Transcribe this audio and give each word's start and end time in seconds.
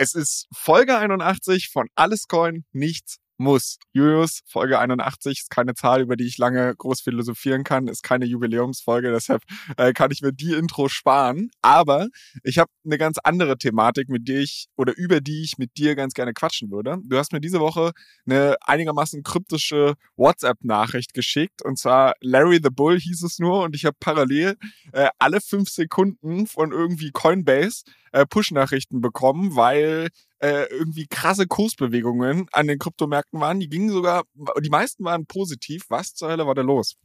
Es 0.00 0.14
ist 0.14 0.46
Folge 0.54 0.96
81 0.96 1.70
von 1.70 1.88
Alles 1.96 2.28
Coin, 2.28 2.64
nichts 2.70 3.16
muss. 3.36 3.78
Julius, 3.92 4.42
Folge 4.46 4.78
81 4.78 5.40
ist 5.40 5.50
keine 5.50 5.74
Zahl, 5.74 6.02
über 6.02 6.16
die 6.16 6.26
ich 6.26 6.38
lange 6.38 6.74
groß 6.76 7.00
philosophieren 7.00 7.64
kann, 7.64 7.88
ist 7.88 8.04
keine 8.04 8.24
Jubiläumsfolge, 8.24 9.10
deshalb 9.10 9.42
äh, 9.76 9.92
kann 9.92 10.12
ich 10.12 10.22
mir 10.22 10.32
die 10.32 10.52
Intro 10.52 10.88
sparen. 10.88 11.50
Aber 11.62 12.06
ich 12.44 12.58
habe 12.58 12.70
eine 12.84 12.96
ganz 12.96 13.18
andere 13.24 13.58
Thematik, 13.58 14.08
mit 14.08 14.28
der 14.28 14.40
ich 14.40 14.68
oder 14.76 14.96
über 14.96 15.20
die 15.20 15.42
ich 15.42 15.58
mit 15.58 15.76
dir 15.76 15.96
ganz 15.96 16.14
gerne 16.14 16.32
quatschen 16.32 16.70
würde. 16.70 16.98
Du 17.04 17.16
hast 17.18 17.32
mir 17.32 17.40
diese 17.40 17.58
Woche 17.58 17.90
eine 18.24 18.56
einigermaßen 18.60 19.24
kryptische 19.24 19.94
WhatsApp-Nachricht 20.16 21.12
geschickt 21.12 21.62
und 21.64 21.76
zwar 21.76 22.14
Larry 22.20 22.60
the 22.62 22.70
Bull 22.70 23.00
hieß 23.00 23.24
es 23.24 23.40
nur 23.40 23.62
und 23.62 23.74
ich 23.74 23.84
habe 23.84 23.96
parallel 23.98 24.56
äh, 24.92 25.08
alle 25.18 25.40
fünf 25.40 25.70
Sekunden 25.70 26.46
von 26.46 26.70
irgendwie 26.70 27.10
Coinbase 27.10 27.82
äh, 28.12 28.26
Push-Nachrichten 28.26 29.00
bekommen, 29.00 29.56
weil 29.56 30.08
äh, 30.38 30.64
irgendwie 30.70 31.06
krasse 31.06 31.46
Kursbewegungen 31.46 32.46
an 32.52 32.66
den 32.66 32.78
Kryptomärkten 32.78 33.40
waren. 33.40 33.60
Die 33.60 33.68
gingen 33.68 33.90
sogar, 33.90 34.24
die 34.60 34.70
meisten 34.70 35.04
waren 35.04 35.26
positiv. 35.26 35.84
Was 35.88 36.14
zur 36.14 36.30
Hölle 36.30 36.46
war 36.46 36.54
da 36.54 36.62
los? 36.62 36.96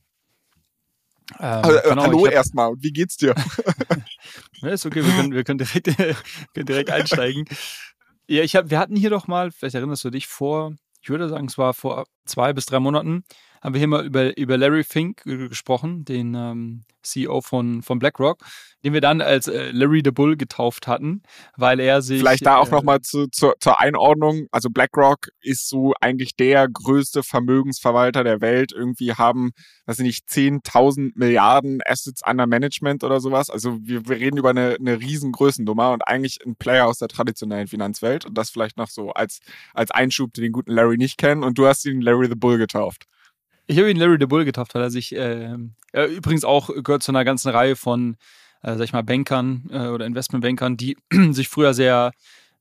Ähm, 1.40 1.64
also, 1.64 1.80
genau, 1.90 2.04
hallo 2.04 2.28
erstmal, 2.28 2.74
wie 2.78 2.92
geht's 2.92 3.18
dir? 3.18 3.34
ja, 4.62 4.70
ist 4.72 4.86
okay, 4.86 5.04
wir 5.04 5.14
können, 5.14 5.34
wir 5.34 5.44
können, 5.44 5.60
direkt, 5.60 5.86
können 6.54 6.66
direkt 6.66 6.90
einsteigen. 6.90 7.46
Ja, 8.28 8.44
ich 8.44 8.56
hab, 8.56 8.70
wir 8.70 8.80
hatten 8.80 8.96
hier 8.96 9.10
doch 9.10 9.28
mal, 9.28 9.52
vielleicht 9.52 9.76
erinnerst 9.76 10.04
du 10.04 10.10
dich, 10.10 10.28
vor, 10.28 10.76
ich 11.02 11.10
würde 11.10 11.30
sagen, 11.30 11.48
es 11.48 11.58
war 11.58 11.74
vor 11.74 12.06
zwei 12.26 12.54
bis 12.54 12.66
drei 12.66 12.80
Monaten, 12.80 13.24
haben 13.62 13.74
wir 13.74 13.80
hier 13.80 13.88
mal 13.88 14.06
über, 14.06 14.38
über 14.38 14.58
Larry 14.58 14.84
Fink 14.84 15.24
gesprochen, 15.24 16.04
den 16.04 16.36
ähm, 16.36 16.84
CEO 17.04 17.42
von, 17.42 17.82
von 17.82 18.00
BlackRock, 18.00 18.40
den 18.84 18.94
wir 18.94 19.02
dann 19.02 19.22
als 19.22 19.48
äh, 19.48 19.72
Larry 19.72 20.02
the 20.04 20.12
Bull 20.12 20.36
getauft 20.36 20.88
hatten, 20.88 21.22
weil 21.56 21.80
er 21.80 22.02
sich. 22.02 22.20
Vielleicht 22.20 22.46
da 22.46 22.58
auch 22.58 22.68
äh, 22.68 22.72
nochmal 22.72 23.02
zu, 23.02 23.28
zu, 23.28 23.54
zur 23.60 23.80
Einordnung. 23.80 24.48
Also 24.52 24.70
BlackRock 24.70 25.30
ist 25.42 25.70
so 25.70 25.94
eigentlich 26.02 26.36
der 26.36 26.68
größte 26.68 27.24
Vermögensverwalter 27.24 28.24
der 28.24 28.42
Welt. 28.42 28.72
Irgendwie 28.74 29.14
haben, 29.14 29.52
weiß 29.86 30.00
ich 30.00 30.06
nicht, 30.06 30.28
10.000 30.28 31.12
Milliarden 31.16 31.80
Assets 31.86 32.22
under 32.26 32.48
Management 32.48 33.04
oder 33.04 33.20
sowas. 33.20 33.50
Also 33.50 33.78
wir, 33.82 34.08
wir 34.08 34.18
reden 34.18 34.38
über 34.38 34.50
eine, 34.50 34.76
eine 34.80 35.00
riesen 35.00 35.32
Größennummer 35.32 35.92
und 35.92 36.08
eigentlich 36.08 36.40
ein 36.46 36.56
Player 36.56 36.88
aus 36.88 36.98
der 36.98 37.08
traditionellen 37.08 37.68
Finanzwelt. 37.68 38.26
Und 38.26 38.38
das 38.38 38.50
vielleicht 38.50 38.78
noch 38.78 38.90
so 38.90 39.12
als, 39.12 39.40
als 39.74 39.92
Einschub, 39.92 40.34
den 40.34 40.52
guten 40.52 40.72
Larry 40.72 40.98
nicht 40.98 41.18
kennen. 41.18 41.44
Und 41.44 41.58
du 41.58 41.68
hast 41.68 41.86
ihn 41.86 42.02
Larry 42.02 42.13
the 42.28 42.36
Bull 42.36 42.58
getauft. 42.58 43.06
Ich 43.66 43.78
habe 43.78 43.90
ihn 43.90 43.98
Larry 43.98 44.18
the 44.20 44.26
Bull 44.26 44.46
getauft, 44.46 44.76
weil 44.76 44.82
er 44.82 44.90
sich 44.90 45.16
äh, 45.16 45.56
er 45.92 46.08
übrigens 46.08 46.44
auch 46.44 46.70
gehört 46.84 47.04
zu 47.04 47.12
einer 47.12 47.24
ganzen 47.24 47.50
Reihe 47.50 47.76
von, 47.76 48.18
äh, 48.62 48.76
sag 48.76 48.84
ich 48.84 48.94
mal, 48.94 49.04
Bankern 49.04 49.70
äh, 49.72 49.88
oder 49.88 50.06
Investmentbankern, 50.06 50.76
die 50.78 50.98
sich 51.32 51.48
früher 51.48 51.74
sehr 51.74 52.12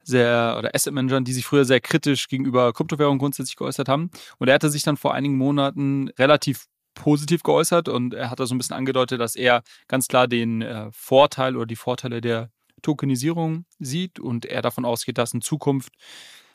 sehr, 0.04 0.56
oder 0.58 0.74
Asset 0.74 0.92
Managern, 0.92 1.24
die 1.24 1.32
sich 1.32 1.44
früher 1.44 1.64
sehr 1.64 1.80
kritisch 1.80 2.28
gegenüber 2.28 2.72
Kryptowährungen 2.72 3.18
grundsätzlich 3.18 3.56
geäußert 3.56 3.88
haben. 3.88 4.10
Und 4.38 4.48
er 4.48 4.54
hatte 4.54 4.70
sich 4.70 4.82
dann 4.82 4.96
vor 4.96 5.14
einigen 5.14 5.36
Monaten 5.36 6.08
relativ 6.18 6.66
positiv 6.94 7.42
geäußert 7.42 7.88
und 7.88 8.14
er 8.14 8.30
hat 8.30 8.38
da 8.38 8.46
so 8.46 8.54
ein 8.54 8.58
bisschen 8.58 8.76
angedeutet, 8.76 9.20
dass 9.20 9.34
er 9.34 9.62
ganz 9.88 10.08
klar 10.08 10.28
den 10.28 10.60
äh, 10.60 10.88
Vorteil 10.92 11.56
oder 11.56 11.66
die 11.66 11.76
Vorteile 11.76 12.20
der 12.20 12.50
Tokenisierung 12.82 13.64
sieht 13.78 14.18
und 14.18 14.44
er 14.44 14.60
davon 14.60 14.84
ausgeht, 14.84 15.16
dass 15.16 15.32
in 15.32 15.40
Zukunft 15.40 15.92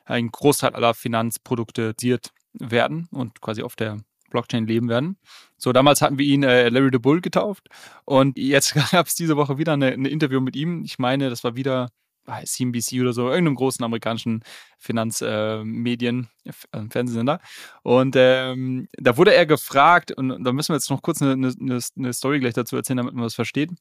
ein 0.06 0.30
Großteil 0.30 0.75
aller 0.75 0.94
Finanzprodukte 0.94 1.94
diert 1.96 2.31
werden 2.59 3.07
und 3.12 3.41
quasi 3.41 3.63
auf 3.63 3.75
der 3.75 3.97
Blockchain 4.29 4.68
leben 4.68 4.90
werden. 4.90 5.18
So, 5.57 5.72
damals 5.72 6.01
hatten 6.01 6.18
wir 6.18 6.25
ihn 6.25 6.44
äh, 6.44 6.69
Larry 6.69 6.90
the 6.91 7.00
Bull 7.00 7.22
getauft 7.22 7.68
und 8.06 8.38
jetzt 8.38 8.73
gab 8.91 9.07
es 9.07 9.16
diese 9.16 9.38
Woche 9.38 9.57
wieder 9.57 9.73
ein 9.73 10.06
Interview 10.06 10.41
mit 10.41 10.56
ihm. 10.56 10.84
Ich 10.84 11.00
meine, 11.00 11.29
das 11.29 11.44
war 11.44 11.56
wieder 11.56 11.90
bei 12.25 12.44
CNBC 12.44 13.00
oder 13.01 13.13
so, 13.13 13.29
irgendeinem 13.29 13.56
großen 13.56 13.84
amerikanischen 13.84 14.44
Finanzmedien, 14.78 16.28
äh, 16.44 16.50
äh, 16.50 16.90
Fernsehsender. 16.90 17.40
Und 17.84 18.16
ähm, 18.18 18.89
da 18.97 19.16
wurde 19.16 19.34
er 19.34 19.45
gefragt, 19.45 20.12
und 20.12 20.44
da 20.44 20.51
müssen 20.51 20.74
wir 20.74 20.75
jetzt 20.75 20.89
noch 20.89 21.01
kurz 21.01 21.22
eine, 21.22 21.31
eine, 21.31 21.79
eine 21.97 22.13
Story 22.13 22.41
gleich 22.41 22.53
dazu 22.53 22.75
erzählen, 22.75 22.97
damit 22.97 23.13
man 23.13 23.24
das 23.24 23.34
versteht. 23.34 23.72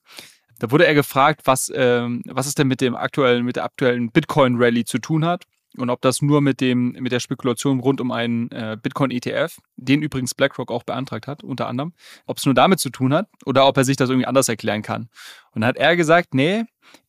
Da 0.61 0.71
wurde 0.71 0.87
er 0.87 0.95
gefragt, 0.95 1.43
was, 1.45 1.71
ähm, 1.75 2.23
was 2.25 2.47
es 2.47 2.55
denn 2.55 2.69
mit 2.69 2.81
dem 2.81 2.95
aktuellen, 2.95 3.45
mit 3.45 3.57
der 3.57 3.65
aktuellen 3.65 4.13
Bitcoin-Rally 4.13 4.85
zu 4.85 4.99
tun 4.99 5.25
hat 5.25 5.45
und 5.79 5.91
ob 5.91 6.01
das 6.01 6.23
nur 6.23 6.41
mit 6.41 6.61
dem 6.61 6.93
mit 6.93 7.13
der 7.13 7.21
Spekulation 7.21 7.81
rund 7.81 8.01
um 8.01 8.11
einen 8.11 8.51
äh, 8.51 8.77
Bitcoin 8.81 9.11
ETF, 9.11 9.59
den 9.77 10.03
übrigens 10.03 10.35
BlackRock 10.35 10.71
auch 10.71 10.83
beantragt 10.83 11.27
hat, 11.27 11.43
unter 11.43 11.67
anderem, 11.67 11.93
ob 12.27 12.39
es 12.39 12.45
nur 12.45 12.55
damit 12.55 12.81
zu 12.81 12.91
tun 12.91 13.13
hat 13.15 13.29
oder 13.45 13.67
ob 13.67 13.77
er 13.77 13.85
sich 13.85 13.97
das 13.97 14.11
irgendwie 14.11 14.27
anders 14.27 14.49
erklären 14.49 14.83
kann. 14.83 15.09
Und 15.53 15.63
dann 15.63 15.69
hat 15.69 15.77
er 15.77 15.97
gesagt, 15.97 16.35
nee, 16.35 16.65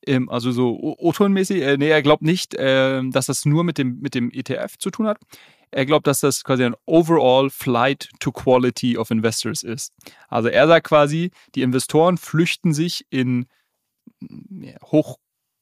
ähm, 0.05 0.29
also 0.29 0.51
so 0.51 0.78
O-Ton-mäßig, 0.79 1.61
äh, 1.61 1.78
nee, 1.78 1.89
er 1.89 2.01
glaubt 2.01 2.23
nicht, 2.23 2.53
äh, 2.55 3.01
dass 3.09 3.28
das 3.28 3.45
nur 3.45 3.63
mit 3.63 3.78
dem 3.78 4.00
mit 4.00 4.16
dem 4.16 4.31
ETF 4.31 4.78
zu 4.78 4.89
tun 4.89 5.07
hat. 5.07 5.19
Er 5.72 5.85
glaubt, 5.85 6.07
dass 6.07 6.22
das 6.22 6.44
quasi 6.44 6.63
ein 6.63 6.75
Overall 6.85 7.49
Flight 7.49 8.09
to 8.19 8.31
Quality 8.31 8.97
of 8.97 9.11
Investors 9.11 9.63
ist. 9.63 9.94
Also 10.29 10.47
er 10.47 10.67
sagt 10.67 10.88
quasi, 10.88 11.31
die 11.55 11.61
Investoren 11.61 12.17
flüchten 12.17 12.73
sich 12.73 13.05
in 13.09 13.47
hoch 14.81 15.17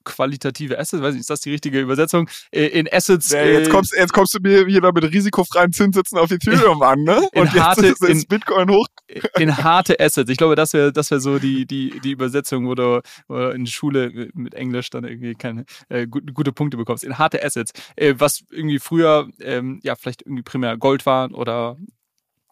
qualitative 0.06 0.80
Assets, 0.80 1.02
weiß 1.04 1.14
nicht, 1.14 1.22
ist 1.22 1.30
das 1.30 1.42
die 1.42 1.52
richtige 1.52 1.80
Übersetzung? 1.82 2.30
Äh, 2.52 2.68
in 2.68 2.88
Assets. 2.92 3.32
Ja, 3.32 3.44
jetzt, 3.44 3.68
äh, 3.68 3.72
kommst, 3.72 3.94
jetzt 3.94 4.14
kommst 4.14 4.34
du 4.34 4.40
mir 4.40 4.66
wieder 4.68 4.94
mit 4.94 5.04
risikofreien 5.04 5.74
Zinssitzen 5.74 6.18
auf 6.18 6.32
Ethereum 6.32 6.82
an, 6.82 7.04
ne? 7.04 7.28
Und 7.34 7.54
jetzt 7.54 7.60
harte, 7.60 7.88
ist, 7.88 8.02
ist 8.02 8.30
Bitcoin 8.30 8.70
hoch. 8.70 8.88
In 9.40 9.56
harte 9.58 10.00
Assets. 10.00 10.30
Ich 10.32 10.38
glaube, 10.38 10.56
das 10.56 10.74
wäre 10.74 10.92
das 10.92 11.12
wär 11.12 11.20
so 11.20 11.38
die, 11.38 11.66
die, 11.66 12.00
die 12.00 12.12
Übersetzung, 12.12 12.68
wo 12.68 12.76
du, 12.76 13.02
wo 13.28 13.36
du 13.36 13.50
in 13.52 13.68
Schule 13.68 14.30
mit 14.34 14.56
Englisch 14.56 14.90
dann 14.90 15.04
irgendwie 15.04 15.36
keine 15.36 15.66
äh, 15.90 16.08
gute, 16.08 16.34
gute 16.34 16.52
Punkte 16.52 16.78
bekommst. 16.78 17.04
In 17.04 17.18
harte 17.18 17.44
Assets. 17.44 17.72
Äh, 17.96 18.16
was 18.18 18.44
irgendwie 18.50 18.80
früher 18.80 19.30
ähm, 19.40 19.80
ja 19.84 19.96
vielleicht 19.96 20.24
irgendwie 20.24 20.44
primär 20.44 20.78
Gold 20.78 21.06
war 21.06 21.32
oder 21.34 21.78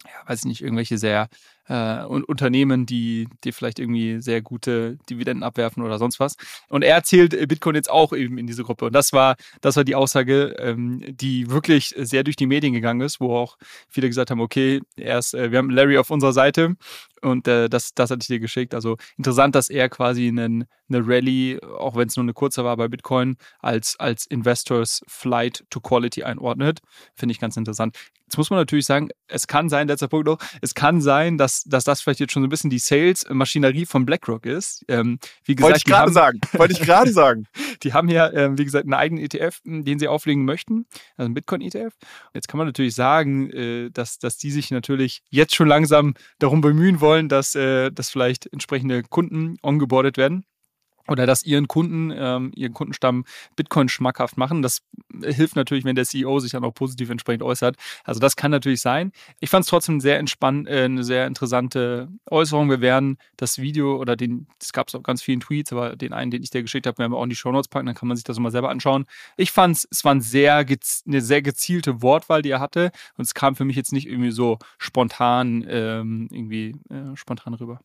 ja, 0.04 0.28
weiß 0.28 0.40
ich 0.40 0.44
nicht, 0.44 0.62
irgendwelche 0.62 0.98
sehr 0.98 1.28
äh, 1.68 2.04
Unternehmen, 2.04 2.86
die, 2.86 3.28
die 3.44 3.52
vielleicht 3.52 3.78
irgendwie 3.78 4.20
sehr 4.20 4.42
gute 4.42 4.98
Dividenden 5.08 5.42
abwerfen 5.42 5.82
oder 5.82 5.98
sonst 5.98 6.20
was. 6.20 6.36
Und 6.68 6.82
er 6.82 6.94
erzählt 6.94 7.34
äh, 7.34 7.46
Bitcoin 7.46 7.74
jetzt 7.74 7.90
auch 7.90 8.12
eben 8.12 8.38
in 8.38 8.46
diese 8.46 8.64
Gruppe. 8.64 8.86
Und 8.86 8.94
das 8.94 9.12
war, 9.12 9.36
das 9.60 9.76
war 9.76 9.84
die 9.84 9.94
Aussage, 9.94 10.54
ähm, 10.58 11.02
die 11.06 11.50
wirklich 11.50 11.94
sehr 11.96 12.24
durch 12.24 12.36
die 12.36 12.46
Medien 12.46 12.72
gegangen 12.72 13.00
ist, 13.00 13.20
wo 13.20 13.36
auch 13.36 13.56
viele 13.88 14.08
gesagt 14.08 14.30
haben, 14.30 14.40
okay, 14.40 14.80
er 14.96 15.18
ist, 15.18 15.34
äh, 15.34 15.50
wir 15.50 15.58
haben 15.58 15.70
Larry 15.70 15.98
auf 15.98 16.10
unserer 16.10 16.32
Seite 16.32 16.76
und 17.24 17.48
äh, 17.48 17.68
das, 17.68 17.94
das 17.94 18.10
hatte 18.10 18.20
ich 18.22 18.28
dir 18.28 18.40
geschickt. 18.40 18.74
Also 18.74 18.96
interessant, 19.16 19.54
dass 19.54 19.70
er 19.70 19.88
quasi 19.88 20.28
einen, 20.28 20.66
eine 20.88 21.06
Rallye, 21.06 21.60
auch 21.78 21.96
wenn 21.96 22.08
es 22.08 22.16
nur 22.16 22.24
eine 22.24 22.34
kurze 22.34 22.64
war 22.64 22.76
bei 22.76 22.88
Bitcoin, 22.88 23.36
als, 23.60 23.98
als 23.98 24.26
Investors 24.26 25.02
Flight 25.06 25.64
to 25.70 25.80
Quality 25.80 26.24
einordnet. 26.24 26.80
Finde 27.14 27.32
ich 27.32 27.40
ganz 27.40 27.56
interessant. 27.56 27.96
Jetzt 28.26 28.38
muss 28.38 28.50
man 28.50 28.58
natürlich 28.58 28.86
sagen, 28.86 29.08
es 29.28 29.46
kann 29.46 29.68
sein, 29.68 29.86
letzter 29.86 30.08
Punkt 30.08 30.26
noch, 30.26 30.38
es 30.60 30.74
kann 30.74 31.00
sein, 31.00 31.38
dass, 31.38 31.62
dass 31.64 31.84
das 31.84 32.00
vielleicht 32.00 32.20
jetzt 32.20 32.32
schon 32.32 32.42
so 32.42 32.46
ein 32.46 32.50
bisschen 32.50 32.70
die 32.70 32.78
Sales-Maschinerie 32.78 33.86
von 33.86 34.06
BlackRock 34.06 34.46
ist. 34.46 34.84
Ähm, 34.88 35.18
wie 35.44 35.54
gesagt, 35.54 35.72
Wollte 35.72 35.78
ich 35.78 35.84
gerade 35.84 36.12
sagen. 36.12 36.40
Wollte 36.52 36.72
ich 36.72 36.80
gerade 36.80 37.12
sagen. 37.12 37.46
Die 37.84 37.92
haben 37.92 38.08
ja, 38.08 38.32
ähm, 38.32 38.58
wie 38.58 38.64
gesagt, 38.64 38.84
einen 38.84 38.94
eigenen 38.94 39.24
ETF, 39.24 39.60
den 39.64 39.98
sie 39.98 40.08
auflegen 40.08 40.44
möchten, 40.44 40.86
also 41.16 41.26
einen 41.26 41.34
Bitcoin-ETF. 41.34 41.94
Jetzt 42.32 42.48
kann 42.48 42.58
man 42.58 42.66
natürlich 42.66 42.94
sagen, 42.94 43.50
äh, 43.50 43.90
dass, 43.90 44.18
dass 44.18 44.38
die 44.38 44.50
sich 44.50 44.70
natürlich 44.70 45.22
jetzt 45.30 45.54
schon 45.54 45.68
langsam 45.68 46.14
darum 46.38 46.60
bemühen 46.60 47.00
wollen, 47.00 47.28
dass, 47.28 47.54
äh, 47.54 47.90
dass 47.90 48.10
vielleicht 48.10 48.52
entsprechende 48.52 49.02
Kunden 49.02 49.56
ongeboardet 49.62 50.16
werden 50.16 50.44
oder 51.08 51.26
dass 51.26 51.44
ihren 51.44 51.68
Kunden, 51.68 52.12
ähm, 52.14 52.52
ihren 52.54 52.72
Kundenstamm 52.72 53.24
Bitcoin 53.56 53.88
schmackhaft 53.88 54.36
machen. 54.36 54.62
Das 54.62 54.82
hilft 55.22 55.56
natürlich, 55.56 55.84
wenn 55.84 55.96
der 55.96 56.04
CEO 56.04 56.38
sich 56.40 56.52
dann 56.52 56.64
auch 56.64 56.74
positiv 56.74 57.10
entsprechend 57.10 57.42
äußert. 57.42 57.76
Also 58.04 58.20
das 58.20 58.36
kann 58.36 58.50
natürlich 58.50 58.80
sein. 58.80 59.12
Ich 59.40 59.50
fand 59.50 59.64
es 59.64 59.70
trotzdem 59.70 60.00
sehr 60.00 60.18
entspannt, 60.18 60.68
äh, 60.68 60.84
eine 60.84 61.04
sehr 61.04 61.26
interessante 61.26 62.08
Äußerung. 62.30 62.70
Wir 62.70 62.80
werden 62.80 63.18
das 63.36 63.58
Video 63.58 63.96
oder 63.96 64.16
den, 64.16 64.46
es 64.60 64.72
gab 64.72 64.88
es 64.88 64.94
auf 64.94 65.02
ganz 65.02 65.22
vielen 65.22 65.40
Tweets, 65.40 65.72
aber 65.72 65.96
den 65.96 66.12
einen, 66.12 66.30
den 66.30 66.42
ich 66.42 66.50
dir 66.50 66.62
geschickt 66.62 66.86
habe, 66.86 66.98
werden 66.98 67.12
wir 67.12 67.18
auch 67.18 67.24
in 67.24 67.30
die 67.30 67.36
Show 67.36 67.52
Notes 67.52 67.68
packen, 67.68 67.86
dann 67.86 67.94
kann 67.94 68.08
man 68.08 68.16
sich 68.16 68.24
das 68.24 68.38
mal 68.38 68.50
selber 68.50 68.70
anschauen. 68.70 69.06
Ich 69.36 69.52
fand 69.52 69.76
es, 69.76 69.88
es 69.90 70.04
war 70.04 70.14
ein 70.14 70.20
sehr, 70.20 70.56
eine 70.56 71.20
sehr 71.20 71.42
gezielte 71.42 72.02
Wortwahl, 72.02 72.42
die 72.42 72.50
er 72.50 72.60
hatte 72.60 72.90
und 73.16 73.24
es 73.24 73.34
kam 73.34 73.56
für 73.56 73.64
mich 73.64 73.76
jetzt 73.76 73.92
nicht 73.92 74.08
irgendwie 74.08 74.30
so 74.30 74.58
spontan, 74.78 75.64
ähm, 75.68 76.28
irgendwie 76.30 76.76
äh, 76.90 77.16
spontan 77.16 77.54
rüber. 77.54 77.80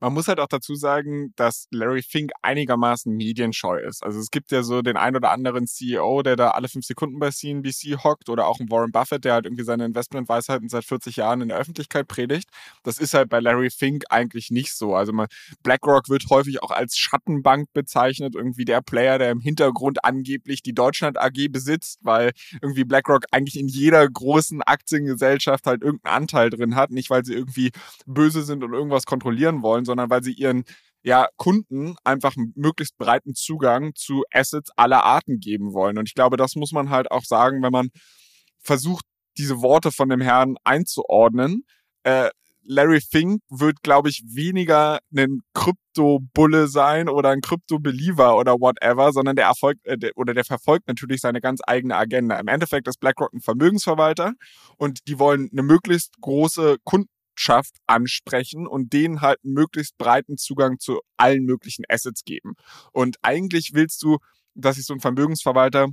Man 0.00 0.12
muss 0.12 0.28
halt 0.28 0.38
auch 0.38 0.46
dazu 0.46 0.76
sagen, 0.76 1.32
dass 1.34 1.66
Larry 1.72 2.02
Fink 2.02 2.30
einigermaßen 2.42 3.12
medienscheu 3.12 3.78
ist. 3.80 4.04
Also 4.04 4.20
es 4.20 4.30
gibt 4.30 4.52
ja 4.52 4.62
so 4.62 4.80
den 4.80 4.96
ein 4.96 5.16
oder 5.16 5.30
anderen 5.30 5.66
CEO, 5.66 6.22
der 6.22 6.36
da 6.36 6.50
alle 6.50 6.68
fünf 6.68 6.86
Sekunden 6.86 7.18
bei 7.18 7.30
CNBC 7.30 8.04
hockt 8.04 8.28
oder 8.28 8.46
auch 8.46 8.60
ein 8.60 8.70
Warren 8.70 8.92
Buffett, 8.92 9.24
der 9.24 9.32
halt 9.34 9.46
irgendwie 9.46 9.64
seine 9.64 9.84
Investmentweisheiten 9.86 10.68
seit 10.68 10.84
40 10.84 11.16
Jahren 11.16 11.40
in 11.40 11.48
der 11.48 11.58
Öffentlichkeit 11.58 12.06
predigt. 12.06 12.48
Das 12.84 12.98
ist 12.98 13.12
halt 13.12 13.28
bei 13.28 13.40
Larry 13.40 13.70
Fink 13.70 14.04
eigentlich 14.10 14.50
nicht 14.50 14.74
so. 14.74 14.94
Also 14.94 15.12
man, 15.12 15.26
BlackRock 15.64 16.08
wird 16.08 16.26
häufig 16.30 16.62
auch 16.62 16.70
als 16.70 16.96
Schattenbank 16.96 17.72
bezeichnet, 17.72 18.36
irgendwie 18.36 18.64
der 18.64 18.82
Player, 18.82 19.18
der 19.18 19.32
im 19.32 19.40
Hintergrund 19.40 20.04
angeblich 20.04 20.62
die 20.62 20.74
Deutschland 20.74 21.18
AG 21.18 21.48
besitzt, 21.50 21.98
weil 22.02 22.30
irgendwie 22.62 22.84
BlackRock 22.84 23.24
eigentlich 23.32 23.58
in 23.58 23.66
jeder 23.66 24.08
großen 24.08 24.62
Aktiengesellschaft 24.62 25.66
halt 25.66 25.82
irgendeinen 25.82 26.14
Anteil 26.22 26.50
drin 26.50 26.76
hat, 26.76 26.90
nicht 26.90 27.10
weil 27.10 27.24
sie 27.24 27.34
irgendwie 27.34 27.72
böse 28.06 28.42
sind 28.42 28.62
und 28.62 28.72
irgendwas 28.72 29.04
kontrollieren 29.04 29.62
wollen, 29.62 29.87
sondern 29.88 30.10
weil 30.10 30.22
sie 30.22 30.32
ihren 30.32 30.64
ja, 31.02 31.28
Kunden 31.36 31.96
einfach 32.04 32.34
möglichst 32.54 32.98
breiten 32.98 33.34
Zugang 33.34 33.94
zu 33.94 34.24
Assets 34.32 34.70
aller 34.76 35.04
Arten 35.04 35.38
geben 35.40 35.72
wollen. 35.72 35.98
Und 35.98 36.08
ich 36.08 36.14
glaube, 36.14 36.36
das 36.36 36.54
muss 36.54 36.72
man 36.72 36.90
halt 36.90 37.10
auch 37.10 37.24
sagen, 37.24 37.62
wenn 37.62 37.72
man 37.72 37.88
versucht, 38.60 39.04
diese 39.38 39.62
Worte 39.62 39.92
von 39.92 40.08
dem 40.08 40.20
Herrn 40.20 40.56
einzuordnen. 40.64 41.64
Äh, 42.02 42.30
Larry 42.70 43.00
Fink 43.00 43.40
wird, 43.48 43.82
glaube 43.82 44.10
ich, 44.10 44.22
weniger 44.26 44.98
ein 45.16 45.40
Krypto-Bulle 45.54 46.68
sein 46.68 47.08
oder 47.08 47.30
ein 47.30 47.40
Krypto-Believer 47.40 48.36
oder 48.36 48.54
whatever, 48.60 49.12
sondern 49.12 49.36
der 49.36 49.46
erfolgt 49.46 49.86
äh, 49.86 49.96
der, 49.96 50.10
oder 50.16 50.34
der 50.34 50.44
verfolgt 50.44 50.86
natürlich 50.86 51.20
seine 51.22 51.40
ganz 51.40 51.60
eigene 51.66 51.96
Agenda. 51.96 52.38
Im 52.38 52.48
Endeffekt 52.48 52.86
ist 52.86 53.00
BlackRock 53.00 53.32
ein 53.32 53.40
Vermögensverwalter 53.40 54.34
und 54.76 55.06
die 55.08 55.18
wollen 55.18 55.48
eine 55.50 55.62
möglichst 55.62 56.20
große 56.20 56.76
Kunden 56.84 57.08
Kundschaft 57.38 57.76
ansprechen 57.86 58.66
und 58.66 58.92
denen 58.92 59.20
halt 59.20 59.38
einen 59.44 59.54
möglichst 59.54 59.96
breiten 59.96 60.36
Zugang 60.38 60.80
zu 60.80 61.00
allen 61.16 61.44
möglichen 61.44 61.84
Assets 61.88 62.24
geben. 62.24 62.54
Und 62.92 63.16
eigentlich 63.22 63.74
willst 63.74 64.02
du, 64.02 64.18
dass 64.54 64.76
sich 64.76 64.86
so 64.86 64.94
ein 64.94 65.00
Vermögensverwalter 65.00 65.88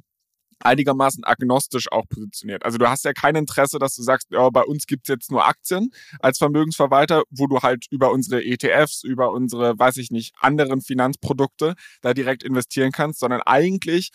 einigermaßen 0.59 1.24
agnostisch 1.24 1.92
auch 1.92 2.07
positioniert. 2.09 2.63
Also 2.65 2.77
du 2.77 2.89
hast 2.89 3.06
ja 3.06 3.13
kein 3.13 3.36
Interesse, 3.36 3.77
dass 3.77 3.94
du 3.94 4.01
sagst, 4.01 4.31
ja, 4.31 4.50
bei 4.50 4.63
uns 4.63 4.88
gibt's 4.88 5.09
jetzt 5.09 5.30
nur 5.30 5.45
Aktien 5.45 5.92
als 6.19 6.39
Vermögensverwalter, 6.39 7.24
wo 7.30 7.45
du 7.45 7.62
halt 7.62 7.86
über 7.92 8.12
unsere 8.12 8.44
ETFs, 8.44 9.03
über 9.03 9.31
unsere, 9.31 9.77
weiß 9.77 9.97
ich 9.97 10.09
nicht, 10.09 10.33
anderen 10.39 10.81
Finanzprodukte 10.81 11.75
da 12.01 12.13
direkt 12.13 12.42
investieren 12.42 12.92
kannst, 12.92 13.19
sondern 13.19 13.42
eigentlich 13.42 14.12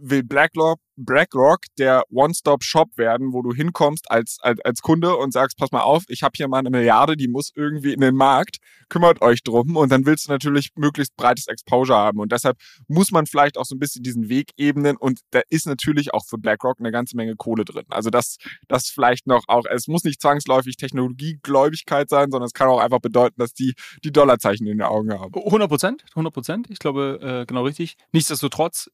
will 0.00 0.22
BlackRock, 0.22 0.80
BlackRock 0.96 1.60
der 1.78 2.02
One-Stop-Shop 2.10 2.96
werden, 2.96 3.32
wo 3.32 3.42
du 3.42 3.52
hinkommst 3.54 4.10
als, 4.10 4.38
als, 4.40 4.60
als 4.60 4.80
Kunde 4.82 5.16
und 5.16 5.32
sagst, 5.32 5.56
pass 5.56 5.70
mal 5.70 5.82
auf, 5.82 6.04
ich 6.08 6.22
habe 6.22 6.32
hier 6.36 6.48
mal 6.48 6.58
eine 6.58 6.70
Milliarde, 6.70 7.16
die 7.16 7.28
muss 7.28 7.52
irgendwie 7.54 7.92
in 7.92 8.00
den 8.00 8.16
Markt, 8.16 8.56
kümmert 8.88 9.22
euch 9.22 9.42
drum 9.42 9.76
und 9.76 9.92
dann 9.92 10.06
willst 10.06 10.26
du 10.26 10.32
natürlich 10.32 10.70
möglichst 10.74 11.16
breites 11.16 11.46
Exposure 11.46 11.98
haben 11.98 12.18
und 12.18 12.32
deshalb 12.32 12.56
muss 12.88 13.10
man 13.10 13.26
vielleicht 13.26 13.58
auch 13.58 13.64
so 13.64 13.76
ein 13.76 13.78
bisschen 13.78 14.02
diesen 14.02 14.28
Weg 14.28 14.50
ebnen 14.56 14.96
und 14.96 15.20
da 15.30 15.40
ist 15.50 15.66
natürlich 15.66 16.12
auch 16.12 16.26
für 16.26 16.38
BlackRock 16.38 16.80
eine 16.80 16.90
ganze 16.90 17.16
Menge 17.16 17.36
Kohle 17.36 17.64
drin. 17.64 17.84
Also 17.90 18.10
das, 18.10 18.36
das 18.66 18.88
vielleicht 18.88 19.26
noch 19.26 19.44
auch, 19.46 19.64
es 19.70 19.86
muss 19.86 20.04
nicht 20.04 20.20
zwangsläufig 20.20 20.76
Technologiegläubigkeit 20.76 22.08
sein, 22.08 22.30
sondern 22.30 22.46
es 22.46 22.52
kann 22.52 22.68
auch 22.68 22.80
einfach 22.80 23.00
bedeuten, 23.00 23.36
dass 23.38 23.54
die 23.54 23.74
die 24.04 24.12
Dollarzeichen 24.12 24.66
in 24.66 24.78
den 24.78 24.86
Augen 24.86 25.12
haben. 25.12 25.32
100 25.34 25.68
Prozent, 25.68 26.04
100 26.10 26.34
Prozent, 26.34 26.70
ich 26.70 26.78
glaube, 26.78 27.20
äh, 27.22 27.46
genau 27.46 27.64
richtig. 27.64 27.96
Nichtsdestotrotz 28.12 28.90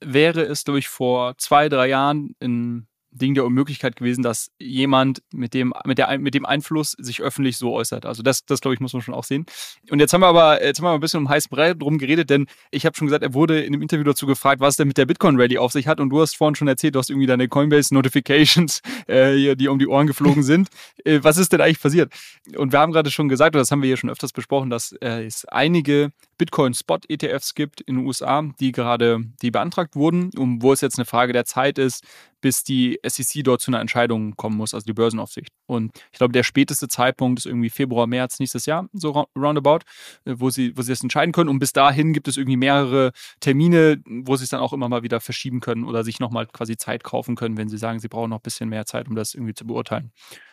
wäre 0.00 0.42
es, 0.42 0.64
glaube 0.64 0.78
ich, 0.78 0.88
vor 0.88 1.36
zwei, 1.38 1.68
drei 1.68 1.88
Jahren 1.88 2.34
in 2.40 2.88
Ding 3.10 3.34
der 3.34 3.44
Unmöglichkeit 3.44 3.96
gewesen, 3.96 4.22
dass 4.22 4.50
jemand 4.58 5.22
mit 5.32 5.54
dem, 5.54 5.72
mit, 5.84 5.98
der, 5.98 6.18
mit 6.18 6.34
dem 6.34 6.44
Einfluss 6.44 6.92
sich 6.92 7.20
öffentlich 7.20 7.56
so 7.56 7.72
äußert. 7.72 8.06
Also 8.06 8.22
das, 8.22 8.44
das 8.44 8.60
glaube 8.60 8.74
ich, 8.74 8.80
muss 8.80 8.92
man 8.92 9.02
schon 9.02 9.14
auch 9.14 9.24
sehen. 9.24 9.46
Und 9.90 10.00
jetzt 10.00 10.12
haben 10.12 10.20
wir 10.20 10.26
aber 10.26 10.64
jetzt 10.64 10.78
haben 10.78 10.84
wir 10.84 10.92
ein 10.92 11.00
bisschen 11.00 11.20
um 11.20 11.28
heißen 11.28 11.48
Brei 11.50 11.74
drum 11.74 11.98
geredet, 11.98 12.30
denn 12.30 12.46
ich 12.70 12.84
habe 12.84 12.96
schon 12.96 13.06
gesagt, 13.06 13.22
er 13.22 13.34
wurde 13.34 13.60
in 13.60 13.72
dem 13.72 13.82
Interview 13.82 14.04
dazu 14.04 14.26
gefragt, 14.26 14.60
was 14.60 14.76
denn 14.76 14.88
mit 14.88 14.98
der 14.98 15.06
Bitcoin-Rally 15.06 15.58
auf 15.58 15.72
sich 15.72 15.86
hat. 15.86 16.00
Und 16.00 16.10
du 16.10 16.20
hast 16.20 16.36
vorhin 16.36 16.54
schon 16.54 16.68
erzählt, 16.68 16.94
du 16.94 16.98
hast 16.98 17.10
irgendwie 17.10 17.26
deine 17.26 17.48
Coinbase-Notifications, 17.48 18.82
äh, 19.06 19.56
die 19.56 19.68
um 19.68 19.78
die 19.78 19.88
Ohren 19.88 20.06
geflogen 20.06 20.42
sind. 20.42 20.68
äh, 21.04 21.20
was 21.22 21.38
ist 21.38 21.52
denn 21.52 21.60
eigentlich 21.60 21.80
passiert? 21.80 22.12
Und 22.56 22.72
wir 22.72 22.78
haben 22.78 22.92
gerade 22.92 23.10
schon 23.10 23.28
gesagt, 23.28 23.54
oder 23.54 23.62
das 23.62 23.70
haben 23.70 23.82
wir 23.82 23.88
hier 23.88 23.96
schon 23.96 24.10
öfters 24.10 24.32
besprochen, 24.32 24.70
dass 24.70 24.92
äh, 24.92 25.24
es 25.24 25.44
einige 25.46 26.12
Bitcoin-Spot-ETFs 26.38 27.54
gibt 27.54 27.80
in 27.82 27.96
den 27.96 28.06
USA, 28.06 28.42
die 28.60 28.72
gerade, 28.72 29.20
die 29.42 29.50
beantragt 29.50 29.96
wurden, 29.96 30.30
um 30.36 30.62
wo 30.62 30.72
es 30.72 30.80
jetzt 30.80 30.98
eine 30.98 31.04
Frage 31.04 31.32
der 31.32 31.44
Zeit 31.44 31.78
ist, 31.78 32.04
bis 32.40 32.62
die 32.62 32.98
SEC 33.04 33.42
dort 33.44 33.60
zu 33.60 33.70
einer 33.70 33.80
Entscheidung 33.80 34.36
kommen 34.36 34.56
muss, 34.56 34.72
also 34.72 34.84
die 34.84 34.92
Börsenaufsicht. 34.92 35.50
Und 35.66 35.90
ich 36.12 36.18
glaube, 36.18 36.32
der 36.32 36.44
späteste 36.44 36.88
Zeitpunkt 36.88 37.40
ist 37.40 37.46
irgendwie 37.46 37.70
Februar, 37.70 38.06
März 38.06 38.38
nächstes 38.38 38.66
Jahr, 38.66 38.88
so 38.92 39.26
roundabout, 39.36 39.80
äh, 40.24 40.34
wo 40.36 40.50
sie, 40.50 40.76
wo 40.76 40.82
sie 40.82 40.92
das 40.92 41.02
entscheiden 41.02 41.32
können. 41.32 41.50
Und 41.50 41.58
bis 41.58 41.72
dahin 41.72 42.12
gibt 42.12 42.28
es 42.28 42.36
irgendwie 42.36 42.56
mehrere 42.56 43.12
Termine, 43.40 44.00
wo 44.06 44.36
sie 44.36 44.44
es 44.44 44.50
dann 44.50 44.60
auch 44.60 44.72
immer 44.72 44.88
mal 44.88 45.02
wieder 45.02 45.20
verschieben 45.20 45.60
können 45.60 45.84
oder 45.84 46.04
sich 46.04 46.20
nochmal 46.20 46.46
quasi 46.46 46.76
Zeit 46.76 47.02
kaufen 47.02 47.34
können, 47.34 47.56
wenn 47.56 47.68
sie 47.68 47.78
sagen, 47.78 47.98
sie 47.98 48.08
brauchen 48.08 48.30
noch 48.30 48.38
ein 48.38 48.42
bisschen 48.42 48.68
mehr 48.68 48.86
Zeit, 48.86 49.08
um 49.08 49.16
das 49.16 49.34
irgendwie 49.34 49.54
zu 49.54 49.66
beurteilen. 49.66 50.12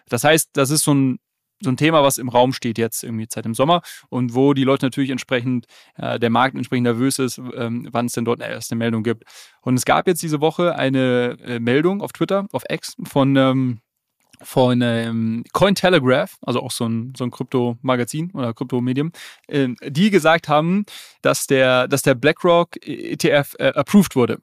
Das 0.09 0.23
heißt, 0.23 0.49
das 0.53 0.71
ist 0.71 0.83
so 0.83 0.93
ein 0.93 1.19
so 1.61 1.69
ein 1.69 1.77
Thema, 1.77 2.03
was 2.03 2.17
im 2.17 2.29
Raum 2.29 2.53
steht 2.53 2.77
jetzt 2.77 3.03
irgendwie 3.03 3.27
seit 3.29 3.45
dem 3.45 3.53
Sommer 3.53 3.81
und 4.09 4.35
wo 4.35 4.53
die 4.53 4.63
Leute 4.63 4.85
natürlich 4.85 5.09
entsprechend, 5.09 5.65
äh, 5.97 6.19
der 6.19 6.29
Markt 6.29 6.55
entsprechend 6.55 6.83
nervös 6.83 7.19
ist, 7.19 7.37
ähm, 7.37 7.87
wann 7.91 8.07
es 8.07 8.13
denn 8.13 8.25
dort 8.25 8.41
eine 8.41 8.53
erste 8.53 8.75
Meldung 8.75 9.03
gibt. 9.03 9.23
Und 9.61 9.75
es 9.75 9.85
gab 9.85 10.07
jetzt 10.07 10.21
diese 10.21 10.41
Woche 10.41 10.75
eine 10.75 11.37
äh, 11.43 11.59
Meldung 11.59 12.01
auf 12.01 12.11
Twitter, 12.11 12.47
auf 12.51 12.63
X 12.69 12.95
von 13.03 13.35
ähm, 13.35 13.79
von 14.41 14.81
ähm, 14.81 15.45
Cointelegraph, 15.53 16.35
also 16.41 16.61
auch 16.61 16.71
so 16.71 16.85
ein, 16.85 17.13
so 17.15 17.23
ein 17.23 17.31
Krypto-Magazin 17.31 18.31
oder 18.33 18.53
Krypto-Medium, 18.53 19.13
äh, 19.47 19.69
die 19.87 20.09
gesagt 20.09 20.49
haben, 20.49 20.85
dass 21.21 21.47
der, 21.47 21.87
dass 21.87 22.01
der 22.01 22.15
BlackRock 22.15 22.75
ETF 22.85 23.55
äh, 23.59 23.67
approved 23.69 24.15
wurde 24.17 24.39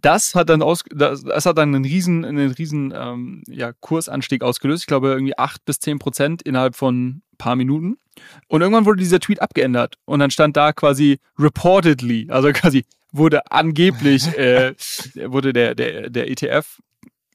das 0.00 0.34
hat 0.34 0.48
dann 0.48 0.62
aus, 0.62 0.84
das, 0.90 1.24
das, 1.24 1.46
hat 1.46 1.58
dann 1.58 1.74
einen 1.74 1.84
riesen, 1.84 2.24
einen 2.24 2.52
riesen 2.52 2.92
ähm, 2.96 3.42
ja, 3.48 3.72
Kursanstieg 3.80 4.42
ausgelöst. 4.42 4.84
Ich 4.84 4.86
glaube 4.86 5.08
irgendwie 5.08 5.36
8 5.36 5.64
bis 5.64 5.80
10 5.80 5.98
Prozent 5.98 6.42
innerhalb 6.42 6.76
von 6.76 7.08
ein 7.08 7.22
paar 7.36 7.56
Minuten. 7.56 7.98
Und 8.48 8.60
irgendwann 8.60 8.86
wurde 8.86 9.00
dieser 9.00 9.20
Tweet 9.20 9.40
abgeändert 9.40 9.94
und 10.04 10.18
dann 10.20 10.30
stand 10.30 10.56
da 10.56 10.72
quasi 10.72 11.18
reportedly, 11.38 12.28
also 12.30 12.48
quasi 12.52 12.84
wurde 13.12 13.50
angeblich 13.50 14.26
äh, 14.36 14.74
wurde 15.26 15.52
der, 15.52 15.74
der, 15.74 16.10
der 16.10 16.30
ETF 16.30 16.78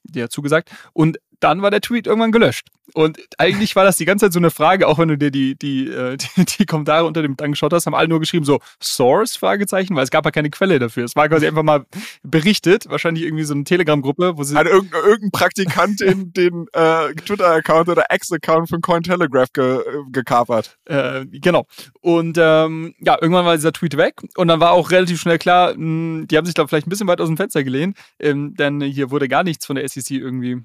der 0.04 0.28
zugesagt 0.30 0.70
und 0.92 1.18
dann 1.40 1.62
war 1.62 1.70
der 1.70 1.80
Tweet 1.80 2.06
irgendwann 2.06 2.32
gelöscht. 2.32 2.68
Und 2.92 3.18
eigentlich 3.38 3.74
war 3.76 3.84
das 3.84 3.96
die 3.96 4.04
ganze 4.04 4.26
Zeit 4.26 4.32
so 4.34 4.38
eine 4.38 4.50
Frage, 4.50 4.86
auch 4.86 4.98
wenn 4.98 5.08
du 5.08 5.16
dir 5.16 5.30
die, 5.30 5.56
die, 5.56 5.88
äh, 5.88 6.16
die, 6.36 6.44
die 6.44 6.66
Kommentare 6.66 7.06
unter 7.06 7.22
dem 7.22 7.34
angeschaut 7.40 7.72
hast, 7.72 7.86
haben 7.86 7.94
alle 7.94 8.08
nur 8.08 8.20
geschrieben 8.20 8.44
so 8.44 8.60
Source? 8.80 9.36
Fragezeichen, 9.36 9.96
weil 9.96 10.04
es 10.04 10.10
gab 10.10 10.24
ja 10.24 10.30
keine 10.30 10.50
Quelle 10.50 10.78
dafür. 10.78 11.04
Es 11.04 11.16
war 11.16 11.28
quasi 11.28 11.46
einfach 11.46 11.62
mal 11.62 11.86
berichtet, 12.22 12.88
wahrscheinlich 12.88 13.24
irgendwie 13.24 13.44
so 13.44 13.54
eine 13.54 13.64
Telegram-Gruppe, 13.64 14.36
wo 14.36 14.42
sie. 14.44 14.56
Also 14.56 14.70
irgendein, 14.70 15.02
irgendein 15.02 15.30
Praktikant 15.30 16.00
den, 16.00 16.32
den 16.36 16.66
äh, 16.72 17.14
Twitter-Account 17.14 17.88
oder 17.88 18.04
X-Account 18.12 18.68
von 18.68 18.80
Cointelegraph 18.80 19.52
ge, 19.52 19.80
gekapert. 20.10 20.76
Äh, 20.84 21.24
genau. 21.26 21.66
Und 22.00 22.36
ähm, 22.38 22.94
ja, 23.00 23.16
irgendwann 23.20 23.46
war 23.46 23.56
dieser 23.56 23.72
Tweet 23.72 23.96
weg 23.96 24.20
und 24.36 24.48
dann 24.48 24.60
war 24.60 24.72
auch 24.72 24.90
relativ 24.90 25.20
schnell 25.20 25.38
klar, 25.38 25.74
mh, 25.76 26.26
die 26.26 26.36
haben 26.36 26.44
sich 26.44 26.54
da 26.54 26.66
vielleicht 26.66 26.86
ein 26.86 26.90
bisschen 26.90 27.08
weit 27.08 27.20
aus 27.20 27.28
dem 27.28 27.36
Fenster 27.36 27.64
gelehnt, 27.64 27.96
ähm, 28.20 28.54
denn 28.54 28.80
hier 28.82 29.10
wurde 29.10 29.28
gar 29.28 29.42
nichts 29.42 29.66
von 29.66 29.76
der 29.76 29.88
SEC 29.88 30.10
irgendwie 30.12 30.62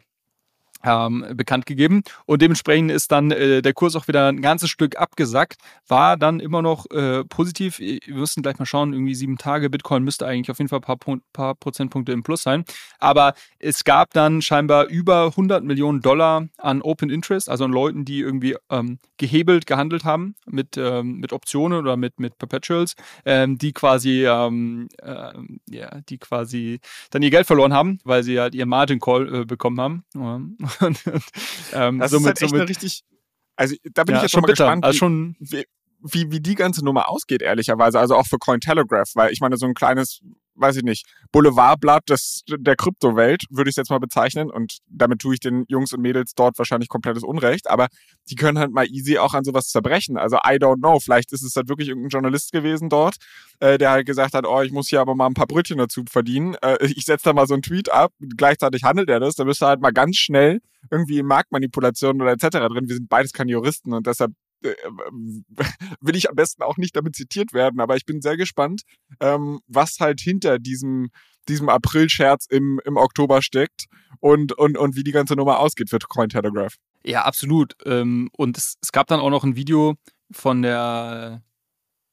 ähm, 0.84 1.26
bekannt 1.34 1.66
gegeben 1.66 2.04
und 2.26 2.42
dementsprechend 2.42 2.92
ist 2.92 3.12
dann 3.12 3.32
äh, 3.32 3.62
der 3.62 3.74
Kurs 3.74 3.96
auch 3.96 4.08
wieder 4.08 4.28
ein 4.28 4.42
ganzes 4.42 4.70
Stück 4.70 4.98
abgesackt, 4.98 5.58
war 5.88 6.18
dann 6.18 6.40
immer 6.40 6.62
noch 6.62 6.86
äh, 6.92 7.24
positiv. 7.26 7.80
Wir 7.80 8.00
müssen 8.08 8.44
gleich 8.44 8.60
mal 8.60 8.66
schauen, 8.66 8.94
irgendwie 8.94 9.16
sieben 9.16 9.38
Tage 9.38 9.70
Bitcoin 9.70 10.04
müsste 10.04 10.26
eigentlich 10.26 10.52
auf 10.52 10.58
jeden 10.58 10.70
Fall 10.70 10.80
ein 10.80 10.98
paar, 10.98 11.18
paar 11.34 11.56
Prozentpunkte 11.56 12.12
im 12.12 12.24
Plus 12.24 12.44
sein. 12.44 12.66
Aber 13.00 13.34
es 13.60 13.84
gab 13.84 14.14
dann 14.14 14.42
scheinbar 14.42 14.86
über 14.86 15.26
100 15.28 15.64
Millionen 15.64 16.02
Dollar 16.02 16.48
an 16.58 16.82
Open 16.82 17.10
Interest, 17.10 17.50
also 17.50 17.66
an 17.66 17.72
Leuten, 17.72 18.06
die 18.06 18.20
irgendwie 18.20 18.56
ähm, 18.70 19.00
gehebelt 19.18 19.66
gehandelt 19.66 20.06
haben 20.06 20.36
mit, 20.46 20.78
ähm, 20.78 21.18
mit 21.18 21.34
Optionen 21.34 21.80
oder 21.80 21.98
mit, 21.98 22.20
mit 22.20 22.38
Perpetuals, 22.38 22.96
ähm, 23.26 23.58
die 23.58 23.74
quasi 23.74 24.26
ähm, 24.26 24.88
äh, 25.02 25.34
ja, 25.70 26.02
die 26.08 26.18
quasi 26.18 26.80
dann 27.12 27.22
ihr 27.22 27.32
Geld 27.32 27.48
verloren 27.48 27.74
haben, 27.74 28.00
weil 28.04 28.24
sie 28.24 28.40
halt 28.40 28.56
ihren 28.56 28.70
Margin 28.70 29.00
Call 29.00 29.42
äh, 29.42 29.46
bekommen 29.46 29.80
haben. 29.80 30.04
und, 30.82 31.00
ähm, 31.74 32.00
das 32.00 32.12
somit, 32.12 32.22
ist 32.22 32.26
halt 32.28 32.42
echt 32.42 32.50
somit, 32.50 32.62
eine 32.62 32.70
richtig, 32.70 33.04
also 33.56 33.76
da 33.94 34.04
bin 34.04 34.16
ja, 34.16 34.20
ich 34.20 34.24
jetzt 34.24 34.32
schon 34.32 34.42
mal 34.42 34.48
bitter. 34.48 34.66
gespannt, 34.66 34.86
also 34.86 34.98
schon 34.98 35.36
wie, 35.40 35.66
wie, 36.02 36.32
wie 36.32 36.40
die 36.40 36.56
ganze 36.56 36.84
Nummer 36.84 37.10
ausgeht, 37.10 37.42
ehrlicherweise. 37.42 38.00
Also 38.00 38.16
auch 38.16 38.26
für 38.26 38.38
Cointelegraph, 38.38 39.12
weil 39.16 39.32
ich 39.32 39.42
meine, 39.42 39.58
so 39.58 39.66
ein 39.66 39.74
kleines 39.74 40.22
weiß 40.60 40.78
ich 40.78 40.84
nicht, 40.84 41.06
Boulevardblatt 41.32 42.10
des, 42.10 42.44
der 42.48 42.76
Kryptowelt, 42.76 43.46
würde 43.50 43.70
ich 43.70 43.74
es 43.74 43.78
jetzt 43.78 43.90
mal 43.90 44.00
bezeichnen. 44.00 44.50
Und 44.50 44.80
damit 44.88 45.20
tue 45.20 45.34
ich 45.34 45.40
den 45.40 45.66
Jungs 45.68 45.94
und 45.94 46.02
Mädels 46.02 46.34
dort 46.36 46.58
wahrscheinlich 46.58 46.90
komplettes 46.90 47.24
Unrecht. 47.24 47.70
Aber 47.70 47.88
die 48.30 48.36
können 48.36 48.60
halt 48.60 48.72
mal 48.72 48.86
easy 48.88 49.18
auch 49.18 49.34
an 49.34 49.44
sowas 49.44 49.68
zerbrechen. 49.68 50.18
Also 50.18 50.38
I 50.38 50.58
don't 50.58 50.80
know. 50.80 51.00
Vielleicht 51.00 51.32
ist 51.34 51.44
es 51.44 51.56
halt 51.56 51.70
wirklich 51.70 51.90
irgendein 51.90 52.10
Journalist 52.10 52.52
gewesen 52.52 52.90
dort, 52.90 53.16
äh, 53.60 53.78
der 53.78 53.92
halt 53.92 54.06
gesagt 54.06 54.34
hat, 54.34 54.46
oh, 54.46 54.62
ich 54.62 54.72
muss 54.72 54.90
hier 54.90 55.02
aber 55.02 55.16
mal 55.16 55.28
ein 55.28 55.34
paar 55.34 55.48
Brötchen 55.48 55.78
dazu 55.78 56.04
verdienen. 56.10 56.56
Äh, 56.62 56.78
ich 56.86 57.06
setze 57.06 57.26
da 57.26 57.34
mal 57.34 57.48
so 57.48 57.54
einen 57.54 57.64
Tweet 57.64 57.92
ab. 57.92 58.12
Gleichzeitig 58.38 58.84
handelt 58.84 59.10
er 59.10 59.20
das. 59.20 59.36
Da 59.36 59.44
bist 59.44 59.62
du 59.62 59.66
halt 59.66 59.82
mal 59.82 59.92
ganz 59.92 60.18
schnell 60.18 60.62
irgendwie 60.92 61.20
in 61.20 61.26
Marktmanipulationen 61.26 62.22
oder 62.22 62.32
etc. 62.32 62.58
drin. 62.72 62.88
Wir 62.88 62.96
sind 62.96 63.10
beides 63.10 63.34
keine 63.34 63.52
Juristen 63.52 63.94
und 63.94 64.08
deshalb 64.08 64.32
will 64.62 66.16
ich 66.16 66.30
am 66.30 66.36
besten 66.36 66.64
auch 66.64 66.78
nicht 66.78 66.96
damit 66.96 67.16
zitiert 67.16 67.54
werden, 67.54 67.80
aber 67.80 67.96
ich 67.96 68.06
bin 68.06 68.22
sehr 68.22 68.38
gespannt, 68.38 68.82
ähm, 69.20 69.60
was 69.68 69.98
halt 70.00 70.20
hinter 70.20 70.60
diesem, 70.60 71.10
diesem 71.48 71.70
April-Scherz 71.70 72.46
im, 72.50 72.80
im 72.86 72.98
Oktober 72.98 73.42
steckt 73.42 73.86
und, 74.20 74.54
und, 74.54 74.78
und 74.78 74.96
wie 74.96 75.04
die 75.04 75.12
ganze 75.12 75.36
Nummer 75.36 75.60
ausgeht 75.60 75.90
für 75.90 76.00
Cointelegraph. 76.00 76.76
Ja, 77.04 77.24
absolut. 77.24 77.76
Ähm, 77.86 78.30
und 78.34 78.58
es, 78.58 78.76
es 78.82 78.92
gab 78.92 79.08
dann 79.08 79.20
auch 79.20 79.30
noch 79.30 79.44
ein 79.44 79.56
Video 79.56 79.96
von 80.32 80.62
der 80.62 81.42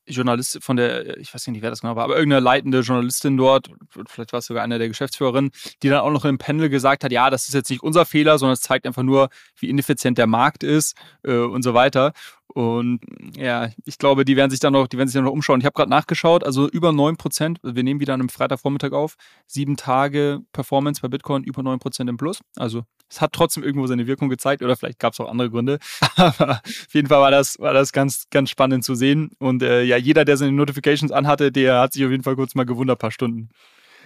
Journalist 0.06 0.58
von 0.62 0.76
der, 0.76 1.18
ich 1.18 1.32
weiß 1.34 1.46
nicht, 1.48 1.62
wer 1.62 1.70
das 1.70 1.80
genau 1.80 1.96
war, 1.96 2.04
aber 2.04 2.16
irgendeine 2.16 2.44
leitende 2.44 2.80
Journalistin 2.80 3.36
dort, 3.36 3.70
vielleicht 4.06 4.32
war 4.32 4.38
es 4.38 4.46
sogar 4.46 4.62
einer 4.62 4.78
der 4.78 4.88
Geschäftsführerinnen, 4.88 5.50
die 5.82 5.88
dann 5.88 6.00
auch 6.00 6.10
noch 6.10 6.24
im 6.24 6.38
Panel 6.38 6.68
gesagt 6.68 7.04
hat, 7.04 7.12
ja, 7.12 7.30
das 7.30 7.48
ist 7.48 7.54
jetzt 7.54 7.70
nicht 7.70 7.82
unser 7.82 8.04
Fehler, 8.04 8.38
sondern 8.38 8.54
es 8.54 8.60
zeigt 8.60 8.86
einfach 8.86 9.02
nur, 9.02 9.28
wie 9.58 9.68
ineffizient 9.68 10.18
der 10.18 10.26
Markt 10.26 10.62
ist 10.62 10.96
äh, 11.24 11.36
und 11.36 11.62
so 11.62 11.74
weiter. 11.74 12.12
Und 12.48 13.00
ja, 13.36 13.68
ich 13.84 13.98
glaube, 13.98 14.24
die 14.24 14.36
werden 14.36 14.50
sich 14.50 14.60
dann 14.60 14.72
noch, 14.72 14.86
die 14.86 14.96
werden 14.96 15.08
sich 15.08 15.14
dann 15.14 15.24
noch 15.24 15.32
umschauen. 15.32 15.60
Ich 15.60 15.66
habe 15.66 15.74
gerade 15.74 15.90
nachgeschaut, 15.90 16.44
also 16.44 16.68
über 16.68 16.90
9%, 16.90 17.58
wir 17.62 17.82
nehmen 17.82 18.00
wieder 18.00 18.14
an 18.14 18.20
einem 18.20 18.28
Freitagvormittag 18.28 18.92
auf, 18.92 19.16
sieben 19.46 19.76
Tage 19.76 20.40
Performance 20.52 21.02
bei 21.02 21.08
Bitcoin 21.08 21.44
über 21.44 21.62
9% 21.62 22.08
im 22.08 22.16
Plus. 22.16 22.40
Also 22.56 22.84
es 23.08 23.20
hat 23.20 23.32
trotzdem 23.32 23.62
irgendwo 23.62 23.86
seine 23.86 24.06
Wirkung 24.06 24.28
gezeigt 24.28 24.62
oder 24.62 24.76
vielleicht 24.76 24.98
gab 24.98 25.12
es 25.12 25.20
auch 25.20 25.28
andere 25.30 25.50
Gründe. 25.50 25.78
Aber 26.16 26.60
auf 26.64 26.94
jeden 26.94 27.08
Fall 27.08 27.20
war 27.20 27.30
das, 27.30 27.58
war 27.58 27.72
das 27.72 27.92
ganz, 27.92 28.24
ganz 28.30 28.50
spannend 28.50 28.84
zu 28.84 28.94
sehen. 28.94 29.30
Und 29.38 29.62
äh, 29.62 29.82
ja, 29.82 29.96
jeder, 29.96 30.24
der 30.24 30.36
seine 30.36 30.52
Notifications 30.52 31.12
anhatte, 31.12 31.52
der 31.52 31.80
hat 31.80 31.92
sich 31.92 32.04
auf 32.04 32.10
jeden 32.10 32.22
Fall 32.22 32.36
kurz 32.36 32.54
mal 32.54 32.66
gewundert, 32.66 32.98
paar 32.98 33.12
Stunden. 33.12 33.50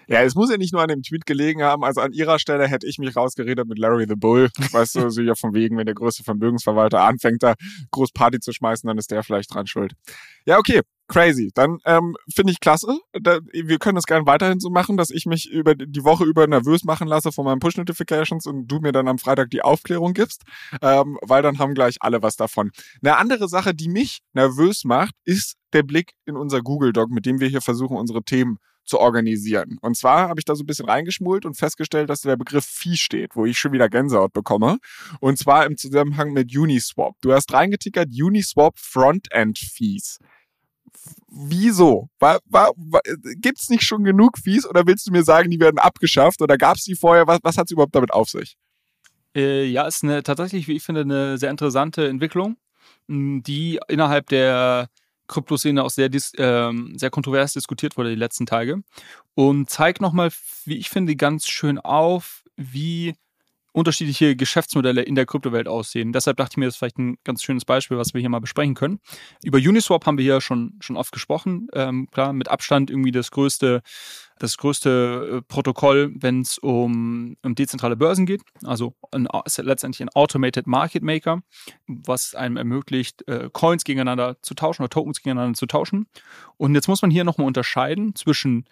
Ja, 0.06 0.22
es 0.22 0.34
muss 0.34 0.50
ja 0.50 0.56
nicht 0.56 0.72
nur 0.72 0.82
an 0.82 0.88
dem 0.88 1.02
Tweet 1.02 1.26
gelegen 1.26 1.62
haben. 1.62 1.84
Also 1.84 2.00
an 2.00 2.12
ihrer 2.12 2.38
Stelle 2.38 2.66
hätte 2.66 2.86
ich 2.86 2.98
mich 2.98 3.14
rausgeredet 3.16 3.66
mit 3.66 3.78
Larry 3.78 4.06
the 4.08 4.16
Bull. 4.16 4.50
Weißt 4.72 4.96
du, 4.96 5.10
so 5.10 5.22
ja 5.22 5.34
von 5.34 5.54
wegen, 5.54 5.76
wenn 5.76 5.86
der 5.86 5.94
größte 5.94 6.24
Vermögensverwalter 6.24 7.02
anfängt, 7.02 7.42
da 7.42 7.54
groß 7.90 8.12
Party 8.12 8.40
zu 8.40 8.52
schmeißen, 8.52 8.86
dann 8.86 8.98
ist 8.98 9.10
der 9.10 9.22
vielleicht 9.22 9.54
dran 9.54 9.66
schuld. 9.66 9.92
Ja, 10.46 10.58
okay. 10.58 10.80
Crazy. 11.10 11.50
Dann 11.54 11.78
ähm, 11.86 12.16
finde 12.32 12.52
ich 12.52 12.60
klasse. 12.60 13.00
Da, 13.12 13.40
wir 13.52 13.78
können 13.78 13.96
das 13.96 14.04
gerne 14.04 14.26
weiterhin 14.26 14.60
so 14.60 14.70
machen, 14.70 14.96
dass 14.96 15.10
ich 15.10 15.26
mich 15.26 15.50
über 15.50 15.74
die 15.74 16.04
Woche 16.04 16.24
über 16.24 16.46
nervös 16.46 16.84
machen 16.84 17.08
lasse 17.08 17.32
von 17.32 17.44
meinen 17.44 17.58
Push-Notifications 17.58 18.46
und 18.46 18.68
du 18.68 18.78
mir 18.78 18.92
dann 18.92 19.08
am 19.08 19.18
Freitag 19.18 19.50
die 19.50 19.62
Aufklärung 19.62 20.14
gibst, 20.14 20.44
ähm, 20.82 21.18
weil 21.22 21.42
dann 21.42 21.58
haben 21.58 21.74
gleich 21.74 21.96
alle 21.98 22.22
was 22.22 22.36
davon. 22.36 22.70
Eine 23.02 23.16
andere 23.16 23.48
Sache, 23.48 23.74
die 23.74 23.88
mich 23.88 24.20
nervös 24.34 24.84
macht, 24.84 25.16
ist 25.24 25.56
der 25.72 25.82
Blick 25.82 26.12
in 26.26 26.36
unser 26.36 26.62
Google 26.62 26.92
Doc, 26.92 27.10
mit 27.10 27.26
dem 27.26 27.40
wir 27.40 27.48
hier 27.48 27.60
versuchen, 27.60 27.96
unsere 27.96 28.22
Themen 28.22 28.58
zu 28.90 28.98
organisieren. 28.98 29.78
Und 29.80 29.96
zwar 29.96 30.28
habe 30.28 30.40
ich 30.40 30.44
da 30.44 30.54
so 30.54 30.64
ein 30.64 30.66
bisschen 30.66 30.86
reingeschmult 30.86 31.46
und 31.46 31.54
festgestellt, 31.54 32.10
dass 32.10 32.22
der 32.22 32.36
Begriff 32.36 32.64
Fee 32.66 32.96
steht, 32.96 33.36
wo 33.36 33.46
ich 33.46 33.58
schon 33.58 33.72
wieder 33.72 33.88
Gänsehaut 33.88 34.32
bekomme. 34.32 34.78
Und 35.20 35.38
zwar 35.38 35.64
im 35.64 35.76
Zusammenhang 35.76 36.32
mit 36.32 36.54
Uniswap. 36.54 37.14
Du 37.22 37.32
hast 37.32 37.52
reingetickert 37.52 38.08
Uniswap 38.08 38.78
Frontend 38.78 39.58
Fees. 39.58 40.18
Wieso? 41.28 42.08
Gibt 43.36 43.60
es 43.60 43.70
nicht 43.70 43.84
schon 43.84 44.04
genug 44.04 44.38
Fees 44.38 44.68
oder 44.68 44.86
willst 44.86 45.06
du 45.06 45.12
mir 45.12 45.22
sagen, 45.22 45.50
die 45.50 45.60
werden 45.60 45.78
abgeschafft 45.78 46.42
oder 46.42 46.58
gab 46.58 46.76
es 46.76 46.84
die 46.84 46.96
vorher? 46.96 47.26
Was, 47.26 47.38
was 47.42 47.56
hat 47.56 47.66
es 47.66 47.70
überhaupt 47.70 47.94
damit 47.94 48.12
auf 48.12 48.28
sich? 48.28 48.56
Äh, 49.36 49.66
ja, 49.66 49.86
ist 49.86 50.02
eine 50.02 50.24
tatsächlich, 50.24 50.66
wie 50.66 50.74
ich 50.74 50.82
finde, 50.82 51.02
eine 51.02 51.38
sehr 51.38 51.50
interessante 51.50 52.08
Entwicklung, 52.08 52.56
die 53.08 53.78
innerhalb 53.88 54.28
der 54.28 54.88
Kryptoszene 55.30 55.82
auch 55.82 55.90
sehr, 55.90 56.08
dis, 56.08 56.34
äh, 56.34 56.70
sehr 56.96 57.10
kontrovers 57.10 57.54
diskutiert 57.54 57.96
wurde 57.96 58.10
die 58.10 58.16
letzten 58.16 58.46
Tage. 58.46 58.82
Und 59.34 59.70
zeigt 59.70 60.00
nochmal, 60.00 60.30
wie 60.64 60.76
ich 60.76 60.90
finde, 60.90 61.16
ganz 61.16 61.46
schön 61.46 61.78
auf, 61.78 62.42
wie 62.56 63.14
unterschiedliche 63.72 64.36
Geschäftsmodelle 64.36 65.02
in 65.02 65.14
der 65.14 65.26
Kryptowelt 65.26 65.68
aussehen. 65.68 66.12
Deshalb 66.12 66.36
dachte 66.36 66.54
ich 66.54 66.56
mir, 66.56 66.66
das 66.66 66.74
ist 66.74 66.78
vielleicht 66.78 66.98
ein 66.98 67.18
ganz 67.24 67.42
schönes 67.42 67.64
Beispiel, 67.64 67.96
was 67.96 68.14
wir 68.14 68.20
hier 68.20 68.30
mal 68.30 68.40
besprechen 68.40 68.74
können. 68.74 69.00
Über 69.44 69.58
Uniswap 69.58 70.06
haben 70.06 70.18
wir 70.18 70.24
hier 70.24 70.40
schon, 70.40 70.78
schon 70.80 70.96
oft 70.96 71.12
gesprochen. 71.12 71.68
Ähm, 71.72 72.08
klar, 72.10 72.32
mit 72.32 72.48
Abstand 72.48 72.90
irgendwie 72.90 73.12
das 73.12 73.30
größte, 73.30 73.82
das 74.38 74.56
größte 74.56 75.38
äh, 75.38 75.42
Protokoll, 75.42 76.12
wenn 76.16 76.40
es 76.40 76.58
um, 76.58 77.36
um 77.42 77.54
dezentrale 77.54 77.96
Börsen 77.96 78.26
geht. 78.26 78.42
Also 78.64 78.94
ein, 79.12 79.28
letztendlich 79.58 80.02
ein 80.02 80.10
Automated 80.10 80.66
Market 80.66 81.02
Maker, 81.02 81.42
was 81.86 82.34
einem 82.34 82.56
ermöglicht, 82.56 83.26
äh, 83.28 83.50
Coins 83.52 83.84
gegeneinander 83.84 84.36
zu 84.42 84.54
tauschen 84.54 84.82
oder 84.82 84.90
Tokens 84.90 85.22
gegeneinander 85.22 85.56
zu 85.56 85.66
tauschen. 85.66 86.06
Und 86.56 86.74
jetzt 86.74 86.88
muss 86.88 87.02
man 87.02 87.10
hier 87.10 87.24
nochmal 87.24 87.46
unterscheiden 87.46 88.14
zwischen 88.14 88.64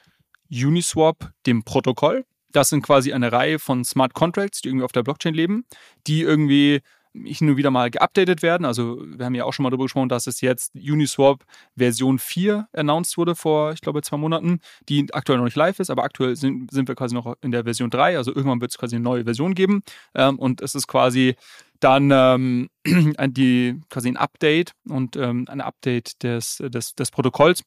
Uniswap, 0.51 1.33
dem 1.47 1.63
Protokoll, 1.63 2.25
das 2.53 2.71
sind 2.71 2.83
quasi 2.83 3.13
eine 3.13 3.33
Reihe 3.33 3.59
von 3.59 3.85
Smart 3.85 4.15
Contracts, 4.15 4.63
die 4.63 4.69
irgendwie 4.69 4.85
auf 4.85 4.93
der 4.93 5.03
Blockchain 5.03 5.35
leben, 5.35 5.65
die 6.07 6.23
irgendwie 6.23 6.81
hin 7.25 7.51
und 7.51 7.57
wieder 7.57 7.71
mal 7.71 7.91
geupdatet 7.91 8.43
werden. 8.43 8.65
Also 8.65 9.03
wir 9.05 9.27
haben 9.27 9.35
ja 9.35 9.45
auch 9.45 9.53
schon 9.53 9.63
mal 9.63 9.71
darüber 9.71 9.85
gesprochen, 9.85 10.09
dass 10.09 10.27
es 10.27 10.41
jetzt 10.41 10.75
Uniswap 10.75 11.45
Version 11.77 12.19
4 12.19 12.69
announced 12.73 13.17
wurde 13.17 13.35
vor, 13.35 13.73
ich 13.73 13.81
glaube, 13.81 14.03
zwei 14.03 14.17
Monaten, 14.17 14.61
die 14.89 15.07
aktuell 15.13 15.39
noch 15.39 15.45
nicht 15.45 15.57
live 15.57 15.81
ist, 15.81 15.91
aber 15.91 16.05
aktuell 16.05 16.37
sind, 16.37 16.71
sind 16.71 16.89
wir 16.89 16.95
quasi 16.95 17.15
noch 17.15 17.35
in 17.41 17.51
der 17.51 17.65
Version 17.65 17.91
3. 17.91 18.17
Also 18.17 18.35
irgendwann 18.35 18.61
wird 18.61 18.71
es 18.71 18.79
quasi 18.79 18.97
eine 18.97 19.03
neue 19.03 19.25
Version 19.25 19.55
geben. 19.55 19.83
Ähm, 20.15 20.39
und 20.39 20.61
es 20.61 20.75
ist 20.75 20.87
quasi 20.87 21.35
dann 21.81 22.11
ähm, 22.13 22.69
die, 22.87 23.81
quasi 23.89 24.09
ein 24.09 24.17
Update 24.17 24.73
und 24.89 25.17
ähm, 25.17 25.47
ein 25.49 25.61
Update 25.61 26.23
des, 26.23 26.63
des, 26.69 26.95
des 26.95 27.11
Protokolls 27.11 27.63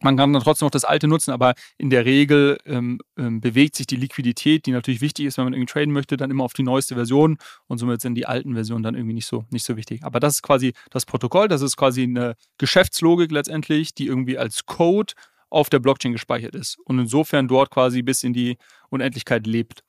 man 0.00 0.16
kann 0.16 0.32
dann 0.32 0.42
trotzdem 0.42 0.66
noch 0.66 0.70
das 0.70 0.84
alte 0.84 1.08
nutzen, 1.08 1.32
aber 1.32 1.54
in 1.76 1.90
der 1.90 2.04
Regel 2.04 2.58
ähm, 2.66 3.00
ähm, 3.16 3.40
bewegt 3.40 3.76
sich 3.76 3.86
die 3.86 3.96
Liquidität, 3.96 4.66
die 4.66 4.70
natürlich 4.70 5.00
wichtig 5.00 5.26
ist, 5.26 5.38
wenn 5.38 5.44
man 5.44 5.54
irgendwie 5.54 5.72
traden 5.72 5.92
möchte, 5.92 6.16
dann 6.16 6.30
immer 6.30 6.44
auf 6.44 6.52
die 6.52 6.62
neueste 6.62 6.94
Version 6.94 7.38
und 7.66 7.78
somit 7.78 8.00
sind 8.00 8.14
die 8.14 8.26
alten 8.26 8.54
Versionen 8.54 8.82
dann 8.82 8.94
irgendwie 8.94 9.14
nicht 9.14 9.26
so, 9.26 9.44
nicht 9.50 9.64
so 9.64 9.76
wichtig. 9.76 10.04
Aber 10.04 10.20
das 10.20 10.34
ist 10.34 10.42
quasi 10.42 10.72
das 10.90 11.06
Protokoll, 11.06 11.48
das 11.48 11.62
ist 11.62 11.76
quasi 11.76 12.02
eine 12.02 12.36
Geschäftslogik 12.58 13.30
letztendlich, 13.32 13.94
die 13.94 14.06
irgendwie 14.06 14.38
als 14.38 14.66
Code 14.66 15.14
auf 15.50 15.70
der 15.70 15.78
Blockchain 15.78 16.12
gespeichert 16.12 16.54
ist 16.54 16.78
und 16.84 16.98
insofern 16.98 17.48
dort 17.48 17.70
quasi 17.70 18.02
bis 18.02 18.22
in 18.22 18.32
die 18.32 18.58
Unendlichkeit 18.90 19.46
lebt. 19.46 19.82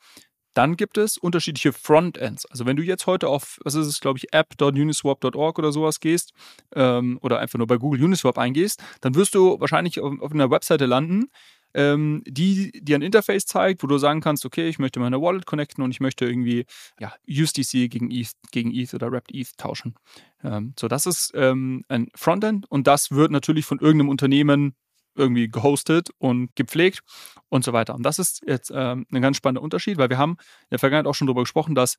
Dann 0.60 0.75
gibt 0.75 0.98
es 0.98 1.18
unterschiedliche 1.18 1.72
Frontends. 1.72 2.46
Also 2.48 2.66
wenn 2.66 2.75
du 2.75 2.84
jetzt 2.84 3.08
heute 3.08 3.30
auf, 3.30 3.62
was 3.63 3.75
ist 3.75 3.88
es, 3.88 4.01
glaube 4.01 4.18
ich, 4.18 4.34
app.uniswap.org 4.34 5.58
oder 5.58 5.72
sowas 5.72 6.01
gehst 6.01 6.34
ähm, 6.75 7.18
oder 7.22 7.39
einfach 7.39 7.58
nur 7.58 7.68
bei 7.68 7.78
Google 7.78 8.04
Uniswap 8.04 8.38
eingehst, 8.38 8.84
dann 9.00 9.16
wirst 9.16 9.36
du 9.36 9.58
wahrscheinlich 9.62 10.01
auf, 10.01 10.20
auf 10.20 10.34
einer 10.34 10.51
Webseite 10.51 10.86
landen, 10.86 11.30
ähm, 11.74 12.24
die 12.28 12.74
dir 12.74 12.98
ein 12.98 13.01
Interface 13.01 13.46
zeigt, 13.46 13.84
wo 13.84 13.88
du 13.88 13.98
sagen 14.00 14.20
kannst, 14.20 14.46
okay, 14.46 14.68
ich 14.68 14.80
möchte 14.80 15.00
meine 15.00 15.22
Wallet 15.22 15.46
connecten 15.46 15.82
und 15.82 15.92
ich 15.92 16.01
möchte 16.01 16.25
irgendwie 16.25 16.66
ja, 17.00 17.13
USDC 17.25 17.89
gegen 17.89 18.12
ETH, 18.12 18.34
gegen 18.51 18.74
ETH 18.74 18.94
oder 18.94 19.13
Wrapped 19.13 19.34
ETH 19.34 19.58
tauschen. 19.58 19.96
Ähm, 20.44 20.74
so, 20.78 20.89
das 20.89 21.06
ist 21.06 21.32
ähm, 21.36 21.86
ein 21.88 22.10
Frontend 22.16 22.70
und 22.70 22.86
das 22.86 23.12
wird 23.12 23.32
natürlich 23.32 23.63
von 23.63 23.80
irgendeinem 23.80 24.10
Unternehmen 24.10 24.75
irgendwie 25.20 25.50
gehostet 25.50 26.10
und 26.18 26.56
gepflegt 26.56 27.02
und 27.50 27.64
so 27.64 27.74
weiter. 27.74 27.96
Und 27.96 28.04
das 28.04 28.20
ist 28.20 28.42
jetzt 28.48 28.72
ähm, 28.74 29.06
ein 29.12 29.22
ganz 29.22 29.38
spannender 29.38 29.62
Unterschied, 29.62 29.98
weil 29.98 30.10
wir 30.10 30.18
haben 30.18 30.34
in 30.34 30.68
der 30.72 30.80
Vergangenheit 30.80 31.10
auch 31.10 31.16
schon 31.16 31.28
darüber 31.28 31.44
gesprochen, 31.44 31.76
dass 31.76 31.98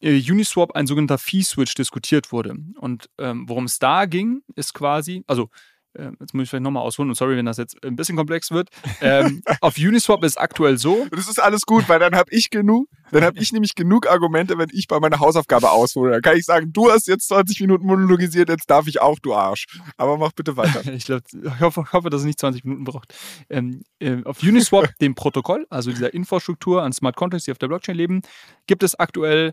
äh, 0.00 0.20
Uniswap 0.30 0.72
ein 0.72 0.86
sogenannter 0.86 1.18
Fee-Switch 1.18 1.74
diskutiert 1.74 2.32
wurde. 2.32 2.56
Und 2.78 3.08
ähm, 3.18 3.48
worum 3.48 3.64
es 3.64 3.78
da 3.78 4.06
ging, 4.06 4.42
ist 4.54 4.74
quasi, 4.74 5.24
also 5.26 5.48
jetzt 5.98 6.34
muss 6.34 6.44
ich 6.44 6.50
vielleicht 6.50 6.62
nochmal 6.62 6.82
ausholen 6.82 7.10
und 7.10 7.14
sorry, 7.14 7.36
wenn 7.36 7.46
das 7.46 7.56
jetzt 7.56 7.76
ein 7.84 7.96
bisschen 7.96 8.16
komplex 8.16 8.50
wird. 8.50 8.68
Ähm, 9.00 9.42
auf 9.60 9.76
Uniswap 9.76 10.22
ist 10.24 10.40
aktuell 10.40 10.78
so. 10.78 11.06
Das 11.10 11.28
ist 11.28 11.40
alles 11.40 11.62
gut, 11.62 11.88
weil 11.88 11.98
dann 11.98 12.14
habe 12.14 12.30
ich 12.30 12.50
genug, 12.50 12.88
dann 13.10 13.24
habe 13.24 13.38
ich 13.38 13.52
nämlich 13.52 13.74
genug 13.74 14.08
Argumente, 14.08 14.56
wenn 14.58 14.68
ich 14.72 14.86
bei 14.86 15.00
meiner 15.00 15.18
Hausaufgabe 15.18 15.70
aushole. 15.70 16.12
Dann 16.12 16.22
kann 16.22 16.36
ich 16.36 16.44
sagen, 16.44 16.72
du 16.72 16.90
hast 16.90 17.08
jetzt 17.08 17.28
20 17.28 17.60
Minuten 17.60 17.86
monologisiert, 17.86 18.48
jetzt 18.48 18.70
darf 18.70 18.86
ich 18.86 19.00
auch, 19.00 19.18
du 19.18 19.34
Arsch. 19.34 19.66
Aber 19.96 20.16
mach 20.16 20.32
bitte 20.32 20.56
weiter. 20.56 20.84
ich, 20.92 21.04
glaub, 21.04 21.22
ich 21.32 21.60
hoffe, 21.60 21.92
hoffe, 21.92 22.10
dass 22.10 22.20
es 22.20 22.26
nicht 22.26 22.38
20 22.38 22.64
Minuten 22.64 22.84
braucht. 22.84 23.14
Ähm, 23.48 23.82
äh, 23.98 24.22
auf 24.24 24.42
Uniswap, 24.42 24.96
dem 25.00 25.14
Protokoll, 25.14 25.66
also 25.70 25.90
dieser 25.90 26.14
Infrastruktur 26.14 26.82
an 26.82 26.92
Smart 26.92 27.16
Contracts, 27.16 27.44
die 27.44 27.52
auf 27.52 27.58
der 27.58 27.68
Blockchain 27.68 27.96
leben, 27.96 28.22
gibt 28.66 28.82
es 28.82 28.94
aktuell 28.94 29.52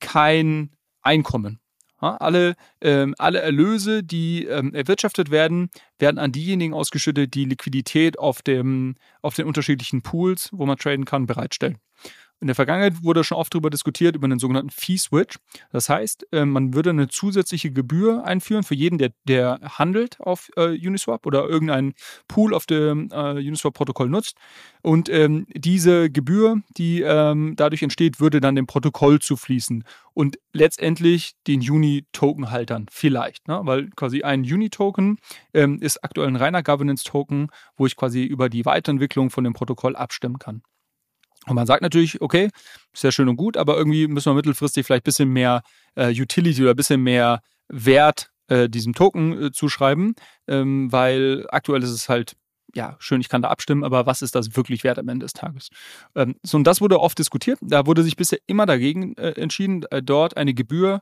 kein 0.00 0.72
Einkommen. 1.02 1.60
Alle, 1.98 2.56
ähm, 2.80 3.14
alle 3.18 3.40
Erlöse, 3.40 4.02
die 4.02 4.44
ähm, 4.44 4.74
erwirtschaftet 4.74 5.30
werden, 5.30 5.70
werden 5.98 6.18
an 6.18 6.32
diejenigen 6.32 6.74
ausgeschüttet, 6.74 7.34
die 7.34 7.46
Liquidität 7.46 8.18
auf, 8.18 8.42
dem, 8.42 8.96
auf 9.22 9.34
den 9.34 9.46
unterschiedlichen 9.46 10.02
Pools, 10.02 10.50
wo 10.52 10.66
man 10.66 10.76
traden 10.76 11.06
kann, 11.06 11.26
bereitstellen. 11.26 11.78
In 12.38 12.48
der 12.48 12.54
Vergangenheit 12.54 13.02
wurde 13.02 13.24
schon 13.24 13.38
oft 13.38 13.54
darüber 13.54 13.70
diskutiert, 13.70 14.14
über 14.14 14.26
einen 14.26 14.38
sogenannten 14.38 14.68
Fee-Switch. 14.70 15.38
Das 15.72 15.88
heißt, 15.88 16.26
äh, 16.32 16.44
man 16.44 16.74
würde 16.74 16.90
eine 16.90 17.08
zusätzliche 17.08 17.70
Gebühr 17.72 18.24
einführen 18.24 18.62
für 18.62 18.74
jeden, 18.74 18.98
der, 18.98 19.12
der 19.24 19.58
handelt 19.62 20.20
auf 20.20 20.50
äh, 20.56 20.76
Uniswap 20.86 21.24
oder 21.24 21.48
irgendeinen 21.48 21.94
Pool 22.28 22.52
auf 22.52 22.66
dem 22.66 23.08
äh, 23.10 23.32
Uniswap-Protokoll 23.38 24.10
nutzt. 24.10 24.36
Und 24.82 25.08
ähm, 25.08 25.46
diese 25.54 26.10
Gebühr, 26.10 26.60
die 26.76 27.00
ähm, 27.00 27.54
dadurch 27.56 27.82
entsteht, 27.82 28.20
würde 28.20 28.40
dann 28.42 28.54
dem 28.54 28.66
Protokoll 28.66 29.18
zufließen 29.18 29.84
und 30.12 30.38
letztendlich 30.52 31.32
den 31.46 31.60
Uni-Token-Haltern 31.60 32.86
vielleicht. 32.90 33.48
Ne? 33.48 33.60
Weil 33.64 33.88
quasi 33.96 34.22
ein 34.22 34.42
Uni-Token 34.42 35.18
ähm, 35.54 35.80
ist 35.80 36.04
aktuell 36.04 36.28
ein 36.28 36.36
reiner 36.36 36.62
Governance-Token, 36.62 37.48
wo 37.78 37.86
ich 37.86 37.96
quasi 37.96 38.24
über 38.24 38.50
die 38.50 38.66
Weiterentwicklung 38.66 39.30
von 39.30 39.42
dem 39.42 39.54
Protokoll 39.54 39.96
abstimmen 39.96 40.38
kann. 40.38 40.62
Und 41.46 41.54
man 41.54 41.66
sagt 41.66 41.82
natürlich, 41.82 42.20
okay, 42.20 42.50
sehr 42.92 43.12
schön 43.12 43.28
und 43.28 43.36
gut, 43.36 43.56
aber 43.56 43.76
irgendwie 43.76 44.08
müssen 44.08 44.30
wir 44.30 44.34
mittelfristig 44.34 44.84
vielleicht 44.84 45.02
ein 45.02 45.04
bisschen 45.04 45.28
mehr 45.28 45.62
äh, 45.94 46.10
Utility 46.10 46.62
oder 46.62 46.70
ein 46.70 46.76
bisschen 46.76 47.02
mehr 47.02 47.40
Wert 47.68 48.30
äh, 48.48 48.68
diesem 48.68 48.94
Token 48.94 49.44
äh, 49.44 49.52
zuschreiben, 49.52 50.14
ähm, 50.48 50.90
weil 50.90 51.46
aktuell 51.50 51.82
ist 51.82 51.90
es 51.90 52.08
halt 52.08 52.36
ja, 52.74 52.96
schön, 52.98 53.20
ich 53.20 53.28
kann 53.28 53.42
da 53.42 53.48
abstimmen, 53.48 53.84
aber 53.84 54.06
was 54.06 54.22
ist 54.22 54.34
das 54.34 54.54
wirklich 54.54 54.84
wert 54.84 54.98
am 54.98 55.08
Ende 55.08 55.24
des 55.24 55.32
Tages? 55.32 55.70
Ähm, 56.14 56.36
so, 56.42 56.58
und 56.58 56.64
das 56.64 56.80
wurde 56.80 57.00
oft 57.00 57.18
diskutiert. 57.18 57.58
Da 57.62 57.86
wurde 57.86 58.02
sich 58.02 58.16
bisher 58.16 58.38
immer 58.46 58.66
dagegen 58.66 59.16
äh, 59.16 59.30
entschieden, 59.30 59.84
äh, 59.90 60.02
dort 60.02 60.36
eine 60.36 60.52
Gebühr 60.52 61.00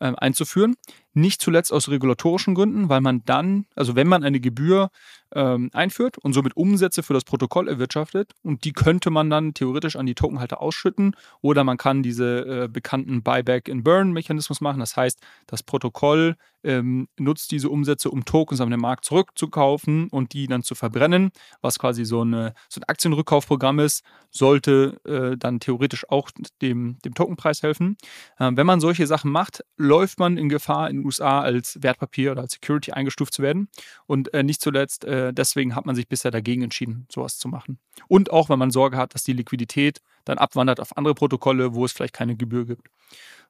äh, 0.00 0.12
einzuführen. 0.16 0.74
Nicht 1.14 1.40
zuletzt 1.40 1.72
aus 1.72 1.88
regulatorischen 1.88 2.54
Gründen, 2.54 2.88
weil 2.88 3.00
man 3.00 3.22
dann, 3.24 3.66
also 3.74 3.96
wenn 3.96 4.08
man 4.08 4.24
eine 4.24 4.40
Gebühr 4.40 4.90
ähm, 5.34 5.70
einführt 5.72 6.18
und 6.18 6.32
somit 6.32 6.56
Umsätze 6.56 7.02
für 7.02 7.14
das 7.14 7.24
Protokoll 7.24 7.68
erwirtschaftet 7.68 8.32
und 8.42 8.64
die 8.64 8.72
könnte 8.72 9.10
man 9.10 9.30
dann 9.30 9.54
theoretisch 9.54 9.96
an 9.96 10.06
die 10.06 10.14
Tokenhalter 10.14 10.60
ausschütten 10.60 11.16
oder 11.40 11.64
man 11.64 11.76
kann 11.76 12.02
diese 12.02 12.64
äh, 12.64 12.68
bekannten 12.68 13.22
Buyback-in-Burn-Mechanismus 13.22 14.60
machen. 14.60 14.80
Das 14.80 14.96
heißt, 14.96 15.20
das 15.46 15.62
Protokoll 15.62 16.36
ähm, 16.64 17.08
nutzt 17.18 17.50
diese 17.50 17.68
Umsätze, 17.70 18.10
um 18.10 18.24
Tokens 18.24 18.60
den 18.60 18.80
Markt 18.80 19.04
zurückzukaufen 19.04 20.08
und 20.08 20.32
die 20.32 20.46
dann 20.46 20.62
zu 20.62 20.74
verbrennen, 20.74 21.32
was 21.60 21.78
quasi 21.78 22.04
so, 22.04 22.20
eine, 22.20 22.54
so 22.68 22.80
ein 22.80 22.84
Aktienrückkaufprogramm 22.84 23.80
ist, 23.80 24.04
sollte 24.30 25.00
äh, 25.04 25.36
dann 25.36 25.60
theoretisch 25.60 26.08
auch 26.08 26.30
dem, 26.60 26.98
dem 27.04 27.14
Tokenpreis 27.14 27.62
helfen. 27.62 27.96
Ähm, 28.38 28.56
wenn 28.56 28.66
man 28.66 28.80
solche 28.80 29.06
Sachen 29.06 29.32
macht, 29.32 29.64
läuft 29.76 30.18
man 30.18 30.36
in 30.36 30.48
Gefahr, 30.48 30.88
in 30.90 31.01
den 31.02 31.06
USA 31.06 31.40
als 31.40 31.78
Wertpapier 31.82 32.32
oder 32.32 32.42
als 32.42 32.52
Security 32.52 32.92
eingestuft 32.92 33.34
zu 33.34 33.42
werden. 33.42 33.68
Und 34.06 34.32
äh, 34.34 34.42
nicht 34.42 34.60
zuletzt 34.60 35.04
äh, 35.04 35.32
deswegen 35.32 35.74
hat 35.74 35.86
man 35.86 35.94
sich 35.94 36.08
bisher 36.08 36.30
dagegen 36.30 36.62
entschieden, 36.62 37.06
sowas 37.10 37.38
zu 37.38 37.48
machen. 37.48 37.78
Und 38.08 38.30
auch, 38.30 38.48
weil 38.48 38.56
man 38.56 38.70
Sorge 38.70 38.96
hat, 38.96 39.14
dass 39.14 39.24
die 39.24 39.32
Liquidität 39.32 40.00
dann 40.24 40.38
abwandert 40.38 40.80
auf 40.80 40.96
andere 40.96 41.14
Protokolle, 41.14 41.74
wo 41.74 41.84
es 41.84 41.92
vielleicht 41.92 42.14
keine 42.14 42.36
Gebühr 42.36 42.66
gibt. 42.66 42.88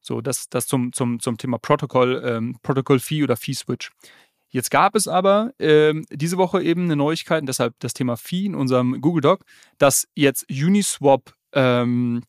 So, 0.01 0.21
das, 0.21 0.49
das 0.49 0.67
zum, 0.67 0.93
zum, 0.93 1.21
zum 1.21 1.39
Thema 1.39 1.59
Protokoll, 1.59 2.23
ähm, 2.25 2.57
Protocol 2.63 2.99
Fee 2.99 3.23
oder 3.23 3.37
Fee 3.37 3.55
Switch. 3.55 3.91
Jetzt 4.49 4.71
gab 4.71 4.95
es 4.97 5.09
aber 5.09 5.53
ähm, 5.59 6.05
diese 6.11 6.37
Woche 6.37 6.63
eben 6.63 6.85
eine 6.85 6.97
Neuigkeit, 6.97 7.41
und 7.41 7.47
deshalb 7.47 7.75
das 7.79 7.95
Thema 7.95 8.17
Fee 8.17 8.45
in 8.47 8.55
unserem 8.55 9.01
Google 9.01 9.23
Doc, 9.23 9.45
dass 9.79 10.07
jetzt 10.15 10.47
Uniswap 10.51 11.33
ähm, 11.55 12.23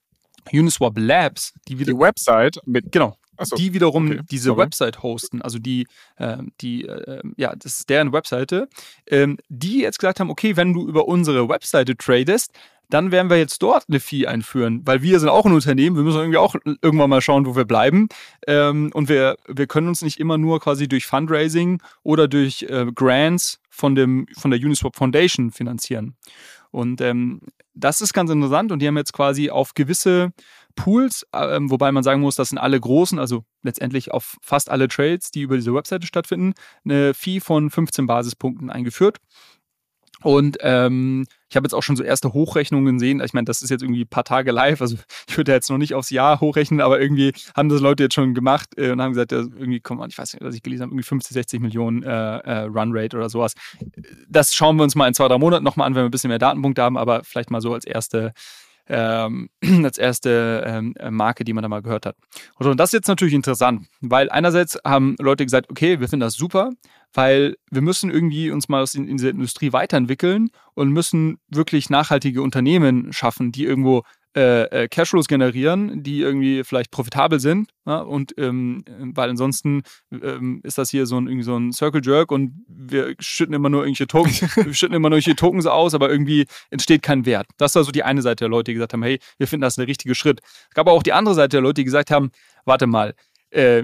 Uniswap 0.51 0.98
Labs, 0.98 1.53
die 1.68 1.80
wieder. 1.80 1.94
Die 1.94 2.00
Website 2.00 2.60
mit. 2.65 2.92
Genau. 2.92 3.18
So, 3.41 3.55
die 3.55 3.73
wiederum 3.73 4.11
okay, 4.11 4.19
diese 4.29 4.45
sorry. 4.45 4.59
Website 4.59 5.01
hosten, 5.03 5.41
also 5.41 5.59
die, 5.59 5.87
äh, 6.17 6.37
die, 6.61 6.85
äh, 6.85 7.21
ja, 7.37 7.55
das 7.55 7.79
ist 7.79 7.89
deren 7.89 8.13
Webseite, 8.13 8.67
ähm, 9.07 9.37
die 9.49 9.81
jetzt 9.81 9.99
gesagt 9.99 10.19
haben, 10.19 10.29
okay, 10.29 10.55
wenn 10.55 10.73
du 10.73 10.87
über 10.87 11.07
unsere 11.07 11.49
Webseite 11.49 11.97
tradest, 11.97 12.51
dann 12.89 13.11
werden 13.11 13.29
wir 13.29 13.37
jetzt 13.37 13.63
dort 13.63 13.85
eine 13.89 13.99
Fee 13.99 14.27
einführen, 14.27 14.81
weil 14.85 15.01
wir 15.01 15.19
sind 15.19 15.29
auch 15.29 15.45
ein 15.45 15.53
Unternehmen, 15.53 15.95
wir 15.95 16.03
müssen 16.03 16.19
irgendwie 16.19 16.37
auch 16.37 16.55
irgendwann 16.63 17.09
mal 17.09 17.21
schauen, 17.21 17.45
wo 17.47 17.55
wir 17.55 17.65
bleiben. 17.65 18.07
Ähm, 18.45 18.91
und 18.93 19.09
wir, 19.09 19.37
wir 19.47 19.65
können 19.65 19.87
uns 19.87 20.03
nicht 20.03 20.19
immer 20.19 20.37
nur 20.37 20.59
quasi 20.59 20.87
durch 20.87 21.07
Fundraising 21.07 21.81
oder 22.03 22.27
durch 22.27 22.63
äh, 22.63 22.85
Grants 22.93 23.59
von, 23.69 23.95
dem, 23.95 24.27
von 24.37 24.51
der 24.51 24.59
Uniswap 24.59 24.95
Foundation 24.95 25.51
finanzieren. 25.51 26.15
Und 26.69 27.01
ähm, 27.01 27.41
das 27.73 28.01
ist 28.01 28.13
ganz 28.13 28.29
interessant 28.29 28.71
und 28.71 28.79
die 28.79 28.87
haben 28.87 28.97
jetzt 28.97 29.13
quasi 29.13 29.49
auf 29.49 29.73
gewisse 29.73 30.31
Pools, 30.75 31.25
äh, 31.32 31.60
wobei 31.62 31.92
man 31.92 32.03
sagen 32.03 32.22
muss, 32.22 32.36
das 32.36 32.50
sind 32.50 32.58
alle 32.58 32.80
großen, 32.80 33.20
also 33.20 33.44
letztendlich 33.62 34.12
auf 34.12 34.38
fast 34.42 34.70
alle 34.70 34.88
Trades, 34.88 35.32
die 35.32 35.42
über 35.42 35.56
diese 35.56 35.74
Webseite 35.74 36.08
stattfinden, 36.08 36.53
eine 36.84 37.13
Fee 37.13 37.39
von 37.39 37.70
15 37.70 38.08
Basispunkten 38.08 38.70
eingeführt. 38.70 39.20
Und 40.24 40.58
ähm, 40.62 41.25
ich 41.50 41.56
habe 41.56 41.65
jetzt 41.65 41.74
auch 41.74 41.84
schon 41.84 41.98
so 41.98 42.03
erste 42.03 42.34
Hochrechnungen 42.34 42.96
gesehen. 42.96 43.22
Ich 43.22 43.34
meine, 43.34 43.46
das 43.46 43.62
ist 43.62 43.70
jetzt 43.70 43.84
irgendwie 43.84 44.03
ein 44.03 44.08
paar 44.08 44.24
Tage 44.24 44.51
live. 44.51 44.82
Also 44.82 44.98
ich 45.27 45.38
würde 45.38 45.51
jetzt 45.51 45.70
noch 45.70 45.77
nicht 45.77 45.94
aufs 45.94 46.10
Jahr 46.10 46.39
hochrechnen, 46.39 46.80
aber 46.80 47.00
irgendwie 47.00 47.34
haben 47.56 47.70
das 47.70 47.82
Leute 47.82 48.03
jetzt 48.03 48.15
schon 48.15 48.34
gemacht 48.34 48.70
äh, 48.77 48.92
und 48.92 49.01
haben 49.01 49.12
gesagt, 49.12 49.32
ja, 49.34 49.39
irgendwie 49.39 49.82
kommt 49.82 50.00
man, 50.00 50.10
ich 50.10 50.18
weiß 50.18 50.34
nicht, 50.34 50.44
was 50.44 50.56
ich 50.56 50.63
gelesen 50.63 50.84
habe, 50.84 50.92
irgendwie 50.92 51.03
50, 51.03 51.34
60 51.34 51.60
Millionen 51.60 52.03
äh, 52.03 52.38
äh, 52.38 52.60
Runrate 52.63 53.18
oder 53.18 53.30
sowas. 53.30 53.53
Das 54.30 54.56
schauen 54.56 54.77
wir 54.77 54.84
uns 54.84 54.96
mal 54.96 55.08
in 55.08 55.13
zwei, 55.13 55.27
drei 55.27 55.38
Monaten 55.38 55.63
nochmal 55.63 55.88
an, 55.88 55.96
wenn 55.96 56.03
wir 56.03 56.10
ein 56.10 56.12
bisschen 56.12 56.30
mehr 56.30 56.39
Datenpunkte 56.39 56.82
haben, 56.82 56.98
aber 56.98 57.24
vielleicht 57.24 57.51
mal 57.51 57.62
so 57.62 57.74
als 57.74 57.86
erste 57.86 58.33
ähm, 58.87 59.50
als 59.83 59.98
erste 59.98 60.63
ähm, 60.65 60.96
Marke, 61.09 61.43
die 61.43 61.53
man 61.53 61.61
da 61.61 61.69
mal 61.69 61.81
gehört 61.81 62.05
hat. 62.05 62.15
Und 62.57 62.77
das 62.77 62.89
ist 62.89 62.93
jetzt 62.93 63.07
natürlich 63.07 63.33
interessant, 63.33 63.87
weil 64.01 64.29
einerseits 64.29 64.77
haben 64.85 65.15
Leute 65.19 65.46
gesagt, 65.46 65.69
okay, 65.69 66.00
wir 66.00 66.09
finden 66.09 66.22
das 66.22 66.35
super, 66.35 66.72
weil 67.13 67.55
wir 67.72 67.81
müssen 67.81 68.09
irgendwie 68.09 68.51
uns 68.51 68.69
mal 68.69 68.85
in, 68.93 69.07
in 69.07 69.17
dieser 69.17 69.29
Industrie 69.29 69.74
weiterentwickeln 69.74 70.50
und 70.74 70.91
müssen 70.91 71.39
wirklich 71.50 71.89
nachhaltige 71.89 72.41
Unternehmen 72.41 73.13
schaffen, 73.13 73.51
die 73.51 73.65
irgendwo 73.65 74.03
äh, 74.35 74.63
äh, 74.63 74.87
Cashflows 74.87 75.27
generieren, 75.27 76.01
die 76.01 76.22
irgendwie 76.22 76.63
vielleicht 76.63 76.89
profitabel 76.89 77.39
sind. 77.39 77.69
Ja? 77.85 78.00
Und 78.00 78.33
ähm, 78.39 78.83
weil 78.87 79.29
ansonsten 79.29 79.83
ähm, 80.11 80.61
ist 80.63 80.79
das 80.79 80.89
hier 80.89 81.05
so 81.05 81.17
ein, 81.17 81.27
irgendwie 81.27 81.43
so 81.43 81.55
ein 81.55 81.72
Circle 81.72 82.01
Jerk 82.03 82.31
und 82.31 82.65
wir 82.67 83.13
schütten 83.19 83.53
immer 83.53 83.69
nur 83.69 83.83
irgendwelche 83.83 84.07
Tokens, 84.07 84.41
wir 84.55 84.74
schütten 84.74 84.96
immer 84.96 85.09
nur 85.09 85.17
irgendwelche 85.17 85.35
Tokens 85.35 85.67
aus, 85.67 85.93
aber 85.93 86.09
irgendwie 86.09 86.48
entsteht 86.72 87.03
kein 87.03 87.27
Wert. 87.27 87.46
Das 87.57 87.75
war 87.75 87.83
so 87.83 87.91
die 87.91 88.03
eine 88.03 88.24
Seite 88.24 88.46
der 88.46 88.50
Leute, 88.50 88.72
die 88.72 88.74
gesagt 88.74 88.93
haben, 88.93 89.03
hey, 89.03 89.19
wir 89.37 89.48
finden 89.48 89.61
das 89.61 89.75
der 89.75 89.87
richtige 89.87 90.15
Schritt. 90.15 90.41
Es 90.43 90.74
gab 90.74 90.87
aber 90.87 90.98
auch 90.98 91.03
die 91.03 91.13
andere 91.13 91.35
Seite 91.35 91.50
der 91.50 91.61
Leute, 91.61 91.75
die 91.75 91.85
gesagt 91.85 92.09
haben, 92.09 92.31
warte 92.65 92.87
mal, 92.87 93.13
äh, 93.51 93.83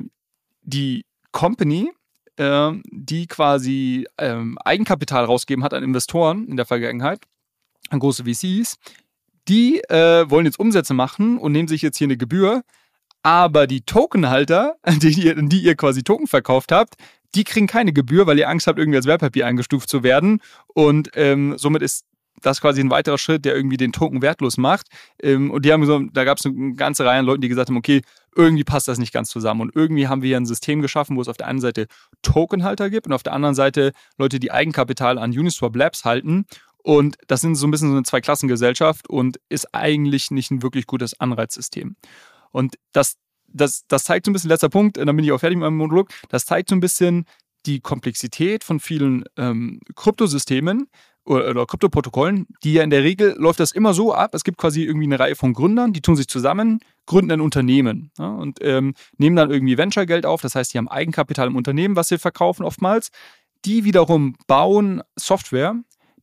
die 0.64 1.06
Company, 1.32 1.92
äh, 2.38 2.72
die 2.92 3.28
quasi 3.28 4.08
ähm, 4.18 4.58
Eigenkapital 4.66 5.26
rausgeben 5.26 5.64
hat 5.64 5.76
an 5.76 5.84
Investoren 5.84 6.48
in 6.48 6.58
der 6.58 6.66
Vergangenheit, 6.66 7.20
an 7.90 8.00
große 8.00 8.24
VCs, 8.24 8.78
die 9.50 9.82
äh, 9.90 10.30
wollen 10.30 10.46
jetzt 10.46 10.60
Umsätze 10.60 10.94
machen 10.94 11.38
und 11.38 11.52
nehmen 11.52 11.68
sich 11.68 11.82
jetzt 11.82 11.98
hier 11.98 12.08
eine 12.08 12.18
Gebühr, 12.18 12.62
aber 13.24 13.68
die 13.68 13.82
Tokenhalter, 13.82 14.76
die, 15.02 15.36
die 15.36 15.62
ihr 15.62 15.76
quasi 15.76 16.04
Token 16.04 16.28
verkauft 16.28 16.72
habt, 16.72 16.96
die 17.36 17.44
kriegen 17.44 17.68
keine 17.68 17.94
Gebühr, 17.94 18.28
weil 18.28 18.40
ihr 18.40 18.50
Angst 18.50 18.68
habt, 18.68 18.80
irgendwie 18.80 18.98
als 18.98 19.06
Wertpapier 19.06 19.46
eingestuft 19.46 19.90
zu 19.90 20.04
werden. 20.04 20.42
Und 20.68 21.12
ähm, 21.16 21.56
somit 21.58 21.82
ist 21.82 22.06
das 22.42 22.62
quasi 22.62 22.82
ein 22.82 22.90
weiterer 22.90 23.18
Schritt, 23.18 23.46
der 23.46 23.56
irgendwie 23.56 23.78
den 23.78 23.92
Token 23.92 24.22
wertlos 24.22 24.58
macht. 24.58 24.88
Ähm, 25.22 25.52
und 25.52 25.66
die 25.66 25.72
haben 25.72 25.86
so, 25.86 26.00
da 26.00 26.24
gab 26.24 26.38
es 26.38 26.46
eine 26.46 26.74
ganze 26.74 27.06
Reihe 27.06 27.20
an 27.20 27.26
Leuten, 27.26 27.42
die 27.42 27.50
gesagt 27.50 27.70
haben, 27.70 27.78
okay, 27.78 28.02
irgendwie 28.36 28.64
passt 28.64 28.88
das 28.88 28.98
nicht 28.98 29.14
ganz 29.14 29.30
zusammen. 29.30 29.62
Und 29.62 29.76
irgendwie 29.76 30.08
haben 30.08 30.22
wir 30.22 30.30
hier 30.30 30.38
ein 30.38 30.46
System 30.46 30.82
geschaffen, 30.82 31.18
wo 31.18 31.22
es 31.22 31.28
auf 31.28 31.38
der 31.38 31.48
einen 31.48 31.60
Seite 31.60 31.88
Tokenhalter 32.22 32.90
gibt 32.90 33.08
und 33.08 33.14
auf 33.14 33.24
der 33.24 33.34
anderen 33.34 33.56
Seite 33.56 33.92
Leute, 34.18 34.40
die 34.40 34.52
Eigenkapital 34.52 35.18
an 35.18 35.32
Uniswap 35.32 35.76
Labs 35.76 36.06
halten. 36.06 36.46
Und 36.84 37.18
das 37.28 37.42
sind 37.42 37.56
so 37.56 37.68
ein 37.68 37.72
bisschen 37.72 37.90
so 37.90 37.96
eine 37.96 38.04
Zweiklassengesellschaft 38.04 39.10
und 39.10 39.40
ist 39.50 39.74
eigentlich 39.74 40.32
nicht 40.32 40.52
ein 40.52 40.64
wirklich 40.64 40.88
gutes 40.88 41.20
Anreizsystem. 41.20 41.96
Und 42.52 42.76
das, 42.94 43.18
das, 43.48 43.84
das 43.88 44.04
zeigt 44.04 44.26
so 44.26 44.32
ein 44.32 44.34
bisschen, 44.34 44.50
letzter 44.50 44.70
Punkt, 44.70 44.98
dann 44.98 45.16
bin 45.16 45.26
ich 45.26 45.32
auch 45.32 45.40
fertig 45.40 45.58
mit 45.58 45.66
meinem 45.66 45.78
Monolog, 45.78 46.10
das 46.30 46.46
zeigt 46.46 46.70
so 46.70 46.76
ein 46.76 46.80
bisschen 46.80 47.26
die 47.66 47.82
Komplexität 47.82 48.64
von 48.64 48.80
vielen 48.80 49.26
ähm, 49.38 49.82
Kryptosystemen 49.96 50.88
oder, 51.26 51.50
oder 51.50 51.66
Kryptoprotokollen, 51.66 52.48
die 52.64 52.74
ja 52.74 52.84
in 52.84 52.90
der 52.90 53.04
Regel 53.04 53.36
läuft 53.38 53.60
das 53.60 53.72
immer 53.72 53.94
so 53.94 54.14
ab, 54.14 54.34
es 54.34 54.44
gibt 54.44 54.58
quasi 54.58 54.84
irgendwie 54.84 55.06
eine 55.06 55.20
Reihe 55.20 55.36
von 55.36 55.54
Gründern, 55.54 55.94
die 55.94 56.02
tun 56.02 56.16
sich 56.16 56.28
zusammen, 56.28 56.80
gründen 57.06 57.32
ein 57.32 57.42
Unternehmen 57.42 58.12
ja, 58.18 58.30
und 58.30 58.60
ähm, 58.62 58.94
nehmen 59.18 59.36
dann 59.36 59.52
irgendwie 59.52 59.78
Venture-Geld 59.78 60.26
auf, 60.26 60.42
das 60.42 60.56
heißt, 60.56 60.74
die 60.74 60.78
haben 60.78 60.88
Eigenkapital 60.88 61.48
im 61.48 61.56
Unternehmen, 61.56 61.96
was 61.96 62.08
sie 62.08 62.18
verkaufen 62.18 62.64
oftmals. 62.64 63.10
Die 63.66 63.84
wiederum 63.84 64.36
bauen 64.48 65.02
Software, 65.18 65.76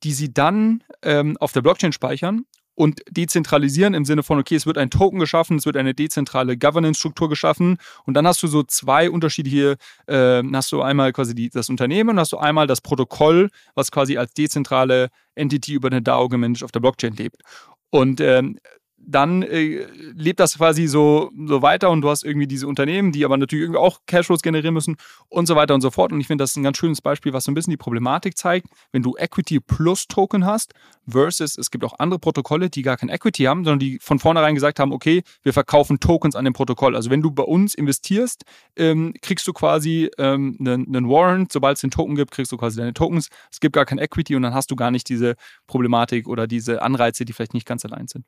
die 0.03 0.13
sie 0.13 0.33
dann 0.33 0.83
ähm, 1.03 1.37
auf 1.39 1.53
der 1.53 1.63
Blockchain 1.63 1.93
speichern 1.93 2.45
und 2.77 3.01
dezentralisieren 3.11 3.95
im 3.95 4.05
Sinne 4.05 4.23
von, 4.23 4.39
okay, 4.39 4.55
es 4.55 4.67
wird 4.67 4.79
ein 4.79 4.91
Token 4.91 5.19
geschaffen, 5.19 5.57
es 5.57 5.67
wird 5.67 5.77
eine 5.77 5.95
dezentrale 5.95 6.57
Governance-Struktur 6.57 7.29
geschaffen 7.29 7.79
und 8.05 8.15
dann 8.15 8.27
hast 8.27 8.43
du 8.43 8.47
so 8.47 8.63
zwei 8.63 9.11
unterschiedliche, 9.11 9.77
äh, 10.07 10.43
hast 10.53 10.71
du 10.73 10.83
einmal 10.83 11.13
quasi 11.13 11.35
die, 11.35 11.49
das 11.49 11.71
Unternehmen 11.71 12.11
und 12.11 12.21
hast 12.21 12.33
du 12.33 12.37
einmal 12.37 12.67
das 12.67 12.83
Protokoll, 12.83 13.49
was 13.75 13.91
quasi 13.91 14.19
als 14.19 14.35
dezentrale 14.35 15.09
Entity 15.35 15.73
über 15.73 15.89
eine 15.89 16.03
DAO 16.03 16.29
gemanagt 16.29 16.63
auf 16.63 16.73
der 16.73 16.81
Blockchain 16.81 17.17
lebt. 17.17 17.43
Und 17.91 18.21
ähm, 18.21 18.59
dann 18.99 19.43
äh, 19.43 19.87
lebt 20.15 20.41
das 20.41 20.57
quasi 20.57 20.87
so, 20.87 21.31
so 21.47 21.63
weiter 21.63 21.91
und 21.91 22.01
du 22.01 22.11
hast 22.11 22.25
irgendwie 22.25 22.47
diese 22.47 22.67
Unternehmen, 22.67 23.13
die 23.13 23.25
aber 23.25 23.37
natürlich 23.37 23.65
irgendwie 23.65 23.79
auch 23.79 24.01
Cashflows 24.07 24.43
generieren 24.43 24.75
müssen 24.75 24.97
und 25.29 25.47
so 25.47 25.55
weiter 25.55 25.75
und 25.75 25.81
so 25.81 25.91
fort. 25.91 26.13
Und 26.13 26.21
ich 26.21 26.27
finde, 26.27 26.43
das 26.43 26.51
ist 26.51 26.57
ein 26.57 26.65
ganz 26.65 26.77
schönes 26.77 27.01
Beispiel, 27.01 27.33
was 27.33 27.45
so 27.45 27.53
ein 27.53 27.55
bisschen 27.55 27.71
die 27.71 27.77
Problematik 27.77 28.37
zeigt, 28.37 28.69
wenn 28.93 29.03
du 29.03 29.15
Equity 29.17 29.61
plus 29.61 30.07
Token 30.09 30.45
hast, 30.45 30.73
versus 31.09 31.57
es 31.57 31.71
gibt 31.71 31.85
auch 31.85 31.99
andere 31.99 32.19
Protokolle, 32.19 32.69
die 32.69 32.83
gar 32.83 32.97
kein 32.97 33.09
Equity 33.09 33.45
haben, 33.45 33.65
sondern 33.65 33.79
die 33.79 33.99
von 34.01 34.19
vornherein 34.19 34.55
gesagt 34.55 34.81
haben, 34.81 34.93
okay, 34.93 35.23
wir 35.43 35.53
verkaufen 35.53 36.01
Tokens 36.01 36.35
an 36.35 36.45
dem 36.45 36.55
Protokoll. 36.55 36.97
Also 36.97 37.11
wenn 37.11 37.23
du 37.23 37.31
bei 37.31 37.45
uns 37.45 37.75
investierst, 37.75 38.45
ähm, 38.77 39.15
kriegst 39.23 39.47
du 39.47 39.53
quasi 39.53 40.11
ähm, 40.19 40.57
einen, 40.59 40.87
einen 40.87 41.09
Warrant, 41.09 41.53
sobald 41.53 41.77
es 41.77 41.83
den 41.83 41.91
Token 41.91 42.17
gibt, 42.17 42.33
kriegst 42.33 42.51
du 42.51 42.57
quasi 42.57 42.79
deine 42.79 42.95
Tokens. 42.95 43.29
Es 43.53 43.61
gibt 43.61 43.75
gar 43.75 43.85
kein 43.85 43.99
Equity 43.99 44.35
und 44.35 44.43
dann 44.43 44.55
hast 44.55 44.71
du 44.71 44.77
gar 44.77 44.91
nicht 44.91 45.09
diese 45.09 45.37
Problematik 45.67 46.27
oder 46.29 46.47
diese 46.47 46.83
Anreize, 46.83 47.25
die 47.25 47.33
vielleicht 47.33 47.55
nicht 47.55 47.67
ganz 47.67 47.85
allein 47.85 48.09
sind 48.09 48.25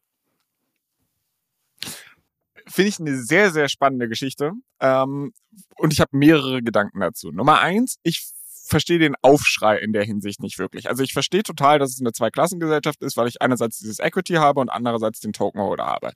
finde 2.68 2.88
ich 2.88 3.00
eine 3.00 3.16
sehr, 3.16 3.50
sehr 3.50 3.68
spannende 3.68 4.09
Geschichte. 4.09 4.52
Ähm, 4.81 5.33
und 5.76 5.92
ich 5.92 6.00
habe 6.00 6.16
mehrere 6.16 6.62
Gedanken 6.62 7.00
dazu. 7.00 7.31
Nummer 7.33 7.61
eins, 7.61 7.98
ich 8.02 8.31
verstehe 8.68 8.98
den 8.98 9.14
Aufschrei 9.22 9.78
in 9.78 9.92
der 9.92 10.04
Hinsicht 10.04 10.40
nicht 10.40 10.59
wirklich. 10.59 10.88
Also 10.88 11.02
ich 11.02 11.12
verstehe 11.12 11.42
total, 11.42 11.78
dass 11.78 11.92
es 11.92 12.00
eine 12.00 12.12
Zweiklassengesellschaft 12.12 13.02
ist, 13.02 13.16
weil 13.16 13.26
ich 13.26 13.40
einerseits 13.40 13.78
dieses 13.78 13.98
Equity 13.98 14.35
habe 14.35 14.61
und 14.61 14.68
andererseits 14.68 15.20
den 15.20 15.33
Tokenholder 15.33 15.87
habe. 15.87 16.12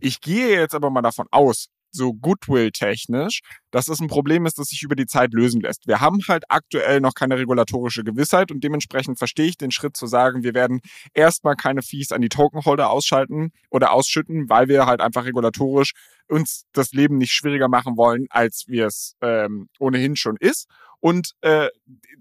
Ich 0.00 0.20
gehe 0.20 0.50
jetzt 0.50 0.74
aber 0.74 0.90
mal 0.90 1.02
davon 1.02 1.26
aus, 1.30 1.68
so 1.94 2.14
Goodwill-technisch, 2.14 3.40
dass 3.70 3.88
es 3.88 4.00
ein 4.00 4.08
Problem 4.08 4.46
ist, 4.46 4.58
das 4.58 4.68
sich 4.68 4.82
über 4.82 4.96
die 4.96 5.06
Zeit 5.06 5.32
lösen 5.32 5.60
lässt. 5.60 5.86
Wir 5.86 6.00
haben 6.00 6.20
halt 6.28 6.44
aktuell 6.48 7.00
noch 7.00 7.14
keine 7.14 7.38
regulatorische 7.38 8.04
Gewissheit 8.04 8.50
und 8.50 8.62
dementsprechend 8.62 9.18
verstehe 9.18 9.46
ich 9.46 9.56
den 9.56 9.70
Schritt 9.70 9.96
zu 9.96 10.06
sagen, 10.06 10.42
wir 10.42 10.54
werden 10.54 10.80
erstmal 11.12 11.56
keine 11.56 11.82
Fees 11.82 12.12
an 12.12 12.20
die 12.20 12.28
Tokenholder 12.28 12.90
ausschalten 12.90 13.52
oder 13.70 13.92
ausschütten, 13.92 14.48
weil 14.48 14.68
wir 14.68 14.86
halt 14.86 15.00
einfach 15.00 15.24
regulatorisch 15.24 15.92
uns 16.28 16.64
das 16.72 16.92
Leben 16.92 17.18
nicht 17.18 17.32
schwieriger 17.32 17.68
machen 17.68 17.96
wollen, 17.96 18.26
als 18.30 18.64
wir 18.66 18.86
es 18.86 19.16
ähm, 19.20 19.68
ohnehin 19.78 20.16
schon 20.16 20.36
ist. 20.38 20.68
Und 21.04 21.32
äh, 21.42 21.68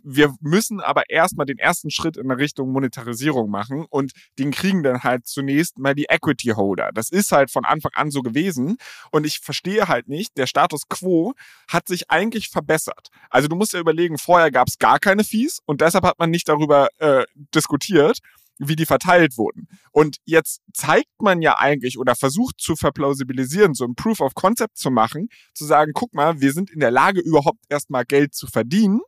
wir 0.04 0.36
müssen 0.42 0.82
aber 0.82 1.10
erstmal 1.10 1.46
den 1.46 1.58
ersten 1.58 1.90
Schritt 1.90 2.18
in 2.18 2.30
Richtung 2.30 2.70
Monetarisierung 2.74 3.50
machen 3.50 3.86
und 3.90 4.12
den 4.38 4.52
kriegen 4.52 4.84
dann 4.84 5.04
halt 5.04 5.26
zunächst 5.26 5.80
mal 5.80 5.96
die 5.96 6.08
Equity 6.10 6.50
Holder. 6.50 6.90
Das 6.94 7.10
ist 7.10 7.32
halt 7.32 7.50
von 7.50 7.64
Anfang 7.64 7.94
an 7.96 8.12
so 8.12 8.22
gewesen 8.22 8.76
und 9.10 9.26
ich 9.26 9.40
verstehe 9.40 9.88
halt 9.88 10.10
nicht, 10.10 10.38
der 10.38 10.48
Status 10.48 10.90
quo 10.90 11.34
hat 11.70 11.88
sich 11.88 12.12
eigentlich 12.12 12.50
verbessert. 12.50 13.08
Also 13.30 13.48
du 13.48 13.56
musst 13.56 13.72
ja 13.72 13.80
überlegen, 13.80 14.18
vorher 14.18 14.52
gab 14.52 14.68
es 14.68 14.78
gar 14.80 15.00
keine 15.00 15.24
Fees 15.24 15.60
und 15.66 15.80
deshalb 15.80 16.04
hat 16.04 16.20
man 16.20 16.30
nicht 16.30 16.50
darüber 16.50 16.90
äh, 16.98 17.24
diskutiert 17.56 18.20
wie 18.60 18.76
die 18.76 18.86
verteilt 18.86 19.38
wurden. 19.38 19.68
Und 19.92 20.18
jetzt 20.26 20.62
zeigt 20.74 21.22
man 21.22 21.42
ja 21.42 21.58
eigentlich 21.58 21.98
oder 21.98 22.16
versucht 22.16 22.60
zu 22.60 22.76
verplausibilisieren, 22.76 23.74
so 23.74 23.86
ein 23.86 23.96
Proof 23.96 24.22
of 24.22 24.36
Concept 24.36 24.78
zu 24.78 24.92
machen, 24.92 25.30
zu 25.54 25.66
sagen, 25.66 25.92
guck 25.94 26.14
mal, 26.14 26.40
wir 26.40 26.54
sind 26.54 26.70
in 26.70 26.80
der 26.80 26.92
Lage, 26.92 27.22
überhaupt 27.22 27.60
erstmal 27.70 28.06
Geld 28.06 28.34
zu 28.34 28.48
verdienen. 28.48 29.02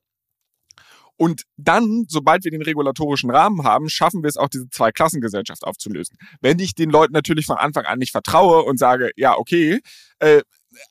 Und 1.18 1.44
dann, 1.56 2.06
sobald 2.10 2.44
wir 2.44 2.52
den 2.52 2.62
regulatorischen 2.62 3.32
Rahmen 3.32 3.64
haben, 3.64 3.88
schaffen 3.90 4.22
wir 4.22 4.28
es 4.28 4.36
auch, 4.36 4.50
diese 4.50 4.70
Zwei-Klassengesellschaft 4.70 5.64
aufzulösen. 5.64 6.18
Wenn 6.42 6.60
ich 6.60 6.76
den 6.76 6.90
Leuten 6.90 7.14
natürlich 7.14 7.46
von 7.46 7.58
Anfang 7.58 7.86
an 7.86 8.00
nicht 8.00 8.12
vertraue 8.12 8.64
und 8.64 8.78
sage, 8.78 9.12
ja, 9.16 9.38
okay, 9.38 9.80
äh, 10.20 10.42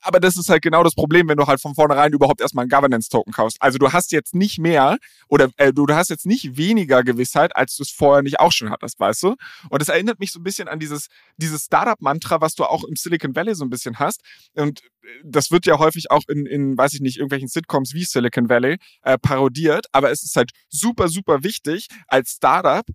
aber 0.01 0.19
das 0.19 0.37
ist 0.37 0.49
halt 0.49 0.61
genau 0.61 0.83
das 0.83 0.95
Problem, 0.95 1.27
wenn 1.27 1.37
du 1.37 1.47
halt 1.47 1.61
von 1.61 1.75
vornherein 1.75 2.13
überhaupt 2.13 2.41
erstmal 2.41 2.63
einen 2.63 2.69
Governance-Token 2.69 3.33
kaufst. 3.33 3.57
Also 3.61 3.77
du 3.77 3.91
hast 3.91 4.11
jetzt 4.11 4.35
nicht 4.35 4.59
mehr 4.59 4.97
oder 5.27 5.49
äh, 5.57 5.73
du, 5.73 5.85
du 5.85 5.95
hast 5.95 6.09
jetzt 6.09 6.25
nicht 6.25 6.57
weniger 6.57 7.03
Gewissheit, 7.03 7.55
als 7.55 7.75
du 7.75 7.83
es 7.83 7.91
vorher 7.91 8.23
nicht 8.23 8.39
auch 8.39 8.51
schon 8.51 8.69
hattest, 8.69 8.99
weißt 8.99 9.23
du? 9.23 9.35
Und 9.69 9.81
das 9.81 9.89
erinnert 9.89 10.19
mich 10.19 10.31
so 10.31 10.39
ein 10.39 10.43
bisschen 10.43 10.67
an 10.67 10.79
dieses, 10.79 11.07
dieses 11.37 11.63
Startup-Mantra, 11.63 12.41
was 12.41 12.55
du 12.55 12.65
auch 12.65 12.83
im 12.83 12.95
Silicon 12.95 13.35
Valley 13.35 13.55
so 13.55 13.65
ein 13.65 13.69
bisschen 13.69 13.99
hast. 13.99 14.21
Und 14.53 14.81
äh, 14.81 15.07
das 15.23 15.51
wird 15.51 15.65
ja 15.65 15.79
häufig 15.79 16.11
auch 16.11 16.23
in, 16.27 16.45
in 16.45 16.77
weiß 16.77 16.93
ich 16.93 17.01
nicht, 17.01 17.17
irgendwelchen 17.17 17.47
Sitcoms 17.47 17.93
wie 17.93 18.05
Silicon 18.05 18.49
Valley 18.49 18.77
äh, 19.03 19.17
parodiert. 19.17 19.87
Aber 19.91 20.11
es 20.11 20.23
ist 20.23 20.35
halt 20.35 20.51
super, 20.69 21.07
super 21.07 21.43
wichtig, 21.43 21.87
als 22.07 22.31
Startup 22.31 22.85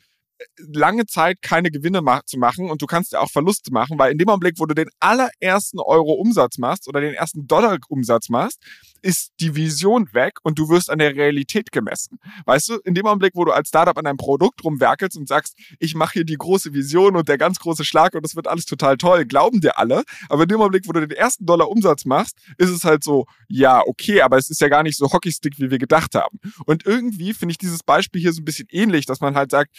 lange 0.73 1.07
Zeit 1.07 1.43
keine 1.43 1.71
Gewinne 1.71 2.03
ma 2.03 2.21
zu 2.25 2.39
machen 2.39 2.71
und 2.71 2.83
du 2.83 2.87
kannst 2.87 3.13
ja 3.13 3.21
auch 3.21 3.31
Verluste 3.31 3.73
machen, 3.73 3.99
weil 3.99 4.13
in 4.13 4.19
dem 4.19 4.29
Augenblick, 4.29 4.59
wo 4.59 4.67
du 4.67 4.75
den 4.75 4.89
allerersten 5.01 5.79
Euro 5.79 6.13
Umsatz 6.13 6.59
machst 6.59 6.89
oder 6.89 7.01
den 7.01 7.15
ersten 7.15 7.47
Dollar 7.47 7.79
Umsatz 7.89 8.29
machst, 8.29 8.59
ist 9.03 9.33
die 9.41 9.55
Vision 9.55 10.09
weg 10.13 10.35
und 10.43 10.59
du 10.59 10.69
wirst 10.69 10.91
an 10.91 10.99
der 10.99 11.15
Realität 11.15 11.73
gemessen. 11.73 12.19
Weißt 12.45 12.69
du, 12.69 12.77
in 12.85 12.95
dem 12.95 13.07
Augenblick, 13.07 13.33
wo 13.35 13.45
du 13.45 13.53
als 13.53 13.69
Startup 13.69 13.97
an 13.97 14.07
einem 14.07 14.19
Produkt 14.19 14.65
rumwerkelst 14.65 15.17
und 15.17 15.29
sagst, 15.29 15.57
ich 15.79 15.95
mache 15.95 16.15
hier 16.15 16.25
die 16.25 16.37
große 16.37 16.73
Vision 16.73 17.17
und 17.17 17.29
der 17.29 17.39
ganz 17.39 17.59
große 17.59 17.85
Schlag 17.85 18.15
und 18.15 18.25
das 18.25 18.37
wird 18.37 18.47
alles 18.47 18.65
total 18.65 18.97
toll, 18.97 19.25
glauben 19.25 19.61
dir 19.61 19.79
alle. 19.79 20.03
Aber 20.29 20.43
in 20.43 20.49
dem 20.49 20.61
Augenblick, 20.61 20.87
wo 20.87 20.93
du 20.93 21.07
den 21.07 21.17
ersten 21.17 21.47
Dollar 21.47 21.69
Umsatz 21.69 22.05
machst, 22.05 22.37
ist 22.59 22.71
es 22.71 22.85
halt 22.85 23.05
so, 23.05 23.27
ja, 23.49 23.83
okay, 23.87 24.23
aber 24.23 24.37
es 24.37 24.51
ist 24.51 24.61
ja 24.61 24.69
gar 24.69 24.83
nicht 24.83 24.97
so 24.97 25.13
Hockeystick, 25.13 25.59
wie 25.59 25.71
wir 25.71 25.79
gedacht 25.79 26.15
haben. 26.15 26.39
Und 26.67 26.87
irgendwie 26.87 27.33
finde 27.33 27.53
ich 27.53 27.59
dieses 27.59 27.83
Beispiel 27.83 28.21
hier 28.21 28.33
so 28.33 28.43
ein 28.43 28.45
bisschen 28.45 28.69
ähnlich, 28.71 29.07
dass 29.07 29.21
man 29.21 29.35
halt 29.35 29.51
sagt, 29.51 29.71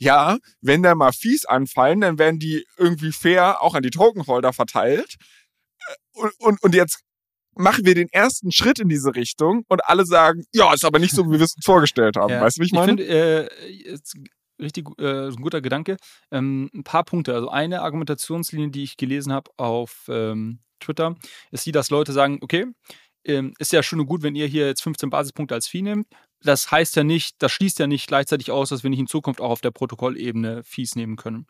ja, 0.00 0.38
wenn 0.62 0.82
da 0.82 0.94
mal 0.94 1.12
Fees 1.12 1.44
anfallen, 1.44 2.00
dann 2.00 2.18
werden 2.18 2.38
die 2.38 2.66
irgendwie 2.78 3.12
fair 3.12 3.62
auch 3.62 3.74
an 3.74 3.82
die 3.82 3.90
Tokenholder 3.90 4.52
verteilt. 4.52 5.16
Äh, 5.86 5.94
und, 6.12 6.32
und, 6.40 6.62
und 6.62 6.74
jetzt 6.74 7.00
machen 7.54 7.84
wir 7.84 7.94
den 7.94 8.08
ersten 8.08 8.50
Schritt 8.50 8.78
in 8.78 8.88
diese 8.88 9.14
Richtung 9.14 9.64
und 9.68 9.84
alle 9.84 10.06
sagen, 10.06 10.44
ja, 10.52 10.72
ist 10.72 10.84
aber 10.84 10.98
nicht 10.98 11.14
so, 11.14 11.26
wie 11.26 11.38
wir 11.38 11.44
es 11.44 11.54
uns 11.54 11.64
vorgestellt 11.64 12.16
haben. 12.16 12.30
Ja. 12.30 12.40
Weißt 12.40 12.56
du, 12.56 12.62
wie 12.62 12.66
ich 12.66 12.72
meine? 12.72 12.92
Ich 12.92 13.08
finde, 13.08 13.48
äh, 13.48 14.62
richtig 14.62 14.88
äh, 14.98 15.28
ein 15.28 15.36
guter 15.36 15.60
Gedanke. 15.60 15.96
Ähm, 16.30 16.70
ein 16.74 16.84
paar 16.84 17.04
Punkte. 17.04 17.34
Also 17.34 17.50
eine 17.50 17.82
Argumentationslinie, 17.82 18.70
die 18.70 18.84
ich 18.84 18.96
gelesen 18.96 19.32
habe 19.32 19.50
auf 19.58 20.06
ähm, 20.08 20.60
Twitter, 20.80 21.16
ist 21.50 21.66
die, 21.66 21.72
dass 21.72 21.90
Leute 21.90 22.12
sagen, 22.12 22.38
okay, 22.40 22.66
ähm, 23.24 23.52
ist 23.58 23.72
ja 23.72 23.82
schön 23.82 24.00
und 24.00 24.06
gut, 24.06 24.22
wenn 24.22 24.34
ihr 24.34 24.46
hier 24.46 24.66
jetzt 24.66 24.82
15 24.82 25.10
Basispunkte 25.10 25.54
als 25.54 25.68
Fee 25.68 25.82
nehmt. 25.82 26.06
Das 26.42 26.70
heißt 26.70 26.96
ja 26.96 27.04
nicht, 27.04 27.36
das 27.42 27.52
schließt 27.52 27.78
ja 27.78 27.86
nicht 27.86 28.06
gleichzeitig 28.06 28.50
aus, 28.50 28.70
dass 28.70 28.82
wir 28.82 28.90
nicht 28.90 28.98
in 29.00 29.06
Zukunft 29.06 29.40
auch 29.40 29.50
auf 29.50 29.60
der 29.60 29.70
Protokollebene 29.70 30.64
Fees 30.64 30.96
nehmen 30.96 31.16
können. 31.16 31.46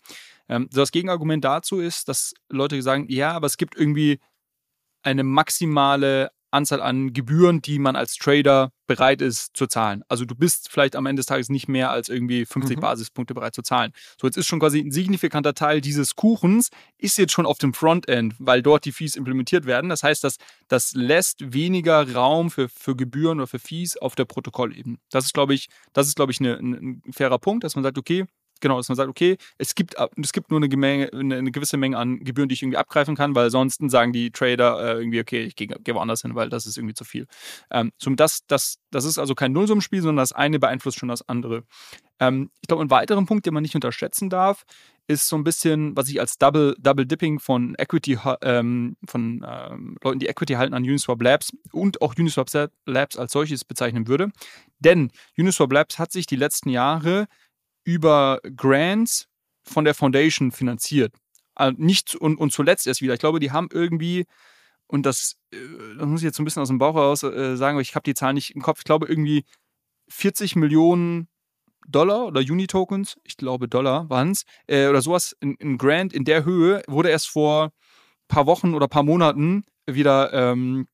Ähm, 0.48 0.68
das 0.72 0.90
Gegenargument 0.90 1.44
dazu 1.44 1.78
ist, 1.78 2.08
dass 2.08 2.34
Leute 2.48 2.80
sagen, 2.82 3.06
ja, 3.08 3.32
aber 3.32 3.46
es 3.46 3.56
gibt 3.56 3.76
irgendwie 3.76 4.20
eine 5.02 5.22
maximale 5.22 6.30
Anzahl 6.50 6.80
an 6.82 7.12
Gebühren, 7.12 7.62
die 7.62 7.78
man 7.78 7.96
als 7.96 8.16
Trader 8.16 8.72
bereit 8.86 9.22
ist 9.22 9.56
zu 9.56 9.68
zahlen. 9.68 10.02
Also 10.08 10.24
du 10.24 10.34
bist 10.34 10.68
vielleicht 10.68 10.96
am 10.96 11.06
Ende 11.06 11.20
des 11.20 11.26
Tages 11.26 11.48
nicht 11.48 11.68
mehr 11.68 11.90
als 11.90 12.08
irgendwie 12.08 12.44
50 12.44 12.76
mhm. 12.76 12.80
Basispunkte 12.80 13.34
bereit 13.34 13.54
zu 13.54 13.62
zahlen. 13.62 13.92
So, 14.20 14.26
jetzt 14.26 14.36
ist 14.36 14.48
schon 14.48 14.58
quasi 14.58 14.80
ein 14.80 14.90
signifikanter 14.90 15.54
Teil 15.54 15.80
dieses 15.80 16.16
Kuchens, 16.16 16.70
ist 16.98 17.16
jetzt 17.16 17.32
schon 17.32 17.46
auf 17.46 17.58
dem 17.58 17.72
Frontend, 17.72 18.34
weil 18.38 18.62
dort 18.62 18.84
die 18.84 18.92
Fees 18.92 19.14
implementiert 19.14 19.64
werden. 19.64 19.90
Das 19.90 20.02
heißt, 20.02 20.24
dass 20.24 20.38
das 20.66 20.92
lässt 20.94 21.52
weniger 21.52 22.12
Raum 22.12 22.50
für, 22.50 22.68
für 22.68 22.96
Gebühren 22.96 23.38
oder 23.38 23.46
für 23.46 23.60
Fees 23.60 23.96
auf 23.96 24.16
der 24.16 24.24
Protokollebene. 24.24 24.98
Das 25.10 25.26
ist, 25.26 25.34
glaube 25.34 25.54
ich, 25.54 25.68
das 25.92 26.08
ist, 26.08 26.16
glaube 26.16 26.32
ich, 26.32 26.40
eine, 26.40 26.54
ein 26.54 27.02
fairer 27.12 27.38
Punkt, 27.38 27.62
dass 27.62 27.76
man 27.76 27.84
sagt, 27.84 27.96
okay, 27.96 28.24
genau, 28.60 28.76
dass 28.76 28.88
man 28.88 28.96
sagt, 28.96 29.08
okay, 29.08 29.36
es 29.58 29.74
gibt, 29.74 29.94
es 30.22 30.32
gibt 30.32 30.50
nur 30.50 30.58
eine, 30.58 30.68
Gemenge, 30.68 31.10
eine, 31.12 31.50
gewisse 31.50 31.76
Menge 31.76 31.96
an 31.98 32.20
Gebühren, 32.20 32.48
die 32.48 32.54
ich 32.54 32.62
irgendwie 32.62 32.78
abgreifen 32.78 33.16
kann, 33.16 33.34
weil 33.34 33.50
sonst 33.50 33.80
sagen 33.90 34.12
die 34.12 34.30
Trader 34.30 34.80
äh, 34.80 34.98
irgendwie, 34.98 35.20
okay, 35.20 35.42
ich 35.42 35.56
gehe 35.56 35.66
geh 35.68 35.94
woanders 35.94 36.22
hin, 36.22 36.34
weil 36.34 36.48
das 36.48 36.66
ist 36.66 36.76
irgendwie 36.76 36.94
zu 36.94 37.04
viel. 37.04 37.26
Ähm, 37.70 37.92
das, 38.16 38.46
das, 38.46 38.78
das 38.90 39.04
ist 39.04 39.18
also 39.18 39.34
kein 39.34 39.52
Nullsummenspiel, 39.52 40.02
sondern 40.02 40.22
das 40.22 40.32
eine 40.32 40.58
beeinflusst 40.58 40.98
schon 40.98 41.08
das 41.08 41.28
andere. 41.28 41.64
Ähm, 42.20 42.50
ich 42.60 42.68
glaube, 42.68 42.84
ein 42.84 42.90
weiterer 42.90 43.24
Punkt, 43.24 43.46
den 43.46 43.54
man 43.54 43.62
nicht 43.62 43.74
unterschätzen 43.74 44.30
darf, 44.30 44.64
ist 45.10 45.28
so 45.28 45.36
ein 45.36 45.42
bisschen, 45.42 45.96
was 45.96 46.08
ich 46.08 46.20
als 46.20 46.38
Double, 46.38 46.76
Double 46.78 47.04
Dipping 47.04 47.40
von 47.40 47.74
Equity, 47.78 48.16
ähm, 48.42 48.96
von 49.06 49.44
ähm, 49.44 49.96
Leuten, 50.04 50.20
die 50.20 50.28
Equity 50.28 50.54
halten 50.54 50.72
an 50.72 50.84
Uniswap 50.84 51.20
Labs 51.20 51.52
und 51.72 52.00
auch 52.00 52.14
Uniswap 52.16 52.48
Labs 52.86 53.16
als 53.16 53.32
solches 53.32 53.64
bezeichnen 53.64 54.06
würde. 54.06 54.30
Denn 54.78 55.10
Uniswap 55.36 55.72
Labs 55.72 55.98
hat 55.98 56.12
sich 56.12 56.26
die 56.26 56.36
letzten 56.36 56.68
Jahre 56.68 57.26
über 57.84 58.40
Grants 58.56 59.26
von 59.62 59.84
der 59.84 59.94
Foundation 59.94 60.52
finanziert. 60.52 61.14
Also 61.54 61.76
nicht 61.78 62.14
und, 62.14 62.36
und 62.38 62.52
zuletzt 62.52 62.86
erst 62.86 63.02
wieder. 63.02 63.14
Ich 63.14 63.20
glaube, 63.20 63.40
die 63.40 63.52
haben 63.52 63.68
irgendwie, 63.72 64.26
und 64.86 65.04
das, 65.04 65.36
äh, 65.52 65.58
das 65.98 66.06
muss 66.06 66.20
ich 66.20 66.24
jetzt 66.24 66.36
so 66.36 66.42
ein 66.42 66.44
bisschen 66.44 66.62
aus 66.62 66.68
dem 66.68 66.78
Bauch 66.78 66.94
heraus 66.94 67.22
äh, 67.22 67.56
sagen, 67.56 67.76
aber 67.76 67.82
ich 67.82 67.94
habe 67.94 68.04
die 68.04 68.14
Zahlen 68.14 68.34
nicht 68.34 68.54
im 68.54 68.62
Kopf. 68.62 68.78
Ich 68.78 68.84
glaube, 68.84 69.06
irgendwie 69.06 69.44
40 70.08 70.56
Millionen 70.56 71.28
Dollar 71.88 72.26
oder 72.26 72.40
Uni-Tokens, 72.40 73.18
ich 73.24 73.36
glaube 73.36 73.68
Dollar 73.68 74.08
waren 74.10 74.30
es, 74.30 74.44
äh, 74.66 74.88
oder 74.88 75.02
sowas, 75.02 75.36
ein, 75.40 75.56
ein 75.60 75.78
Grant 75.78 76.12
in 76.12 76.24
der 76.24 76.44
Höhe 76.44 76.82
wurde 76.86 77.10
erst 77.10 77.28
vor 77.28 77.64
ein 77.64 77.70
paar 78.28 78.46
Wochen 78.46 78.74
oder 78.74 78.88
paar 78.88 79.02
Monaten 79.02 79.64
wieder 79.86 80.32
ähm, 80.32 80.86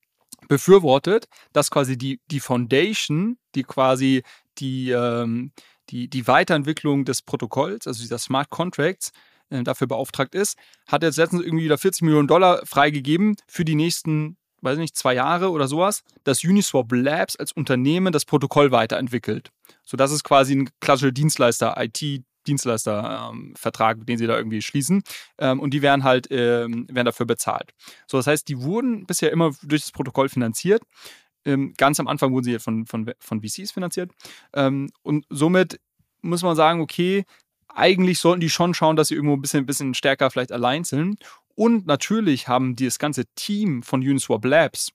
befürwortet, 0.48 1.26
dass 1.52 1.70
quasi 1.70 1.98
die, 1.98 2.20
die 2.30 2.40
Foundation, 2.40 3.38
die 3.54 3.64
quasi 3.64 4.22
die, 4.58 4.90
ähm, 4.90 5.52
die, 5.90 6.08
die 6.08 6.26
Weiterentwicklung 6.26 7.04
des 7.04 7.22
Protokolls, 7.22 7.86
also 7.86 8.00
dieser 8.00 8.18
Smart 8.18 8.50
Contracts, 8.50 9.12
äh, 9.50 9.62
dafür 9.62 9.86
beauftragt 9.86 10.34
ist, 10.34 10.58
hat 10.86 11.02
jetzt 11.02 11.16
letztens 11.16 11.42
irgendwie 11.42 11.64
wieder 11.64 11.78
40 11.78 12.02
Millionen 12.02 12.28
Dollar 12.28 12.64
freigegeben 12.66 13.36
für 13.46 13.64
die 13.64 13.76
nächsten, 13.76 14.36
weiß 14.62 14.74
ich 14.74 14.80
nicht, 14.80 14.96
zwei 14.96 15.14
Jahre 15.14 15.50
oder 15.50 15.68
sowas, 15.68 16.02
dass 16.24 16.42
Uniswap 16.42 16.90
Labs 16.92 17.36
als 17.36 17.52
Unternehmen 17.52 18.12
das 18.12 18.24
Protokoll 18.24 18.72
weiterentwickelt. 18.72 19.50
So, 19.84 19.96
das 19.96 20.10
ist 20.10 20.24
quasi 20.24 20.56
ein 20.56 20.70
klassischer 20.80 21.12
Dienstleister, 21.12 21.76
IT, 21.78 22.24
Dienstleistervertrag, 22.46 23.98
ähm, 23.98 24.06
den 24.06 24.18
sie 24.18 24.26
da 24.26 24.36
irgendwie 24.36 24.62
schließen. 24.62 25.02
Ähm, 25.38 25.60
und 25.60 25.70
die 25.70 25.82
werden 25.82 26.04
halt 26.04 26.28
ähm, 26.30 26.86
werden 26.90 27.06
dafür 27.06 27.26
bezahlt. 27.26 27.72
So, 28.06 28.16
das 28.16 28.26
heißt, 28.26 28.48
die 28.48 28.60
wurden 28.60 29.06
bisher 29.06 29.32
immer 29.32 29.52
durch 29.62 29.82
das 29.82 29.92
Protokoll 29.92 30.28
finanziert. 30.28 30.82
Ähm, 31.46 31.72
ganz 31.78 31.98
am 31.98 32.08
Anfang 32.08 32.32
wurden 32.32 32.44
sie 32.44 32.58
von, 32.58 32.84
von, 32.84 33.10
von 33.18 33.40
VCs 33.40 33.70
finanziert. 33.70 34.10
Ähm, 34.52 34.90
und 35.02 35.24
somit 35.30 35.80
muss 36.20 36.42
man 36.42 36.56
sagen, 36.56 36.80
okay, 36.80 37.24
eigentlich 37.68 38.18
sollten 38.18 38.40
die 38.40 38.50
schon 38.50 38.74
schauen, 38.74 38.96
dass 38.96 39.08
sie 39.08 39.14
irgendwo 39.14 39.34
ein 39.34 39.40
bisschen, 39.40 39.62
ein 39.62 39.66
bisschen 39.66 39.94
stärker 39.94 40.30
vielleicht 40.30 40.52
allein 40.52 40.84
sind. 40.84 41.24
Und 41.54 41.86
natürlich 41.86 42.48
haben 42.48 42.76
das 42.76 42.98
ganze 42.98 43.24
Team 43.34 43.82
von 43.82 44.00
Uniswap 44.00 44.44
Labs 44.44 44.92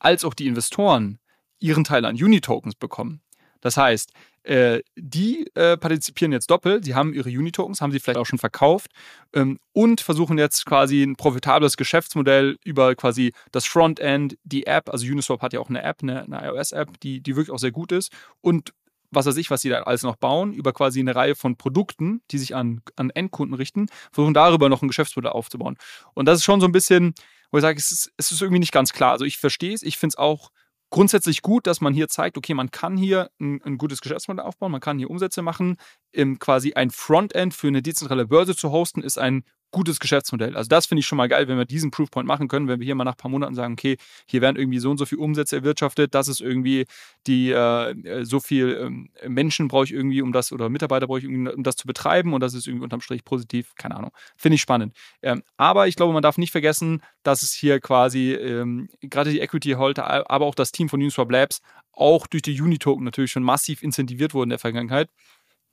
als 0.00 0.24
auch 0.24 0.34
die 0.34 0.46
Investoren 0.46 1.18
ihren 1.60 1.84
Teil 1.84 2.04
an 2.04 2.16
Unitokens 2.16 2.74
bekommen. 2.74 3.22
Das 3.60 3.76
heißt, 3.76 4.12
äh, 4.44 4.80
die 4.96 5.50
äh, 5.54 5.76
partizipieren 5.76 6.32
jetzt 6.32 6.50
doppelt. 6.50 6.84
Sie 6.84 6.94
haben 6.94 7.14
ihre 7.14 7.30
Unitokens, 7.30 7.80
haben 7.80 7.92
sie 7.92 8.00
vielleicht 8.00 8.18
auch 8.18 8.26
schon 8.26 8.38
verkauft 8.38 8.90
ähm, 9.32 9.58
und 9.72 10.00
versuchen 10.00 10.38
jetzt 10.38 10.66
quasi 10.66 11.02
ein 11.02 11.16
profitables 11.16 11.76
Geschäftsmodell 11.76 12.58
über 12.64 12.94
quasi 12.94 13.32
das 13.52 13.66
Frontend, 13.66 14.36
die 14.44 14.66
App. 14.66 14.90
Also 14.90 15.06
Uniswap 15.06 15.42
hat 15.42 15.52
ja 15.52 15.60
auch 15.60 15.70
eine 15.70 15.82
App, 15.82 16.02
eine, 16.02 16.24
eine 16.24 16.46
iOS-App, 16.46 17.00
die, 17.00 17.20
die 17.20 17.36
wirklich 17.36 17.52
auch 17.52 17.58
sehr 17.58 17.72
gut 17.72 17.90
ist. 17.90 18.12
Und 18.40 18.74
was 19.10 19.26
weiß 19.26 19.36
ich, 19.36 19.50
was 19.50 19.62
sie 19.62 19.68
da 19.68 19.82
alles 19.82 20.02
noch 20.02 20.16
bauen, 20.16 20.52
über 20.52 20.72
quasi 20.72 21.00
eine 21.00 21.14
Reihe 21.14 21.34
von 21.34 21.56
Produkten, 21.56 22.20
die 22.30 22.38
sich 22.38 22.54
an, 22.54 22.82
an 22.96 23.10
Endkunden 23.10 23.54
richten, 23.54 23.86
versuchen 24.12 24.34
darüber 24.34 24.68
noch 24.68 24.82
ein 24.82 24.88
Geschäftsmodell 24.88 25.32
aufzubauen. 25.32 25.76
Und 26.14 26.26
das 26.26 26.38
ist 26.38 26.44
schon 26.44 26.60
so 26.60 26.66
ein 26.66 26.72
bisschen, 26.72 27.14
wo 27.50 27.58
ich 27.58 27.62
sage, 27.62 27.78
es 27.78 27.92
ist, 27.92 28.12
es 28.16 28.32
ist 28.32 28.42
irgendwie 28.42 28.58
nicht 28.58 28.72
ganz 28.72 28.92
klar. 28.92 29.12
Also 29.12 29.24
ich 29.24 29.38
verstehe 29.38 29.74
es, 29.74 29.82
ich 29.82 29.96
finde 29.96 30.14
es 30.14 30.18
auch 30.18 30.50
grundsätzlich 30.94 31.42
gut, 31.42 31.66
dass 31.66 31.80
man 31.80 31.92
hier 31.92 32.06
zeigt, 32.06 32.38
okay, 32.38 32.54
man 32.54 32.70
kann 32.70 32.96
hier 32.96 33.28
ein, 33.40 33.60
ein 33.64 33.78
gutes 33.78 34.00
Geschäftsmodell 34.00 34.44
aufbauen, 34.44 34.70
man 34.70 34.80
kann 34.80 34.96
hier 34.96 35.10
Umsätze 35.10 35.42
machen. 35.42 35.76
Im, 36.12 36.38
quasi 36.38 36.74
ein 36.74 36.90
Frontend 36.90 37.52
für 37.52 37.66
eine 37.66 37.82
dezentrale 37.82 38.26
Börse 38.26 38.54
zu 38.54 38.70
hosten, 38.70 39.02
ist 39.02 39.18
ein 39.18 39.42
gutes 39.74 40.00
Geschäftsmodell. 40.00 40.56
Also 40.56 40.68
das 40.68 40.86
finde 40.86 41.00
ich 41.00 41.06
schon 41.06 41.18
mal 41.18 41.28
geil, 41.28 41.48
wenn 41.48 41.58
wir 41.58 41.66
diesen 41.66 41.90
Proofpoint 41.90 42.26
machen 42.26 42.48
können, 42.48 42.68
wenn 42.68 42.80
wir 42.80 42.84
hier 42.84 42.94
mal 42.94 43.04
nach 43.04 43.14
ein 43.14 43.18
paar 43.18 43.30
Monaten 43.30 43.54
sagen, 43.54 43.74
okay, 43.74 43.96
hier 44.26 44.40
werden 44.40 44.56
irgendwie 44.56 44.78
so 44.78 44.90
und 44.90 44.98
so 44.98 45.04
viel 45.04 45.18
Umsätze 45.18 45.56
erwirtschaftet, 45.56 46.14
das 46.14 46.28
ist 46.28 46.40
irgendwie 46.40 46.86
die, 47.26 47.50
äh, 47.50 48.24
so 48.24 48.40
viel 48.40 48.78
ähm, 48.80 49.10
Menschen 49.28 49.68
brauche 49.68 49.84
ich 49.84 49.92
irgendwie, 49.92 50.22
um 50.22 50.32
das, 50.32 50.52
oder 50.52 50.70
Mitarbeiter 50.70 51.06
brauche 51.06 51.18
ich 51.18 51.24
irgendwie, 51.24 51.52
um 51.52 51.62
das 51.62 51.76
zu 51.76 51.86
betreiben 51.86 52.32
und 52.32 52.40
das 52.40 52.54
ist 52.54 52.66
irgendwie 52.66 52.84
unterm 52.84 53.00
Strich 53.00 53.24
positiv, 53.24 53.74
keine 53.76 53.96
Ahnung. 53.96 54.12
Finde 54.36 54.54
ich 54.54 54.62
spannend. 54.62 54.96
Ähm, 55.20 55.42
aber 55.56 55.88
ich 55.88 55.96
glaube, 55.96 56.12
man 56.12 56.22
darf 56.22 56.38
nicht 56.38 56.52
vergessen, 56.52 57.02
dass 57.22 57.42
es 57.42 57.52
hier 57.52 57.80
quasi 57.80 58.32
ähm, 58.32 58.88
gerade 59.02 59.30
die 59.30 59.40
Equity-Holder, 59.40 60.30
aber 60.30 60.46
auch 60.46 60.54
das 60.54 60.72
Team 60.72 60.88
von 60.88 61.00
Uniswap 61.00 61.30
Labs 61.30 61.60
auch 61.92 62.26
durch 62.26 62.42
die 62.42 62.60
Uni-Token 62.60 63.04
natürlich 63.04 63.30
schon 63.30 63.42
massiv 63.42 63.82
incentiviert 63.82 64.34
wurden 64.34 64.46
in 64.46 64.50
der 64.50 64.58
Vergangenheit. 64.58 65.08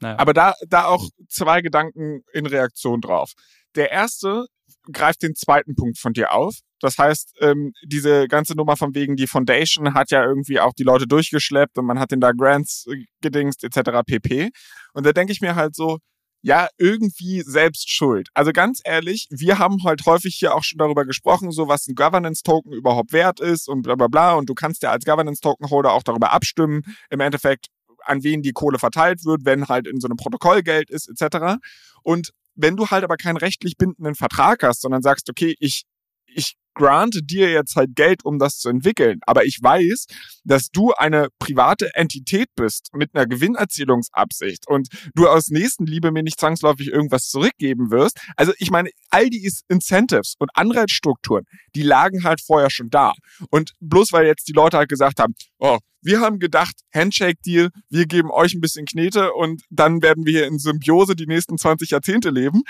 Naja. 0.01 0.17
Aber 0.19 0.33
da, 0.33 0.53
da 0.67 0.85
auch 0.85 1.07
zwei 1.29 1.61
Gedanken 1.61 2.23
in 2.33 2.45
Reaktion 2.45 3.01
drauf. 3.01 3.33
Der 3.75 3.91
erste 3.91 4.45
greift 4.91 5.21
den 5.21 5.35
zweiten 5.35 5.75
Punkt 5.75 5.97
von 5.99 6.13
dir 6.13 6.33
auf. 6.33 6.55
Das 6.79 6.97
heißt, 6.97 7.35
ähm, 7.41 7.73
diese 7.85 8.27
ganze 8.27 8.55
Nummer 8.55 8.75
von 8.75 8.95
wegen, 8.95 9.15
die 9.15 9.27
Foundation 9.27 9.93
hat 9.93 10.09
ja 10.09 10.23
irgendwie 10.25 10.59
auch 10.59 10.73
die 10.73 10.83
Leute 10.83 11.07
durchgeschleppt 11.07 11.77
und 11.77 11.85
man 11.85 11.99
hat 11.99 12.11
den 12.11 12.19
da 12.19 12.31
Grants 12.31 12.87
äh, 12.87 13.05
gedingst 13.21 13.63
etc. 13.63 14.01
pp. 14.05 14.49
Und 14.93 15.05
da 15.05 15.13
denke 15.13 15.31
ich 15.31 15.41
mir 15.41 15.55
halt 15.55 15.75
so, 15.75 15.99
ja, 16.43 16.69
irgendwie 16.79 17.41
selbst 17.41 17.91
schuld. 17.91 18.29
Also 18.33 18.51
ganz 18.51 18.81
ehrlich, 18.83 19.27
wir 19.29 19.59
haben 19.59 19.83
halt 19.83 20.05
häufig 20.07 20.35
hier 20.35 20.55
auch 20.55 20.63
schon 20.63 20.79
darüber 20.79 21.05
gesprochen, 21.05 21.51
so 21.51 21.67
was 21.67 21.87
ein 21.87 21.93
Governance-Token 21.93 22.73
überhaupt 22.73 23.13
wert 23.13 23.39
ist 23.39 23.69
und 23.69 23.83
bla 23.83 23.93
bla 23.95 24.07
bla. 24.07 24.33
Und 24.33 24.49
du 24.49 24.55
kannst 24.55 24.81
ja 24.81 24.89
als 24.91 25.05
Governance-Token-Holder 25.05 25.91
auch 25.91 26.03
darüber 26.03 26.31
abstimmen, 26.31 26.81
im 27.11 27.19
Endeffekt, 27.19 27.67
an 28.05 28.23
wen 28.23 28.41
die 28.41 28.53
Kohle 28.53 28.79
verteilt 28.79 29.25
wird, 29.25 29.45
wenn 29.45 29.67
halt 29.67 29.87
in 29.87 29.99
so 29.99 30.07
einem 30.07 30.17
Protokoll 30.17 30.63
Geld 30.63 30.89
ist, 30.89 31.09
etc. 31.09 31.57
Und 32.03 32.31
wenn 32.55 32.75
du 32.75 32.87
halt 32.87 33.03
aber 33.03 33.17
keinen 33.17 33.37
rechtlich 33.37 33.77
bindenden 33.77 34.15
Vertrag 34.15 34.63
hast, 34.63 34.81
sondern 34.81 35.01
sagst, 35.01 35.29
okay, 35.29 35.55
ich, 35.59 35.83
ich 36.25 36.55
grante 36.73 37.21
dir 37.21 37.51
jetzt 37.51 37.75
halt 37.75 37.95
Geld, 37.95 38.23
um 38.25 38.39
das 38.39 38.57
zu 38.57 38.69
entwickeln. 38.69 39.19
Aber 39.25 39.45
ich 39.45 39.59
weiß, 39.61 40.05
dass 40.43 40.69
du 40.71 40.93
eine 40.93 41.27
private 41.39 41.93
Entität 41.95 42.49
bist 42.55 42.89
mit 42.93 43.13
einer 43.13 43.25
Gewinnerzielungsabsicht 43.25 44.67
und 44.67 44.89
du 45.13 45.27
aus 45.27 45.49
Nächstenliebe 45.49 46.11
mir 46.11 46.23
nicht 46.23 46.39
zwangsläufig 46.39 46.87
irgendwas 46.87 47.27
zurückgeben 47.29 47.91
wirst. 47.91 48.19
Also 48.35 48.53
ich 48.57 48.71
meine, 48.71 48.89
all 49.09 49.29
die 49.29 49.49
Incentives 49.67 50.35
und 50.39 50.49
Anreizstrukturen, 50.55 51.45
die 51.75 51.83
lagen 51.83 52.23
halt 52.23 52.41
vorher 52.41 52.69
schon 52.69 52.89
da. 52.89 53.13
Und 53.49 53.73
bloß 53.79 54.11
weil 54.11 54.25
jetzt 54.25 54.47
die 54.47 54.53
Leute 54.53 54.77
halt 54.77 54.89
gesagt 54.89 55.19
haben, 55.19 55.35
oh, 55.59 55.77
wir 56.01 56.19
haben 56.19 56.39
gedacht, 56.39 56.73
Handshake-Deal, 56.93 57.69
wir 57.89 58.05
geben 58.07 58.31
euch 58.31 58.53
ein 58.53 58.61
bisschen 58.61 58.85
Knete 58.85 59.33
und 59.33 59.61
dann 59.69 60.01
werden 60.01 60.25
wir 60.25 60.33
hier 60.33 60.47
in 60.47 60.57
Symbiose 60.57 61.15
die 61.15 61.27
nächsten 61.27 61.57
20 61.57 61.91
Jahrzehnte 61.91 62.29
leben. 62.29 62.63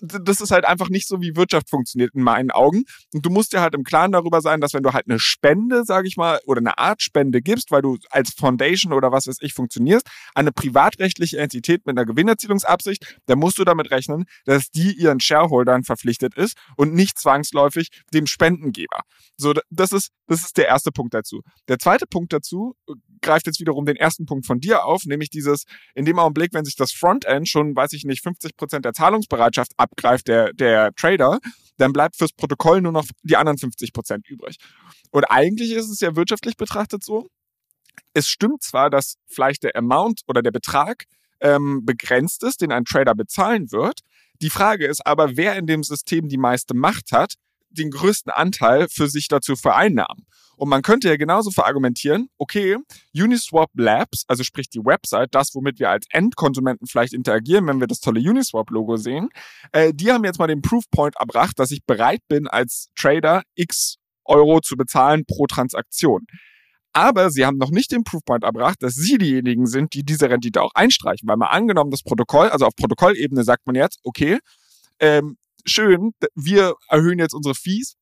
Das 0.00 0.40
ist 0.40 0.50
halt 0.50 0.64
einfach 0.64 0.88
nicht 0.88 1.08
so, 1.08 1.20
wie 1.20 1.36
Wirtschaft 1.36 1.68
funktioniert 1.70 2.14
in 2.14 2.22
meinen 2.22 2.50
Augen. 2.50 2.84
Und 3.14 3.24
du 3.24 3.30
musst 3.30 3.52
dir 3.52 3.60
halt 3.60 3.74
im 3.74 3.84
Klaren 3.84 4.12
darüber 4.12 4.40
sein, 4.40 4.60
dass 4.60 4.74
wenn 4.74 4.82
du 4.82 4.92
halt 4.92 5.08
eine 5.08 5.18
Spende, 5.18 5.84
sage 5.84 6.08
ich 6.08 6.16
mal, 6.16 6.40
oder 6.46 6.58
eine 6.58 6.78
Art 6.78 7.02
Spende 7.02 7.40
gibst, 7.40 7.70
weil 7.70 7.82
du 7.82 7.98
als 8.10 8.30
Foundation 8.30 8.92
oder 8.92 9.12
was 9.12 9.26
weiß 9.26 9.38
ich 9.40 9.54
funktionierst, 9.54 10.06
eine 10.34 10.52
privatrechtliche 10.52 11.38
Entität 11.38 11.86
mit 11.86 11.96
einer 11.96 12.04
Gewinnerzielungsabsicht, 12.04 13.18
dann 13.26 13.38
musst 13.38 13.58
du 13.58 13.64
damit 13.64 13.90
rechnen, 13.90 14.24
dass 14.44 14.70
die 14.70 14.92
ihren 14.92 15.20
Shareholdern 15.20 15.84
verpflichtet 15.84 16.34
ist 16.34 16.56
und 16.76 16.94
nicht 16.94 17.18
zwangsläufig 17.18 17.88
dem 18.12 18.26
Spendengeber. 18.26 19.00
So, 19.36 19.54
das 19.70 19.92
ist, 19.92 20.10
das 20.26 20.44
ist 20.44 20.56
der 20.56 20.66
erste 20.66 20.90
Punkt 20.90 21.14
dazu. 21.14 21.42
Der 21.68 21.78
zweite 21.78 22.06
Punkt 22.06 22.32
dazu 22.32 22.74
greift 23.22 23.46
jetzt 23.46 23.60
wiederum 23.60 23.86
den 23.86 23.96
ersten 23.96 24.26
Punkt 24.26 24.46
von 24.46 24.60
dir 24.60 24.84
auf, 24.84 25.04
nämlich 25.04 25.30
dieses, 25.30 25.64
in 25.94 26.04
dem 26.04 26.18
Augenblick, 26.18 26.52
wenn 26.54 26.64
sich 26.64 26.76
das 26.76 26.92
Frontend 26.92 27.48
schon, 27.48 27.74
weiß 27.74 27.92
ich 27.92 28.04
nicht, 28.04 28.22
50 28.22 28.56
Prozent 28.56 28.84
der 28.84 28.92
Zahlungsbereitschaft 28.92 29.72
abgreift, 29.76 30.28
der, 30.28 30.52
der 30.52 30.92
Trader, 30.94 31.38
dann 31.78 31.92
bleibt 31.92 32.16
fürs 32.16 32.32
Protokoll 32.32 32.80
nur 32.80 32.92
noch 32.92 33.06
die 33.22 33.36
anderen 33.36 33.58
50 33.58 33.92
Prozent 33.92 34.28
übrig. 34.28 34.56
Und 35.10 35.24
eigentlich 35.24 35.72
ist 35.72 35.90
es 35.90 36.00
ja 36.00 36.16
wirtschaftlich 36.16 36.56
betrachtet 36.56 37.04
so, 37.04 37.28
es 38.14 38.28
stimmt 38.28 38.62
zwar, 38.62 38.90
dass 38.90 39.16
vielleicht 39.26 39.62
der 39.62 39.76
Amount 39.76 40.22
oder 40.26 40.42
der 40.42 40.50
Betrag 40.50 41.04
ähm, 41.40 41.84
begrenzt 41.84 42.42
ist, 42.42 42.60
den 42.60 42.72
ein 42.72 42.84
Trader 42.84 43.14
bezahlen 43.14 43.70
wird. 43.72 44.00
Die 44.40 44.50
Frage 44.50 44.86
ist 44.86 45.06
aber, 45.06 45.36
wer 45.36 45.56
in 45.56 45.66
dem 45.66 45.82
System 45.82 46.28
die 46.28 46.38
meiste 46.38 46.74
Macht 46.74 47.12
hat, 47.12 47.34
den 47.70 47.90
größten 47.90 48.32
Anteil 48.32 48.88
für 48.88 49.08
sich 49.08 49.28
dazu 49.28 49.56
vereinnahmen. 49.56 50.26
Und 50.56 50.70
man 50.70 50.80
könnte 50.80 51.08
ja 51.08 51.16
genauso 51.16 51.50
verargumentieren, 51.50 52.28
okay, 52.38 52.78
Uniswap 53.14 53.70
Labs, 53.74 54.24
also 54.26 54.42
sprich 54.42 54.70
die 54.70 54.78
Website, 54.78 55.28
das, 55.34 55.54
womit 55.54 55.78
wir 55.78 55.90
als 55.90 56.06
Endkonsumenten 56.10 56.86
vielleicht 56.86 57.12
interagieren, 57.12 57.66
wenn 57.66 57.78
wir 57.78 57.86
das 57.86 58.00
tolle 58.00 58.20
Uniswap-Logo 58.20 58.96
sehen, 58.96 59.28
äh, 59.72 59.92
die 59.92 60.10
haben 60.10 60.24
jetzt 60.24 60.38
mal 60.38 60.46
den 60.46 60.62
Proofpoint 60.62 61.16
erbracht, 61.16 61.58
dass 61.58 61.70
ich 61.70 61.84
bereit 61.84 62.20
bin, 62.28 62.46
als 62.48 62.88
Trader 62.96 63.42
x 63.54 63.96
Euro 64.24 64.60
zu 64.60 64.76
bezahlen 64.76 65.24
pro 65.26 65.46
Transaktion. 65.46 66.26
Aber 66.92 67.30
sie 67.30 67.44
haben 67.44 67.58
noch 67.58 67.70
nicht 67.70 67.92
den 67.92 68.04
Proofpoint 68.04 68.42
erbracht, 68.42 68.82
dass 68.82 68.94
sie 68.94 69.18
diejenigen 69.18 69.66
sind, 69.66 69.92
die 69.92 70.02
diese 70.02 70.30
Rendite 70.30 70.62
auch 70.62 70.72
einstreichen. 70.74 71.28
Weil 71.28 71.36
mal 71.36 71.48
angenommen, 71.48 71.90
das 71.90 72.02
Protokoll, 72.02 72.48
also 72.48 72.64
auf 72.64 72.74
Protokollebene 72.74 73.44
sagt 73.44 73.66
man 73.66 73.76
jetzt, 73.76 74.00
okay, 74.02 74.38
ähm, 74.98 75.36
schön, 75.66 76.12
wir 76.34 76.74
erhöhen 76.88 77.18
jetzt 77.18 77.34
unsere 77.34 77.54
Fees 77.54 77.96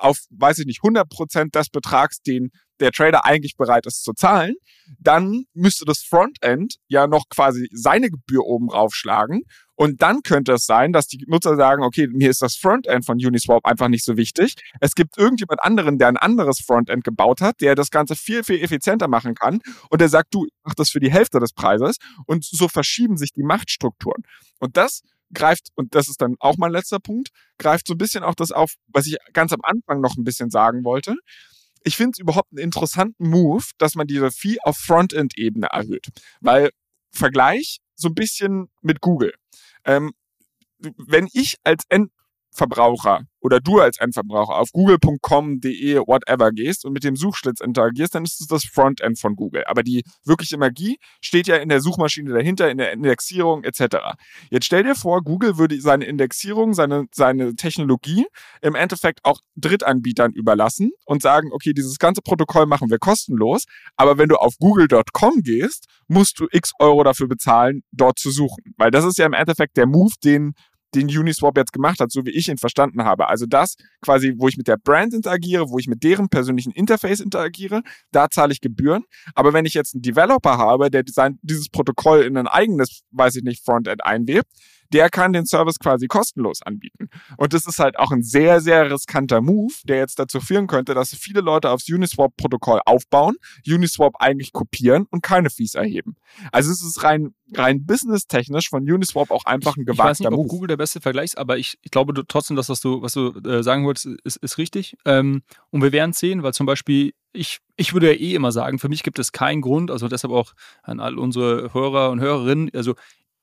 auf, 0.00 0.18
weiß 0.30 0.58
ich 0.58 0.66
nicht, 0.66 0.80
100 0.82 1.08
Prozent 1.08 1.54
des 1.54 1.68
Betrags, 1.68 2.20
den 2.20 2.50
der 2.80 2.92
Trader 2.92 3.24
eigentlich 3.24 3.56
bereit 3.56 3.86
ist 3.86 4.04
zu 4.04 4.12
zahlen, 4.12 4.54
dann 4.98 5.44
müsste 5.52 5.84
das 5.84 6.00
Frontend 6.02 6.76
ja 6.88 7.06
noch 7.06 7.24
quasi 7.28 7.68
seine 7.72 8.10
Gebühr 8.10 8.44
oben 8.44 8.70
raufschlagen. 8.70 9.42
Und 9.74 10.02
dann 10.02 10.22
könnte 10.22 10.52
es 10.52 10.64
sein, 10.64 10.92
dass 10.92 11.06
die 11.06 11.24
Nutzer 11.28 11.56
sagen, 11.56 11.84
okay, 11.84 12.08
mir 12.08 12.30
ist 12.30 12.42
das 12.42 12.56
Frontend 12.56 13.04
von 13.04 13.16
Uniswap 13.16 13.64
einfach 13.64 13.88
nicht 13.88 14.04
so 14.04 14.16
wichtig. 14.16 14.54
Es 14.80 14.94
gibt 14.94 15.16
irgendjemand 15.18 15.62
anderen, 15.62 15.98
der 15.98 16.08
ein 16.08 16.16
anderes 16.16 16.60
Frontend 16.60 17.04
gebaut 17.04 17.40
hat, 17.40 17.60
der 17.60 17.76
das 17.76 17.90
Ganze 17.90 18.16
viel, 18.16 18.42
viel 18.42 18.60
effizienter 18.60 19.06
machen 19.06 19.34
kann. 19.34 19.60
Und 19.88 20.00
der 20.00 20.08
sagt, 20.08 20.34
du, 20.34 20.46
mach 20.64 20.74
das 20.74 20.90
für 20.90 21.00
die 21.00 21.12
Hälfte 21.12 21.38
des 21.38 21.52
Preises. 21.52 21.98
Und 22.26 22.44
so 22.44 22.66
verschieben 22.68 23.16
sich 23.16 23.32
die 23.32 23.44
Machtstrukturen. 23.44 24.22
Und 24.58 24.76
das 24.76 25.02
greift, 25.32 25.68
und 25.74 25.94
das 25.94 26.08
ist 26.08 26.20
dann 26.20 26.36
auch 26.40 26.56
mein 26.56 26.72
letzter 26.72 26.98
Punkt, 27.00 27.30
greift 27.58 27.86
so 27.86 27.94
ein 27.94 27.98
bisschen 27.98 28.24
auch 28.24 28.34
das 28.34 28.52
auf, 28.52 28.74
was 28.88 29.06
ich 29.06 29.16
ganz 29.32 29.52
am 29.52 29.60
Anfang 29.62 30.00
noch 30.00 30.16
ein 30.16 30.24
bisschen 30.24 30.50
sagen 30.50 30.84
wollte. 30.84 31.16
Ich 31.84 31.96
finde 31.96 32.12
es 32.12 32.18
überhaupt 32.18 32.50
einen 32.52 32.64
interessanten 32.64 33.28
Move, 33.28 33.64
dass 33.78 33.94
man 33.94 34.06
diese 34.06 34.30
Fee 34.30 34.58
auf 34.62 34.76
Frontend-Ebene 34.76 35.68
erhöht. 35.70 36.08
Weil 36.40 36.70
Vergleich 37.10 37.78
so 37.94 38.08
ein 38.08 38.14
bisschen 38.14 38.68
mit 38.82 39.00
Google. 39.00 39.32
Ähm, 39.84 40.12
wenn 40.78 41.28
ich 41.32 41.56
als 41.64 41.84
End 41.88 42.10
Verbraucher 42.58 43.22
oder 43.40 43.60
du 43.60 43.80
als 43.80 43.98
Endverbraucher 43.98 44.56
auf 44.56 44.72
google.com.de 44.72 45.96
whatever 46.06 46.50
gehst 46.50 46.84
und 46.84 46.92
mit 46.92 47.04
dem 47.04 47.16
Suchschlitz 47.16 47.60
interagierst, 47.60 48.14
dann 48.14 48.24
ist 48.24 48.40
es 48.40 48.46
das 48.46 48.64
Frontend 48.64 49.18
von 49.18 49.36
Google. 49.36 49.64
Aber 49.66 49.82
die 49.82 50.02
wirkliche 50.24 50.58
Magie 50.58 50.98
steht 51.20 51.46
ja 51.46 51.56
in 51.56 51.68
der 51.68 51.80
Suchmaschine 51.80 52.32
dahinter, 52.32 52.70
in 52.70 52.78
der 52.78 52.92
Indexierung 52.92 53.64
etc. 53.64 53.96
Jetzt 54.50 54.66
stell 54.66 54.82
dir 54.82 54.94
vor, 54.94 55.22
Google 55.22 55.56
würde 55.56 55.80
seine 55.80 56.04
Indexierung, 56.04 56.74
seine, 56.74 57.06
seine 57.12 57.54
Technologie 57.54 58.26
im 58.60 58.74
Endeffekt 58.74 59.20
auch 59.24 59.38
Drittanbietern 59.56 60.32
überlassen 60.32 60.90
und 61.06 61.22
sagen, 61.22 61.50
okay, 61.52 61.72
dieses 61.72 61.98
ganze 61.98 62.22
Protokoll 62.22 62.66
machen 62.66 62.90
wir 62.90 62.98
kostenlos, 62.98 63.64
aber 63.96 64.18
wenn 64.18 64.28
du 64.28 64.36
auf 64.36 64.54
google.com 64.58 65.42
gehst, 65.42 65.86
musst 66.08 66.40
du 66.40 66.46
x 66.50 66.72
Euro 66.80 67.04
dafür 67.04 67.28
bezahlen, 67.28 67.82
dort 67.92 68.18
zu 68.18 68.30
suchen. 68.30 68.74
Weil 68.76 68.90
das 68.90 69.04
ist 69.04 69.18
ja 69.18 69.26
im 69.26 69.32
Endeffekt 69.32 69.76
der 69.76 69.86
Move, 69.86 70.14
den 70.24 70.54
den 70.94 71.06
Uniswap 71.06 71.56
jetzt 71.56 71.72
gemacht 71.72 72.00
hat, 72.00 72.10
so 72.10 72.24
wie 72.24 72.30
ich 72.30 72.48
ihn 72.48 72.58
verstanden 72.58 73.04
habe. 73.04 73.28
Also 73.28 73.46
das 73.46 73.76
quasi, 74.00 74.34
wo 74.38 74.48
ich 74.48 74.56
mit 74.56 74.68
der 74.68 74.76
Brand 74.76 75.14
interagiere, 75.14 75.68
wo 75.68 75.78
ich 75.78 75.86
mit 75.86 76.02
deren 76.02 76.28
persönlichen 76.28 76.72
Interface 76.72 77.20
interagiere, 77.20 77.82
da 78.12 78.28
zahle 78.30 78.52
ich 78.52 78.60
Gebühren. 78.60 79.04
Aber 79.34 79.52
wenn 79.52 79.66
ich 79.66 79.74
jetzt 79.74 79.94
einen 79.94 80.02
Developer 80.02 80.58
habe, 80.58 80.90
der 80.90 81.04
dieses 81.42 81.68
Protokoll 81.68 82.22
in 82.22 82.36
ein 82.36 82.46
eigenes, 82.46 83.02
weiß 83.10 83.36
ich 83.36 83.42
nicht, 83.42 83.64
Frontend 83.64 84.04
einwebt, 84.04 84.46
der 84.92 85.10
kann 85.10 85.32
den 85.32 85.46
Service 85.46 85.78
quasi 85.78 86.06
kostenlos 86.06 86.62
anbieten. 86.62 87.08
Und 87.36 87.52
das 87.52 87.66
ist 87.66 87.78
halt 87.78 87.98
auch 87.98 88.10
ein 88.10 88.22
sehr, 88.22 88.60
sehr 88.60 88.90
riskanter 88.90 89.40
Move, 89.40 89.74
der 89.84 89.98
jetzt 89.98 90.18
dazu 90.18 90.40
führen 90.40 90.66
könnte, 90.66 90.94
dass 90.94 91.14
viele 91.14 91.40
Leute 91.40 91.70
aufs 91.70 91.88
Uniswap-Protokoll 91.88 92.80
aufbauen, 92.84 93.36
Uniswap 93.66 94.14
eigentlich 94.18 94.52
kopieren 94.52 95.06
und 95.10 95.22
keine 95.22 95.50
Fees 95.50 95.74
erheben. 95.74 96.16
Also 96.52 96.70
es 96.70 96.82
ist 96.82 97.02
rein, 97.02 97.34
rein 97.54 97.84
businesstechnisch 97.84 98.68
von 98.68 98.82
Uniswap 98.82 99.30
auch 99.30 99.44
einfach 99.44 99.76
ein 99.76 99.84
gewagter 99.84 100.02
ich 100.02 100.08
weiß 100.10 100.20
nicht, 100.20 100.30
Move. 100.30 100.42
ob 100.42 100.48
Google 100.48 100.68
der 100.68 100.76
beste 100.76 101.00
Vergleich 101.00 101.26
ist, 101.26 101.38
aber 101.38 101.58
ich, 101.58 101.78
ich 101.82 101.90
glaube 101.90 102.14
trotzdem, 102.26 102.56
dass 102.56 102.68
was 102.68 102.80
du, 102.80 103.02
was 103.02 103.12
du 103.12 103.32
äh, 103.40 103.62
sagen 103.62 103.84
wolltest, 103.84 104.06
ist, 104.24 104.36
ist 104.36 104.58
richtig. 104.58 104.96
Ähm, 105.04 105.42
und 105.70 105.82
wir 105.82 105.92
werden 105.92 106.12
sehen, 106.12 106.42
weil 106.42 106.52
zum 106.52 106.66
Beispiel 106.66 107.12
ich, 107.32 107.58
ich 107.76 107.92
würde 107.92 108.12
ja 108.12 108.18
eh 108.18 108.34
immer 108.34 108.52
sagen, 108.52 108.78
für 108.78 108.88
mich 108.88 109.02
gibt 109.02 109.18
es 109.18 109.32
keinen 109.32 109.60
Grund, 109.60 109.90
also 109.90 110.08
deshalb 110.08 110.32
auch 110.32 110.54
an 110.82 110.98
all 110.98 111.18
unsere 111.18 111.72
Hörer 111.74 112.10
und 112.10 112.20
Hörerinnen, 112.20 112.70
also 112.74 112.94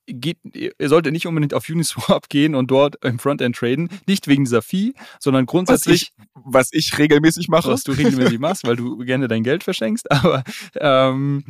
geht, 0.07 0.37
ihr 0.53 0.89
solltet 0.89 1.13
nicht 1.13 1.27
unbedingt 1.27 1.53
auf 1.53 1.69
Uniswap 1.69 2.29
gehen 2.29 2.55
und 2.55 2.71
dort 2.71 3.03
im 3.03 3.19
Frontend 3.19 3.55
traden. 3.55 3.89
Nicht 4.07 4.27
wegen 4.27 4.45
dieser 4.45 4.61
Fee, 4.61 4.93
sondern 5.19 5.45
grundsätzlich. 5.45 6.13
Was 6.15 6.69
ich, 6.71 6.91
was 6.91 6.93
ich 6.93 6.97
regelmäßig 6.97 7.47
mache. 7.47 7.69
Was 7.69 7.83
du 7.83 7.91
regelmäßig 7.91 8.39
machst, 8.39 8.65
weil 8.65 8.75
du 8.75 8.97
gerne 8.97 9.27
dein 9.27 9.43
Geld 9.43 9.63
verschenkst. 9.63 10.11
Aber 10.11 10.43
ähm, 10.75 11.45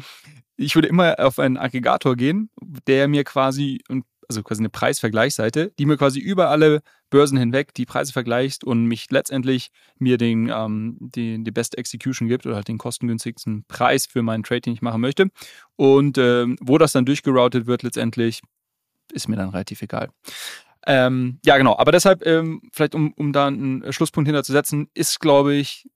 ich 0.58 0.76
würde 0.76 0.88
immer 0.88 1.20
auf 1.20 1.40
einen 1.40 1.58
Aggregator 1.58 2.16
gehen, 2.16 2.50
der 2.88 3.08
mir 3.08 3.24
quasi, 3.24 3.82
also 4.30 4.44
quasi 4.44 4.62
eine 4.62 4.70
Preisvergleichsseite, 4.70 5.72
die 5.78 5.86
mir 5.86 5.98
quasi 5.98 6.20
über 6.20 6.50
alle 6.50 6.82
Börsen 7.10 7.38
hinweg 7.38 7.74
die 7.74 7.86
Preise 7.86 8.14
vergleicht 8.14 8.64
und 8.64 8.86
mich 8.86 9.10
letztendlich 9.12 9.70
mir 9.98 10.18
den, 10.18 10.50
ähm, 10.54 10.98
den, 11.00 11.44
die 11.44 11.52
beste 11.52 11.78
Execution 11.78 12.28
gibt 12.28 12.46
oder 12.46 12.56
halt 12.56 12.68
den 12.68 12.78
kostengünstigsten 12.78 13.66
Preis 13.68 14.06
für 14.06 14.22
meinen 14.22 14.44
Trade, 14.44 14.62
den 14.62 14.74
ich 14.74 14.82
machen 14.82 15.02
möchte. 15.02 15.28
Und 15.76 16.18
ähm, 16.18 16.58
wo 16.62 16.78
das 16.78 16.92
dann 16.92 17.06
durchgeroutet 17.06 17.68
wird 17.68 17.84
letztendlich, 17.84 18.42
ist 19.14 19.28
mir 19.28 19.36
dann 19.36 19.50
relativ 19.50 19.82
egal. 19.82 20.10
Ähm, 20.88 21.40
ja, 21.44 21.58
genau. 21.58 21.78
Aber 21.78 21.92
deshalb, 21.92 22.26
ähm, 22.26 22.62
vielleicht 22.72 22.96
um, 22.96 23.14
um 23.14 23.34
da 23.34 23.48
einen 23.48 23.92
Schlusspunkt 23.92 24.28
hinterzusetzen, 24.28 24.90
ist, 24.94 25.20
glaube 25.20 25.56
ich, 25.56 25.88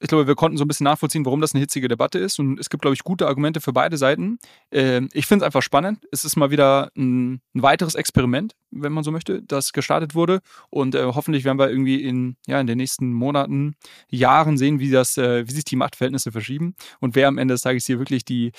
ich 0.00 0.08
glaube, 0.08 0.26
wir 0.26 0.34
konnten 0.34 0.56
so 0.56 0.64
ein 0.64 0.68
bisschen 0.68 0.84
nachvollziehen, 0.84 1.26
warum 1.26 1.42
das 1.42 1.54
eine 1.54 1.60
hitzige 1.60 1.86
Debatte 1.86 2.18
ist. 2.18 2.38
Und 2.38 2.58
es 2.58 2.70
gibt, 2.70 2.80
glaube 2.80 2.94
ich, 2.94 3.04
gute 3.04 3.26
Argumente 3.26 3.60
für 3.60 3.74
beide 3.74 3.98
Seiten. 3.98 4.38
Ähm, 4.72 5.10
ich 5.12 5.26
finde 5.26 5.44
es 5.44 5.46
einfach 5.46 5.62
spannend. 5.62 6.06
Es 6.10 6.24
ist 6.24 6.36
mal 6.36 6.50
wieder 6.50 6.90
ein, 6.96 7.34
ein, 7.54 7.62
weiteres 7.62 7.94
Experiment, 7.94 8.56
wenn 8.70 8.92
man 8.92 9.04
so 9.04 9.12
möchte, 9.12 9.42
das 9.42 9.72
gestartet 9.72 10.14
wurde. 10.14 10.40
Und 10.70 10.94
äh, 10.94 11.04
hoffentlich 11.04 11.44
werden 11.44 11.58
wir 11.58 11.68
irgendwie 11.68 12.02
in, 12.02 12.36
ja, 12.46 12.58
in 12.58 12.66
den 12.66 12.78
nächsten 12.78 13.12
Monaten, 13.12 13.76
Jahren 14.08 14.56
sehen, 14.56 14.80
wie, 14.80 14.90
das, 14.90 15.18
äh, 15.18 15.46
wie 15.46 15.52
sich 15.52 15.64
die 15.64 15.76
Machtverhältnisse 15.76 16.32
verschieben 16.32 16.74
und 17.00 17.14
wer 17.14 17.28
am 17.28 17.36
Ende 17.36 17.52
des 17.54 17.62
Tages 17.62 17.84
hier 17.84 17.98
wirklich 17.98 18.24
die, 18.24 18.52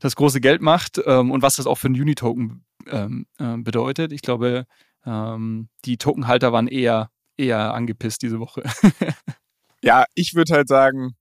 das 0.00 0.16
große 0.16 0.40
Geld 0.40 0.62
macht 0.62 1.00
ähm, 1.04 1.30
und 1.30 1.42
was 1.42 1.56
das 1.56 1.66
auch 1.66 1.76
für 1.76 1.88
einen 1.88 2.00
Unitoken 2.00 2.64
ähm, 2.90 3.26
äh, 3.38 3.58
bedeutet. 3.58 4.12
Ich 4.12 4.22
glaube, 4.22 4.66
ähm, 5.04 5.68
die 5.84 5.98
Tokenhalter 5.98 6.52
waren 6.52 6.68
eher, 6.68 7.10
eher 7.36 7.74
angepisst 7.74 8.22
diese 8.22 8.40
Woche. 8.40 8.62
Ja, 9.86 10.04
ich 10.16 10.34
würde 10.34 10.52
halt 10.52 10.66
sagen, 10.66 11.14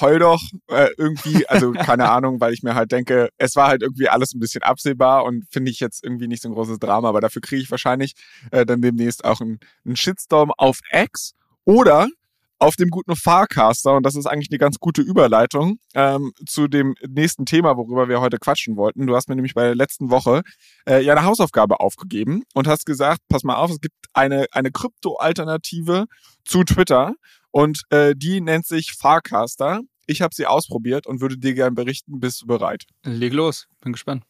heul 0.00 0.20
doch 0.20 0.40
äh, 0.68 0.88
irgendwie, 0.96 1.46
also 1.48 1.72
keine 1.72 2.08
Ahnung, 2.10 2.40
weil 2.40 2.54
ich 2.54 2.62
mir 2.62 2.74
halt 2.74 2.92
denke, 2.92 3.28
es 3.36 3.56
war 3.56 3.68
halt 3.68 3.82
irgendwie 3.82 4.08
alles 4.08 4.32
ein 4.32 4.40
bisschen 4.40 4.62
absehbar 4.62 5.24
und 5.24 5.44
finde 5.50 5.70
ich 5.70 5.80
jetzt 5.80 6.02
irgendwie 6.02 6.26
nicht 6.26 6.40
so 6.40 6.48
ein 6.48 6.54
großes 6.54 6.78
Drama, 6.78 7.10
aber 7.10 7.20
dafür 7.20 7.42
kriege 7.42 7.60
ich 7.60 7.70
wahrscheinlich 7.70 8.14
äh, 8.52 8.64
dann 8.64 8.80
demnächst 8.80 9.22
auch 9.26 9.42
einen, 9.42 9.60
einen 9.84 9.96
Shitstorm 9.96 10.50
auf 10.56 10.78
X 10.90 11.34
oder 11.66 12.08
auf 12.58 12.76
dem 12.76 12.88
guten 12.88 13.16
Farcaster. 13.16 13.94
Und 13.94 14.06
das 14.06 14.14
ist 14.14 14.26
eigentlich 14.26 14.50
eine 14.50 14.58
ganz 14.58 14.78
gute 14.78 15.02
Überleitung 15.02 15.78
ähm, 15.94 16.32
zu 16.46 16.68
dem 16.68 16.94
nächsten 17.06 17.44
Thema, 17.44 17.76
worüber 17.76 18.08
wir 18.08 18.22
heute 18.22 18.38
quatschen 18.38 18.76
wollten. 18.76 19.06
Du 19.06 19.14
hast 19.14 19.28
mir 19.28 19.34
nämlich 19.34 19.54
bei 19.54 19.64
der 19.64 19.74
letzten 19.74 20.10
Woche 20.10 20.40
äh, 20.86 21.02
ja 21.02 21.14
eine 21.14 21.26
Hausaufgabe 21.26 21.80
aufgegeben 21.80 22.44
und 22.54 22.66
hast 22.66 22.86
gesagt, 22.86 23.20
pass 23.28 23.44
mal 23.44 23.56
auf, 23.56 23.70
es 23.70 23.80
gibt 23.80 23.94
eine 24.14 24.46
eine 24.52 24.70
Krypto-Alternative 24.70 26.06
zu 26.44 26.64
Twitter 26.64 27.14
und 27.50 27.82
äh, 27.90 28.14
die 28.16 28.40
nennt 28.40 28.66
sich 28.66 28.94
Farcaster. 28.98 29.80
Ich 30.06 30.22
habe 30.22 30.34
sie 30.34 30.46
ausprobiert 30.46 31.06
und 31.06 31.20
würde 31.20 31.38
dir 31.38 31.54
gerne 31.54 31.74
berichten. 31.74 32.20
Bist 32.20 32.42
du 32.42 32.46
bereit? 32.46 32.84
Leg 33.04 33.32
los, 33.32 33.66
bin 33.80 33.92
gespannt. 33.92 34.24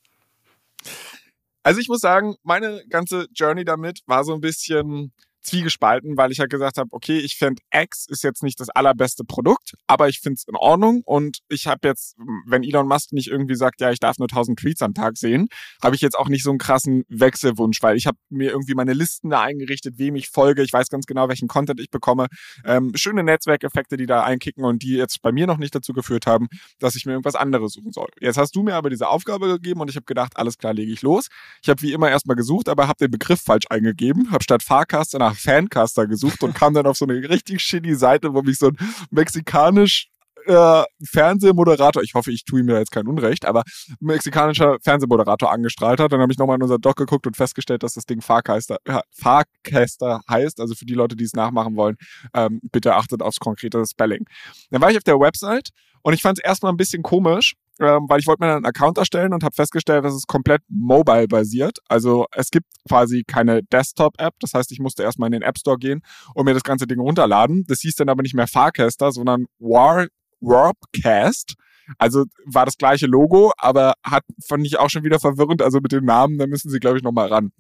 Also 1.63 1.81
ich 1.81 1.89
muss 1.89 2.01
sagen, 2.01 2.35
meine 2.43 2.83
ganze 2.89 3.27
Journey 3.35 3.65
damit 3.65 4.01
war 4.07 4.25
so 4.25 4.35
ein 4.35 4.41
bisschen 4.41 5.13
zwiegespalten, 5.43 6.17
weil 6.17 6.33
ich 6.33 6.41
halt 6.41 6.51
gesagt 6.51 6.79
habe, 6.79 6.89
okay, 6.93 7.19
ich 7.19 7.37
finde 7.37 7.63
X 7.73 8.07
ist 8.09 8.23
jetzt 8.23 8.43
nicht 8.43 8.61
das 8.61 8.69
allerbeste 8.69 9.25
Produkt, 9.25 9.75
aber 9.87 10.09
ich 10.09 10.21
finde 10.21 10.37
es 10.39 10.45
in 10.47 10.57
Ordnung 10.57 11.03
und 11.05 11.39
ich 11.49 11.67
habe 11.67 11.89
jetzt, 11.89 12.17
wenn 12.47 12.63
Elon 12.63 12.87
Musk 12.87 13.13
nicht 13.13 13.29
irgendwie 13.29 13.55
sagt, 13.55 13.81
ja, 13.81 13.91
ich 13.91 14.01
darf 14.01 14.19
nur 14.19 14.29
1000 14.29 14.59
Tweets 14.59 14.83
am 14.83 14.95
Tag 14.95 15.17
sehen, 15.17 15.49
habe 15.83 15.95
ich 15.95 16.01
jetzt 16.01 16.19
auch 16.19 16.29
nicht 16.29 16.43
so 16.43 16.51
einen 16.51 16.59
krassen 16.59 17.05
Wechselwunsch, 17.09 17.83
weil 17.83 17.97
ich 17.97 18.07
habe 18.07 18.19
mir 18.29 18.51
irgendwie 18.51 18.75
meine 18.75 18.93
Listen 18.93 19.31
da 19.31 19.43
eingerichtet, 19.43 19.99
wem 19.99 20.17
ich 20.17 20.29
folge, 20.29 20.63
ich 20.63 20.73
weiß 20.73 20.89
ganz 20.89 21.07
genau, 21.07 21.29
welchen 21.29 21.49
Content 21.49 21.81
ich 21.81 21.91
bekomme, 21.91 22.27
ähm, 22.65 22.93
schöne 22.95 23.23
Netzwerkeffekte, 23.23 23.97
die 23.97 24.07
da 24.07 24.23
einkicken 24.23 24.65
und 24.65 24.83
die 24.83 24.95
jetzt 24.95 25.23
bei 25.23 25.33
mir 25.33 25.47
noch 25.47 25.59
nicht 25.59 25.75
dazu 25.75 25.93
geführt 25.93 26.27
haben, 26.27 26.49
dass 26.79 26.97
ich 26.97 27.07
mir 27.07 27.13
irgendwas 27.13 27.35
anderes 27.35 27.73
suchen 27.73 27.93
soll. 27.93 28.09
Jetzt 28.21 28.37
hast 28.37 28.55
du 28.55 28.63
mir 28.63 28.75
aber 28.75 28.91
diese 28.91 29.09
Aufgabe 29.09 29.49
gegeben 29.49 29.81
und 29.81 29.91
ich 29.91 29.97
habe 29.97 30.07
gedacht, 30.07 30.37
alles 30.37 30.59
klar, 30.59 30.75
lege 30.75 30.93
ich 30.93 31.03
los. 31.03 31.29
Ich 31.63 31.69
habe 31.69 31.81
wie 31.83 31.93
immer 31.93 32.11
erstmal 32.11 32.37
gesucht, 32.37 32.69
aber 32.69 32.89
habe 32.89 32.99
den 32.99 33.11
Begriff 33.11 33.41
falsch 33.41 33.65
eingegeben, 33.71 34.31
habe 34.31 34.43
statt 34.43 34.63
Fahrcast 34.63 35.15
nach 35.31 35.37
Fancaster 35.37 36.07
gesucht 36.07 36.43
und 36.43 36.55
kam 36.55 36.75
dann 36.75 36.87
auf 36.87 36.97
so 36.97 37.07
eine 37.07 37.29
richtig 37.29 37.61
shitty 37.61 37.95
Seite, 37.95 38.35
wo 38.35 38.43
mich 38.43 38.59
so 38.59 38.69
ein 38.69 38.77
mexikanisch 39.11 40.09
äh, 40.47 40.85
Fernsehmoderator, 41.05 42.03
ich 42.03 42.15
hoffe, 42.15 42.33
ich 42.33 42.45
tue 42.45 42.61
ihm 42.61 42.69
ja 42.69 42.79
jetzt 42.79 42.91
kein 42.91 43.07
Unrecht, 43.07 43.45
aber 43.45 43.63
mexikanischer 44.01 44.79
Fernsehmoderator 44.83 45.53
angestrahlt 45.53 46.01
hat. 46.01 46.13
Dann 46.13 46.21
habe 46.21 46.33
ich 46.33 46.39
nochmal 46.39 46.57
in 46.57 46.63
unser 46.63 46.79
Doc 46.79 46.97
geguckt 46.97 47.27
und 47.27 47.37
festgestellt, 47.37 47.83
dass 47.83 47.95
das 47.95 48.07
Ding 48.07 48.21
Fahrcaster, 48.21 48.79
äh, 48.85 49.01
heißt. 49.23 50.61
Also 50.61 50.75
für 50.75 50.87
die 50.87 50.95
Leute, 50.95 51.17
die 51.17 51.25
es 51.25 51.35
nachmachen 51.35 51.77
wollen, 51.77 51.97
ähm, 52.35 52.61
bitte 52.73 52.95
achtet 52.95 53.23
aufs 53.23 53.39
konkrete 53.39 53.85
Spelling. 53.87 54.25
Dann 54.71 54.81
war 54.81 54.91
ich 54.91 54.97
auf 54.97 55.05
der 55.05 55.21
Website 55.21 55.71
und 56.03 56.15
ich 56.15 56.23
fand 56.23 56.39
es 56.39 56.45
erstmal 56.45 56.73
ein 56.73 56.79
bisschen 56.79 57.03
komisch, 57.03 57.55
ähm, 57.81 58.07
weil 58.09 58.21
ich 58.21 58.27
wollte 58.27 58.45
mir 58.45 58.55
einen 58.55 58.67
Account 58.67 58.99
erstellen 58.99 59.33
und 59.33 59.43
habe 59.43 59.55
festgestellt, 59.55 60.05
dass 60.05 60.15
es 60.15 60.27
komplett 60.27 60.63
mobile 60.69 61.27
basiert. 61.29 61.79
Also 61.89 62.27
es 62.33 62.51
gibt 62.51 62.67
quasi 62.87 63.25
keine 63.27 63.63
Desktop-App. 63.63 64.35
Das 64.41 64.53
heißt, 64.53 64.71
ich 64.71 64.81
musste 64.81 65.03
erstmal 65.03 65.29
in 65.29 65.33
den 65.33 65.43
App 65.43 65.59
Store 65.59 65.79
gehen 65.79 66.03
und 66.35 66.45
mir 66.45 66.53
das 66.55 66.63
ganze 66.63 66.87
Ding 66.87 67.01
runterladen. 67.01 67.65
Das 67.67 67.81
hieß 67.81 67.97
dann 67.97 68.11
aber 68.11 68.23
nicht 68.23 68.35
mehr 68.35 68.47
Farcaster, 68.47 69.13
sondern 69.13 69.47
War 69.59 70.07
Warpcast. 70.41 71.55
Also 71.99 72.25
war 72.45 72.67
das 72.67 72.77
gleiche 72.77 73.07
Logo, 73.07 73.53
aber 73.57 73.95
hat 74.05 74.25
fand 74.47 74.67
ich 74.67 74.79
auch 74.79 74.91
schon 74.91 75.03
wieder 75.03 75.19
verwirrend. 75.19 75.63
Also 75.63 75.81
mit 75.81 75.93
dem 75.93 76.05
Namen, 76.05 76.39
da 76.39 76.47
müssen 76.47 76.71
sie, 76.71 76.79
glaube 76.81 76.99
ich, 76.99 77.03
nochmal 77.03 77.29
ran. 77.29 77.51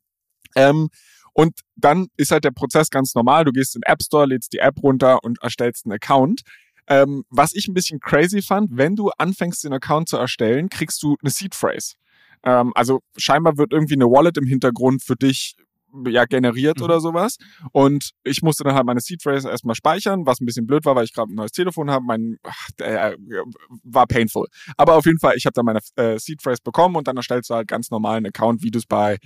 Ähm, 0.54 0.88
und 1.32 1.60
dann 1.76 2.08
ist 2.16 2.30
halt 2.30 2.44
der 2.44 2.50
Prozess 2.50 2.90
ganz 2.90 3.14
normal. 3.14 3.44
Du 3.44 3.52
gehst 3.52 3.74
in 3.74 3.80
den 3.80 3.92
App 3.92 4.02
Store, 4.02 4.26
lädst 4.26 4.52
die 4.52 4.58
App 4.58 4.82
runter 4.82 5.24
und 5.24 5.42
erstellst 5.42 5.86
einen 5.86 5.92
Account. 5.92 6.42
Ähm, 6.90 7.24
was 7.30 7.54
ich 7.54 7.68
ein 7.68 7.74
bisschen 7.74 8.00
crazy 8.00 8.42
fand, 8.42 8.76
wenn 8.76 8.96
du 8.96 9.10
anfängst, 9.16 9.64
den 9.64 9.72
Account 9.72 10.08
zu 10.08 10.16
erstellen, 10.16 10.68
kriegst 10.68 11.02
du 11.02 11.16
eine 11.22 11.30
Seed 11.30 11.54
Phrase. 11.54 11.94
Ähm, 12.42 12.72
also 12.74 13.00
scheinbar 13.16 13.56
wird 13.56 13.72
irgendwie 13.72 13.94
eine 13.94 14.06
Wallet 14.06 14.36
im 14.36 14.46
Hintergrund 14.46 15.02
für 15.02 15.14
dich 15.14 15.54
ja 16.06 16.24
generiert 16.24 16.78
mhm. 16.78 16.84
oder 16.84 17.00
sowas. 17.00 17.36
Und 17.72 18.10
ich 18.24 18.42
musste 18.42 18.64
dann 18.64 18.74
halt 18.74 18.86
meine 18.86 19.00
Seed 19.00 19.22
Phrase 19.22 19.48
erstmal 19.48 19.74
speichern, 19.74 20.26
was 20.26 20.40
ein 20.40 20.46
bisschen 20.46 20.66
blöd 20.66 20.84
war, 20.84 20.96
weil 20.96 21.04
ich 21.04 21.12
gerade 21.12 21.32
ein 21.32 21.36
neues 21.36 21.52
Telefon 21.52 21.90
habe. 21.90 22.04
Mein 22.04 22.38
ach, 22.42 22.68
äh, 22.78 23.16
war 23.84 24.06
painful. 24.06 24.46
Aber 24.76 24.96
auf 24.96 25.06
jeden 25.06 25.18
Fall, 25.18 25.34
ich 25.36 25.46
habe 25.46 25.54
dann 25.54 25.64
meine 25.64 25.80
äh, 25.96 26.18
Seed 26.18 26.42
Phrase 26.42 26.60
bekommen 26.62 26.96
und 26.96 27.08
dann 27.08 27.16
erstellst 27.16 27.50
du 27.50 27.54
halt 27.54 27.68
ganz 27.68 27.90
normalen 27.90 28.26
Account, 28.26 28.62
wie 28.62 28.70
du 28.70 28.78
es 28.78 28.86
bei 28.86 29.18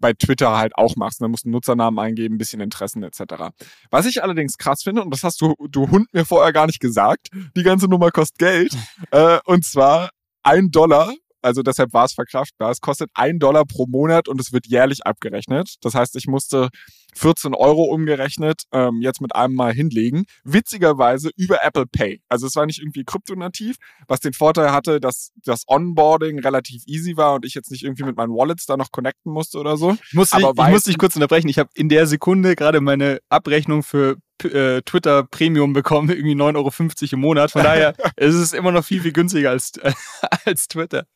bei 0.00 0.12
Twitter 0.12 0.56
halt 0.56 0.76
auch 0.76 0.96
machst. 0.96 1.20
Dann 1.20 1.30
musst 1.30 1.44
du 1.44 1.48
einen 1.48 1.52
Nutzernamen 1.52 1.98
eingeben, 1.98 2.34
ein 2.34 2.38
bisschen 2.38 2.60
Interessen 2.60 3.02
etc. 3.02 3.52
Was 3.90 4.06
ich 4.06 4.22
allerdings 4.22 4.58
krass 4.58 4.82
finde, 4.82 5.02
und 5.02 5.10
das 5.10 5.24
hast 5.24 5.40
du, 5.40 5.54
du 5.68 5.90
Hund 5.90 6.12
mir 6.12 6.24
vorher 6.24 6.52
gar 6.52 6.66
nicht 6.66 6.80
gesagt, 6.80 7.28
die 7.56 7.62
ganze 7.62 7.86
Nummer 7.86 8.10
kostet 8.10 8.38
Geld. 8.38 8.76
äh, 9.10 9.38
und 9.44 9.64
zwar 9.64 10.10
ein 10.42 10.70
Dollar 10.70 11.12
also 11.42 11.62
deshalb 11.62 11.92
war 11.92 12.04
es 12.04 12.12
verkraftbar. 12.12 12.70
Es 12.70 12.80
kostet 12.80 13.10
ein 13.14 13.38
Dollar 13.38 13.64
pro 13.64 13.86
Monat 13.86 14.28
und 14.28 14.40
es 14.40 14.52
wird 14.52 14.66
jährlich 14.66 15.06
abgerechnet. 15.06 15.76
Das 15.82 15.94
heißt, 15.94 16.16
ich 16.16 16.26
musste 16.26 16.68
14 17.14 17.54
Euro 17.54 17.84
umgerechnet 17.84 18.62
ähm, 18.72 19.00
jetzt 19.00 19.20
mit 19.20 19.34
einem 19.34 19.54
Mal 19.54 19.72
hinlegen. 19.72 20.24
Witzigerweise 20.44 21.30
über 21.36 21.64
Apple 21.64 21.86
Pay. 21.86 22.20
Also 22.28 22.46
es 22.46 22.56
war 22.56 22.66
nicht 22.66 22.80
irgendwie 22.80 23.04
kryptonativ, 23.04 23.76
was 24.06 24.20
den 24.20 24.32
Vorteil 24.32 24.72
hatte, 24.72 25.00
dass 25.00 25.32
das 25.44 25.64
Onboarding 25.66 26.38
relativ 26.40 26.82
easy 26.86 27.16
war 27.16 27.34
und 27.34 27.44
ich 27.44 27.54
jetzt 27.54 27.70
nicht 27.70 27.84
irgendwie 27.84 28.04
mit 28.04 28.16
meinen 28.16 28.32
Wallets 28.32 28.66
da 28.66 28.76
noch 28.76 28.92
connecten 28.92 29.32
musste 29.32 29.58
oder 29.58 29.76
so. 29.76 29.96
Ich 30.08 30.14
muss, 30.14 30.32
Aber 30.32 30.52
ich, 30.56 30.66
ich 30.66 30.72
muss 30.72 30.82
dich 30.84 30.98
kurz 30.98 31.16
unterbrechen. 31.16 31.48
Ich 31.48 31.58
habe 31.58 31.70
in 31.74 31.88
der 31.88 32.06
Sekunde 32.06 32.56
gerade 32.56 32.80
meine 32.80 33.20
Abrechnung 33.28 33.82
für 33.82 34.16
äh, 34.44 34.82
Twitter 34.82 35.24
Premium 35.24 35.72
bekommen, 35.72 36.10
irgendwie 36.10 36.34
9,50 36.34 36.56
Euro 36.56 36.70
im 37.12 37.20
Monat. 37.20 37.50
Von 37.50 37.62
daher 37.62 37.94
es 38.16 38.34
ist 38.34 38.40
es 38.40 38.52
immer 38.52 38.72
noch 38.72 38.84
viel, 38.84 39.00
viel 39.02 39.12
günstiger 39.12 39.50
als, 39.50 39.72
als 40.44 40.68
Twitter. 40.68 41.06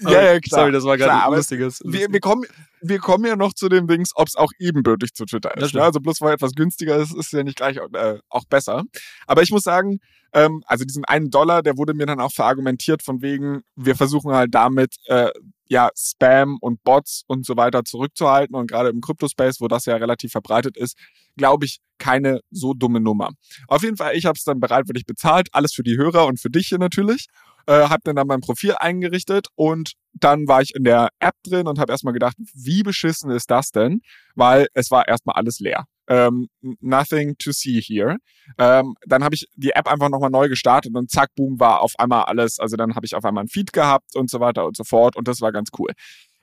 ja, 0.00 0.22
ja, 0.22 0.40
klar. 0.40 0.60
Sorry, 0.60 0.72
das 0.72 0.84
war 0.84 0.96
gerade 0.96 1.24
ein 1.24 1.32
lustiges. 1.32 1.80
Wir, 1.84 2.12
wir, 2.12 2.20
kommen, 2.20 2.44
wir 2.80 2.98
kommen 2.98 3.24
ja 3.24 3.36
noch 3.36 3.52
zu 3.52 3.68
den 3.68 3.86
Dings, 3.86 4.12
ob 4.14 4.28
es 4.28 4.36
auch 4.36 4.52
ebenbürtig 4.58 5.14
zu 5.14 5.24
Twitter 5.24 5.56
ist. 5.56 5.74
Ne? 5.74 5.82
Also 5.82 6.00
bloß 6.00 6.20
weil 6.20 6.34
etwas 6.34 6.52
günstiger 6.52 6.96
ist, 6.96 7.14
ist 7.14 7.32
ja 7.32 7.42
nicht 7.42 7.56
gleich 7.56 7.76
äh, 7.76 8.18
auch 8.28 8.44
besser. 8.44 8.84
Aber 9.26 9.42
ich 9.42 9.50
muss 9.50 9.62
sagen, 9.62 10.00
ähm, 10.32 10.62
also 10.66 10.84
diesen 10.84 11.04
einen 11.04 11.30
Dollar, 11.30 11.62
der 11.62 11.76
wurde 11.76 11.94
mir 11.94 12.06
dann 12.06 12.20
auch 12.20 12.32
verargumentiert 12.32 13.02
von 13.02 13.22
wegen, 13.22 13.62
wir 13.76 13.96
versuchen 13.96 14.32
halt 14.32 14.54
damit 14.54 14.94
äh, 15.06 15.30
ja 15.70 15.88
Spam 15.96 16.58
und 16.60 16.82
Bots 16.82 17.22
und 17.28 17.46
so 17.46 17.56
weiter 17.56 17.84
zurückzuhalten 17.84 18.56
und 18.56 18.68
gerade 18.68 18.90
im 18.90 19.00
Crypto-Space, 19.00 19.60
wo 19.60 19.68
das 19.68 19.86
ja 19.86 19.96
relativ 19.96 20.32
verbreitet 20.32 20.76
ist, 20.76 20.98
glaube 21.36 21.64
ich, 21.64 21.78
keine 21.98 22.40
so 22.50 22.74
dumme 22.74 23.00
Nummer. 23.00 23.30
Auf 23.68 23.82
jeden 23.82 23.96
Fall, 23.96 24.16
ich 24.16 24.26
habe 24.26 24.36
es 24.36 24.44
dann 24.44 24.58
bereitwillig 24.58 25.06
bezahlt, 25.06 25.48
alles 25.52 25.72
für 25.72 25.84
die 25.84 25.96
Hörer 25.96 26.26
und 26.26 26.40
für 26.40 26.50
dich 26.50 26.68
hier 26.68 26.78
natürlich. 26.78 27.26
Äh, 27.66 27.88
habe 27.88 28.00
dann, 28.04 28.16
dann 28.16 28.26
mein 28.26 28.40
Profil 28.40 28.74
eingerichtet 28.78 29.46
und 29.54 29.92
dann 30.12 30.48
war 30.48 30.60
ich 30.60 30.74
in 30.74 30.82
der 30.82 31.10
App 31.20 31.36
drin 31.44 31.68
und 31.68 31.78
habe 31.78 31.92
erstmal 31.92 32.14
gedacht, 32.14 32.36
wie 32.54 32.82
beschissen 32.82 33.30
ist 33.30 33.50
das 33.50 33.70
denn? 33.70 34.00
Weil 34.34 34.66
es 34.74 34.90
war 34.90 35.06
erstmal 35.06 35.36
alles 35.36 35.60
leer. 35.60 35.84
Ähm, 36.10 36.48
nothing 36.80 37.36
to 37.38 37.52
see 37.52 37.80
here. 37.80 38.16
Ähm, 38.58 38.96
dann 39.06 39.22
habe 39.22 39.36
ich 39.36 39.46
die 39.54 39.70
App 39.70 39.86
einfach 39.86 40.08
nochmal 40.08 40.30
neu 40.30 40.48
gestartet 40.48 40.92
und 40.94 41.08
zack, 41.08 41.30
boom, 41.36 41.60
war 41.60 41.82
auf 41.82 41.92
einmal 41.98 42.24
alles. 42.24 42.58
Also 42.58 42.76
dann 42.76 42.96
habe 42.96 43.06
ich 43.06 43.14
auf 43.14 43.24
einmal 43.24 43.44
ein 43.44 43.48
Feed 43.48 43.72
gehabt 43.72 44.16
und 44.16 44.28
so 44.28 44.40
weiter 44.40 44.66
und 44.66 44.76
so 44.76 44.82
fort 44.82 45.14
und 45.14 45.28
das 45.28 45.40
war 45.40 45.52
ganz 45.52 45.68
cool. 45.78 45.92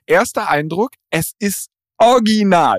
Erster 0.06 0.48
Eindruck, 0.48 0.92
es 1.10 1.34
ist 1.38 1.68
original. 1.98 2.78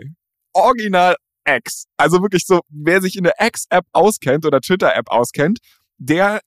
Original 0.53 1.15
X. 1.45 1.85
Also 1.95 2.23
wirklich 2.23 2.45
so, 2.47 2.61
wer 2.69 3.01
sich 3.01 3.15
in 3.15 3.23
der 3.23 3.35
X-App 3.39 3.85
auskennt 3.91 4.45
oder 4.45 4.59
Twitter-App 4.59 5.09
auskennt, 5.09 5.59
der 5.99 6.41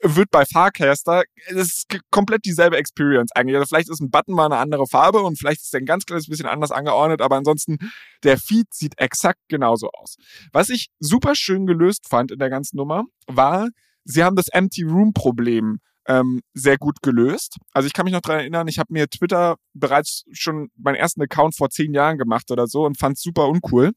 wird 0.00 0.30
bei 0.30 0.44
Farcaster, 0.44 1.24
es 1.46 1.54
ist 1.54 1.98
komplett 2.10 2.44
dieselbe 2.44 2.76
Experience 2.76 3.32
eigentlich. 3.34 3.56
Also 3.56 3.66
vielleicht 3.66 3.90
ist 3.90 4.00
ein 4.00 4.10
Button 4.10 4.34
mal 4.34 4.46
eine 4.46 4.58
andere 4.58 4.86
Farbe 4.86 5.22
und 5.22 5.38
vielleicht 5.38 5.62
ist 5.62 5.74
er 5.74 5.80
ein 5.80 5.86
ganz 5.86 6.04
kleines 6.04 6.28
bisschen 6.28 6.46
anders 6.46 6.70
angeordnet, 6.70 7.20
aber 7.20 7.36
ansonsten 7.36 7.78
der 8.22 8.38
Feed 8.38 8.72
sieht 8.72 8.98
exakt 8.98 9.40
genauso 9.48 9.90
aus. 9.90 10.16
Was 10.52 10.68
ich 10.68 10.88
super 11.00 11.34
schön 11.34 11.66
gelöst 11.66 12.08
fand 12.08 12.30
in 12.30 12.38
der 12.38 12.50
ganzen 12.50 12.76
Nummer, 12.76 13.04
war, 13.26 13.68
sie 14.04 14.22
haben 14.22 14.36
das 14.36 14.48
Empty 14.48 14.84
Room 14.84 15.12
Problem 15.12 15.78
ähm, 16.06 16.42
sehr 16.52 16.76
gut 16.76 17.02
gelöst. 17.02 17.56
Also 17.72 17.86
ich 17.86 17.92
kann 17.92 18.04
mich 18.04 18.12
noch 18.12 18.20
dran 18.20 18.40
erinnern, 18.40 18.68
ich 18.68 18.78
habe 18.78 18.92
mir 18.92 19.08
Twitter 19.08 19.56
bereits 19.72 20.24
schon 20.32 20.68
meinen 20.76 20.96
ersten 20.96 21.22
Account 21.22 21.56
vor 21.56 21.70
zehn 21.70 21.94
Jahren 21.94 22.18
gemacht 22.18 22.50
oder 22.50 22.66
so 22.66 22.84
und 22.84 22.98
fand 22.98 23.16
es 23.16 23.22
super 23.22 23.48
uncool 23.48 23.92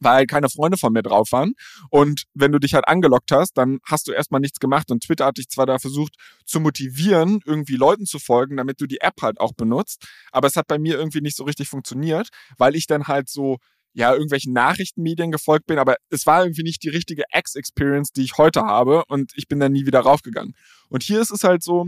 weil 0.00 0.26
keine 0.26 0.48
Freunde 0.48 0.76
von 0.76 0.92
mir 0.92 1.02
drauf 1.02 1.32
waren. 1.32 1.52
Und 1.90 2.24
wenn 2.34 2.52
du 2.52 2.58
dich 2.58 2.74
halt 2.74 2.88
angelockt 2.88 3.30
hast, 3.32 3.56
dann 3.56 3.78
hast 3.84 4.08
du 4.08 4.12
erstmal 4.12 4.40
nichts 4.40 4.58
gemacht. 4.58 4.90
Und 4.90 5.02
Twitter 5.02 5.26
hat 5.26 5.38
dich 5.38 5.48
zwar 5.48 5.66
da 5.66 5.78
versucht 5.78 6.14
zu 6.44 6.60
motivieren, 6.60 7.40
irgendwie 7.44 7.76
Leuten 7.76 8.06
zu 8.06 8.18
folgen, 8.18 8.56
damit 8.56 8.80
du 8.80 8.86
die 8.86 9.00
App 9.00 9.22
halt 9.22 9.40
auch 9.40 9.52
benutzt. 9.52 10.06
Aber 10.32 10.48
es 10.48 10.56
hat 10.56 10.66
bei 10.66 10.78
mir 10.78 10.96
irgendwie 10.96 11.20
nicht 11.20 11.36
so 11.36 11.44
richtig 11.44 11.68
funktioniert, 11.68 12.28
weil 12.58 12.76
ich 12.76 12.86
dann 12.86 13.06
halt 13.06 13.28
so 13.28 13.58
ja, 13.96 14.12
irgendwelchen 14.12 14.52
Nachrichtenmedien 14.52 15.30
gefolgt 15.30 15.66
bin, 15.66 15.78
aber 15.78 15.96
es 16.10 16.26
war 16.26 16.42
irgendwie 16.42 16.64
nicht 16.64 16.82
die 16.82 16.90
richtige 16.90 17.24
X-Experience, 17.32 18.12
die 18.12 18.24
ich 18.24 18.36
heute 18.36 18.60
habe 18.60 19.04
und 19.06 19.32
ich 19.36 19.48
bin 19.48 19.58
dann 19.58 19.72
nie 19.72 19.86
wieder 19.86 20.00
raufgegangen. 20.00 20.52
Und 20.90 21.02
hier 21.02 21.18
ist 21.18 21.30
es 21.30 21.44
halt 21.44 21.62
so, 21.62 21.86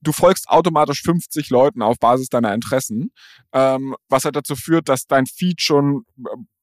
du 0.00 0.12
folgst 0.12 0.48
automatisch 0.48 1.02
50 1.02 1.50
Leuten 1.50 1.82
auf 1.82 1.98
Basis 1.98 2.28
deiner 2.28 2.54
Interessen, 2.54 3.12
ähm, 3.52 3.94
was 4.08 4.24
halt 4.24 4.36
dazu 4.36 4.56
führt, 4.56 4.88
dass 4.88 5.06
dein 5.06 5.26
Feed 5.26 5.60
schon 5.60 6.04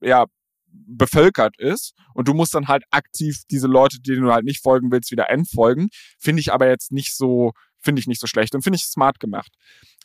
äh, 0.02 0.10
ja 0.10 0.26
bevölkert 0.86 1.58
ist 1.60 1.94
und 2.14 2.28
du 2.28 2.34
musst 2.34 2.54
dann 2.54 2.68
halt 2.68 2.84
aktiv 2.92 3.42
diese 3.50 3.68
Leute, 3.68 4.00
denen 4.00 4.24
du 4.24 4.32
halt 4.32 4.46
nicht 4.46 4.62
folgen 4.62 4.92
willst, 4.92 5.12
wieder 5.12 5.30
entfolgen. 5.30 5.90
Finde 6.20 6.42
ich 6.42 6.54
aber 6.54 6.68
jetzt 6.68 6.92
nicht 6.92 7.16
so, 7.16 7.52
finde 7.80 8.00
ich 8.00 8.08
nicht 8.08 8.22
so 8.22 8.28
schlecht 8.28 8.56
und 8.56 8.64
finde 8.64 8.78
ich 8.78 8.84
smart 8.84 9.20
gemacht. 9.20 9.52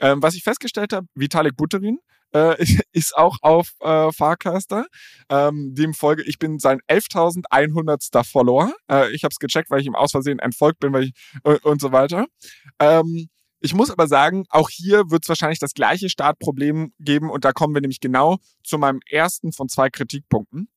Ähm, 0.01 0.23
was 0.23 0.35
ich 0.35 0.43
festgestellt 0.43 0.93
habe, 0.93 1.07
Vitalik 1.15 1.57
Buterin 1.57 1.99
äh, 2.33 2.57
ist 2.93 3.17
auch 3.17 3.37
auf 3.43 3.73
äh, 3.81 4.11
Farcaster. 4.13 4.87
Ähm, 5.29 5.75
dem 5.75 5.95
folge 5.95 6.23
ich 6.23 6.39
bin 6.39 6.59
sein 6.59 6.81
11.100. 6.89 8.25
Follower. 8.25 8.73
Äh, 8.91 9.13
ich 9.13 9.25
habe 9.25 9.33
es 9.33 9.39
gecheckt, 9.39 9.71
weil 9.71 9.81
ich 9.81 9.87
ihm 9.87 9.95
aus 9.95 10.13
Versehen 10.13 10.39
entfolgt 10.39 10.81
bin, 10.81 10.93
weil 10.93 11.05
ich 11.05 11.13
und, 11.43 11.65
und 11.65 11.81
so 11.81 11.93
weiter. 11.93 12.27
Ähm, 12.79 13.29
ich 13.63 13.75
muss 13.75 13.91
aber 13.91 14.09
sagen, 14.09 14.45
auch 14.49 14.69
hier 14.69 15.11
wird 15.11 15.25
es 15.25 15.29
wahrscheinlich 15.29 15.61
das 15.61 15.75
gleiche 15.75 16.09
Startproblem 16.09 16.93
geben 16.99 17.31
und 17.31 17.45
da 17.45 17.53
kommen 17.53 17.75
wir 17.75 17.81
nämlich 17.81 18.01
genau 18.01 18.39
zu 18.65 18.77
meinem 18.77 19.01
ersten 19.09 19.53
von 19.53 19.69
zwei 19.69 19.89
Kritikpunkten. 19.89 20.69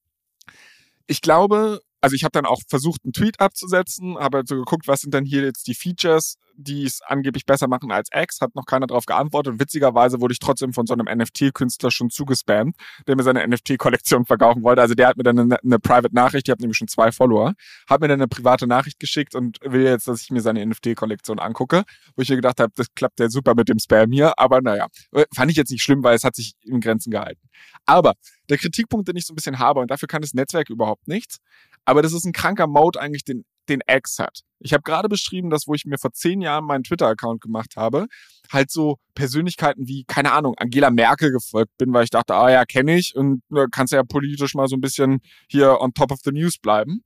Ich 1.08 1.22
glaube, 1.22 1.82
also 2.00 2.16
ich 2.16 2.24
habe 2.24 2.32
dann 2.32 2.46
auch 2.46 2.62
versucht, 2.68 3.02
einen 3.04 3.14
Tweet 3.14 3.40
abzusetzen, 3.40 4.18
habe 4.20 4.38
halt 4.38 4.48
so 4.48 4.56
geguckt, 4.56 4.88
was 4.88 5.02
sind 5.02 5.14
denn 5.16 5.26
hier 5.26 5.44
jetzt 5.44 5.66
die 5.66 5.74
Features, 5.74 6.38
die 6.58 6.86
es 6.86 7.02
angeblich 7.02 7.46
besser 7.46 7.68
machen 7.68 7.92
als 7.92 8.10
X, 8.14 8.42
hat 8.42 8.56
noch 8.56 8.66
keiner 8.66 8.88
darauf 8.88 9.06
geantwortet 9.06 9.54
und 9.54 9.60
witzigerweise 9.60 10.22
wurde 10.22 10.34
ich 10.34 10.40
trotzdem 10.40 10.74
von 10.74 10.86
so 10.86 10.94
einem 10.94 11.06
NFT-Künstler 11.06 11.92
schon 11.92 12.10
zugespammt, 12.10 12.76
der 13.08 13.16
mir 13.16 13.24
seine 13.24 13.48
NFT-Kollektion 13.48 14.26
verkaufen 14.26 14.64
wollte. 14.64 14.82
Also 14.82 14.96
der 14.96 15.08
hat 15.08 15.18
mir 15.18 15.24
dann 15.24 15.40
eine, 15.40 15.58
eine 15.64 15.80
Private 15.80 16.14
Nachricht, 16.14 16.48
ich 16.48 16.52
habe 16.52 16.62
nämlich 16.62 16.78
schon 16.78 16.88
zwei 16.88 17.12
Follower, 17.12 17.54
hat 17.90 18.02
mir 18.02 18.08
dann 18.08 18.20
eine 18.20 18.28
private 18.28 18.68
Nachricht 18.68 19.00
geschickt 19.00 19.36
und 19.36 19.60
will 19.64 19.84
jetzt, 19.84 20.08
dass 20.08 20.22
ich 20.22 20.32
mir 20.32 20.42
seine 20.42 20.66
NFT-Kollektion 20.66 21.40
angucke, 21.40 21.84
wo 22.16 22.22
ich 22.22 22.30
mir 22.30 22.38
gedacht 22.38 22.60
habe, 22.60 22.72
das 22.76 22.88
klappt 22.96 23.20
ja 23.20 23.30
super 23.30 23.56
mit 23.56 23.70
dem 23.70 23.80
Spam 23.80 24.12
hier, 24.12 24.38
aber 24.40 24.62
naja, 24.62 24.88
fand 25.34 25.52
ich 25.52 25.58
jetzt 25.58 25.72
nicht 25.72 25.84
schlimm, 25.84 26.04
weil 26.04 26.16
es 26.16 26.24
hat 26.24 26.36
sich 26.36 26.54
in 26.64 26.80
Grenzen 26.80 27.12
gehalten. 27.12 27.42
Aber 27.86 28.14
der 28.50 28.58
Kritikpunkt, 28.58 29.08
den 29.08 29.16
ich 29.16 29.26
so 29.26 29.34
ein 29.34 29.36
bisschen 29.36 29.60
habe, 29.60 29.80
und 29.80 29.92
dafür 29.92 30.08
kann 30.08 30.22
das 30.22 30.34
Netzwerk 30.34 30.70
überhaupt 30.70 31.08
nichts, 31.08 31.38
aber 31.86 32.02
das 32.02 32.14
ist 32.14 32.26
ein 32.26 32.34
kranker 32.34 32.68
Mode 32.68 33.00
eigentlich, 33.00 33.24
den, 33.24 33.46
den 33.70 33.82
X 33.88 34.20
hat. 34.20 34.42
Ich 34.60 34.74
habe 34.74 34.84
gerade 34.84 35.10
beschrieben, 35.10 35.50
dass 35.50 35.68
wo 35.68 35.74
ich 35.74 35.86
mir 35.86 35.98
vor 35.98 36.12
zehn 36.12 36.42
Jahren 36.42 36.66
meinen 36.66 36.84
Twitter-Account 36.84 37.42
gemacht 37.42 37.74
habe, 37.76 38.08
halt 38.52 38.72
so 38.72 38.98
Persönlichkeiten 39.14 39.88
wie, 39.88 40.06
keine 40.06 40.32
Ahnung, 40.32 40.56
Angela 40.58 40.90
Merkel 40.90 41.32
gefolgt 41.32 41.78
bin, 41.78 41.94
weil 41.94 42.04
ich 42.04 42.10
dachte, 42.10 42.36
ah 42.36 42.50
ja, 42.50 42.66
kenne 42.66 42.96
ich 42.98 43.16
und 43.16 43.42
äh, 43.54 43.68
kannst 43.72 43.94
ja 43.94 44.04
politisch 44.04 44.56
mal 44.56 44.68
so 44.68 44.76
ein 44.76 44.82
bisschen 44.82 45.20
hier 45.50 45.80
on 45.82 45.94
top 45.94 46.12
of 46.12 46.20
the 46.24 46.32
news 46.32 46.58
bleiben. 46.58 47.04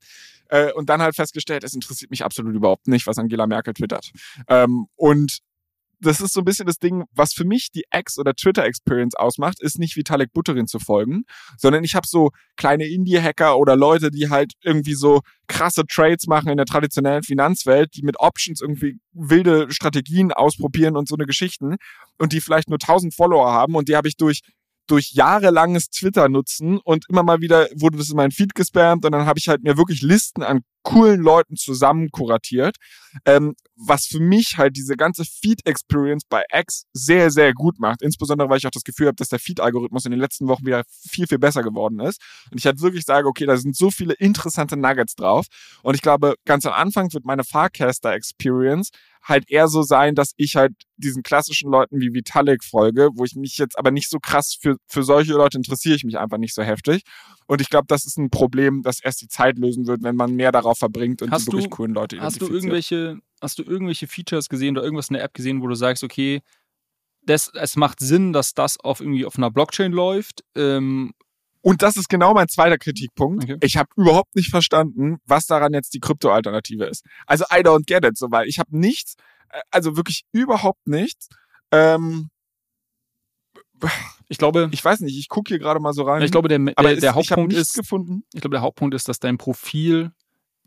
Äh, 0.50 0.72
und 0.74 0.90
dann 0.90 1.02
halt 1.02 1.16
festgestellt, 1.16 1.64
es 1.64 1.74
interessiert 1.74 2.12
mich 2.12 2.24
absolut 2.24 2.56
überhaupt 2.56 2.88
nicht, 2.88 3.08
was 3.08 3.18
Angela 3.18 3.46
Merkel 3.46 3.74
twittert. 3.74 4.12
Ähm, 4.48 4.88
und 4.96 5.40
das 6.00 6.22
ist 6.22 6.34
so 6.34 6.42
ein 6.42 6.46
bisschen 6.46 6.66
das 6.66 6.80
Ding, 6.80 7.04
was 7.12 7.34
für 7.34 7.46
mich 7.46 7.72
die 7.72 7.84
X- 7.94 8.18
oder 8.18 8.34
Twitter-Experience 8.34 9.16
ausmacht, 9.16 9.62
ist 9.62 9.80
nicht 9.80 9.96
Vitalik 9.96 10.32
Buterin 10.32 10.68
zu 10.68 10.80
folgen, 10.80 11.24
sondern 11.58 11.84
ich 11.84 11.96
habe 11.96 12.08
so 12.08 12.32
kleine 12.56 12.88
Indie-Hacker 12.88 13.58
oder 13.58 13.76
Leute, 13.76 14.12
die 14.12 14.30
halt 14.30 14.54
irgendwie 14.64 14.94
so 14.94 15.22
krasse 15.48 15.86
Trades 15.86 16.28
machen 16.28 16.50
in 16.50 16.58
der 16.58 16.66
traditionellen 16.66 17.24
Finanzwelt, 17.24 17.96
die 17.96 18.04
mit 18.04 18.20
Options 18.20 18.62
irgendwie 18.62 19.00
wilde 19.12 19.72
Strategien 19.72 20.32
ausprobieren 20.32 20.96
und 20.96 21.08
so 21.08 21.16
eine 21.16 21.26
Geschichten 21.26 21.76
und 22.18 22.34
die 22.34 22.42
vielleicht 22.42 22.70
nur 22.70 22.80
1000 22.82 23.14
Follower 23.14 23.52
haben 23.52 23.76
und 23.76 23.90
die 23.90 23.96
habe 23.96 24.08
ich 24.08 24.16
durch 24.16 24.42
durch 24.88 25.12
jahrelanges 25.12 25.92
Twitter 25.92 26.30
nutzen 26.30 26.80
und 26.80 27.06
immer 27.10 27.22
mal 27.22 27.42
wieder 27.42 27.68
wurde 27.76 27.98
das 27.98 28.10
in 28.10 28.16
meinen 28.16 28.32
Feed 28.32 28.56
gespammt 28.56 29.06
und 29.06 29.12
dann 29.12 29.28
habe 29.28 29.38
ich 29.38 29.48
halt 29.48 29.62
mir 29.62 29.78
wirklich 29.78 30.02
Listen 30.02 30.42
an 30.42 30.62
coolen 30.84 31.22
Leuten 31.22 31.56
zusammen 31.56 32.10
kuratiert, 32.12 32.78
ähm, 33.26 33.56
was 33.76 34.06
für 34.06 34.20
mich 34.20 34.58
halt 34.58 34.76
diese 34.76 34.96
ganze 34.96 35.24
Feed-Experience 35.26 36.24
bei 36.30 36.44
X 36.54 36.86
sehr, 36.94 37.32
sehr 37.32 37.54
gut 37.54 37.80
macht. 37.80 38.02
Insbesondere, 38.02 38.50
weil 38.50 38.58
ich 38.58 38.68
auch 38.68 38.72
das 38.72 38.84
Gefühl 38.84 39.08
habe, 39.08 39.16
dass 39.16 39.30
der 39.30 39.40
Feed-Algorithmus 39.40 40.06
in 40.06 40.12
den 40.12 40.20
letzten 40.20 40.48
Wochen 40.48 40.66
wieder 40.66 40.84
viel, 40.88 41.28
viel 41.28 41.40
besser 41.40 41.64
geworden 41.64 42.00
ist. 42.00 42.22
Und 42.52 42.60
ich 42.60 42.66
halt 42.66 42.82
wirklich 42.82 43.06
sage, 43.06 43.28
okay, 43.28 43.46
da 43.46 43.58
sind 43.58 43.76
so 43.76 43.92
viele 43.92 44.14
interessante 44.14 44.78
Nuggets 44.78 45.16
drauf. 45.16 45.46
Und 45.84 45.96
ich 45.96 46.02
glaube, 46.02 46.36
ganz 46.46 46.66
am 46.66 46.74
Anfang 46.74 47.12
wird 47.14 47.26
meine 47.26 47.44
Farcaster-Experience 47.44 48.90
halt 49.24 49.50
eher 49.50 49.68
so 49.68 49.84
sein, 49.84 50.16
dass 50.16 50.32
ich 50.38 50.56
halt 50.56 50.74
diesen 50.98 51.24
klassischen 51.24 51.72
Leuten 51.72 52.00
wie 52.00 52.14
Vitalik 52.14 52.64
folge, 52.64 53.10
wo 53.16 53.26
ich 53.26 53.36
mich 53.36 53.58
jetzt 53.58 53.78
aber 53.78 53.92
nicht 53.92 54.10
so 54.10 54.20
krass 54.20 54.58
für, 54.60 54.78
für 54.88 55.04
solche 55.04 55.34
Leute 55.34 55.58
interessiere 55.58 55.96
ich 55.96 56.04
mich 56.04 56.18
einfach 56.18 56.38
nicht 56.38 56.56
so 56.56 56.64
heftig. 56.64 57.04
Und 57.48 57.62
ich 57.62 57.70
glaube, 57.70 57.86
das 57.88 58.06
ist 58.06 58.18
ein 58.18 58.30
Problem, 58.30 58.82
das 58.82 59.00
erst 59.02 59.22
die 59.22 59.28
Zeit 59.28 59.58
lösen 59.58 59.88
wird, 59.88 60.04
wenn 60.04 60.16
man 60.16 60.36
mehr 60.36 60.52
darauf 60.52 60.69
verbringt 60.76 61.22
und 61.22 61.32
hast 61.32 61.48
die 61.48 61.52
wirklich 61.54 61.70
coolen 61.70 61.94
Leute 61.94 62.20
Hast 62.20 62.42
du 62.42 62.48
irgendwelche, 62.48 63.20
hast 63.42 63.60
du 63.60 63.64
irgendwelche 63.64 64.08
Features 64.08 64.50
gesehen 64.50 64.76
oder 64.76 64.84
irgendwas 64.84 65.10
in 65.10 65.16
der 65.16 65.24
App 65.24 65.34
gesehen, 65.34 65.62
wo 65.62 65.68
du 65.68 65.76
sagst, 65.76 66.04
okay, 66.04 66.42
das, 67.22 67.52
es 67.54 67.76
macht 67.76 68.00
Sinn, 68.00 68.34
dass 68.34 68.54
das 68.54 68.80
auf 68.80 69.02
irgendwie 69.02 69.26
auf 69.26 69.38
einer 69.38 69.52
Blockchain 69.52 69.92
läuft 69.92 70.44
ähm, 70.56 71.14
und 71.62 71.82
das 71.82 71.98
ist 71.98 72.08
genau 72.08 72.34
mein 72.34 72.48
zweiter 72.48 72.78
Kritikpunkt. 72.78 73.44
Okay. 73.44 73.58
Ich 73.62 73.76
habe 73.78 73.90
überhaupt 73.96 74.36
nicht 74.36 74.50
verstanden, 74.50 75.18
was 75.26 75.46
daran 75.46 75.74
jetzt 75.74 75.94
die 75.94 76.00
Krypto-Alternative 76.00 76.86
ist. 76.86 77.06
Also 77.26 77.46
I 77.52 77.60
don't 77.60 77.86
get 77.86 78.06
it, 78.06 78.18
so 78.18 78.32
weil 78.32 78.48
ich 78.48 78.60
habe 78.60 78.78
nichts, 78.78 79.16
äh, 79.50 79.60
also 79.70 79.98
wirklich 79.98 80.24
überhaupt 80.32 80.88
nichts. 80.88 81.28
Ähm, 81.72 82.30
ich 84.28 84.38
glaube, 84.38 84.70
ich 84.72 84.84
weiß 84.84 85.02
nicht, 85.02 85.18
ich 85.18 85.30
gucke 85.30 85.50
hier 85.50 85.60
gerade 85.60 85.80
mal 85.80 85.94
so 85.94 86.04
rein. 86.04 86.22
Ich 86.22 86.32
glaube, 86.32 86.48
der, 86.48 86.60
der, 86.60 86.96
der 86.96 87.16
Hauptpunkt 87.16 87.54
ist, 87.54 87.74
gefunden. 87.74 88.24
ich 88.34 88.42
glaube, 88.42 88.56
der 88.56 88.62
Hauptpunkt 88.62 88.94
ist, 88.94 89.08
dass 89.08 89.20
dein 89.20 89.38
Profil 89.38 90.12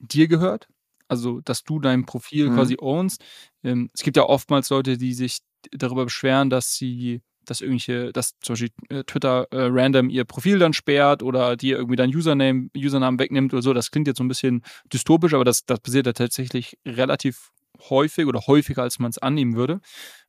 dir 0.02 0.28
gehört. 0.28 0.68
Also, 1.08 1.40
dass 1.40 1.64
du 1.64 1.78
dein 1.78 2.06
Profil 2.06 2.50
mhm. 2.50 2.54
quasi 2.54 2.76
ownst. 2.80 3.22
Ähm, 3.62 3.90
es 3.94 4.02
gibt 4.02 4.16
ja 4.16 4.24
oftmals 4.24 4.70
Leute, 4.70 4.96
die 4.96 5.14
sich 5.14 5.38
darüber 5.70 6.04
beschweren, 6.04 6.50
dass 6.50 6.74
sie 6.74 7.22
dass 7.44 7.60
irgendwelche, 7.60 8.12
dass 8.12 8.38
zum 8.40 8.54
Beispiel 8.54 8.70
äh, 8.88 9.04
Twitter 9.04 9.48
äh, 9.50 9.66
random 9.70 10.10
ihr 10.10 10.24
Profil 10.24 10.58
dann 10.58 10.72
sperrt 10.72 11.22
oder 11.22 11.56
dir 11.56 11.76
irgendwie 11.76 11.96
dein 11.96 12.14
Username, 12.14 12.70
Username 12.76 13.18
wegnimmt 13.18 13.52
oder 13.52 13.62
so. 13.62 13.72
Das 13.72 13.90
klingt 13.90 14.06
jetzt 14.06 14.18
so 14.18 14.24
ein 14.24 14.28
bisschen 14.28 14.62
dystopisch, 14.92 15.34
aber 15.34 15.44
das, 15.44 15.64
das 15.64 15.80
passiert 15.80 16.06
ja 16.06 16.12
tatsächlich 16.12 16.78
relativ 16.86 17.50
häufig 17.90 18.26
oder 18.26 18.46
häufiger, 18.46 18.82
als 18.82 18.98
man 18.98 19.10
es 19.10 19.18
annehmen 19.18 19.56
würde. 19.56 19.80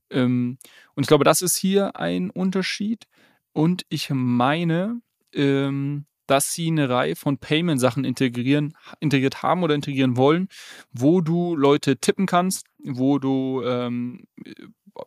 Ähm, 0.09 0.57
und 0.95 1.03
ich 1.03 1.07
glaube, 1.07 1.23
das 1.23 1.41
ist 1.41 1.55
hier 1.55 1.95
ein 1.95 2.29
Unterschied. 2.29 3.05
Und 3.53 3.85
ich 3.89 4.09
meine, 4.09 5.01
ähm, 5.33 6.05
dass 6.27 6.53
sie 6.53 6.67
eine 6.67 6.89
Reihe 6.89 7.15
von 7.15 7.37
Payment-Sachen 7.37 8.05
integrieren, 8.05 8.75
integriert 8.99 9.43
haben 9.43 9.63
oder 9.63 9.75
integrieren 9.75 10.17
wollen, 10.17 10.47
wo 10.91 11.21
du 11.21 11.55
Leute 11.55 11.97
tippen 11.97 12.25
kannst, 12.25 12.67
wo 12.83 13.19
du 13.19 13.61
ähm, 13.65 14.25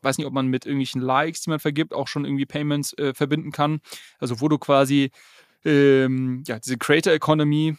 weiß 0.03 0.19
nicht, 0.19 0.27
ob 0.27 0.33
man 0.33 0.49
mit 0.49 0.67
irgendwelchen 0.67 1.01
Likes, 1.01 1.43
die 1.43 1.51
man 1.51 1.61
vergibt, 1.61 1.95
auch 1.95 2.09
schon 2.09 2.25
irgendwie 2.25 2.47
Payments 2.47 2.93
äh, 2.99 3.15
verbinden 3.15 3.53
kann. 3.53 3.81
Also 4.19 4.41
wo 4.41 4.49
du 4.49 4.59
quasi 4.59 5.11
ähm, 5.65 6.43
ja, 6.47 6.59
diese 6.59 6.79
Creator 6.79 7.13
Economy, 7.13 7.77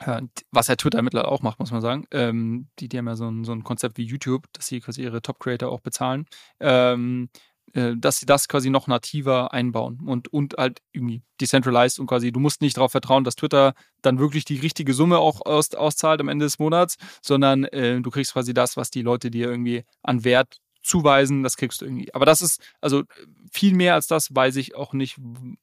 äh, 0.00 0.22
was 0.50 0.68
ja 0.68 0.76
Twitter 0.76 1.02
mittlerweile 1.02 1.30
auch 1.30 1.42
macht, 1.42 1.58
muss 1.58 1.70
man 1.70 1.80
sagen. 1.80 2.06
Ähm, 2.10 2.68
die, 2.78 2.88
die 2.88 2.98
haben 2.98 3.06
ja 3.06 3.16
so 3.16 3.28
ein, 3.28 3.44
so 3.44 3.52
ein 3.52 3.64
Konzept 3.64 3.98
wie 3.98 4.04
YouTube, 4.04 4.44
dass 4.52 4.66
sie 4.66 4.80
quasi 4.80 5.02
ihre 5.02 5.22
Top-Creator 5.22 5.70
auch 5.70 5.80
bezahlen. 5.80 6.26
Ähm, 6.60 7.28
äh, 7.34 7.38
dass 7.76 8.18
sie 8.18 8.26
das 8.26 8.48
quasi 8.48 8.70
noch 8.70 8.86
nativer 8.86 9.52
einbauen 9.52 10.00
und, 10.06 10.32
und 10.32 10.54
halt 10.56 10.80
irgendwie 10.92 11.22
decentralized 11.40 11.98
und 11.98 12.06
quasi, 12.06 12.32
du 12.32 12.40
musst 12.40 12.62
nicht 12.62 12.76
darauf 12.76 12.92
vertrauen, 12.92 13.24
dass 13.24 13.36
Twitter 13.36 13.74
dann 14.02 14.18
wirklich 14.18 14.44
die 14.44 14.58
richtige 14.58 14.94
Summe 14.94 15.18
auch 15.18 15.44
aus, 15.44 15.74
auszahlt 15.74 16.20
am 16.20 16.28
Ende 16.28 16.46
des 16.46 16.58
Monats, 16.58 16.96
sondern 17.22 17.64
äh, 17.64 18.00
du 18.00 18.10
kriegst 18.10 18.32
quasi 18.32 18.54
das, 18.54 18.76
was 18.76 18.90
die 18.90 19.02
Leute 19.02 19.30
dir 19.30 19.48
irgendwie 19.50 19.84
an 20.02 20.24
Wert 20.24 20.58
zuweisen, 20.86 21.42
das 21.42 21.56
kriegst 21.56 21.80
du 21.80 21.84
irgendwie. 21.84 22.14
Aber 22.14 22.24
das 22.24 22.40
ist, 22.40 22.62
also 22.80 23.02
viel 23.50 23.74
mehr 23.74 23.94
als 23.94 24.06
das 24.06 24.34
weiß 24.34 24.56
ich 24.56 24.76
auch 24.76 24.92
nicht, 24.92 25.16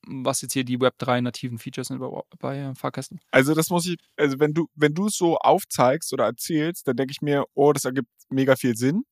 was 0.06 0.42
jetzt 0.42 0.54
hier 0.54 0.66
die 0.66 0.78
Web3 0.78 1.22
nativen 1.22 1.58
Features 1.58 1.88
sind 1.88 2.00
bei, 2.00 2.10
bei 2.40 2.60
äh, 2.60 2.76
Fahrkästen. 2.76 3.20
Also 3.32 3.56
das 3.56 3.70
muss 3.70 3.88
ich, 3.88 3.98
also 4.18 4.40
wenn 4.40 4.54
du, 4.54 4.68
wenn 4.76 4.94
du 4.94 5.08
es 5.08 5.16
so 5.16 5.38
aufzeigst 5.38 6.14
oder 6.14 6.26
erzählst, 6.26 6.88
dann 6.88 6.98
denke 6.98 7.12
ich 7.12 7.22
mir, 7.22 7.46
oh, 7.54 7.74
das 7.74 7.86
ergibt 7.86 8.10
mega 8.30 8.56
viel 8.56 8.76
Sinn. 8.76 9.06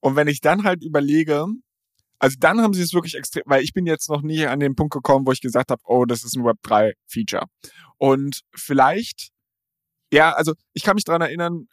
Und 0.00 0.16
wenn 0.16 0.28
ich 0.28 0.40
dann 0.40 0.62
halt 0.62 0.84
überlege, 0.84 1.46
also 2.18 2.36
dann 2.38 2.60
haben 2.60 2.74
sie 2.74 2.82
es 2.82 2.92
wirklich 2.92 3.14
extrem, 3.14 3.44
weil 3.46 3.62
ich 3.62 3.72
bin 3.72 3.86
jetzt 3.86 4.08
noch 4.08 4.22
nie 4.22 4.46
an 4.46 4.60
den 4.60 4.74
Punkt 4.74 4.92
gekommen, 4.92 5.26
wo 5.26 5.32
ich 5.32 5.40
gesagt 5.40 5.70
habe, 5.70 5.82
oh, 5.84 6.04
das 6.04 6.24
ist 6.24 6.36
ein 6.36 6.42
Web3-Feature. 6.42 7.46
Und 7.96 8.40
vielleicht, 8.54 9.28
ja, 10.12 10.32
also 10.32 10.54
ich 10.72 10.82
kann 10.82 10.96
mich 10.96 11.04
dran 11.04 11.20
erinnern, 11.20 11.66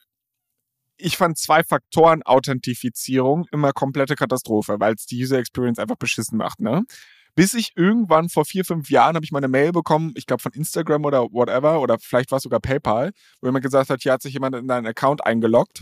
ich 0.98 1.18
fand 1.18 1.38
zwei 1.38 1.64
Faktoren 1.64 2.24
Authentifizierung 2.24 3.46
immer 3.52 3.74
komplette 3.74 4.16
Katastrophe, 4.16 4.78
weil 4.80 4.94
es 4.94 5.06
die 5.06 5.22
User 5.22 5.40
Experience 5.40 5.80
einfach 5.80 5.98
beschissen 5.98 6.38
macht, 6.38 6.62
ne? 6.62 6.84
Bis 7.36 7.54
ich 7.54 7.74
irgendwann 7.76 8.30
vor 8.30 8.46
vier, 8.46 8.64
fünf 8.64 8.90
Jahren 8.90 9.16
habe 9.16 9.26
ich 9.26 9.32
meine 9.34 9.50
Mail 9.50 9.74
bekommen, 9.74 10.14
ich 10.16 10.26
glaube 10.26 10.42
von 10.42 10.54
Instagram 10.54 11.04
oder 11.04 11.24
whatever, 11.34 11.82
oder 11.82 12.00
vielleicht 12.00 12.32
war 12.32 12.38
es 12.38 12.44
sogar 12.44 12.62
PayPal, 12.62 13.12
wo 13.42 13.48
jemand 13.48 13.64
gesagt 13.66 13.90
hat, 13.90 14.04
hier 14.04 14.14
hat 14.14 14.22
sich 14.22 14.34
jemand 14.34 14.56
in 14.56 14.70
deinen 14.70 14.88
Account 14.88 15.26
eingeloggt 15.26 15.82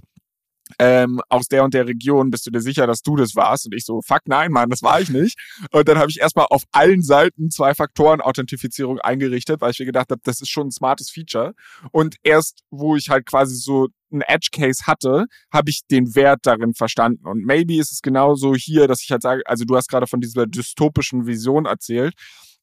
ähm, 0.80 1.22
aus 1.30 1.48
der 1.48 1.64
und 1.64 1.74
der 1.74 1.88
Region, 1.88 2.30
bist 2.30 2.46
du 2.46 2.52
dir 2.52 2.62
sicher, 2.62 2.88
dass 2.88 3.02
du 3.02 3.16
das 3.16 3.36
warst? 3.36 3.66
Und 3.66 3.76
ich 3.76 3.86
so, 3.86 4.02
fuck 4.02 4.22
nein, 4.26 4.52
Mann, 4.52 4.70
das 4.70 4.82
war 4.82 5.02
ich 5.02 5.10
nicht. 5.10 5.38
Und 5.72 5.88
dann 5.88 5.98
habe 5.98 6.10
ich 6.10 6.20
erstmal 6.20 6.48
auf 6.50 6.64
allen 6.72 7.02
Seiten 7.02 7.50
zwei 7.50 7.74
Faktoren 7.74 8.22
Authentifizierung 8.22 9.00
eingerichtet, 9.00 9.62
weil 9.62 9.72
ich 9.72 9.80
mir 9.80 9.86
gedacht 9.86 10.10
habe, 10.12 10.22
das 10.24 10.42
ist 10.42 10.50
schon 10.50 10.68
ein 10.68 10.72
smartes 10.72 11.10
Feature. 11.10 11.54
Und 11.92 12.16
erst, 12.24 12.62
wo 12.70 12.96
ich 12.96 13.10
halt 13.10 13.26
quasi 13.26 13.56
so 13.56 13.88
ein 14.12 14.22
Edge 14.22 14.50
Case 14.52 14.86
hatte, 14.86 15.26
habe 15.52 15.70
ich 15.70 15.82
den 15.90 16.16
Wert 16.16 16.42
darin 16.44 16.74
verstanden. 16.74 17.28
Und 17.28 17.46
maybe 17.46 17.78
ist 17.78 17.92
es 17.92 18.02
genauso 18.02 18.56
hier, 18.56 18.88
dass 18.88 19.04
ich 19.04 19.12
halt 19.12 19.22
sage, 19.22 19.42
also 19.46 19.66
du 19.66 19.76
hast 19.76 19.90
gerade 19.90 20.08
von 20.08 20.22
dieser 20.22 20.46
dystopischen 20.46 21.26
Vision 21.26 21.66
erzählt. 21.66 22.14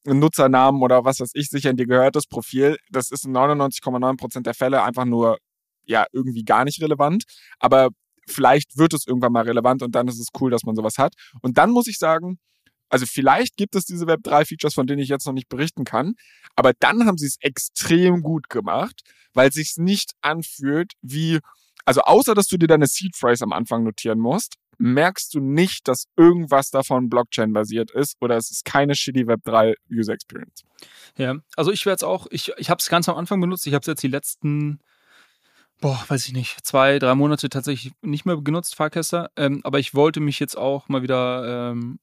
Nutzernamen 0.05 0.81
oder 0.81 1.05
was 1.05 1.19
weiß 1.19 1.31
ich, 1.35 1.49
sicher 1.49 1.69
in 1.69 1.77
dir 1.77 1.85
gehört 1.85 2.15
das 2.15 2.25
Profil, 2.25 2.77
das 2.89 3.11
ist 3.11 3.25
in 3.25 3.37
99,9% 3.37 4.41
der 4.41 4.55
Fälle 4.55 4.81
einfach 4.81 5.05
nur 5.05 5.37
ja 5.85 6.05
irgendwie 6.11 6.43
gar 6.43 6.65
nicht 6.65 6.81
relevant. 6.81 7.23
Aber 7.59 7.89
vielleicht 8.27 8.77
wird 8.77 8.93
es 8.93 9.07
irgendwann 9.07 9.33
mal 9.33 9.43
relevant 9.43 9.83
und 9.83 9.93
dann 9.93 10.07
ist 10.07 10.19
es 10.19 10.27
cool, 10.39 10.51
dass 10.51 10.63
man 10.63 10.75
sowas 10.75 10.97
hat. 10.97 11.13
Und 11.41 11.57
dann 11.57 11.71
muss 11.71 11.87
ich 11.87 11.97
sagen, 11.97 12.39
also 12.89 13.05
vielleicht 13.05 13.55
gibt 13.55 13.75
es 13.75 13.85
diese 13.85 14.05
Web3-Features, 14.05 14.73
von 14.73 14.85
denen 14.85 15.01
ich 15.01 15.09
jetzt 15.09 15.25
noch 15.25 15.33
nicht 15.33 15.49
berichten 15.49 15.85
kann, 15.85 16.15
aber 16.55 16.73
dann 16.79 17.05
haben 17.05 17.17
sie 17.17 17.27
es 17.27 17.37
extrem 17.39 18.21
gut 18.21 18.49
gemacht, 18.49 19.01
weil 19.33 19.49
es 19.49 19.55
sich 19.55 19.75
nicht 19.77 20.11
anfühlt 20.21 20.93
wie, 21.01 21.39
also 21.85 22.01
außer 22.01 22.35
dass 22.35 22.47
du 22.47 22.57
dir 22.57 22.67
deine 22.67 22.87
Seed 22.87 23.15
Phrase 23.15 23.45
am 23.45 23.53
Anfang 23.53 23.83
notieren 23.83 24.19
musst, 24.19 24.55
merkst 24.77 25.33
du 25.33 25.39
nicht, 25.39 25.87
dass 25.87 26.05
irgendwas 26.17 26.69
davon 26.69 27.07
Blockchain-basiert 27.09 27.91
ist 27.91 28.17
oder 28.19 28.35
es 28.35 28.51
ist 28.51 28.65
keine 28.65 28.95
shitty 28.95 29.21
Web3 29.21 29.75
User 29.89 30.13
Experience. 30.13 30.63
Ja, 31.17 31.35
also 31.55 31.71
ich 31.71 31.85
werde 31.85 31.97
es 31.97 32.03
auch, 32.03 32.27
ich, 32.29 32.51
ich 32.57 32.69
habe 32.69 32.79
es 32.79 32.89
ganz 32.89 33.07
am 33.07 33.15
Anfang 33.15 33.39
benutzt, 33.39 33.67
ich 33.67 33.73
habe 33.73 33.81
es 33.81 33.87
jetzt 33.87 34.03
die 34.03 34.07
letzten 34.07 34.79
boah, 35.81 36.03
weiß 36.07 36.27
ich 36.27 36.33
nicht, 36.33 36.65
zwei, 36.65 36.99
drei 36.99 37.15
Monate 37.15 37.49
tatsächlich 37.49 37.93
nicht 38.01 38.25
mehr 38.25 38.37
genutzt, 38.37 38.75
Fahrkäster. 38.75 39.31
Ähm, 39.35 39.61
aber 39.63 39.79
ich 39.79 39.93
wollte 39.93 40.19
mich 40.19 40.39
jetzt 40.39 40.57
auch 40.57 40.87
mal 40.87 41.01
wieder 41.01 41.71
ähm, 41.71 41.99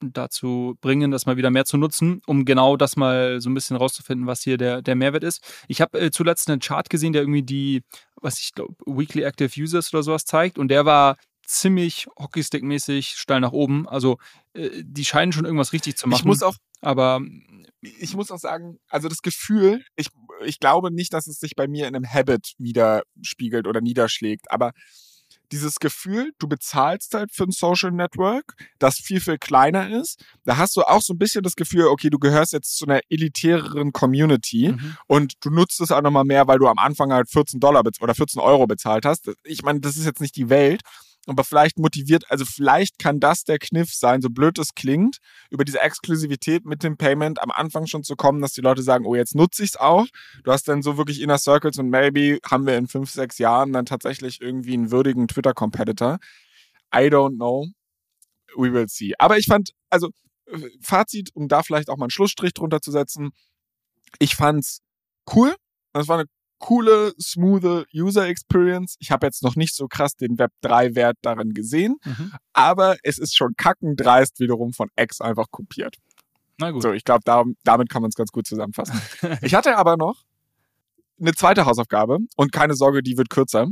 dazu 0.00 0.76
bringen, 0.80 1.12
das 1.12 1.26
mal 1.26 1.36
wieder 1.36 1.50
mehr 1.50 1.64
zu 1.64 1.76
nutzen, 1.78 2.20
um 2.26 2.44
genau 2.44 2.76
das 2.76 2.96
mal 2.96 3.40
so 3.40 3.48
ein 3.48 3.54
bisschen 3.54 3.76
rauszufinden, 3.76 4.26
was 4.26 4.42
hier 4.42 4.58
der, 4.58 4.82
der 4.82 4.96
Mehrwert 4.96 5.24
ist. 5.24 5.42
Ich 5.68 5.80
habe 5.80 5.98
äh, 6.00 6.10
zuletzt 6.10 6.50
einen 6.50 6.60
Chart 6.60 6.90
gesehen, 6.90 7.12
der 7.12 7.22
irgendwie 7.22 7.44
die, 7.44 7.82
was 8.16 8.40
ich 8.40 8.52
glaube, 8.54 8.74
Weekly 8.84 9.22
Active 9.22 9.60
Users 9.60 9.94
oder 9.94 10.02
sowas 10.02 10.24
zeigt 10.24 10.58
und 10.58 10.68
der 10.68 10.84
war 10.84 11.16
ziemlich 11.52 12.06
Hockeystick-mäßig 12.18 13.16
steil 13.16 13.40
nach 13.40 13.52
oben. 13.52 13.88
Also 13.88 14.18
äh, 14.54 14.70
die 14.82 15.04
scheinen 15.04 15.32
schon 15.32 15.44
irgendwas 15.44 15.72
richtig 15.72 15.96
zu 15.96 16.08
machen. 16.08 16.20
Ich 16.20 16.24
muss 16.24 16.42
auch, 16.42 16.56
aber 16.80 17.20
ich 17.80 18.14
muss 18.14 18.30
auch 18.30 18.38
sagen, 18.38 18.78
also 18.88 19.08
das 19.08 19.22
Gefühl, 19.22 19.84
ich, 19.96 20.08
ich 20.44 20.60
glaube 20.60 20.90
nicht, 20.90 21.12
dass 21.12 21.26
es 21.26 21.38
sich 21.38 21.54
bei 21.54 21.68
mir 21.68 21.86
in 21.88 21.94
einem 21.94 22.08
Habit 22.08 22.54
widerspiegelt 22.58 23.66
oder 23.66 23.80
niederschlägt, 23.80 24.50
aber 24.50 24.72
dieses 25.50 25.76
Gefühl, 25.76 26.32
du 26.38 26.48
bezahlst 26.48 27.14
halt 27.14 27.32
für 27.32 27.44
ein 27.44 27.50
Social 27.50 27.90
Network, 27.90 28.54
das 28.78 28.96
viel, 28.96 29.20
viel 29.20 29.38
kleiner 29.38 29.90
ist. 29.90 30.24
Da 30.44 30.56
hast 30.56 30.76
du 30.76 30.82
auch 30.82 31.02
so 31.02 31.12
ein 31.12 31.18
bisschen 31.18 31.42
das 31.42 31.56
Gefühl, 31.56 31.86
okay, 31.86 32.10
du 32.10 32.18
gehörst 32.18 32.52
jetzt 32.52 32.76
zu 32.76 32.86
einer 32.86 33.00
elitäreren 33.10 33.92
Community 33.92 34.72
mhm. 34.72 34.96
und 35.06 35.34
du 35.44 35.50
nutzt 35.50 35.80
es 35.80 35.90
auch 35.90 36.02
nochmal 36.02 36.24
mehr, 36.24 36.46
weil 36.48 36.58
du 36.58 36.68
am 36.68 36.78
Anfang 36.78 37.12
halt 37.12 37.30
14 37.30 37.60
Dollar 37.60 37.82
oder 38.00 38.14
14 38.14 38.40
Euro 38.40 38.66
bezahlt 38.66 39.04
hast. 39.04 39.30
Ich 39.44 39.62
meine, 39.62 39.80
das 39.80 39.96
ist 39.96 40.06
jetzt 40.06 40.20
nicht 40.20 40.36
die 40.36 40.48
Welt, 40.48 40.82
aber 41.26 41.44
vielleicht 41.44 41.78
motiviert, 41.78 42.24
also 42.30 42.44
vielleicht 42.44 42.98
kann 42.98 43.20
das 43.20 43.44
der 43.44 43.58
Kniff 43.58 43.94
sein, 43.94 44.22
so 44.22 44.28
blöd 44.28 44.58
es 44.58 44.74
klingt, 44.74 45.18
über 45.50 45.64
diese 45.64 45.80
Exklusivität 45.80 46.64
mit 46.64 46.82
dem 46.82 46.96
Payment 46.96 47.40
am 47.40 47.50
Anfang 47.50 47.86
schon 47.86 48.02
zu 48.02 48.16
kommen, 48.16 48.40
dass 48.40 48.52
die 48.52 48.60
Leute 48.60 48.82
sagen, 48.82 49.06
oh, 49.06 49.14
jetzt 49.14 49.34
nutze 49.34 49.62
ich 49.62 49.70
es 49.70 49.76
auch. 49.76 50.06
Du 50.42 50.50
hast 50.50 50.66
dann 50.66 50.82
so 50.82 50.96
wirklich 50.96 51.20
Inner 51.20 51.38
Circles 51.38 51.78
und 51.78 51.90
maybe 51.90 52.38
haben 52.50 52.66
wir 52.66 52.76
in 52.76 52.88
fünf, 52.88 53.10
sechs 53.10 53.38
Jahren 53.38 53.72
dann 53.72 53.86
tatsächlich 53.86 54.40
irgendwie 54.40 54.74
einen 54.74 54.90
würdigen 54.90 55.28
Twitter-Competitor. 55.28 56.18
I 56.94 57.08
don't 57.08 57.36
know. 57.36 57.68
We 58.56 58.72
will 58.72 58.88
see. 58.88 59.14
Aber 59.18 59.38
ich 59.38 59.46
fand, 59.46 59.70
also 59.90 60.10
Fazit, 60.80 61.30
um 61.34 61.48
da 61.48 61.62
vielleicht 61.62 61.88
auch 61.88 61.96
mal 61.96 62.06
einen 62.06 62.10
Schlussstrich 62.10 62.52
drunter 62.52 62.80
zu 62.80 62.90
setzen, 62.90 63.30
ich 64.18 64.34
fand's 64.34 64.80
cool. 65.34 65.54
Das 65.92 66.08
war 66.08 66.18
eine 66.18 66.28
coole, 66.62 67.12
smooth 67.20 67.86
User 67.92 68.26
Experience. 68.28 68.96
Ich 69.00 69.10
habe 69.10 69.26
jetzt 69.26 69.42
noch 69.42 69.56
nicht 69.56 69.74
so 69.74 69.88
krass 69.88 70.14
den 70.14 70.38
Web 70.38 70.52
3 70.62 70.94
Wert 70.94 71.18
darin 71.20 71.54
gesehen, 71.54 71.96
mhm. 72.04 72.32
aber 72.52 72.96
es 73.02 73.18
ist 73.18 73.36
schon 73.36 73.54
kackendreist 73.56 74.38
wiederum 74.38 74.72
von 74.72 74.88
X 74.96 75.20
einfach 75.20 75.50
kopiert. 75.50 75.96
Na 76.58 76.70
gut. 76.70 76.82
So, 76.82 76.92
ich 76.92 77.04
glaube, 77.04 77.22
da, 77.24 77.42
damit 77.64 77.90
kann 77.90 78.02
man 78.02 78.10
es 78.10 78.14
ganz 78.14 78.30
gut 78.30 78.46
zusammenfassen. 78.46 79.00
ich 79.42 79.54
hatte 79.54 79.76
aber 79.76 79.96
noch 79.96 80.22
eine 81.20 81.34
zweite 81.34 81.66
Hausaufgabe 81.66 82.18
und 82.36 82.52
keine 82.52 82.74
Sorge, 82.74 83.02
die 83.02 83.18
wird 83.18 83.28
kürzer. 83.28 83.66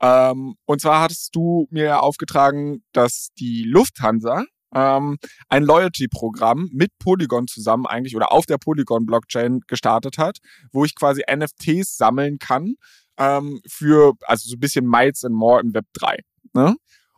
Ähm, 0.00 0.56
und 0.66 0.80
zwar 0.80 1.00
hattest 1.00 1.34
du 1.34 1.66
mir 1.70 2.02
aufgetragen, 2.02 2.82
dass 2.92 3.30
die 3.38 3.64
Lufthansa 3.64 4.44
ähm, 4.74 5.18
ein 5.48 5.62
Loyalty-Programm 5.62 6.70
mit 6.72 6.90
Polygon 6.98 7.46
zusammen 7.46 7.86
eigentlich 7.86 8.16
oder 8.16 8.32
auf 8.32 8.46
der 8.46 8.58
Polygon-Blockchain 8.58 9.60
gestartet 9.66 10.18
hat, 10.18 10.38
wo 10.72 10.84
ich 10.84 10.94
quasi 10.94 11.22
NFTs 11.30 11.96
sammeln 11.96 12.38
kann 12.38 12.74
ähm, 13.18 13.60
für, 13.68 14.14
also 14.22 14.48
so 14.48 14.56
ein 14.56 14.60
bisschen 14.60 14.86
Miles 14.86 15.24
and 15.24 15.34
More 15.34 15.60
im 15.60 15.74
Web 15.74 15.86
3. 15.94 16.18
Ne? 16.54 16.76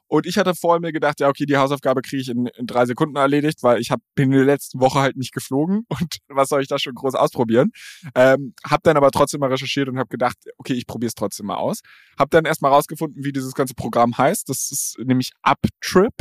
Und 0.08 0.26
ich 0.26 0.38
hatte 0.38 0.54
vorher 0.54 0.80
mir 0.80 0.92
gedacht, 0.92 1.18
ja, 1.20 1.28
okay, 1.28 1.46
die 1.46 1.56
Hausaufgabe 1.56 2.00
kriege 2.00 2.22
ich 2.22 2.28
in, 2.28 2.46
in, 2.46 2.66
drei 2.66 2.86
Sekunden 2.86 3.16
erledigt, 3.16 3.62
weil 3.62 3.80
ich 3.80 3.90
hab, 3.90 4.00
bin 4.14 4.30
in 4.30 4.38
der 4.38 4.44
letzten 4.44 4.80
Woche 4.80 5.00
halt 5.00 5.16
nicht 5.16 5.32
geflogen 5.32 5.84
und 5.88 6.18
was 6.28 6.48
soll 6.48 6.62
ich 6.62 6.68
da 6.68 6.78
schon 6.78 6.94
groß 6.94 7.14
ausprobieren? 7.14 7.72
Ähm, 8.14 8.54
hab 8.64 8.82
dann 8.84 8.96
aber 8.96 9.10
trotzdem 9.10 9.40
mal 9.40 9.50
recherchiert 9.50 9.88
und 9.88 9.98
habe 9.98 10.08
gedacht, 10.08 10.36
okay, 10.58 10.74
ich 10.74 10.86
probiere 10.86 11.08
es 11.08 11.14
trotzdem 11.14 11.46
mal 11.46 11.56
aus. 11.56 11.80
Hab 12.18 12.30
dann 12.30 12.44
erstmal 12.44 12.72
rausgefunden, 12.72 13.24
wie 13.24 13.32
dieses 13.32 13.54
ganze 13.54 13.74
Programm 13.74 14.16
heißt. 14.16 14.48
Das 14.48 14.70
ist 14.70 14.96
nämlich 15.02 15.32
Uptrip. 15.42 16.14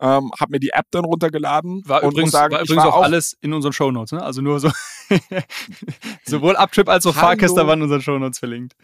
Ähm, 0.00 0.30
hab 0.38 0.50
mir 0.50 0.60
die 0.60 0.70
App 0.70 0.86
dann 0.90 1.04
runtergeladen. 1.04 1.82
War 1.86 2.02
und 2.02 2.12
übrigens, 2.12 2.32
sagen, 2.32 2.54
war 2.54 2.62
übrigens 2.62 2.84
war 2.84 2.94
auch, 2.94 3.02
alles 3.02 3.36
in 3.40 3.52
unseren 3.52 3.72
Shownotes, 3.72 4.12
ne? 4.12 4.22
Also 4.22 4.42
nur 4.42 4.60
so 4.60 4.70
sowohl 6.24 6.56
Uptrip 6.56 6.88
als 6.88 7.06
auch 7.06 7.14
Fahrkäster 7.14 7.66
waren 7.66 7.78
in 7.78 7.84
unseren 7.84 8.02
Shownotes 8.02 8.38
verlinkt. 8.38 8.74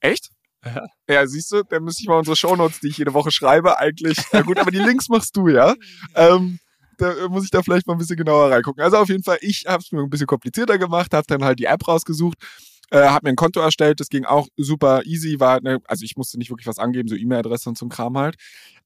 Echt? 0.00 0.30
Ja. 0.64 0.86
ja, 1.08 1.26
siehst 1.26 1.52
du, 1.52 1.62
dann 1.62 1.84
müsste 1.84 2.02
ich 2.02 2.08
mal 2.08 2.18
unsere 2.18 2.36
Shownotes, 2.36 2.80
die 2.80 2.88
ich 2.88 2.98
jede 2.98 3.14
Woche 3.14 3.30
schreibe, 3.30 3.78
eigentlich. 3.78 4.18
Ja 4.32 4.42
gut, 4.42 4.58
aber 4.58 4.70
die 4.70 4.78
Links 4.78 5.08
machst 5.08 5.36
du, 5.36 5.48
ja. 5.48 5.74
Ähm, 6.14 6.58
da 6.98 7.28
muss 7.28 7.44
ich 7.44 7.50
da 7.50 7.62
vielleicht 7.62 7.86
mal 7.86 7.94
ein 7.94 7.98
bisschen 7.98 8.16
genauer 8.16 8.50
reingucken. 8.50 8.82
Also 8.82 8.98
auf 8.98 9.08
jeden 9.08 9.24
Fall, 9.24 9.38
ich 9.40 9.64
habe 9.66 9.82
es 9.82 9.90
mir 9.90 10.00
ein 10.00 10.10
bisschen 10.10 10.26
komplizierter 10.26 10.78
gemacht, 10.78 11.12
habe 11.12 11.26
dann 11.26 11.44
halt 11.44 11.58
die 11.58 11.64
App 11.64 11.86
rausgesucht, 11.86 12.38
äh, 12.90 13.02
habe 13.02 13.26
mir 13.26 13.30
ein 13.30 13.36
Konto 13.36 13.60
erstellt, 13.60 14.00
das 14.00 14.08
ging 14.08 14.24
auch 14.24 14.46
super 14.56 15.02
easy, 15.04 15.40
war 15.40 15.60
ne, 15.60 15.80
also 15.86 16.04
ich 16.04 16.16
musste 16.16 16.38
nicht 16.38 16.50
wirklich 16.50 16.66
was 16.66 16.78
angeben, 16.78 17.08
so 17.08 17.16
E-Mail-Adresse 17.16 17.68
und 17.68 17.78
so 17.78 17.86
ein 17.86 17.88
Kram 17.88 18.16
halt. 18.16 18.36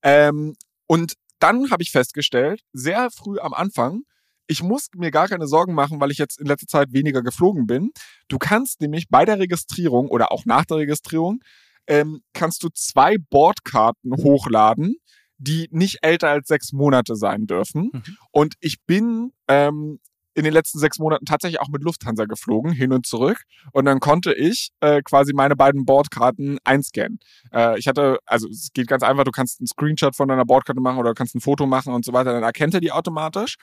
Ähm, 0.02 0.54
und 0.86 1.14
dann 1.38 1.70
habe 1.70 1.82
ich 1.82 1.90
festgestellt, 1.90 2.62
sehr 2.72 3.10
früh 3.10 3.38
am 3.38 3.52
Anfang, 3.52 4.02
ich 4.48 4.62
muss 4.62 4.88
mir 4.96 5.10
gar 5.10 5.28
keine 5.28 5.46
Sorgen 5.46 5.74
machen, 5.74 6.00
weil 6.00 6.10
ich 6.10 6.18
jetzt 6.18 6.40
in 6.40 6.46
letzter 6.46 6.66
Zeit 6.66 6.92
weniger 6.92 7.22
geflogen 7.22 7.66
bin. 7.66 7.92
Du 8.28 8.38
kannst 8.38 8.80
nämlich 8.80 9.08
bei 9.10 9.24
der 9.26 9.38
Registrierung 9.38 10.08
oder 10.08 10.32
auch 10.32 10.46
nach 10.46 10.64
der 10.64 10.78
Registrierung 10.78 11.40
ähm, 11.88 12.20
kannst 12.34 12.62
du 12.62 12.68
zwei 12.68 13.16
Bordkarten 13.18 14.12
hochladen, 14.12 14.96
die 15.38 15.68
nicht 15.70 15.98
älter 16.02 16.30
als 16.30 16.48
sechs 16.48 16.72
Monate 16.72 17.16
sein 17.16 17.46
dürfen. 17.46 17.90
Mhm. 17.92 18.16
Und 18.30 18.54
ich 18.60 18.84
bin 18.86 19.32
ähm, 19.48 19.98
in 20.34 20.44
den 20.44 20.52
letzten 20.52 20.78
sechs 20.78 21.00
Monaten 21.00 21.24
tatsächlich 21.24 21.60
auch 21.60 21.68
mit 21.68 21.82
Lufthansa 21.82 22.24
geflogen, 22.26 22.70
hin 22.70 22.92
und 22.92 23.06
zurück. 23.06 23.42
Und 23.72 23.86
dann 23.86 23.98
konnte 23.98 24.32
ich 24.32 24.70
äh, 24.80 25.02
quasi 25.02 25.32
meine 25.32 25.56
beiden 25.56 25.84
Bordkarten 25.84 26.58
einscannen. 26.62 27.18
Äh, 27.52 27.78
ich 27.78 27.88
hatte, 27.88 28.18
also 28.24 28.48
es 28.48 28.70
geht 28.72 28.86
ganz 28.86 29.02
einfach, 29.02 29.24
du 29.24 29.32
kannst 29.32 29.60
einen 29.60 29.66
Screenshot 29.66 30.14
von 30.14 30.28
deiner 30.28 30.44
Bordkarte 30.44 30.80
machen 30.80 30.98
oder 30.98 31.10
du 31.10 31.14
kannst 31.14 31.34
ein 31.34 31.40
Foto 31.40 31.66
machen 31.66 31.92
und 31.92 32.04
so 32.04 32.12
weiter, 32.12 32.32
dann 32.32 32.44
erkennt 32.44 32.74
er 32.74 32.80
die 32.80 32.92
automatisch. 32.92 33.56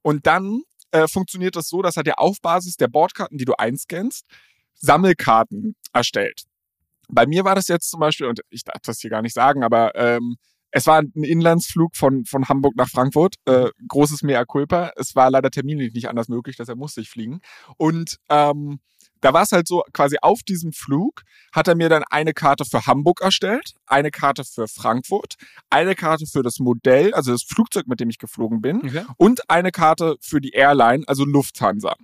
Und 0.00 0.26
dann 0.26 0.62
äh, 0.90 1.06
funktioniert 1.06 1.54
das 1.54 1.68
so, 1.68 1.82
dass 1.82 1.98
er 1.98 2.02
dir 2.02 2.18
auf 2.18 2.40
Basis 2.40 2.76
der 2.76 2.88
Bordkarten, 2.88 3.36
die 3.36 3.44
du 3.44 3.54
einscannst, 3.58 4.24
Sammelkarten 4.74 5.76
erstellt. 5.92 6.44
Bei 7.12 7.26
mir 7.26 7.44
war 7.44 7.54
das 7.54 7.68
jetzt 7.68 7.90
zum 7.90 8.00
Beispiel, 8.00 8.26
und 8.26 8.40
ich 8.50 8.64
darf 8.64 8.82
das 8.82 9.00
hier 9.00 9.10
gar 9.10 9.22
nicht 9.22 9.34
sagen, 9.34 9.62
aber 9.62 9.94
ähm, 9.94 10.36
es 10.72 10.86
war 10.86 10.98
ein 10.98 11.12
Inlandsflug 11.22 11.94
von, 11.94 12.24
von 12.24 12.48
Hamburg 12.48 12.74
nach 12.76 12.88
Frankfurt. 12.88 13.36
Äh, 13.44 13.68
großes 13.86 14.22
Mea 14.22 14.44
culpa. 14.46 14.90
Es 14.96 15.14
war 15.14 15.30
leider 15.30 15.50
terminlich 15.50 15.92
nicht 15.92 16.08
anders 16.08 16.28
möglich, 16.28 16.56
dass 16.56 16.68
er 16.68 16.76
musste 16.76 17.02
ich 17.02 17.10
fliegen. 17.10 17.40
Und 17.76 18.16
ähm, 18.30 18.80
da 19.20 19.32
war 19.32 19.42
es 19.42 19.52
halt 19.52 19.68
so, 19.68 19.82
quasi 19.92 20.16
auf 20.20 20.42
diesem 20.42 20.72
Flug 20.72 21.22
hat 21.52 21.68
er 21.68 21.76
mir 21.76 21.88
dann 21.88 22.02
eine 22.10 22.32
Karte 22.32 22.64
für 22.64 22.86
Hamburg 22.86 23.20
erstellt, 23.20 23.74
eine 23.86 24.10
Karte 24.10 24.44
für 24.44 24.66
Frankfurt, 24.66 25.34
eine 25.70 25.94
Karte 25.94 26.26
für 26.26 26.42
das 26.42 26.58
Modell, 26.58 27.14
also 27.14 27.32
das 27.32 27.42
Flugzeug, 27.42 27.86
mit 27.86 28.00
dem 28.00 28.10
ich 28.10 28.18
geflogen 28.18 28.60
bin, 28.60 28.78
okay. 28.78 29.04
und 29.18 29.48
eine 29.48 29.70
Karte 29.70 30.16
für 30.20 30.40
die 30.40 30.50
Airline, 30.50 31.04
also 31.06 31.24
Lufthansa. 31.24 31.94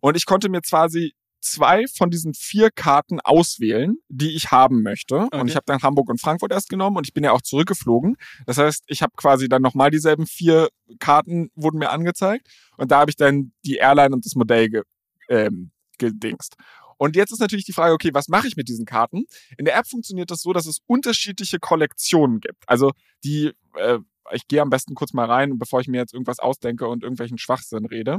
Und 0.00 0.16
ich 0.16 0.24
konnte 0.24 0.48
mir 0.48 0.62
quasi 0.62 1.12
zwei 1.42 1.86
von 1.86 2.10
diesen 2.10 2.34
vier 2.34 2.70
Karten 2.70 3.20
auswählen, 3.20 3.96
die 4.08 4.34
ich 4.34 4.50
haben 4.50 4.82
möchte. 4.82 5.16
Okay. 5.16 5.40
Und 5.40 5.48
ich 5.48 5.56
habe 5.56 5.64
dann 5.66 5.82
Hamburg 5.82 6.08
und 6.08 6.20
Frankfurt 6.20 6.52
erst 6.52 6.68
genommen 6.68 6.96
und 6.96 7.06
ich 7.06 7.12
bin 7.12 7.24
ja 7.24 7.32
auch 7.32 7.42
zurückgeflogen. 7.42 8.16
Das 8.46 8.58
heißt, 8.58 8.84
ich 8.86 9.02
habe 9.02 9.12
quasi 9.16 9.48
dann 9.48 9.62
nochmal 9.62 9.90
dieselben 9.90 10.26
vier 10.26 10.68
Karten 10.98 11.50
wurden 11.54 11.78
mir 11.78 11.90
angezeigt 11.90 12.48
und 12.76 12.90
da 12.90 13.00
habe 13.00 13.10
ich 13.10 13.16
dann 13.16 13.52
die 13.64 13.76
Airline 13.76 14.14
und 14.14 14.24
das 14.24 14.34
Modell 14.34 14.70
ge, 14.70 14.82
ähm, 15.28 15.72
gedingst. 15.98 16.56
Und 16.98 17.16
jetzt 17.16 17.32
ist 17.32 17.40
natürlich 17.40 17.64
die 17.64 17.72
Frage, 17.72 17.94
okay, 17.94 18.10
was 18.12 18.28
mache 18.28 18.46
ich 18.46 18.56
mit 18.56 18.68
diesen 18.68 18.86
Karten? 18.86 19.24
In 19.58 19.64
der 19.64 19.76
App 19.76 19.88
funktioniert 19.88 20.30
das 20.30 20.42
so, 20.42 20.52
dass 20.52 20.66
es 20.66 20.78
unterschiedliche 20.86 21.58
Kollektionen 21.58 22.38
gibt. 22.38 22.62
Also 22.68 22.92
die, 23.24 23.52
äh, 23.76 23.98
ich 24.30 24.46
gehe 24.46 24.62
am 24.62 24.70
besten 24.70 24.94
kurz 24.94 25.12
mal 25.12 25.26
rein, 25.26 25.58
bevor 25.58 25.80
ich 25.80 25.88
mir 25.88 25.98
jetzt 25.98 26.14
irgendwas 26.14 26.38
ausdenke 26.38 26.86
und 26.86 27.02
irgendwelchen 27.02 27.38
Schwachsinn 27.38 27.86
rede. 27.86 28.18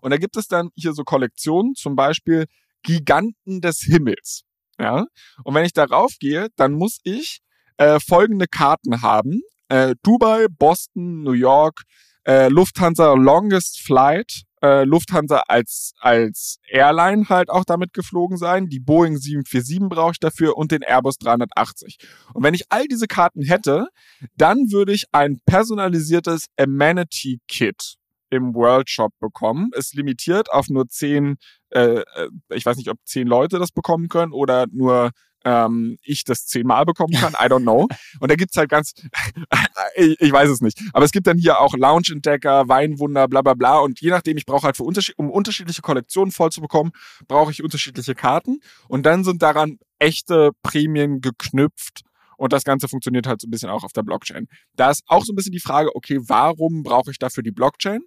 Und 0.00 0.10
da 0.10 0.16
gibt 0.16 0.36
es 0.36 0.48
dann 0.48 0.70
hier 0.74 0.92
so 0.92 1.04
Kollektionen, 1.04 1.74
zum 1.74 1.96
Beispiel 1.96 2.46
Giganten 2.82 3.60
des 3.60 3.80
Himmels. 3.80 4.42
Ja. 4.78 5.06
Und 5.44 5.54
wenn 5.54 5.64
ich 5.64 5.72
darauf 5.72 6.12
gehe, 6.18 6.48
dann 6.56 6.72
muss 6.72 6.98
ich 7.04 7.40
äh, 7.76 7.98
folgende 8.00 8.46
Karten 8.46 9.02
haben. 9.02 9.40
Äh, 9.68 9.94
Dubai, 10.02 10.46
Boston, 10.50 11.22
New 11.22 11.32
York, 11.32 11.82
äh, 12.26 12.48
Lufthansa 12.48 13.14
Longest 13.14 13.80
Flight, 13.80 14.42
äh, 14.62 14.84
Lufthansa 14.84 15.42
als, 15.48 15.92
als 16.00 16.58
Airline 16.68 17.28
halt 17.28 17.50
auch 17.50 17.64
damit 17.64 17.92
geflogen 17.92 18.36
sein. 18.36 18.68
Die 18.68 18.80
Boeing 18.80 19.16
747 19.16 19.88
brauche 19.88 20.12
ich 20.12 20.20
dafür 20.20 20.56
und 20.56 20.70
den 20.70 20.82
Airbus 20.82 21.18
380. 21.18 21.98
Und 22.32 22.42
wenn 22.42 22.54
ich 22.54 22.64
all 22.70 22.86
diese 22.86 23.06
Karten 23.06 23.42
hätte, 23.42 23.88
dann 24.36 24.70
würde 24.70 24.92
ich 24.92 25.04
ein 25.12 25.40
personalisiertes 25.46 26.46
Amenity 26.58 27.40
Kit 27.48 27.96
im 28.30 28.54
World 28.54 28.90
Shop 28.90 29.12
bekommen. 29.20 29.70
Ist 29.74 29.94
limitiert 29.94 30.50
auf 30.52 30.68
nur 30.68 30.88
zehn, 30.88 31.36
äh, 31.70 32.00
äh, 32.00 32.28
ich 32.52 32.64
weiß 32.66 32.76
nicht, 32.76 32.90
ob 32.90 32.98
zehn 33.04 33.26
Leute 33.26 33.58
das 33.58 33.70
bekommen 33.70 34.08
können 34.08 34.32
oder 34.32 34.66
nur 34.72 35.10
ähm, 35.44 35.98
ich 36.02 36.24
das 36.24 36.46
zehnmal 36.46 36.84
bekommen 36.84 37.12
kann. 37.12 37.34
I 37.34 37.46
don't 37.46 37.62
know. 37.62 37.86
Und 38.20 38.30
da 38.30 38.34
gibt's 38.34 38.56
halt 38.56 38.70
ganz, 38.70 38.94
ich, 39.96 40.20
ich, 40.20 40.32
weiß 40.32 40.48
es 40.48 40.60
nicht. 40.60 40.80
Aber 40.92 41.04
es 41.04 41.12
gibt 41.12 41.26
dann 41.26 41.38
hier 41.38 41.60
auch 41.60 41.74
Lounge-Entdecker, 41.74 42.68
Weinwunder, 42.68 43.28
bla 43.28 43.42
bla 43.42 43.54
bla. 43.54 43.78
Und 43.78 44.00
je 44.00 44.10
nachdem, 44.10 44.36
ich 44.36 44.46
brauche 44.46 44.64
halt 44.64 44.76
für 44.76 44.84
unterschied 44.84 45.18
um 45.18 45.30
unterschiedliche 45.30 45.82
Kollektionen 45.82 46.32
voll 46.32 46.50
zu 46.50 46.60
bekommen, 46.60 46.92
brauche 47.28 47.50
ich 47.50 47.62
unterschiedliche 47.62 48.14
Karten. 48.14 48.60
Und 48.88 49.04
dann 49.04 49.24
sind 49.24 49.42
daran 49.42 49.78
echte 49.98 50.50
Prämien 50.62 51.20
geknüpft 51.20 52.02
und 52.36 52.52
das 52.52 52.64
Ganze 52.64 52.88
funktioniert 52.88 53.26
halt 53.26 53.40
so 53.40 53.46
ein 53.46 53.50
bisschen 53.50 53.70
auch 53.70 53.84
auf 53.84 53.92
der 53.92 54.02
Blockchain. 54.02 54.46
Da 54.74 54.90
ist 54.90 55.02
auch 55.06 55.24
so 55.24 55.32
ein 55.32 55.36
bisschen 55.36 55.52
die 55.52 55.60
Frage, 55.60 55.94
okay, 55.94 56.18
warum 56.26 56.82
brauche 56.82 57.10
ich 57.10 57.18
dafür 57.18 57.42
die 57.42 57.52
Blockchain? 57.52 58.00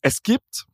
Es 0.00 0.22
gibt 0.22 0.66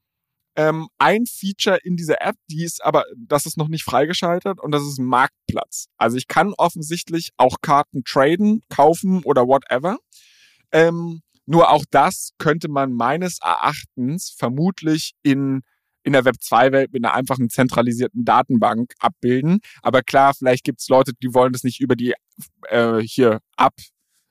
ähm, 0.56 0.88
ein 0.98 1.26
Feature 1.26 1.78
in 1.84 1.96
dieser 1.96 2.22
App, 2.22 2.36
die 2.50 2.64
ist 2.64 2.82
aber, 2.84 3.04
das 3.16 3.46
ist 3.46 3.58
noch 3.58 3.68
nicht 3.68 3.84
freigeschaltet 3.84 4.60
und 4.60 4.72
das 4.72 4.82
ist 4.82 4.98
ein 4.98 5.06
Marktplatz. 5.06 5.86
Also 5.98 6.16
ich 6.16 6.28
kann 6.28 6.54
offensichtlich 6.56 7.30
auch 7.36 7.56
Karten 7.60 8.04
traden, 8.04 8.62
kaufen 8.70 9.22
oder 9.24 9.46
whatever. 9.46 9.98
Ähm, 10.72 11.22
nur 11.44 11.70
auch 11.70 11.84
das 11.90 12.30
könnte 12.38 12.68
man 12.68 12.92
meines 12.92 13.38
Erachtens 13.40 14.34
vermutlich 14.36 15.12
in 15.22 15.62
in 16.06 16.12
der 16.12 16.24
Web 16.24 16.36
2-Welt 16.36 16.92
mit 16.92 17.04
einer 17.04 17.14
einfachen 17.14 17.50
zentralisierten 17.50 18.24
Datenbank 18.24 18.94
abbilden. 19.00 19.58
Aber 19.82 20.02
klar, 20.02 20.34
vielleicht 20.34 20.62
gibt 20.62 20.80
es 20.80 20.88
Leute, 20.88 21.12
die 21.20 21.34
wollen 21.34 21.52
das 21.52 21.64
nicht 21.64 21.80
über 21.80 21.96
die 21.96 22.14
äh, 22.68 23.00
hier 23.00 23.40
ab 23.56 23.74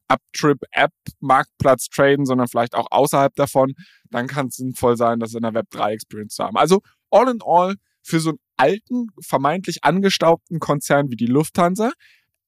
Uptrip 0.07 0.59
App 0.71 0.93
Marktplatz 1.19 1.87
traden, 1.89 2.25
sondern 2.25 2.47
vielleicht 2.47 2.75
auch 2.75 2.87
außerhalb 2.91 3.35
davon, 3.35 3.73
dann 4.09 4.27
kann 4.27 4.47
es 4.47 4.55
sinnvoll 4.55 4.95
sein, 4.95 5.19
das 5.19 5.33
in 5.33 5.41
der 5.41 5.53
Web 5.53 5.65
3 5.71 5.93
Experience 5.93 6.35
zu 6.35 6.45
haben. 6.45 6.55
Also 6.55 6.79
all 7.09 7.27
in 7.27 7.39
all 7.43 7.75
für 8.03 8.19
so 8.19 8.29
einen 8.29 8.39
alten, 8.55 9.07
vermeintlich 9.19 9.83
angestaubten 9.83 10.59
Konzern 10.59 11.09
wie 11.09 11.17
die 11.17 11.25
Lufthansa 11.25 11.91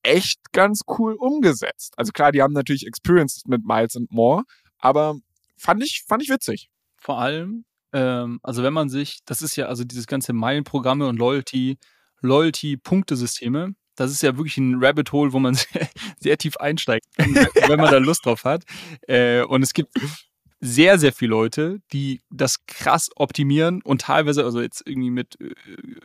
echt 0.04 0.40
ganz 0.54 0.82
cool 1.00 1.16
umgesetzt. 1.16 1.96
Also 1.98 2.14
klar, 2.14 2.32
die 2.32 2.42
haben 2.42 2.54
natürlich 2.54 2.88
Experiences 2.88 3.44
mit 3.48 3.66
Miles 3.66 3.98
and 3.98 4.10
More, 4.12 4.44
aber 4.78 5.16
fand 5.58 5.84
ich, 5.84 6.06
fand 6.08 6.24
ich 6.24 6.30
witzig. 6.30 6.70
Vor 6.96 7.20
allem, 7.20 7.66
ähm, 7.98 8.40
also 8.44 8.62
wenn 8.62 8.74
man 8.74 8.90
sich, 8.90 9.22
das 9.26 9.42
ist 9.42 9.56
ja 9.56 9.66
also 9.66 9.84
dieses 9.84 10.06
ganze 10.06 10.32
Meilenprogramme 10.32 11.08
und 11.08 11.18
Loyalty, 11.18 11.80
Loyalty-Punktesysteme, 12.22 13.74
das 13.96 14.12
ist 14.12 14.22
ja 14.22 14.38
wirklich 14.38 14.58
ein 14.58 14.76
Rabbit 14.80 15.12
Hole, 15.12 15.34
wo 15.34 15.40
man 15.40 15.56
sehr, 15.56 15.90
sehr 16.20 16.38
tief 16.38 16.58
einsteigt, 16.58 17.08
wenn 17.18 17.80
man 17.80 17.92
da 17.92 17.98
Lust 17.98 18.26
drauf 18.28 18.44
hat. 18.44 18.64
Äh, 19.08 19.42
und 19.42 19.64
es 19.64 19.74
gibt 19.74 19.98
sehr, 20.60 20.98
sehr 20.98 21.14
viele 21.14 21.30
Leute, 21.32 21.82
die 21.94 22.22
das 22.32 22.66
krass 22.66 23.10
optimieren 23.16 23.82
und 23.84 24.02
teilweise, 24.02 24.44
also 24.44 24.60
jetzt 24.60 24.82
irgendwie 24.88 25.12
mit 25.12 25.40
äh, 25.40 25.54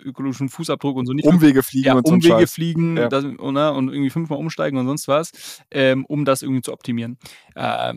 ökologischem 0.05 0.51
Fußabdruck 0.51 0.97
und 0.97 1.07
so 1.07 1.15
nicht. 1.15 1.27
Umwege 1.27 1.63
fliegen 1.63 1.87
ja, 1.87 1.95
und 1.95 2.07
so 2.07 2.13
Umwege 2.13 2.47
fliegen 2.47 2.97
ja. 2.99 3.09
das, 3.09 3.25
und, 3.25 3.55
ne, 3.55 3.73
und, 3.73 3.89
irgendwie 3.89 4.11
fünfmal 4.11 4.39
umsteigen 4.39 4.79
und 4.79 4.87
sonst 4.87 5.09
was, 5.09 5.63
ähm, 5.71 6.05
um 6.05 6.27
das 6.27 6.43
irgendwie 6.43 6.61
zu 6.61 6.73
optimieren. 6.73 7.19
Äh, 7.55 7.95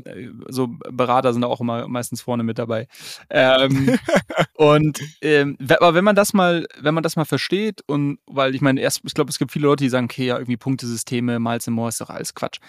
so 0.48 0.70
Berater 0.92 1.34
sind 1.34 1.42
da 1.42 1.48
auch 1.48 1.60
immer 1.60 1.90
meistens 1.90 2.22
vorne 2.22 2.44
mit 2.44 2.58
dabei. 2.58 2.88
Ähm, 3.30 4.00
und 4.54 5.00
ähm, 5.22 5.58
aber 5.70 5.94
wenn 5.94 6.06
man 6.06 6.16
das 6.16 6.34
mal, 6.34 6.68
wenn 6.80 6.94
man 6.94 7.04
das 7.04 7.18
mal 7.18 7.26
versteht 7.26 7.82
und 7.86 8.20
weil 8.28 8.56
ich 8.56 8.62
meine, 8.62 8.80
erst, 8.80 9.02
ich 9.04 9.14
glaube, 9.14 9.30
es 9.30 9.40
gibt 9.40 9.52
viele 9.52 9.68
Leute, 9.68 9.84
die 9.84 9.90
sagen, 9.90 10.06
okay, 10.06 10.28
ja, 10.28 10.38
irgendwie 10.38 10.58
Punktesysteme, 10.58 11.40
Miles 11.40 11.68
and 11.68 11.76
More 11.76 11.90
ist 11.90 12.00
doch 12.00 12.10
alles 12.10 12.34
Quatsch. 12.34 12.60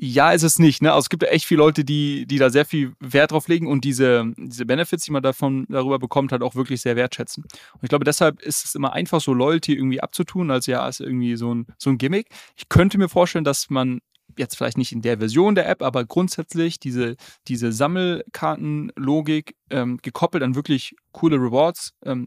Ja, 0.00 0.30
ist 0.30 0.44
es 0.44 0.60
nicht. 0.60 0.80
Ne? 0.80 0.92
Also 0.92 1.06
es 1.06 1.08
gibt 1.08 1.24
ja 1.24 1.28
echt 1.30 1.44
viele 1.44 1.58
Leute, 1.58 1.84
die, 1.84 2.24
die 2.24 2.38
da 2.38 2.50
sehr 2.50 2.64
viel 2.64 2.92
Wert 3.00 3.32
drauf 3.32 3.48
legen 3.48 3.66
und 3.66 3.82
diese, 3.84 4.32
diese 4.36 4.64
Benefits, 4.64 5.04
die 5.04 5.10
man 5.10 5.24
davon 5.24 5.66
darüber 5.68 5.98
bekommt, 5.98 6.30
halt 6.30 6.42
auch 6.42 6.54
wirklich 6.54 6.80
sehr 6.82 6.94
wertschätzen. 6.94 7.42
Und 7.42 7.82
ich 7.82 7.88
glaube, 7.88 8.04
deshalb 8.04 8.40
ist 8.40 8.64
es 8.64 8.76
immer 8.76 8.92
einfach 8.92 9.20
so 9.20 9.34
Loyalty 9.34 9.74
irgendwie 9.74 10.00
abzutun, 10.00 10.52
als 10.52 10.66
ja, 10.66 10.86
ist 10.88 11.00
irgendwie 11.00 11.34
so 11.34 11.52
ein, 11.52 11.66
so 11.78 11.90
ein 11.90 11.98
Gimmick. 11.98 12.28
Ich 12.56 12.68
könnte 12.68 12.96
mir 12.96 13.08
vorstellen, 13.08 13.44
dass 13.44 13.70
man 13.70 14.00
jetzt 14.36 14.56
vielleicht 14.56 14.78
nicht 14.78 14.92
in 14.92 15.02
der 15.02 15.18
Version 15.18 15.54
der 15.54 15.68
App, 15.68 15.82
aber 15.82 16.04
grundsätzlich 16.04 16.78
diese, 16.78 17.16
diese 17.48 17.72
Sammelkartenlogik 17.72 19.54
ähm, 19.70 19.98
gekoppelt 20.02 20.42
an 20.42 20.54
wirklich 20.54 20.94
coole 21.12 21.36
Rewards, 21.36 21.94
ähm, 22.04 22.26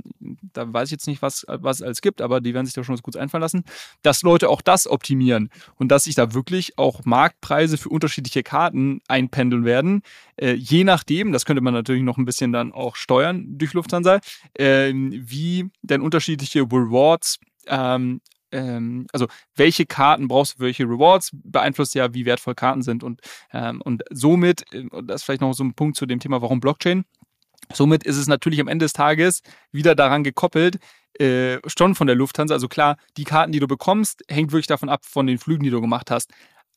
da 0.53 0.71
weiß 0.71 0.89
ich 0.89 0.91
jetzt 0.91 1.07
nicht, 1.07 1.21
was, 1.21 1.45
was 1.47 1.77
es 1.77 1.81
alles 1.81 2.01
gibt, 2.01 2.21
aber 2.21 2.41
die 2.41 2.53
werden 2.53 2.65
sich 2.65 2.75
da 2.75 2.83
schon 2.83 2.93
was 2.93 3.03
Gutes 3.03 3.19
einfallen 3.19 3.41
lassen, 3.41 3.63
dass 4.01 4.21
Leute 4.21 4.49
auch 4.49 4.61
das 4.61 4.87
optimieren 4.87 5.49
und 5.75 5.89
dass 5.89 6.03
sich 6.03 6.15
da 6.15 6.33
wirklich 6.33 6.77
auch 6.77 7.05
Marktpreise 7.05 7.77
für 7.77 7.89
unterschiedliche 7.89 8.43
Karten 8.43 9.01
einpendeln 9.07 9.65
werden, 9.65 10.01
äh, 10.35 10.53
je 10.53 10.83
nachdem, 10.83 11.31
das 11.31 11.45
könnte 11.45 11.61
man 11.61 11.73
natürlich 11.73 12.03
noch 12.03 12.17
ein 12.17 12.25
bisschen 12.25 12.51
dann 12.51 12.73
auch 12.73 12.95
steuern 12.95 13.57
durch 13.57 13.73
Lufthansa, 13.73 14.19
äh, 14.53 14.91
wie 14.93 15.69
denn 15.81 16.01
unterschiedliche 16.01 16.61
Rewards 16.61 17.39
ähm, 17.67 18.21
ähm, 18.51 19.07
also 19.13 19.27
welche 19.55 19.85
Karten 19.85 20.27
brauchst 20.27 20.53
du 20.53 20.57
für 20.57 20.63
welche 20.65 20.83
Rewards, 20.83 21.31
beeinflusst 21.33 21.95
ja, 21.95 22.13
wie 22.13 22.25
wertvoll 22.25 22.55
Karten 22.55 22.81
sind. 22.81 23.03
Und, 23.03 23.21
ähm, 23.53 23.81
und 23.81 24.03
somit, 24.09 24.65
äh, 24.73 24.87
und 24.89 25.07
das 25.07 25.21
ist 25.21 25.23
vielleicht 25.23 25.41
noch 25.41 25.53
so 25.53 25.63
ein 25.63 25.73
Punkt 25.73 25.97
zu 25.97 26.05
dem 26.05 26.19
Thema, 26.19 26.41
warum 26.41 26.59
Blockchain. 26.59 27.05
Somit 27.73 28.03
ist 28.03 28.17
es 28.17 28.27
natürlich 28.27 28.59
am 28.59 28.67
Ende 28.67 28.85
des 28.85 28.93
Tages 28.93 29.41
wieder 29.71 29.95
daran 29.95 30.23
gekoppelt, 30.23 30.79
äh, 31.19 31.59
schon 31.67 31.95
von 31.95 32.07
der 32.07 32.15
Lufthansa. 32.15 32.53
Also 32.53 32.67
klar, 32.67 32.97
die 33.17 33.23
Karten, 33.23 33.51
die 33.51 33.59
du 33.59 33.67
bekommst, 33.67 34.23
hängt 34.29 34.51
wirklich 34.51 34.67
davon 34.67 34.89
ab 34.89 35.05
von 35.05 35.27
den 35.27 35.37
Flügen, 35.37 35.63
die 35.63 35.69
du 35.69 35.81
gemacht 35.81 36.11
hast. 36.11 36.31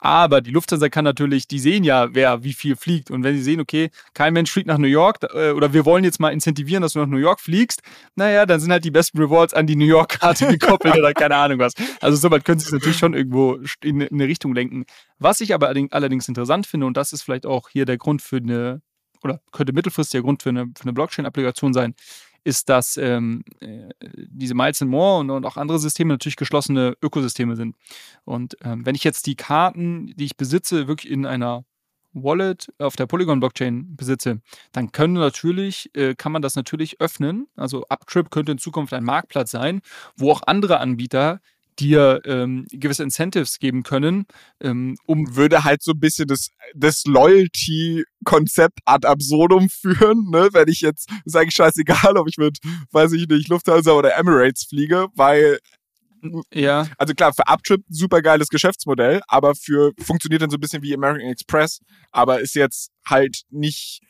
Aber 0.04 0.42
die 0.42 0.50
Lufthansa 0.50 0.90
kann 0.90 1.06
natürlich, 1.06 1.48
die 1.48 1.58
sehen 1.58 1.82
ja, 1.82 2.14
wer 2.14 2.44
wie 2.44 2.52
viel 2.52 2.76
fliegt. 2.76 3.10
Und 3.10 3.22
wenn 3.24 3.34
sie 3.36 3.42
sehen, 3.42 3.58
okay, 3.58 3.88
kein 4.12 4.34
Mensch 4.34 4.52
fliegt 4.52 4.66
nach 4.66 4.76
New 4.76 4.86
York 4.86 5.20
äh, 5.32 5.52
oder 5.52 5.72
wir 5.72 5.86
wollen 5.86 6.04
jetzt 6.04 6.20
mal 6.20 6.28
incentivieren, 6.28 6.82
dass 6.82 6.92
du 6.92 6.98
nach 6.98 7.06
New 7.06 7.16
York 7.16 7.40
fliegst, 7.40 7.80
naja, 8.14 8.44
dann 8.44 8.60
sind 8.60 8.70
halt 8.70 8.84
die 8.84 8.90
besten 8.90 9.16
Rewards 9.16 9.54
an 9.54 9.66
die 9.66 9.76
New 9.76 9.86
York-Karte 9.86 10.46
gekoppelt 10.58 10.94
oder 10.98 11.14
keine 11.14 11.36
Ahnung 11.36 11.58
was. 11.58 11.72
Also 12.02 12.18
soweit 12.18 12.44
können 12.44 12.58
sie 12.58 12.66
es 12.66 12.72
natürlich 12.72 12.98
schon 12.98 13.14
irgendwo 13.14 13.58
in 13.82 14.02
eine 14.02 14.28
Richtung 14.28 14.54
lenken. 14.54 14.84
Was 15.18 15.40
ich 15.40 15.54
aber 15.54 15.68
allerdings 15.68 16.28
interessant 16.28 16.66
finde, 16.66 16.84
und 16.84 16.98
das 16.98 17.14
ist 17.14 17.22
vielleicht 17.22 17.46
auch 17.46 17.70
hier 17.70 17.86
der 17.86 17.96
Grund 17.96 18.20
für 18.20 18.36
eine, 18.36 18.82
oder 19.22 19.40
könnte 19.52 19.72
mittelfristig 19.72 20.18
der 20.18 20.22
Grund 20.22 20.42
für 20.42 20.50
eine, 20.50 20.66
für 20.76 20.82
eine 20.82 20.92
Blockchain-Applikation 20.92 21.72
sein, 21.72 21.94
ist, 22.44 22.68
dass 22.68 22.96
ähm, 22.96 23.42
äh, 23.60 23.88
diese 24.00 24.54
Miles 24.54 24.80
and 24.82 24.90
More 24.90 25.20
und, 25.20 25.30
und, 25.30 25.44
auch 25.46 25.56
andere 25.56 25.78
Systeme 25.78 26.14
natürlich 26.14 26.36
geschlossene 26.36 26.96
Ökosysteme 27.02 27.56
sind. 27.56 27.74
Und 28.24 28.56
ähm, 28.62 28.86
wenn 28.86 28.94
ich 28.94 29.04
jetzt 29.04 29.26
die 29.26 29.34
Karten, 29.34 30.12
die 30.16 30.26
ich 30.26 30.36
besitze, 30.36 30.86
wirklich 30.86 31.10
in 31.10 31.26
einer 31.26 31.64
Wallet 32.14 32.72
auf 32.78 32.96
der 32.96 33.06
Polygon-Blockchain 33.06 33.96
besitze, 33.96 34.40
dann 34.72 34.92
können 34.92 35.14
natürlich, 35.14 35.90
äh, 35.94 36.14
kann 36.14 36.32
man 36.32 36.42
das 36.42 36.54
natürlich 36.54 37.00
öffnen. 37.00 37.48
Also 37.56 37.84
Uptrip 37.88 38.30
könnte 38.30 38.52
in 38.52 38.58
Zukunft 38.58 38.92
ein 38.92 39.04
Marktplatz 39.04 39.50
sein, 39.50 39.80
wo 40.16 40.30
auch 40.30 40.42
andere 40.46 40.78
Anbieter 40.78 41.40
dir 41.78 42.20
ähm, 42.24 42.66
gewisse 42.70 43.02
Incentives 43.02 43.58
geben 43.58 43.82
können, 43.82 44.26
ähm, 44.60 44.96
um 45.06 45.36
würde 45.36 45.64
halt 45.64 45.82
so 45.82 45.92
ein 45.92 46.00
bisschen 46.00 46.28
das, 46.28 46.50
das 46.74 47.04
Loyalty-Konzept 47.04 48.78
ad 48.84 49.06
absurdum 49.06 49.68
führen, 49.80 50.30
ne? 50.30 50.48
Wenn 50.52 50.68
ich 50.68 50.80
jetzt, 50.80 51.10
ist 51.24 51.36
eigentlich 51.36 51.54
scheißegal, 51.54 52.16
ob 52.16 52.28
ich 52.28 52.36
mit, 52.36 52.58
weiß 52.92 53.12
ich 53.12 53.28
nicht, 53.28 53.48
Lufthansa 53.48 53.92
oder 53.92 54.16
Emirates 54.16 54.64
fliege, 54.64 55.08
weil 55.14 55.58
ja. 56.52 56.86
Also 56.96 57.12
klar, 57.12 57.34
für 57.34 57.46
Uptrip 57.46 57.82
super 57.88 58.22
geiles 58.22 58.48
Geschäftsmodell, 58.48 59.20
aber 59.28 59.54
für 59.54 59.92
funktioniert 60.00 60.40
dann 60.40 60.50
so 60.50 60.56
ein 60.56 60.60
bisschen 60.60 60.82
wie 60.82 60.94
American 60.94 61.28
Express, 61.28 61.80
aber 62.12 62.40
ist 62.40 62.54
jetzt 62.54 62.90
halt 63.06 63.42
nicht 63.50 64.00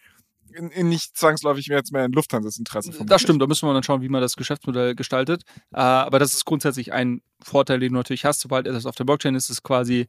nicht 0.61 1.17
zwangsläufig 1.17 1.69
mehr 1.69 1.79
jetzt 1.79 1.93
mehr 1.93 2.05
in 2.05 2.13
Lufthansa's 2.13 2.59
Interesse. 2.59 2.93
Das 3.05 3.23
stimmt, 3.23 3.43
da 3.43 3.47
müssen 3.47 3.69
wir 3.69 3.75
dann 3.75 3.83
schauen, 3.83 4.03
wie 4.03 4.09
man 4.09 4.21
das 4.21 4.37
Geschäftsmodell 4.37 4.95
gestaltet. 4.95 5.43
Äh, 5.73 5.81
aber 5.81 6.19
das 6.19 6.35
ist 6.35 6.45
grundsätzlich 6.45 6.93
ein 6.93 7.23
Vorteil, 7.43 7.81
den 7.81 7.93
du 7.93 7.99
natürlich 7.99 8.25
hast. 8.25 8.41
Sobald 8.41 8.67
es 8.67 8.87
auf 8.87 8.95
der 8.95 9.05
Blockchain 9.05 9.35
ist, 9.35 9.45
ist 9.45 9.51
es 9.51 9.63
quasi, 9.63 10.07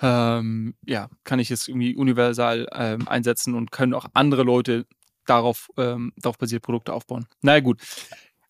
ähm, 0.00 0.74
ja, 0.84 1.08
kann 1.24 1.38
ich 1.38 1.50
es 1.50 1.68
irgendwie 1.68 1.94
universal 1.96 2.68
ähm, 2.72 3.06
einsetzen 3.08 3.54
und 3.54 3.70
können 3.70 3.94
auch 3.94 4.06
andere 4.12 4.42
Leute 4.42 4.86
darauf, 5.24 5.68
ähm, 5.76 6.12
darauf 6.16 6.38
basiert 6.38 6.62
Produkte 6.62 6.92
aufbauen. 6.92 7.26
Naja, 7.42 7.60
gut. 7.60 7.80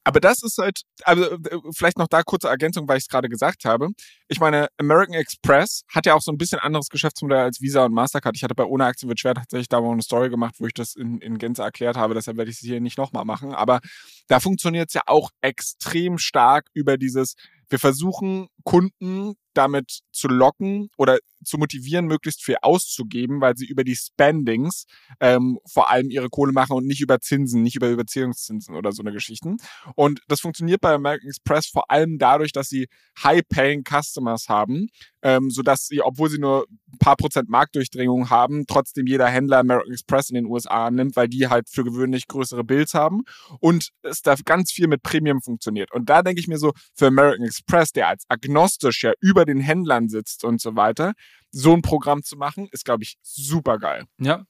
Aber 0.06 0.20
das 0.20 0.40
ist 0.44 0.58
halt, 0.58 0.82
also 1.02 1.24
äh, 1.24 1.58
vielleicht 1.74 1.98
noch 1.98 2.06
da 2.06 2.22
kurze 2.22 2.46
Ergänzung, 2.46 2.86
weil 2.86 2.96
ich 2.96 3.02
es 3.02 3.08
gerade 3.08 3.28
gesagt 3.28 3.64
habe. 3.64 3.88
Ich 4.28 4.38
meine, 4.38 4.68
American 4.78 5.16
Express 5.16 5.82
hat 5.92 6.06
ja 6.06 6.14
auch 6.14 6.20
so 6.20 6.30
ein 6.30 6.38
bisschen 6.38 6.60
anderes 6.60 6.90
Geschäftsmodell 6.90 7.40
als 7.40 7.60
Visa 7.60 7.84
und 7.84 7.92
Mastercard. 7.92 8.36
Ich 8.36 8.44
hatte 8.44 8.54
bei 8.54 8.62
Ohne 8.62 8.84
Aktien 8.84 9.08
wird 9.08 9.18
schwer 9.18 9.34
tatsächlich 9.34 9.68
da 9.68 9.80
mal 9.80 9.90
eine 9.90 10.02
Story 10.02 10.30
gemacht, 10.30 10.54
wo 10.58 10.66
ich 10.68 10.74
das 10.74 10.94
in, 10.94 11.18
in 11.18 11.38
Gänze 11.38 11.62
erklärt 11.62 11.96
habe. 11.96 12.14
Deshalb 12.14 12.36
werde 12.36 12.52
ich 12.52 12.58
es 12.58 12.60
hier 12.60 12.80
nicht 12.80 12.98
nochmal 12.98 13.24
machen. 13.24 13.52
Aber 13.52 13.80
da 14.28 14.38
funktioniert 14.38 14.90
es 14.90 14.94
ja 14.94 15.02
auch 15.06 15.30
extrem 15.40 16.18
stark 16.18 16.68
über 16.72 16.98
dieses, 16.98 17.34
wir 17.68 17.78
versuchen 17.78 18.48
Kunden 18.64 19.34
damit 19.56 20.00
zu 20.12 20.28
locken 20.28 20.90
oder 20.96 21.18
zu 21.44 21.58
motivieren, 21.58 22.06
möglichst 22.06 22.44
viel 22.44 22.56
auszugeben, 22.60 23.40
weil 23.40 23.56
sie 23.56 23.66
über 23.66 23.84
die 23.84 23.96
Spendings 23.96 24.84
ähm, 25.20 25.58
vor 25.66 25.90
allem 25.90 26.10
ihre 26.10 26.28
Kohle 26.28 26.52
machen 26.52 26.76
und 26.76 26.86
nicht 26.86 27.00
über 27.00 27.20
Zinsen, 27.20 27.62
nicht 27.62 27.76
über 27.76 27.88
Überziehungszinsen 27.88 28.74
oder 28.74 28.92
so 28.92 29.02
eine 29.02 29.12
Geschichten. 29.12 29.56
Und 29.94 30.20
das 30.28 30.40
funktioniert 30.40 30.80
bei 30.80 30.92
American 30.92 31.28
Express 31.28 31.66
vor 31.66 31.90
allem 31.90 32.18
dadurch, 32.18 32.52
dass 32.52 32.68
sie 32.68 32.88
high-paying 33.22 33.84
Customers 33.84 34.48
haben, 34.48 34.88
ähm, 35.22 35.50
sodass 35.50 35.86
sie, 35.86 36.02
obwohl 36.02 36.28
sie 36.30 36.38
nur 36.38 36.66
ein 36.92 36.98
paar 36.98 37.16
Prozent 37.16 37.48
Marktdurchdringung 37.48 38.30
haben, 38.30 38.66
trotzdem 38.66 39.06
jeder 39.06 39.26
Händler 39.28 39.58
American 39.58 39.92
Express 39.92 40.30
in 40.30 40.34
den 40.34 40.46
USA 40.46 40.86
annimmt, 40.86 41.16
weil 41.16 41.28
die 41.28 41.48
halt 41.48 41.68
für 41.68 41.84
gewöhnlich 41.84 42.26
größere 42.26 42.64
Bills 42.64 42.94
haben 42.94 43.22
und 43.60 43.90
es 44.02 44.22
da 44.22 44.34
ganz 44.44 44.72
viel 44.72 44.88
mit 44.88 45.02
Premium 45.02 45.40
funktioniert. 45.40 45.92
Und 45.92 46.08
da 46.10 46.22
denke 46.22 46.40
ich 46.40 46.48
mir 46.48 46.58
so, 46.58 46.72
für 46.94 47.06
American 47.06 47.46
Express, 47.46 47.55
der 47.94 48.08
als 48.08 48.24
agnostisch 48.28 49.04
ja 49.04 49.12
über 49.20 49.44
den 49.44 49.60
Händlern 49.60 50.08
sitzt 50.08 50.44
und 50.44 50.60
so 50.60 50.76
weiter, 50.76 51.12
so 51.50 51.72
ein 51.72 51.82
Programm 51.82 52.22
zu 52.22 52.36
machen, 52.36 52.68
ist, 52.72 52.84
glaube 52.84 53.04
ich, 53.04 53.16
super 53.22 53.78
geil. 53.78 54.04
Ja, 54.18 54.44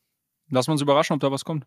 lass 0.51 0.69
uns 0.69 0.81
überraschen, 0.81 1.15
ob 1.15 1.21
da 1.21 1.31
was 1.31 1.45
kommt. 1.45 1.67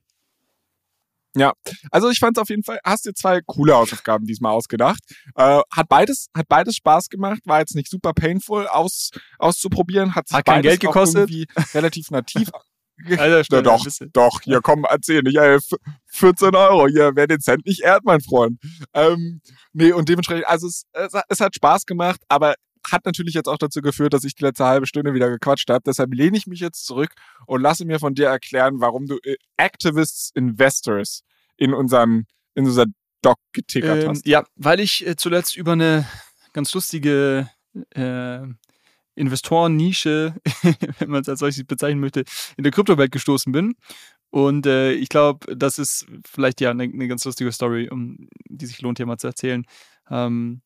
Ja, 1.35 1.53
also 1.91 2.09
ich 2.09 2.17
fand 2.17 2.37
es 2.37 2.41
auf 2.41 2.49
jeden 2.49 2.63
Fall, 2.63 2.79
hast 2.83 3.05
dir 3.05 3.13
zwei 3.13 3.41
coole 3.45 3.75
Hausaufgaben 3.75 4.25
diesmal 4.25 4.51
ausgedacht. 4.51 4.99
Äh, 5.35 5.61
hat 5.71 5.87
beides, 5.87 6.29
hat 6.35 6.47
beides 6.47 6.75
Spaß 6.77 7.09
gemacht, 7.09 7.41
war 7.45 7.59
jetzt 7.59 7.75
nicht 7.75 7.89
super 7.89 8.13
painful 8.13 8.67
aus, 8.67 9.11
auszuprobieren, 9.37 10.15
hat, 10.15 10.25
hat 10.31 10.45
kein 10.45 10.63
Geld 10.63 10.79
gekostet, 10.79 11.29
relativ 11.73 12.09
nativ. 12.09 12.49
Alter, 13.05 13.43
ja, 13.49 13.61
doch, 13.61 13.85
doch, 14.13 14.41
hier 14.41 14.61
komm, 14.61 14.85
erzähl 14.89 15.21
nicht, 15.21 15.37
ey, 15.37 15.57
14 16.07 16.55
Euro, 16.55 16.87
hier, 16.87 17.11
wer 17.15 17.27
den 17.27 17.39
Cent 17.39 17.65
nicht 17.65 17.81
ehrt, 17.81 18.03
mein 18.03 18.21
Freund. 18.21 18.59
Ähm, 18.93 19.41
nee, 19.73 19.91
und 19.91 20.09
dementsprechend, 20.09 20.47
also 20.47 20.67
es, 20.67 20.83
es, 20.93 21.13
es 21.27 21.39
hat 21.39 21.55
Spaß 21.55 21.85
gemacht, 21.85 22.21
aber 22.27 22.55
hat 22.91 23.05
natürlich 23.05 23.33
jetzt 23.33 23.47
auch 23.47 23.57
dazu 23.57 23.81
geführt, 23.81 24.13
dass 24.13 24.23
ich 24.23 24.35
die 24.35 24.43
letzte 24.43 24.65
halbe 24.65 24.87
Stunde 24.87 25.13
wieder 25.13 25.29
gequatscht 25.29 25.69
habe. 25.69 25.81
Deshalb 25.85 26.13
lehne 26.13 26.37
ich 26.37 26.47
mich 26.47 26.59
jetzt 26.59 26.85
zurück 26.85 27.11
und 27.45 27.61
lasse 27.61 27.85
mir 27.85 27.99
von 27.99 28.15
dir 28.15 28.27
erklären, 28.27 28.79
warum 28.79 29.05
du 29.05 29.17
äh, 29.23 29.35
Activists 29.57 30.31
Investors 30.33 31.21
in 31.57 31.73
unseren 31.73 32.25
in 32.55 32.65
unser 32.65 32.85
Doc 33.21 33.37
getickert 33.53 34.03
ähm, 34.03 34.09
hast. 34.09 34.25
Ja, 34.25 34.43
weil 34.55 34.79
ich 34.79 35.05
äh, 35.05 35.15
zuletzt 35.15 35.57
über 35.57 35.73
eine 35.73 36.07
ganz 36.53 36.73
lustige 36.73 37.49
äh, 37.91 38.39
Investoren-Nische, 39.19 40.35
wenn 40.99 41.09
man 41.09 41.21
es 41.21 41.29
als 41.29 41.39
solches 41.39 41.63
bezeichnen 41.65 41.99
möchte, 41.99 42.23
in 42.57 42.63
der 42.63 42.71
Kryptowelt 42.71 43.11
gestoßen 43.11 43.51
bin. 43.51 43.75
Und 44.31 44.65
äh, 44.65 44.93
ich 44.93 45.09
glaube, 45.09 45.55
das 45.55 45.79
ist 45.79 46.05
vielleicht 46.25 46.61
ja 46.61 46.71
eine, 46.71 46.83
eine, 46.83 47.07
ganz 47.07 47.25
lustige 47.25 47.51
Story, 47.51 47.89
um 47.89 48.29
die 48.47 48.65
sich 48.65 48.81
lohnt, 48.81 48.99
hier 48.99 49.05
mal 49.05 49.17
zu 49.17 49.27
erzählen. 49.27 49.65
Ähm, 50.09 50.61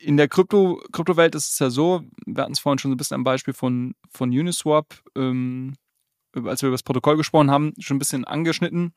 in 0.00 0.16
der 0.16 0.28
Krypto, 0.28 0.80
Kryptowelt 0.92 1.34
ist 1.34 1.52
es 1.52 1.58
ja 1.58 1.70
so, 1.70 2.02
wir 2.24 2.42
hatten 2.42 2.52
es 2.52 2.60
vorhin 2.60 2.78
schon 2.78 2.90
so 2.90 2.94
ein 2.94 2.98
bisschen 2.98 3.16
am 3.16 3.24
Beispiel 3.24 3.52
von, 3.52 3.94
von 4.10 4.30
Uniswap, 4.30 4.86
ähm, 5.16 5.74
als 6.34 6.62
wir 6.62 6.68
über 6.68 6.74
das 6.74 6.82
Protokoll 6.82 7.16
gesprochen 7.16 7.50
haben, 7.50 7.74
schon 7.78 7.96
ein 7.96 7.98
bisschen 7.98 8.24
angeschnitten, 8.24 8.94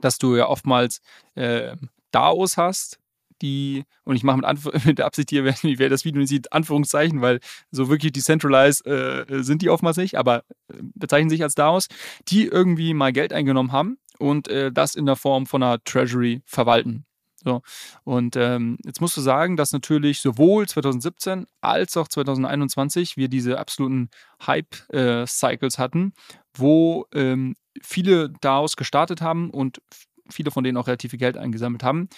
dass 0.00 0.18
du 0.18 0.36
ja 0.36 0.46
oftmals 0.46 1.00
äh, 1.34 1.74
DAOs 2.12 2.56
hast, 2.56 3.00
die, 3.42 3.84
und 4.04 4.16
ich 4.16 4.24
mache 4.24 4.38
mit, 4.38 4.84
mit, 4.84 4.98
der 4.98 5.06
Absicht 5.06 5.30
hier, 5.30 5.44
wer 5.62 5.88
das 5.88 6.04
Video 6.04 6.20
nicht 6.20 6.28
sieht, 6.28 6.52
Anführungszeichen, 6.52 7.20
weil 7.20 7.40
so 7.70 7.88
wirklich 7.88 8.12
decentralized 8.12 8.86
äh, 8.86 9.42
sind 9.42 9.62
die 9.62 9.70
oftmals 9.70 9.96
nicht, 9.96 10.16
aber 10.16 10.44
äh, 10.68 10.76
bezeichnen 10.94 11.30
sich 11.30 11.42
als 11.42 11.54
DAOs, 11.54 11.88
die 12.28 12.46
irgendwie 12.46 12.94
mal 12.94 13.12
Geld 13.12 13.32
eingenommen 13.32 13.72
haben 13.72 13.98
und 14.18 14.48
äh, 14.48 14.72
das 14.72 14.94
in 14.94 15.06
der 15.06 15.16
Form 15.16 15.46
von 15.46 15.62
einer 15.62 15.82
Treasury 15.84 16.42
verwalten. 16.44 17.04
So. 17.44 17.62
Und 18.04 18.36
ähm, 18.36 18.78
jetzt 18.84 19.00
musst 19.00 19.16
du 19.16 19.20
sagen, 19.20 19.56
dass 19.56 19.72
natürlich 19.72 20.20
sowohl 20.20 20.68
2017 20.68 21.46
als 21.60 21.96
auch 21.96 22.08
2021 22.08 23.16
wir 23.16 23.28
diese 23.28 23.58
absoluten 23.58 24.10
Hype-Cycles 24.44 25.74
äh, 25.74 25.78
hatten, 25.78 26.12
wo 26.52 27.06
ähm, 27.14 27.54
viele 27.80 28.30
DAOs 28.40 28.76
gestartet 28.76 29.20
haben 29.20 29.50
und 29.50 29.80
viele 30.28 30.50
von 30.50 30.64
denen 30.64 30.76
auch 30.76 30.88
relativ 30.88 31.10
viel 31.10 31.18
Geld 31.18 31.36
eingesammelt 31.36 31.82
haben. 31.82 32.08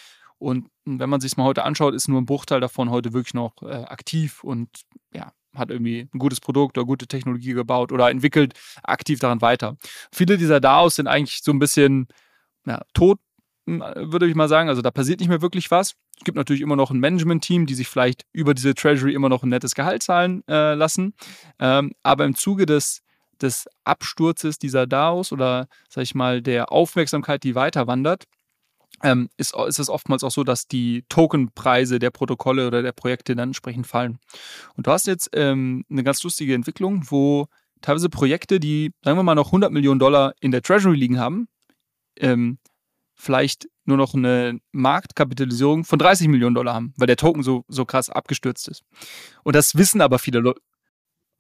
Und 0.41 0.69
wenn 0.85 1.11
man 1.11 1.21
sich 1.21 1.33
es 1.33 1.37
mal 1.37 1.45
heute 1.45 1.65
anschaut, 1.65 1.95
ist 1.95 2.09
nur 2.09 2.21
ein 2.21 2.27
Bruchteil 2.27 2.61
davon 2.61 2.91
heute 2.91 3.13
wirklich 3.13 3.35
noch 3.35 3.63
äh, 3.63 3.85
aktiv 3.85 4.43
und 4.43 4.69
ja, 5.15 5.33
hat 5.55 5.71
irgendwie 5.71 6.09
ein 6.13 6.19
gutes 6.19 6.41
Produkt 6.41 6.79
oder 6.79 6.87
gute 6.87 7.07
Technologie 7.07 7.53
gebaut 7.53 7.93
oder 7.93 8.11
entwickelt 8.11 8.55
aktiv 8.83 9.19
daran 9.21 9.43
weiter. 9.43 9.77
Viele 10.13 10.39
dieser 10.39 10.61
DAOs 10.61 10.97
sind 10.97 11.07
eigentlich 11.07 11.43
so 11.43 11.53
ein 11.53 11.59
bisschen 11.59 12.09
ja, 12.67 12.83
tot 12.95 13.19
würde 13.67 14.27
ich 14.27 14.35
mal 14.35 14.49
sagen. 14.49 14.69
Also 14.69 14.83
da 14.83 14.91
passiert 14.91 15.21
nicht 15.21 15.29
mehr 15.29 15.43
wirklich 15.43 15.71
was. 15.71 15.95
Es 16.17 16.25
gibt 16.25 16.37
natürlich 16.37 16.63
immer 16.63 16.77
noch 16.77 16.91
ein 16.91 16.99
Management-Team, 16.99 17.67
die 17.67 17.75
sich 17.75 17.89
vielleicht 17.89 18.25
über 18.33 18.55
diese 18.55 18.75
Treasury 18.75 19.15
immer 19.15 19.29
noch 19.29 19.43
ein 19.43 19.49
nettes 19.49 19.75
Gehalt 19.75 20.03
zahlen 20.03 20.43
äh, 20.49 20.75
lassen. 20.75 21.15
Ähm, 21.59 21.93
aber 22.03 22.25
im 22.25 22.35
Zuge 22.35 22.67
des, 22.67 23.03
des 23.41 23.69
Absturzes 23.85 24.59
dieser 24.59 24.87
DAOs 24.87 25.33
oder, 25.33 25.69
sag 25.89 26.03
ich 26.03 26.15
mal, 26.15 26.43
der 26.43 26.73
Aufmerksamkeit, 26.73 27.43
die 27.45 27.55
weiter 27.55 27.87
wandert, 27.87 28.25
ähm, 29.03 29.29
ist, 29.37 29.55
ist 29.55 29.79
es 29.79 29.89
oftmals 29.89 30.25
auch 30.25 30.31
so, 30.31 30.45
dass 30.45 30.67
die 30.67 31.05
Tokenpreise 31.09 31.99
der 31.99 32.11
Protokolle 32.11 32.67
oder 32.67 32.83
der 32.83 32.93
Projekte 32.93 33.35
dann 33.35 33.51
entsprechend 33.51 33.87
fallen. 33.87 34.19
Und 34.77 34.87
du 34.87 34.91
hast 34.91 35.07
jetzt 35.07 35.31
ähm, 35.33 35.85
eine 35.91 36.05
ganz 36.05 36.23
lustige 36.23 36.55
Entwicklung, 36.55 37.05
wo 37.09 37.47
teilweise 37.81 38.11
Projekte, 38.11 38.61
die, 38.61 38.93
sagen 39.03 39.19
wir 39.19 39.23
mal, 39.23 39.35
noch 39.35 39.49
100 39.49 39.73
Millionen 39.73 39.99
Dollar 39.99 40.35
in 40.41 40.51
der 40.51 40.63
Treasury 40.63 40.97
liegen 40.97 41.19
haben, 41.19 41.49
ähm, 42.17 42.59
vielleicht 43.15 43.69
nur 43.85 43.97
noch 43.97 44.15
eine 44.15 44.59
Marktkapitalisierung 44.73 45.85
von 45.85 45.99
30 45.99 46.29
Millionen 46.29 46.55
Dollar 46.55 46.75
haben, 46.75 46.95
weil 46.97 47.07
der 47.07 47.17
Token 47.17 47.43
so, 47.43 47.65
so 47.69 47.85
krass 47.85 48.09
abgestürzt 48.09 48.69
ist. 48.69 48.83
Und 49.43 49.57
das 49.57 49.75
wissen 49.77 50.01
aber 50.01 50.19
viele 50.19 50.41
Leute. 50.41 50.61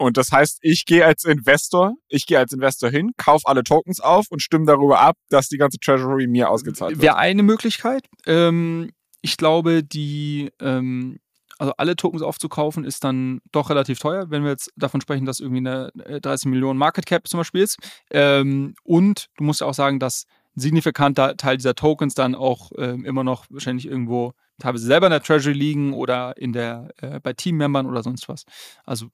Und 0.00 0.16
das 0.16 0.32
heißt, 0.32 0.60
ich 0.62 0.86
gehe 0.86 1.04
als 1.04 1.24
Investor, 1.24 1.92
ich 2.08 2.24
gehe 2.24 2.38
als 2.38 2.54
Investor 2.54 2.88
hin, 2.88 3.10
kaufe 3.18 3.46
alle 3.46 3.62
Tokens 3.62 4.00
auf 4.00 4.28
und 4.30 4.40
stimme 4.40 4.64
darüber 4.64 4.98
ab, 4.98 5.16
dass 5.28 5.48
die 5.48 5.58
ganze 5.58 5.78
Treasury 5.78 6.26
mir 6.26 6.48
ausgezahlt 6.48 6.92
wird. 6.92 7.02
Wäre 7.02 7.16
eine 7.16 7.42
Möglichkeit. 7.42 8.06
Ähm, 8.24 8.92
ich 9.20 9.36
glaube, 9.36 9.84
die, 9.84 10.52
ähm, 10.58 11.18
also 11.58 11.74
alle 11.76 11.96
Tokens 11.96 12.22
aufzukaufen, 12.22 12.84
ist 12.84 13.04
dann 13.04 13.42
doch 13.52 13.68
relativ 13.68 13.98
teuer, 13.98 14.30
wenn 14.30 14.42
wir 14.42 14.52
jetzt 14.52 14.70
davon 14.74 15.02
sprechen, 15.02 15.26
dass 15.26 15.38
irgendwie 15.38 15.68
eine 15.68 15.90
30 16.22 16.46
äh, 16.46 16.48
Millionen 16.48 16.78
Market 16.78 17.04
Cap 17.04 17.28
zum 17.28 17.36
Beispiel 17.36 17.60
ist. 17.60 17.76
Ähm, 18.10 18.74
und 18.82 19.26
du 19.36 19.44
musst 19.44 19.60
ja 19.60 19.66
auch 19.66 19.74
sagen, 19.74 19.98
dass 19.98 20.24
signifikanter 20.54 21.36
Teil 21.36 21.58
dieser 21.58 21.74
Tokens 21.74 22.14
dann 22.14 22.34
auch 22.34 22.72
äh, 22.72 22.96
immer 23.04 23.22
noch 23.22 23.44
wahrscheinlich 23.50 23.86
irgendwo 23.86 24.32
teilweise 24.58 24.86
selber 24.86 25.08
in 25.08 25.12
der 25.12 25.22
Treasury 25.22 25.52
liegen 25.52 25.92
oder 25.92 26.38
in 26.38 26.54
der, 26.54 26.88
äh, 27.02 27.20
bei 27.20 27.34
Teammembern 27.34 27.86
oder 27.86 28.02
sonst 28.02 28.30
was. 28.30 28.44
Also, 28.84 29.08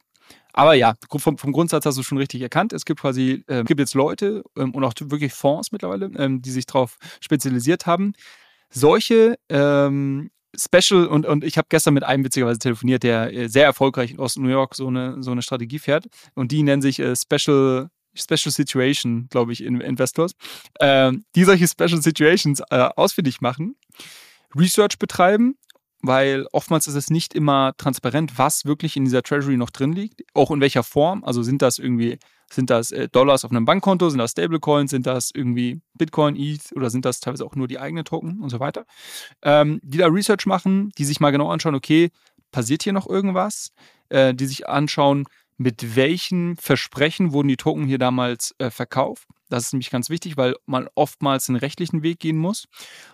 aber 0.52 0.72
ja, 0.72 0.94
vom, 1.10 1.36
vom 1.36 1.52
Grundsatz 1.52 1.84
hast 1.84 1.98
du 1.98 2.02
schon 2.02 2.16
richtig 2.16 2.40
erkannt. 2.40 2.72
Es 2.72 2.86
gibt 2.86 3.00
quasi, 3.00 3.44
äh, 3.46 3.62
gibt 3.64 3.78
jetzt 3.78 3.94
Leute 3.94 4.42
ähm, 4.56 4.74
und 4.74 4.84
auch 4.84 4.94
wirklich 4.98 5.34
Fonds 5.34 5.70
mittlerweile, 5.70 6.10
ähm, 6.16 6.40
die 6.40 6.50
sich 6.50 6.64
darauf 6.64 6.96
spezialisiert 7.20 7.84
haben. 7.84 8.14
Solche 8.70 9.38
ähm, 9.50 10.30
Special 10.58 11.06
und, 11.06 11.26
und 11.26 11.44
ich 11.44 11.58
habe 11.58 11.66
gestern 11.68 11.92
mit 11.92 12.04
einem 12.04 12.24
witzigerweise 12.24 12.58
telefoniert, 12.58 13.02
der 13.02 13.34
äh, 13.34 13.48
sehr 13.48 13.64
erfolgreich 13.64 14.12
in 14.12 14.18
Ost 14.18 14.38
New 14.38 14.48
York 14.48 14.74
so 14.74 14.86
eine, 14.86 15.22
so 15.22 15.30
eine 15.30 15.42
Strategie 15.42 15.78
fährt. 15.78 16.06
Und 16.34 16.52
die 16.52 16.62
nennen 16.62 16.80
sich 16.80 16.98
äh, 17.00 17.14
Special 17.14 17.90
Special 18.18 18.50
Situation, 18.50 19.28
glaube 19.28 19.52
ich, 19.52 19.62
in 19.62 19.78
Investors, 19.82 20.32
äh, 20.80 21.12
die 21.34 21.44
solche 21.44 21.68
Special 21.68 22.00
Situations 22.00 22.62
äh, 22.70 22.88
ausfindig 22.96 23.42
machen, 23.42 23.76
Research 24.54 24.98
betreiben 24.98 25.56
weil 26.02 26.46
oftmals 26.52 26.86
ist 26.86 26.94
es 26.94 27.10
nicht 27.10 27.34
immer 27.34 27.72
transparent, 27.76 28.38
was 28.38 28.64
wirklich 28.64 28.96
in 28.96 29.04
dieser 29.04 29.22
Treasury 29.22 29.56
noch 29.56 29.70
drin 29.70 29.92
liegt, 29.92 30.22
auch 30.34 30.50
in 30.50 30.60
welcher 30.60 30.82
Form. 30.82 31.24
Also 31.24 31.42
sind 31.42 31.62
das 31.62 31.78
irgendwie, 31.78 32.18
sind 32.50 32.70
das 32.70 32.92
äh, 32.92 33.08
Dollars 33.08 33.44
auf 33.44 33.50
einem 33.50 33.64
Bankkonto, 33.64 34.08
sind 34.08 34.18
das 34.18 34.32
Stablecoins, 34.32 34.90
sind 34.90 35.06
das 35.06 35.30
irgendwie 35.34 35.80
Bitcoin, 35.94 36.36
ETH 36.36 36.72
oder 36.74 36.90
sind 36.90 37.04
das 37.04 37.20
teilweise 37.20 37.44
auch 37.44 37.56
nur 37.56 37.68
die 37.68 37.78
eigenen 37.78 38.04
Token 38.04 38.40
und 38.40 38.50
so 38.50 38.60
weiter. 38.60 38.84
Ähm, 39.42 39.80
die 39.82 39.98
da 39.98 40.06
Research 40.06 40.46
machen, 40.46 40.90
die 40.98 41.04
sich 41.04 41.20
mal 41.20 41.30
genau 41.30 41.50
anschauen, 41.50 41.74
okay, 41.74 42.10
passiert 42.52 42.82
hier 42.82 42.92
noch 42.92 43.08
irgendwas? 43.08 43.70
Äh, 44.08 44.34
die 44.34 44.46
sich 44.46 44.68
anschauen, 44.68 45.24
mit 45.58 45.96
welchen 45.96 46.56
Versprechen 46.56 47.32
wurden 47.32 47.48
die 47.48 47.56
Token 47.56 47.86
hier 47.86 47.98
damals 47.98 48.54
äh, 48.58 48.70
verkauft. 48.70 49.26
Das 49.48 49.64
ist 49.64 49.72
nämlich 49.72 49.90
ganz 49.90 50.10
wichtig, 50.10 50.36
weil 50.36 50.56
man 50.66 50.88
oftmals 50.94 51.48
einen 51.48 51.56
rechtlichen 51.56 52.02
Weg 52.02 52.18
gehen 52.18 52.36
muss. 52.36 52.66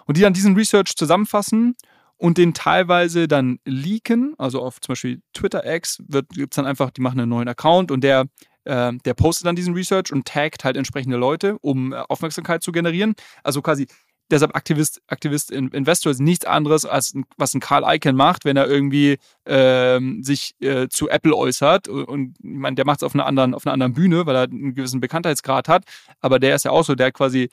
Und 0.06 0.16
die 0.16 0.22
dann 0.22 0.32
diesen 0.32 0.54
Research 0.54 0.96
zusammenfassen 0.96 1.76
und 2.22 2.38
den 2.38 2.54
teilweise 2.54 3.26
dann 3.26 3.58
leaken. 3.64 4.34
Also 4.38 4.62
auf 4.62 4.80
zum 4.80 4.92
Beispiel 4.92 5.22
Twitter 5.34 5.66
X 5.66 6.00
gibt 6.30 6.52
es 6.52 6.56
dann 6.56 6.66
einfach, 6.66 6.92
die 6.92 7.00
machen 7.00 7.18
einen 7.18 7.28
neuen 7.28 7.48
Account 7.48 7.90
und 7.90 8.04
der, 8.04 8.26
äh, 8.62 8.92
der 9.04 9.14
postet 9.14 9.48
dann 9.48 9.56
diesen 9.56 9.74
Research 9.74 10.12
und 10.12 10.24
taggt 10.24 10.62
halt 10.62 10.76
entsprechende 10.76 11.16
Leute, 11.16 11.58
um 11.62 11.92
äh, 11.92 11.96
Aufmerksamkeit 12.08 12.62
zu 12.62 12.70
generieren. 12.70 13.16
Also 13.42 13.60
quasi 13.60 13.88
deshalb 14.30 14.54
Aktivist, 14.54 15.02
Aktivist 15.08 15.50
Investor 15.50 16.12
ist 16.12 16.20
nichts 16.20 16.44
anderes, 16.44 16.84
als 16.84 17.12
was 17.38 17.54
ein 17.54 17.60
Karl 17.60 17.82
Icahn 17.92 18.14
macht, 18.14 18.44
wenn 18.44 18.56
er 18.56 18.68
irgendwie 18.68 19.18
ähm, 19.44 20.22
sich 20.22 20.54
äh, 20.60 20.86
zu 20.88 21.08
Apple 21.08 21.36
äußert. 21.36 21.88
Und 21.88 22.36
ich 22.38 22.44
meine, 22.44 22.76
der 22.76 22.86
macht 22.86 23.00
es 23.00 23.02
auf 23.02 23.16
einer 23.16 23.26
anderen, 23.26 23.52
auf 23.52 23.66
einer 23.66 23.72
anderen 23.72 23.94
Bühne, 23.94 24.26
weil 24.26 24.36
er 24.36 24.42
einen 24.42 24.76
gewissen 24.76 25.00
Bekanntheitsgrad 25.00 25.66
hat. 25.66 25.86
Aber 26.20 26.38
der 26.38 26.54
ist 26.54 26.64
ja 26.64 26.70
auch 26.70 26.84
so, 26.84 26.94
der 26.94 27.10
quasi 27.10 27.48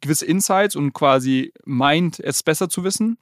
gewisse 0.00 0.26
Insights 0.26 0.74
und 0.74 0.92
quasi 0.92 1.52
meint, 1.64 2.18
es 2.18 2.42
besser 2.42 2.68
zu 2.68 2.82
wissen 2.82 3.16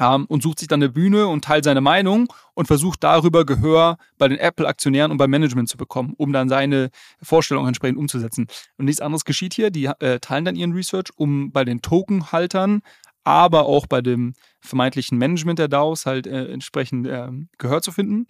ähm, 0.00 0.26
und 0.26 0.42
sucht 0.42 0.58
sich 0.58 0.68
dann 0.68 0.82
eine 0.82 0.90
Bühne 0.90 1.26
und 1.26 1.44
teilt 1.44 1.64
seine 1.64 1.80
Meinung 1.80 2.32
und 2.54 2.66
versucht 2.66 3.02
darüber 3.02 3.44
Gehör 3.44 3.98
bei 4.18 4.28
den 4.28 4.38
Apple-Aktionären 4.38 5.10
und 5.10 5.18
beim 5.18 5.30
Management 5.30 5.68
zu 5.68 5.76
bekommen, 5.76 6.14
um 6.16 6.32
dann 6.32 6.48
seine 6.48 6.90
Vorstellung 7.22 7.66
entsprechend 7.66 7.98
umzusetzen. 7.98 8.46
Und 8.78 8.86
nichts 8.86 9.00
anderes 9.00 9.24
geschieht 9.24 9.54
hier. 9.54 9.70
Die 9.70 9.86
äh, 9.86 10.20
teilen 10.20 10.44
dann 10.44 10.56
ihren 10.56 10.72
Research, 10.72 11.10
um 11.16 11.52
bei 11.52 11.64
den 11.64 11.82
Tokenhaltern, 11.82 12.82
aber 13.24 13.66
auch 13.66 13.86
bei 13.86 14.00
dem 14.00 14.34
vermeintlichen 14.60 15.18
Management 15.18 15.58
der 15.58 15.68
DAOs 15.68 16.06
halt 16.06 16.26
äh, 16.26 16.46
entsprechend 16.46 17.06
äh, 17.06 17.28
Gehör 17.58 17.82
zu 17.82 17.92
finden. 17.92 18.26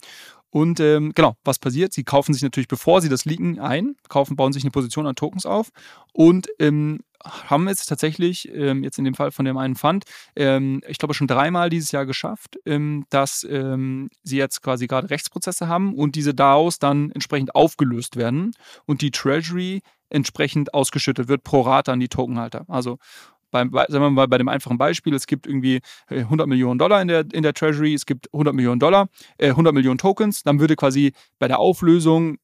Und 0.53 0.81
ähm, 0.81 1.13
genau, 1.15 1.35
was 1.45 1.59
passiert? 1.59 1.95
Sie 1.95 2.05
kaufen 2.05 2.35
sich 2.35 2.43
natürlich, 2.43 2.69
bevor 2.69 3.01
sie 3.01 3.09
das 3.09 3.25
leaken, 3.25 3.59
ein, 3.59 3.97
kaufen, 4.11 4.37
bauen 4.37 4.53
sich 4.53 4.63
eine 4.65 4.71
Position 4.71 5.07
an 5.07 5.17
Tokens 5.17 5.47
auf 5.47 5.71
und 6.13 6.49
ähm, 6.59 7.01
haben 7.25 7.69
es 7.69 7.87
tatsächlich, 7.87 8.53
ähm, 8.55 8.85
jetzt 8.85 8.99
in 8.99 9.07
dem 9.07 9.15
Fall 9.15 9.31
von 9.31 9.47
dem 9.47 9.57
einen 9.57 9.77
Fund, 9.77 10.05
ähm, 10.37 10.83
ich 10.87 10.99
glaube 10.99 11.15
schon 11.15 11.27
dreimal 11.27 11.71
dieses 11.71 11.91
Jahr 11.91 12.05
geschafft, 12.05 12.59
ähm, 12.67 13.07
dass 13.09 13.47
ähm, 13.49 14.11
sie 14.25 14.37
jetzt 14.37 14.61
quasi 14.61 14.89
gerade 14.89 15.09
Rechtsprozesse 15.09 15.69
haben 15.69 15.95
und 15.95 16.17
diese 16.17 16.35
DAOs 16.35 16.79
dann 16.79 17.11
entsprechend 17.13 17.55
aufgelöst 17.55 18.17
werden 18.17 18.53
und 18.85 19.01
die 19.01 19.11
Treasury 19.11 19.81
entsprechend 20.11 20.75
ausgeschüttet 20.75 21.29
wird 21.29 21.45
pro 21.45 21.63
Rate 21.63 21.93
an 21.93 22.01
die 22.01 22.09
Tokenhalter. 22.09 22.67
Also 22.69 22.99
beim, 23.53 23.71
sagen 23.73 24.03
wir 24.03 24.11
mal 24.11 24.27
bei 24.27 24.39
dem 24.39 24.49
einfachen 24.49 24.79
Beispiel, 24.79 25.15
es 25.15 25.29
gibt 25.29 25.47
irgendwie 25.47 25.81
100 26.09 26.47
äh, 26.47 26.49
Millionen 26.49 26.79
Dollar 26.79 27.01
in 27.01 27.09
der, 27.09 27.25
in 27.33 27.45
der 27.45 27.55
Treasury, 27.55 27.95
es 27.95 28.07
gibt 28.07 28.29
100 28.33 28.53
Millionen 28.55 28.81
Dollar, 28.81 29.09
äh, 29.39 29.51
100 29.51 29.73
Millionen 29.73 29.99
Tokens, 29.99 30.43
dann 30.43 30.59
würde 30.59 30.75
quasi 30.75 31.13
bei 31.39 31.47
der 31.47 31.61
Auflösung 31.61 32.39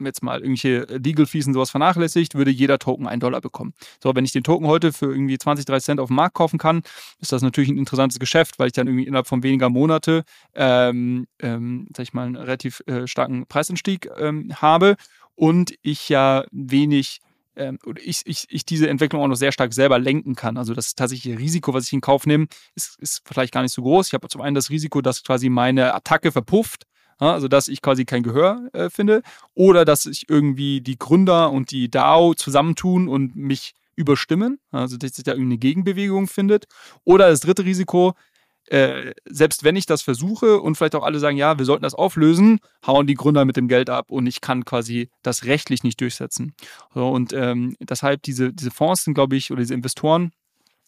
jetzt 0.00 0.22
mal 0.22 0.40
irgendwelche 0.40 0.86
Legal 0.98 1.26
Fees 1.26 1.46
und 1.46 1.52
sowas 1.52 1.70
vernachlässigt, 1.70 2.34
würde 2.34 2.50
jeder 2.50 2.78
Token 2.78 3.06
einen 3.06 3.20
Dollar 3.20 3.40
bekommen. 3.40 3.74
So, 4.02 4.14
wenn 4.14 4.24
ich 4.24 4.32
den 4.32 4.42
Token 4.42 4.66
heute 4.66 4.92
für 4.92 5.06
irgendwie 5.06 5.38
20, 5.38 5.66
30 5.66 5.84
Cent 5.84 6.00
auf 6.00 6.08
dem 6.08 6.16
Markt 6.16 6.34
kaufen 6.34 6.58
kann, 6.58 6.82
ist 7.20 7.32
das 7.32 7.42
natürlich 7.42 7.70
ein 7.70 7.78
interessantes 7.78 8.18
Geschäft, 8.18 8.58
weil 8.58 8.68
ich 8.68 8.72
dann 8.72 8.86
irgendwie 8.86 9.06
innerhalb 9.06 9.26
von 9.26 9.42
weniger 9.42 9.70
Monate, 9.70 10.24
ähm, 10.54 11.26
ähm, 11.40 11.86
sag 11.96 12.04
ich 12.04 12.12
mal, 12.12 12.26
einen 12.26 12.36
relativ 12.36 12.82
äh, 12.86 13.06
starken 13.06 13.46
Preisanstieg 13.46 14.08
ähm, 14.18 14.50
habe 14.56 14.96
und 15.36 15.74
ich 15.82 16.08
ja 16.08 16.44
wenig 16.50 17.20
ähm, 17.56 17.78
ich, 18.00 18.22
ich, 18.24 18.46
ich 18.48 18.64
diese 18.64 18.88
Entwicklung 18.88 19.22
auch 19.22 19.28
noch 19.28 19.36
sehr 19.36 19.52
stark 19.52 19.72
selber 19.72 19.98
lenken 19.98 20.34
kann. 20.34 20.56
Also 20.56 20.74
das 20.74 20.94
tatsächliche 20.94 21.38
Risiko, 21.38 21.74
was 21.74 21.86
ich 21.86 21.92
in 21.92 22.00
Kauf 22.00 22.26
nehme, 22.26 22.46
ist, 22.74 22.98
ist 23.00 23.22
vielleicht 23.24 23.52
gar 23.52 23.62
nicht 23.62 23.72
so 23.72 23.82
groß. 23.82 24.08
Ich 24.08 24.14
habe 24.14 24.28
zum 24.28 24.40
einen 24.40 24.54
das 24.54 24.70
Risiko, 24.70 25.00
dass 25.00 25.22
quasi 25.22 25.48
meine 25.48 25.94
Attacke 25.94 26.32
verpufft, 26.32 26.84
also 27.18 27.48
dass 27.48 27.68
ich 27.68 27.80
quasi 27.82 28.04
kein 28.04 28.22
Gehör 28.22 28.68
äh, 28.72 28.90
finde 28.90 29.22
oder 29.54 29.84
dass 29.84 30.02
sich 30.02 30.28
irgendwie 30.28 30.80
die 30.80 30.98
Gründer 30.98 31.50
und 31.52 31.70
die 31.70 31.90
DAO 31.90 32.34
zusammentun 32.34 33.08
und 33.08 33.36
mich 33.36 33.74
überstimmen, 33.96 34.58
also 34.72 34.96
dass 34.96 35.14
sich 35.14 35.24
da 35.24 35.32
irgendeine 35.32 35.58
Gegenbewegung 35.58 36.26
findet. 36.26 36.66
Oder 37.04 37.28
das 37.28 37.40
dritte 37.40 37.64
Risiko, 37.64 38.14
äh, 38.68 39.12
selbst 39.24 39.64
wenn 39.64 39.76
ich 39.76 39.86
das 39.86 40.02
versuche 40.02 40.60
und 40.60 40.76
vielleicht 40.76 40.94
auch 40.94 41.04
alle 41.04 41.18
sagen, 41.18 41.36
ja, 41.36 41.58
wir 41.58 41.64
sollten 41.64 41.82
das 41.82 41.94
auflösen, 41.94 42.60
hauen 42.86 43.06
die 43.06 43.14
Gründer 43.14 43.44
mit 43.44 43.56
dem 43.56 43.68
Geld 43.68 43.90
ab 43.90 44.10
und 44.10 44.26
ich 44.26 44.40
kann 44.40 44.64
quasi 44.64 45.10
das 45.22 45.44
rechtlich 45.44 45.82
nicht 45.82 46.00
durchsetzen. 46.00 46.54
So, 46.94 47.08
und 47.08 47.32
ähm, 47.32 47.76
deshalb 47.80 48.22
diese, 48.22 48.52
diese 48.52 48.70
Fonds 48.70 49.04
sind, 49.04 49.14
glaube 49.14 49.36
ich, 49.36 49.50
oder 49.50 49.60
diese 49.60 49.74
Investoren, 49.74 50.32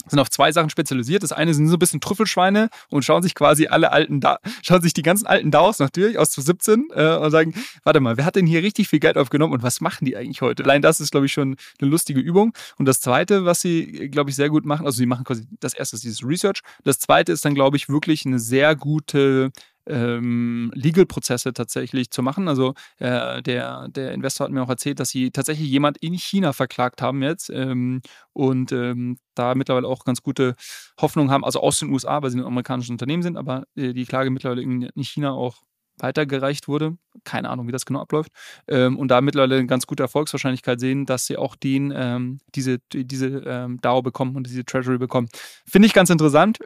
sind 0.06 0.18
auf 0.18 0.30
zwei 0.30 0.52
Sachen 0.52 0.70
spezialisiert. 0.70 1.22
Das 1.22 1.32
eine 1.32 1.54
sind 1.54 1.68
so 1.68 1.76
ein 1.76 1.78
bisschen 1.78 2.00
Trüffelschweine 2.00 2.68
und 2.90 3.04
schauen 3.04 3.22
sich 3.22 3.34
quasi 3.34 3.66
alle 3.66 3.92
alten, 3.92 4.20
da 4.20 4.38
schauen 4.62 4.82
sich 4.82 4.94
die 4.94 5.02
ganzen 5.02 5.26
alten 5.26 5.50
DAOs 5.50 5.78
natürlich 5.78 6.18
aus 6.18 6.30
2017 6.30 6.88
äh, 6.94 7.16
und 7.16 7.30
sagen, 7.30 7.54
warte 7.84 8.00
mal, 8.00 8.16
wer 8.16 8.24
hat 8.24 8.36
denn 8.36 8.46
hier 8.46 8.62
richtig 8.62 8.88
viel 8.88 9.00
Geld 9.00 9.16
aufgenommen 9.16 9.52
und 9.52 9.62
was 9.62 9.80
machen 9.80 10.04
die 10.04 10.16
eigentlich 10.16 10.42
heute? 10.42 10.64
Allein 10.64 10.82
das 10.82 11.00
ist, 11.00 11.10
glaube 11.10 11.26
ich, 11.26 11.32
schon 11.32 11.56
eine 11.80 11.90
lustige 11.90 12.20
Übung. 12.20 12.52
Und 12.78 12.86
das 12.86 13.00
zweite, 13.00 13.44
was 13.44 13.60
sie, 13.60 14.08
glaube 14.10 14.30
ich, 14.30 14.36
sehr 14.36 14.48
gut 14.48 14.64
machen, 14.64 14.86
also 14.86 14.96
sie 14.96 15.06
machen 15.06 15.24
quasi, 15.24 15.46
das 15.60 15.74
erste 15.74 15.96
ist 15.96 16.04
dieses 16.04 16.24
Research. 16.24 16.60
Das 16.84 16.98
zweite 16.98 17.32
ist 17.32 17.44
dann, 17.44 17.54
glaube 17.54 17.76
ich, 17.76 17.88
wirklich 17.88 18.24
eine 18.26 18.38
sehr 18.38 18.76
gute 18.76 19.50
ähm, 19.86 20.70
Legal-Prozesse 20.74 21.52
tatsächlich 21.52 22.10
zu 22.10 22.22
machen. 22.22 22.48
Also 22.48 22.74
äh, 22.98 23.42
der, 23.42 23.88
der 23.88 24.12
Investor 24.12 24.46
hat 24.46 24.52
mir 24.52 24.62
auch 24.62 24.68
erzählt, 24.68 25.00
dass 25.00 25.10
sie 25.10 25.30
tatsächlich 25.30 25.68
jemand 25.68 25.98
in 25.98 26.14
China 26.14 26.52
verklagt 26.52 27.02
haben 27.02 27.22
jetzt 27.22 27.50
ähm, 27.50 28.00
und 28.32 28.72
ähm, 28.72 29.18
da 29.34 29.54
mittlerweile 29.54 29.86
auch 29.86 30.04
ganz 30.04 30.22
gute 30.22 30.54
Hoffnung 31.00 31.30
haben, 31.30 31.44
also 31.44 31.60
aus 31.60 31.78
den 31.78 31.90
USA, 31.90 32.22
weil 32.22 32.30
sie 32.30 32.38
ein 32.38 32.44
amerikanisches 32.44 32.90
Unternehmen 32.90 33.22
sind, 33.22 33.36
aber 33.36 33.64
äh, 33.76 33.92
die 33.92 34.04
Klage 34.04 34.30
mittlerweile 34.30 34.62
in, 34.62 34.90
China 34.96 35.32
auch 35.32 35.62
weitergereicht 35.98 36.68
wurde. 36.68 36.98
Keine 37.24 37.48
Ahnung, 37.48 37.68
wie 37.68 37.72
das 37.72 37.86
genau 37.86 38.00
abläuft. 38.00 38.30
Ähm, 38.68 38.98
und 38.98 39.08
da 39.08 39.20
mittlerweile 39.20 39.56
eine 39.56 39.66
ganz 39.66 39.86
gute 39.86 40.02
Erfolgswahrscheinlichkeit 40.02 40.80
sehen, 40.80 41.06
dass 41.06 41.26
sie 41.26 41.36
auch 41.36 41.56
den, 41.56 41.92
ähm, 41.94 42.38
diese, 42.54 42.78
diese 42.92 43.26
ähm, 43.46 43.80
DAO 43.80 44.02
bekommen 44.02 44.36
und 44.36 44.46
diese 44.46 44.64
Treasury 44.64 44.98
bekommen. 44.98 45.28
Finde 45.66 45.86
ich 45.86 45.94
ganz 45.94 46.10
interessant. 46.10 46.58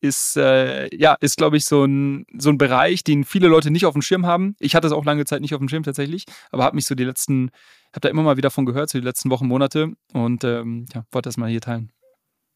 Ist, 0.00 0.36
äh, 0.36 0.94
ja, 0.96 1.16
ist, 1.20 1.36
glaube 1.36 1.56
ich, 1.56 1.64
so 1.64 1.84
ein, 1.84 2.24
so 2.36 2.50
ein 2.50 2.58
Bereich, 2.58 3.02
den 3.02 3.24
viele 3.24 3.48
Leute 3.48 3.70
nicht 3.70 3.84
auf 3.84 3.94
dem 3.94 4.02
Schirm 4.02 4.26
haben. 4.26 4.54
Ich 4.60 4.76
hatte 4.76 4.86
es 4.86 4.92
auch 4.92 5.04
lange 5.04 5.24
Zeit 5.24 5.40
nicht 5.40 5.54
auf 5.54 5.58
dem 5.58 5.68
Schirm 5.68 5.82
tatsächlich, 5.82 6.24
aber 6.50 6.62
habe 6.64 6.76
mich 6.76 6.86
so 6.86 6.94
die 6.94 7.04
letzten, 7.04 7.50
habe 7.92 8.00
da 8.02 8.08
immer 8.08 8.22
mal 8.22 8.36
wieder 8.36 8.50
von 8.50 8.64
gehört, 8.64 8.90
so 8.90 8.98
die 8.98 9.04
letzten 9.04 9.28
Wochen, 9.30 9.48
Monate 9.48 9.92
und 10.12 10.44
ähm, 10.44 10.86
ja, 10.94 11.04
wollte 11.10 11.28
das 11.28 11.36
mal 11.36 11.50
hier 11.50 11.60
teilen. 11.60 11.90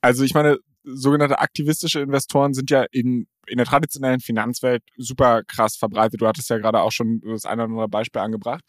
Also 0.03 0.23
ich 0.23 0.35
meine, 0.35 0.59
sogenannte 0.85 1.41
aktivistische 1.41 2.01
Investoren 2.01 2.55
sind 2.55 2.71
ja 2.71 2.85
in, 2.93 3.27
in 3.47 3.57
der 3.57 3.67
traditionellen 3.67 4.21
Finanzwelt 4.21 4.83
super 4.97 5.43
krass 5.43 5.77
verbreitet. 5.77 6.21
Du 6.21 6.27
hattest 6.27 6.49
ja 6.49 6.59
gerade 6.59 6.81
auch 6.81 6.93
schon 6.93 7.21
das 7.25 7.45
eine 7.45 7.63
oder 7.63 7.71
andere 7.71 7.89
Beispiel 7.89 8.23
angebracht. 8.23 8.63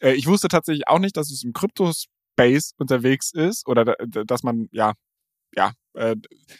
Äh, 0.00 0.12
ich 0.12 0.26
wusste 0.26 0.48
tatsächlich 0.48 0.86
auch 0.86 0.98
nicht, 0.98 1.16
dass 1.16 1.30
es 1.30 1.44
im 1.44 1.54
Kryptospace 1.54 2.72
unterwegs 2.76 3.32
ist 3.32 3.66
oder 3.66 3.96
dass 4.26 4.42
man 4.42 4.68
ja 4.70 4.92
ja, 5.56 5.72
äh, 5.98 6.16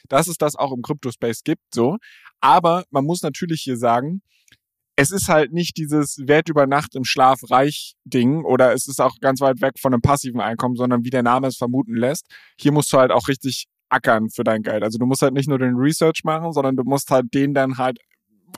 dass 0.08 0.28
es 0.28 0.36
das 0.36 0.56
auch 0.56 0.72
im 0.72 0.82
Crypto-Space 0.82 1.42
gibt, 1.44 1.62
so. 1.74 1.96
Aber 2.40 2.84
man 2.90 3.04
muss 3.04 3.22
natürlich 3.22 3.62
hier 3.62 3.76
sagen, 3.76 4.22
es 4.96 5.12
ist 5.12 5.28
halt 5.28 5.52
nicht 5.52 5.76
dieses 5.76 6.18
Wert 6.26 6.48
über 6.48 6.66
Nacht 6.66 6.96
im 6.96 7.04
Schlaf 7.04 7.38
reich 7.50 7.94
Ding 8.04 8.44
oder 8.44 8.72
es 8.72 8.88
ist 8.88 9.00
auch 9.00 9.14
ganz 9.20 9.40
weit 9.40 9.60
weg 9.60 9.74
von 9.80 9.92
einem 9.92 10.02
passiven 10.02 10.40
Einkommen, 10.40 10.74
sondern 10.74 11.04
wie 11.04 11.10
der 11.10 11.22
Name 11.22 11.46
es 11.46 11.56
vermuten 11.56 11.94
lässt, 11.94 12.26
hier 12.58 12.72
musst 12.72 12.92
du 12.92 12.98
halt 12.98 13.12
auch 13.12 13.28
richtig 13.28 13.66
ackern 13.90 14.28
für 14.28 14.42
dein 14.42 14.62
Geld. 14.62 14.82
Also 14.82 14.98
du 14.98 15.06
musst 15.06 15.22
halt 15.22 15.34
nicht 15.34 15.48
nur 15.48 15.58
den 15.58 15.76
Research 15.76 16.22
machen, 16.24 16.52
sondern 16.52 16.76
du 16.76 16.82
musst 16.82 17.10
halt 17.10 17.32
den 17.32 17.54
dann 17.54 17.78
halt 17.78 17.98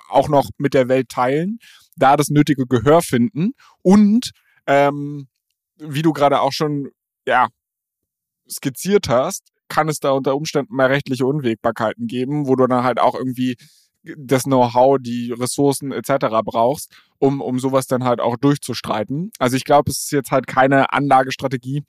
auch 0.09 0.29
noch 0.29 0.49
mit 0.57 0.73
der 0.73 0.89
Welt 0.89 1.11
teilen, 1.11 1.59
da 1.97 2.17
das 2.17 2.31
nötige 2.31 2.67
Gehör 2.67 3.03
finden 3.03 3.53
und 3.83 4.31
ähm, 4.67 5.29
wie 5.77 6.03
du 6.03 6.13
gerade 6.13 6.41
auch 6.41 6.53
schon 6.53 6.89
ja 7.27 7.49
skizziert 8.49 9.09
hast, 9.09 9.51
kann 9.71 9.89
es 9.89 10.01
da 10.01 10.11
unter 10.11 10.37
Umständen 10.37 10.75
mal 10.75 10.89
rechtliche 10.89 11.25
Unwägbarkeiten 11.25 12.07
geben, 12.07 12.47
wo 12.47 12.57
du 12.57 12.67
dann 12.67 12.85
halt 12.85 13.01
auch 13.01 13.15
irgendwie 13.15 13.57
das 14.03 14.45
Know-how, 14.45 14.99
die 15.01 15.33
Ressourcen 15.33 15.93
etc. 15.93 16.27
brauchst, 16.45 16.93
um, 17.19 17.41
um 17.41 17.59
sowas 17.59 17.87
dann 17.87 18.05
halt 18.05 18.21
auch 18.21 18.37
durchzustreiten. 18.37 19.31
Also 19.39 19.57
ich 19.57 19.65
glaube, 19.65 19.91
es 19.91 20.05
ist 20.05 20.13
jetzt 20.13 20.31
halt 20.31 20.47
keine 20.47 20.93
Anlagestrategie, 20.93 21.85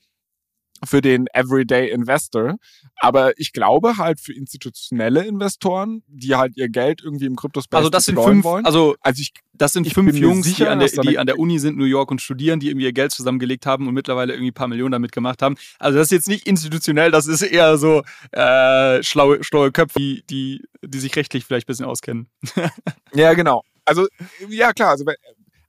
für 0.84 1.01
den 1.01 1.27
Everyday 1.34 1.89
Investor. 1.91 2.55
Aber 2.97 3.38
ich 3.38 3.53
glaube 3.53 3.97
halt 3.97 4.19
für 4.19 4.34
institutionelle 4.34 5.25
Investoren, 5.25 6.03
die 6.07 6.36
halt 6.36 6.57
ihr 6.57 6.69
Geld 6.69 7.01
irgendwie 7.03 7.25
im 7.25 7.36
Kryptospace 7.36 7.77
Also 7.77 7.89
das 7.89 8.05
sind 8.05 8.19
fünf, 8.19 8.43
wollen. 8.43 8.65
also, 8.65 8.95
Also 9.01 9.21
ich, 9.21 9.34
das 9.53 9.73
sind 9.73 9.88
ich 9.88 9.93
fünf 9.93 10.15
Jungs, 10.15 10.45
sicher, 10.45 10.65
die, 10.65 10.71
an 10.71 10.79
der, 10.79 10.89
die 10.89 11.17
an 11.19 11.27
der 11.27 11.39
Uni 11.39 11.59
sind, 11.59 11.77
New 11.77 11.86
York 11.86 12.11
und 12.11 12.21
studieren, 12.21 12.59
die 12.59 12.69
irgendwie 12.69 12.86
ihr 12.86 12.93
Geld 12.93 13.11
zusammengelegt 13.11 13.65
haben 13.65 13.88
und 13.88 13.93
mittlerweile 13.93 14.34
irgendwie 14.34 14.51
ein 14.51 14.55
paar 14.55 14.67
Millionen 14.67 14.91
damit 14.91 15.11
gemacht 15.11 15.41
haben. 15.41 15.55
Also 15.79 15.97
das 15.97 16.07
ist 16.07 16.11
jetzt 16.11 16.27
nicht 16.27 16.47
institutionell, 16.47 17.11
das 17.11 17.27
ist 17.27 17.41
eher 17.41 17.77
so 17.77 18.03
äh, 18.32 19.03
schlaue, 19.03 19.43
schlaue 19.43 19.71
Köpfe, 19.71 19.99
die, 19.99 20.23
die, 20.29 20.63
die 20.84 20.99
sich 20.99 21.15
rechtlich 21.15 21.45
vielleicht 21.45 21.67
ein 21.67 21.71
bisschen 21.71 21.86
auskennen. 21.86 22.27
Ja, 23.13 23.34
genau. 23.34 23.63
Also, 23.84 24.07
ja, 24.47 24.71
klar. 24.71 24.91
Also, 24.91 25.03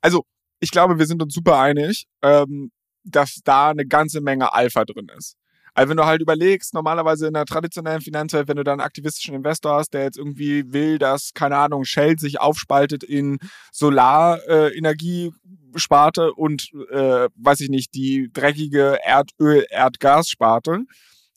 also 0.00 0.24
ich 0.60 0.70
glaube, 0.70 0.98
wir 0.98 1.06
sind 1.06 1.20
uns 1.22 1.34
super 1.34 1.58
einig, 1.58 2.06
ähm, 2.22 2.70
dass 3.04 3.40
da 3.44 3.70
eine 3.70 3.86
ganze 3.86 4.20
Menge 4.20 4.52
Alpha 4.52 4.84
drin 4.84 5.08
ist. 5.16 5.36
Also 5.74 5.90
wenn 5.90 5.96
du 5.96 6.04
halt 6.04 6.20
überlegst, 6.20 6.74
normalerweise 6.74 7.28
in 7.28 7.34
der 7.34 7.46
traditionellen 7.46 8.02
Finanzwelt, 8.02 8.46
wenn 8.46 8.58
du 8.58 8.64
da 8.64 8.72
einen 8.72 8.82
aktivistischen 8.82 9.34
Investor 9.34 9.76
hast, 9.76 9.94
der 9.94 10.02
jetzt 10.02 10.18
irgendwie 10.18 10.70
will, 10.72 10.98
dass, 10.98 11.32
keine 11.32 11.56
Ahnung, 11.56 11.84
Shell 11.84 12.18
sich 12.18 12.40
aufspaltet 12.40 13.02
in 13.02 13.38
Solarenergiesparte 13.72 14.74
äh, 14.74 14.76
Energiesparte 14.76 16.34
und, 16.34 16.70
äh, 16.90 17.28
weiß 17.36 17.60
ich 17.60 17.70
nicht, 17.70 17.94
die 17.94 18.28
dreckige 18.32 18.98
Erdöl, 19.02 19.64
Erdgassparte, 19.70 20.80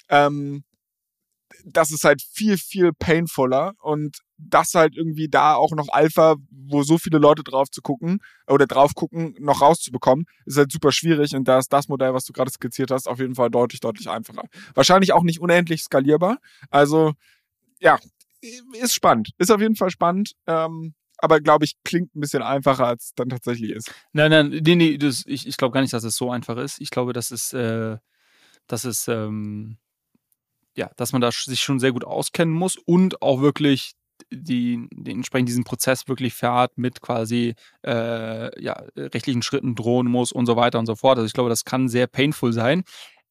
ähm, 0.09 0.66
das 1.63 1.91
ist 1.91 2.03
halt 2.03 2.22
viel, 2.22 2.57
viel 2.57 2.91
painfuller 2.93 3.74
und 3.82 4.18
das 4.38 4.73
halt 4.73 4.95
irgendwie 4.95 5.29
da 5.29 5.55
auch 5.55 5.71
noch 5.71 5.88
Alpha, 5.89 6.36
wo 6.49 6.83
so 6.83 6.97
viele 6.97 7.17
Leute 7.17 7.43
drauf 7.43 7.69
zu 7.69 7.81
gucken 7.81 8.19
oder 8.47 8.67
drauf 8.67 8.93
gucken, 8.95 9.36
noch 9.39 9.61
rauszubekommen, 9.61 10.25
ist 10.45 10.57
halt 10.57 10.71
super 10.71 10.91
schwierig 10.91 11.36
und 11.36 11.47
da 11.47 11.59
ist 11.59 11.71
das 11.71 11.88
Modell, 11.88 12.13
was 12.13 12.25
du 12.25 12.33
gerade 12.33 12.51
skizziert 12.51 12.91
hast, 12.91 13.07
auf 13.07 13.19
jeden 13.19 13.36
Fall 13.36 13.49
deutlich, 13.49 13.79
deutlich 13.79 14.09
einfacher. 14.09 14.43
Wahrscheinlich 14.73 15.13
auch 15.13 15.23
nicht 15.23 15.39
unendlich 15.39 15.83
skalierbar. 15.83 16.39
Also, 16.69 17.13
ja, 17.79 17.97
ist 18.81 18.93
spannend. 18.93 19.31
Ist 19.38 19.51
auf 19.51 19.61
jeden 19.61 19.75
Fall 19.75 19.89
spannend. 19.89 20.33
Ähm, 20.47 20.93
aber 21.17 21.39
glaube 21.39 21.65
ich, 21.65 21.75
klingt 21.83 22.15
ein 22.15 22.19
bisschen 22.19 22.43
einfacher, 22.43 22.88
als 22.88 23.05
es 23.05 23.13
dann 23.15 23.29
tatsächlich 23.29 23.71
ist. 23.71 23.93
Nein, 24.11 24.31
nein, 24.31 24.49
nee, 24.49 24.75
nee, 24.75 24.97
das, 24.97 25.23
ich, 25.25 25.47
ich 25.47 25.57
glaube 25.57 25.73
gar 25.73 25.81
nicht, 25.81 25.93
dass 25.93 26.03
es 26.03 26.15
so 26.17 26.29
einfach 26.29 26.57
ist. 26.57 26.81
Ich 26.81 26.89
glaube, 26.89 27.13
dass 27.13 27.31
es, 27.31 27.53
äh, 27.53 27.97
dass 28.67 28.83
es, 28.83 29.07
ähm, 29.07 29.77
ja, 30.75 30.91
dass 30.97 31.13
man 31.13 31.21
da 31.21 31.31
sich 31.31 31.61
schon 31.61 31.79
sehr 31.79 31.93
gut 31.93 32.03
auskennen 32.03 32.53
muss 32.53 32.75
und 32.75 33.21
auch 33.21 33.41
wirklich 33.41 33.93
die, 34.32 34.88
den 34.93 35.18
entsprechend 35.18 35.49
diesen 35.49 35.63
Prozess 35.63 36.07
wirklich 36.07 36.34
fährt 36.34 36.78
mit 36.78 37.01
quasi 37.01 37.55
äh, 37.86 38.63
ja, 38.63 38.84
rechtlichen 38.97 39.41
Schritten 39.41 39.76
drohen 39.76 40.07
muss 40.07 40.32
und 40.32 40.45
so 40.45 40.55
weiter 40.55 40.80
und 40.80 40.86
so 40.86 40.95
fort. 40.95 41.18
Also 41.18 41.28
ich 41.28 41.34
glaube, 41.34 41.49
das 41.49 41.66
kann 41.66 41.88
sehr 41.88 42.07
painful 42.07 42.53
sein. 42.53 42.84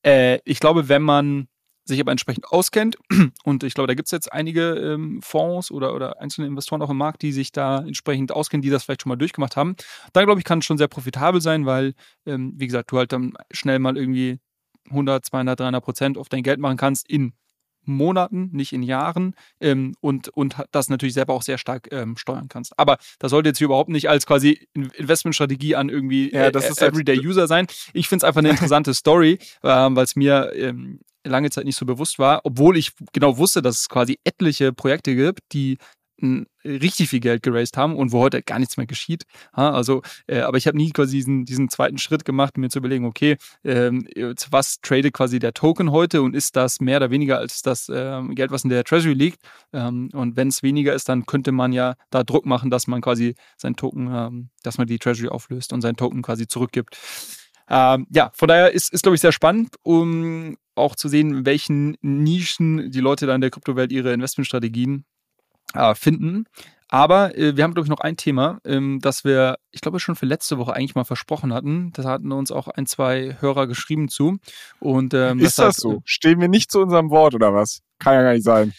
Äh, 0.03 0.39
ich 0.45 0.61
glaube, 0.61 0.89
wenn 0.89 1.03
man 1.03 1.49
sich 1.87 2.01
aber 2.01 2.12
entsprechend 2.12 2.47
auskennt, 2.47 2.97
und 3.45 3.62
ich 3.62 3.74
glaube, 3.74 3.89
da 3.89 3.95
gibt 3.95 4.07
es 4.07 4.12
jetzt 4.12 4.32
einige 4.32 4.74
ähm, 4.74 5.20
Fonds 5.22 5.70
oder, 5.70 5.95
oder 5.95 6.20
einzelne 6.20 6.47
Investoren 6.47 6.82
auch 6.82 6.91
im 6.91 6.97
Markt, 6.97 7.22
die 7.22 7.32
sich 7.32 7.53
da 7.53 7.80
entsprechend 7.80 8.32
auskennen, 8.32 8.62
die 8.62 8.70
das 8.70 8.85
vielleicht 8.85 9.03
schon 9.03 9.11
mal 9.11 9.16
durchgemacht 9.16 9.57
haben, 9.57 9.76
dann 10.12 10.24
glaube 10.24 10.41
ich, 10.41 10.45
kann 10.45 10.61
es 10.61 10.64
schon 10.64 10.78
sehr 10.78 10.89
profitabel 10.89 11.41
sein, 11.41 11.66
weil, 11.66 11.95
ähm, 12.26 12.55
wie 12.57 12.66
gesagt, 12.66 12.91
du 12.91 12.99
halt 12.99 13.12
dann 13.12 13.35
schnell 13.51 13.78
mal 13.78 13.97
irgendwie 13.97 14.39
100, 14.91 15.24
200, 15.24 15.61
300 15.61 15.85
Prozent 15.85 16.18
auf 16.18 16.28
dein 16.28 16.43
Geld 16.43 16.59
machen 16.59 16.76
kannst 16.76 17.09
in 17.09 17.35
Monaten, 17.87 18.51
nicht 18.53 18.72
in 18.72 18.82
Jahren 18.82 19.35
ähm, 19.61 19.95
und, 20.01 20.28
und 20.28 20.57
das 20.72 20.89
natürlich 20.89 21.14
selber 21.14 21.35
auch 21.35 21.43
sehr 21.43 21.59
stark 21.59 21.89
ähm, 21.93 22.16
steuern 22.16 22.49
kannst. 22.49 22.78
Aber 22.78 22.99
das 23.18 23.30
sollte 23.30 23.49
jetzt 23.51 23.59
hier 23.59 23.66
überhaupt 23.66 23.91
nicht 23.91 24.09
als 24.09 24.26
quasi 24.26 24.66
In- 24.72 24.91
Investmentstrategie 24.91 25.74
an 25.76 25.89
irgendwie 25.89 26.32
Ja, 26.32 26.51
das 26.51 26.64
äh, 26.66 26.70
ist 26.70 26.80
halt- 26.80 26.93
Everyday 26.95 27.18
User 27.26 27.47
sein. 27.47 27.66
Ich 27.93 28.09
finde 28.09 28.24
es 28.24 28.28
einfach 28.28 28.41
eine 28.41 28.51
interessante 28.51 28.95
Story, 28.95 29.39
ähm, 29.62 29.97
weil 29.97 30.05
es 30.05 30.16
mir 30.16 30.53
ähm, 30.55 31.01
lange 31.26 31.51
Zeit 31.51 31.64
nicht 31.64 31.76
so 31.76 31.87
bewusst 31.87 32.18
war, 32.18 32.41
obwohl 32.45 32.76
ich 32.76 32.93
genau 33.12 33.39
wusste, 33.39 33.62
dass 33.62 33.80
es 33.80 33.89
quasi 33.89 34.18
etliche 34.24 34.72
Projekte 34.72 35.14
gibt, 35.16 35.41
die 35.53 35.78
richtig 36.65 37.09
viel 37.11 37.21
Geld 37.21 37.43
geraced 37.43 37.77
haben 37.77 37.97
und 37.97 38.12
wo 38.12 38.21
heute 38.21 38.43
gar 38.43 38.59
nichts 38.59 38.77
mehr 38.77 38.87
geschieht. 38.87 39.25
Also, 39.53 40.03
äh, 40.27 40.41
aber 40.41 40.57
ich 40.57 40.67
habe 40.67 40.77
nie 40.77 40.91
quasi 40.93 41.17
diesen, 41.17 41.45
diesen 41.45 41.69
zweiten 41.69 41.99
Schritt 41.99 42.25
gemacht, 42.25 42.57
mir 42.57 42.69
zu 42.71 42.79
überlegen, 42.79 43.05
okay, 43.05 43.37
ähm, 43.65 44.07
was 44.51 44.81
tradet 44.81 45.12
quasi 45.12 45.39
der 45.39 45.53
Token 45.53 45.91
heute 45.91 46.23
und 46.23 46.35
ist 46.35 46.57
das 46.57 46.81
mehr 46.81 46.99
oder 46.99 47.11
weniger 47.11 47.39
als 47.39 47.62
das 47.62 47.91
ähm, 47.93 48.35
Geld, 48.35 48.51
was 48.51 48.65
in 48.65 48.71
der 48.71 48.85
Treasury 48.85 49.15
liegt? 49.15 49.41
Ähm, 49.73 50.11
und 50.12 50.37
wenn 50.37 50.49
es 50.49 50.62
weniger 50.62 50.95
ist, 50.95 51.09
dann 51.09 51.27
könnte 51.27 51.53
man 51.53 51.73
ja 51.73 51.95
da 52.11 52.23
Druck 52.23 52.47
machen, 52.47 52.71
dass 52.71 52.87
man 52.87 53.01
quasi 53.01 53.35
sein 53.57 53.77
Token, 53.77 54.09
ähm, 54.12 54.51
dass 54.62 54.79
man 54.79 54.87
die 54.87 54.99
Treasury 54.99 55.29
auflöst 55.29 55.73
und 55.73 55.83
sein 55.83 55.97
Token 55.97 56.23
quasi 56.23 56.47
zurückgibt. 56.47 56.97
Ähm, 57.69 58.07
ja, 58.11 58.31
von 58.35 58.49
daher 58.49 58.73
ist, 58.73 58.93
ist 58.93 59.03
glaube 59.03 59.15
ich, 59.15 59.21
sehr 59.21 59.33
spannend, 59.33 59.77
um 59.83 60.57
auch 60.75 60.97
zu 60.97 61.09
sehen, 61.09 61.31
in 61.31 61.47
welchen 61.47 61.97
Nischen 62.03 62.91
die 62.91 63.01
Leute 63.01 63.27
da 63.27 63.35
in 63.35 63.41
der 63.41 63.51
Kryptowelt 63.51 63.93
ihre 63.93 64.12
Investmentstrategien 64.12 65.05
äh, 65.75 65.95
finden. 65.95 66.47
Aber 66.89 67.37
äh, 67.37 67.57
wir 67.57 67.64
haben, 67.64 67.75
glaube 67.75 67.87
ich, 67.87 67.91
noch 67.91 68.01
ein 68.01 68.16
Thema, 68.16 68.61
ähm, 68.64 69.01
das 69.01 69.25
wir, 69.25 69.57
ich 69.72 69.81
glaube, 69.81 69.99
schon 69.99 70.14
für 70.14 70.27
letzte 70.27 70.59
Woche 70.59 70.75
eigentlich 70.75 70.95
mal 70.95 71.05
versprochen 71.05 71.53
hatten. 71.53 71.93
Da 71.93 72.05
hatten 72.05 72.31
uns 72.31 72.53
auch 72.53 72.68
ein, 72.68 72.87
zwei 72.87 73.37
Hörer 73.41 73.66
geschrieben 73.66 74.09
zu. 74.09 74.39
Und, 74.79 75.12
ähm, 75.12 75.39
ist 75.39 75.59
deshalb, 75.59 75.70
das 75.70 75.77
so? 75.79 76.03
Stehen 76.05 76.41
wir 76.41 76.49
nicht 76.49 76.70
zu 76.70 76.81
unserem 76.81 77.11
Wort 77.11 77.35
oder 77.35 77.53
was? 77.53 77.81
Kann 77.99 78.14
ja 78.14 78.22
gar 78.22 78.33
nicht 78.35 78.45
sein. 78.45 78.75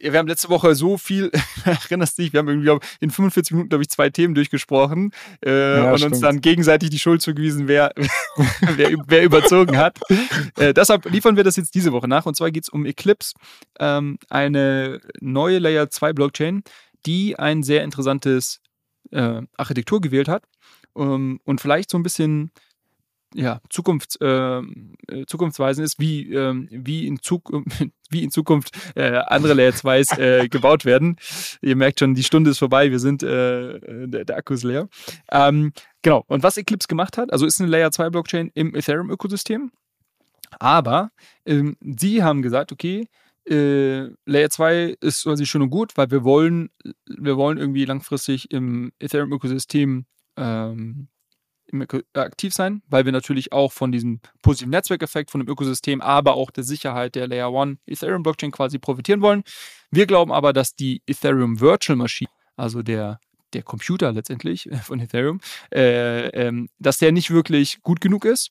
Wir 0.00 0.18
haben 0.18 0.28
letzte 0.28 0.48
Woche 0.48 0.74
so 0.74 0.96
viel, 0.96 1.30
erinnerst 1.64 2.18
dich, 2.18 2.32
wir 2.32 2.38
haben 2.38 2.48
irgendwie 2.48 2.86
in 3.00 3.10
45 3.10 3.52
Minuten, 3.52 3.68
glaube 3.68 3.82
ich, 3.82 3.90
zwei 3.90 4.10
Themen 4.10 4.34
durchgesprochen 4.34 5.12
äh, 5.44 5.78
Ja, 5.78 5.90
und 5.90 5.98
stimmt. 5.98 6.12
uns 6.12 6.20
dann 6.20 6.40
gegenseitig 6.40 6.90
die 6.90 6.98
Schuld 6.98 7.20
zugewiesen, 7.20 7.66
wer, 7.68 7.92
wer, 8.76 8.96
wer 9.06 9.24
überzogen 9.24 9.76
hat. 9.76 9.98
Äh, 10.56 10.72
deshalb 10.72 11.04
liefern 11.10 11.36
wir 11.36 11.44
das 11.44 11.56
jetzt 11.56 11.74
diese 11.74 11.92
Woche 11.92 12.08
nach. 12.08 12.26
Und 12.26 12.36
zwar 12.36 12.50
geht 12.50 12.64
es 12.64 12.68
um 12.68 12.86
Eclipse, 12.86 13.34
ähm, 13.80 14.18
eine 14.30 15.00
neue 15.20 15.58
Layer 15.58 15.90
2 15.90 16.12
Blockchain, 16.12 16.62
die 17.04 17.38
ein 17.38 17.62
sehr 17.62 17.82
interessantes 17.82 18.60
äh, 19.10 19.42
Architektur 19.56 20.00
gewählt 20.00 20.28
hat 20.28 20.44
ähm, 20.96 21.40
und 21.44 21.60
vielleicht 21.60 21.90
so 21.90 21.98
ein 21.98 22.02
bisschen 22.02 22.52
ja, 23.34 23.60
Zukunfts, 23.68 24.18
ähm, 24.20 24.94
äh, 25.06 25.24
zukunftsweisend 25.26 25.84
ist, 25.84 25.98
wie, 25.98 26.32
ähm, 26.32 26.68
wie, 26.70 27.06
in 27.06 27.20
Zuk 27.20 27.50
wie 28.10 28.22
in 28.22 28.30
Zukunft 28.30 28.70
äh, 28.96 29.18
andere 29.26 29.54
Layer 29.54 29.72
2s 29.72 30.18
äh, 30.18 30.48
gebaut 30.50 30.84
werden. 30.84 31.16
Ihr 31.60 31.76
merkt 31.76 32.00
schon, 32.00 32.14
die 32.14 32.24
Stunde 32.24 32.50
ist 32.50 32.58
vorbei, 32.58 32.90
wir 32.90 32.98
sind, 32.98 33.22
äh, 33.22 34.06
der, 34.06 34.24
der 34.24 34.36
Akku 34.36 34.54
ist 34.54 34.64
leer. 34.64 34.88
Ähm, 35.30 35.72
genau, 36.02 36.24
und 36.26 36.42
was 36.42 36.56
Eclipse 36.56 36.88
gemacht 36.88 37.18
hat, 37.18 37.32
also 37.32 37.44
ist 37.44 37.60
eine 37.60 37.70
Layer 37.70 37.90
2 37.90 38.10
Blockchain 38.10 38.50
im 38.54 38.74
Ethereum-Ökosystem, 38.74 39.70
aber 40.58 41.10
ähm, 41.44 41.76
sie 41.80 42.22
haben 42.22 42.40
gesagt, 42.40 42.72
okay, 42.72 43.08
äh, 43.48 44.08
Layer 44.24 44.50
2 44.50 44.96
ist 45.00 45.24
quasi 45.24 45.46
schön 45.46 45.62
und 45.62 45.70
gut, 45.70 45.96
weil 45.96 46.10
wir 46.10 46.24
wollen, 46.24 46.70
wir 47.06 47.36
wollen 47.36 47.58
irgendwie 47.58 47.84
langfristig 47.84 48.50
im 48.50 48.92
Ethereum-Ökosystem 48.98 50.06
ähm, 50.36 51.08
äh, 51.08 51.17
aktiv 52.14 52.54
sein, 52.54 52.82
weil 52.88 53.04
wir 53.04 53.12
natürlich 53.12 53.52
auch 53.52 53.72
von 53.72 53.92
diesem 53.92 54.20
positiven 54.42 54.70
Netzwerkeffekt, 54.70 55.30
von 55.30 55.40
dem 55.40 55.48
Ökosystem, 55.48 56.00
aber 56.00 56.34
auch 56.34 56.50
der 56.50 56.64
Sicherheit 56.64 57.14
der 57.14 57.28
Layer 57.28 57.52
1 57.54 57.78
Ethereum 57.86 58.22
Blockchain 58.22 58.50
quasi 58.50 58.78
profitieren 58.78 59.20
wollen. 59.20 59.42
Wir 59.90 60.06
glauben 60.06 60.32
aber, 60.32 60.52
dass 60.52 60.74
die 60.74 61.02
Ethereum 61.06 61.60
Virtual 61.60 61.96
Machine, 61.96 62.30
also 62.56 62.82
der 62.82 63.20
der 63.54 63.62
Computer 63.62 64.12
letztendlich 64.12 64.70
äh, 64.70 64.76
von 64.82 65.00
Ethereum, 65.00 65.40
äh, 65.74 66.28
ähm, 66.28 66.68
dass 66.78 66.98
der 66.98 67.12
nicht 67.12 67.30
wirklich 67.30 67.82
gut 67.82 68.00
genug 68.00 68.24
ist. 68.24 68.50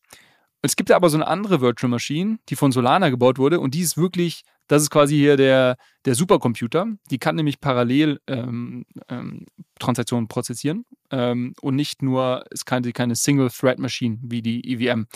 Es 0.61 0.75
gibt 0.75 0.91
aber 0.91 1.09
so 1.09 1.17
eine 1.17 1.27
andere 1.27 1.61
Virtual 1.61 1.89
Machine, 1.89 2.39
die 2.49 2.55
von 2.55 2.71
Solana 2.71 3.09
gebaut 3.09 3.37
wurde 3.37 3.59
und 3.59 3.75
die 3.75 3.81
ist 3.81 3.95
wirklich, 3.95 4.41
das 4.67 4.81
ist 4.81 4.89
quasi 4.89 5.15
hier 5.15 5.37
der, 5.37 5.77
der 6.05 6.15
Supercomputer. 6.15 6.87
Die 7.11 7.19
kann 7.19 7.35
nämlich 7.35 7.61
parallel 7.61 8.19
ähm, 8.27 8.85
ähm, 9.07 9.45
Transaktionen 9.79 10.27
prozessieren 10.27 10.85
ähm, 11.11 11.53
und 11.61 11.75
nicht 11.75 12.01
nur, 12.01 12.43
ist 12.49 12.65
keine, 12.65 12.91
keine 12.93 13.15
Single-Thread-Machine 13.15 14.19
wie 14.21 14.41
die 14.41 14.73
EVM. 14.73 15.07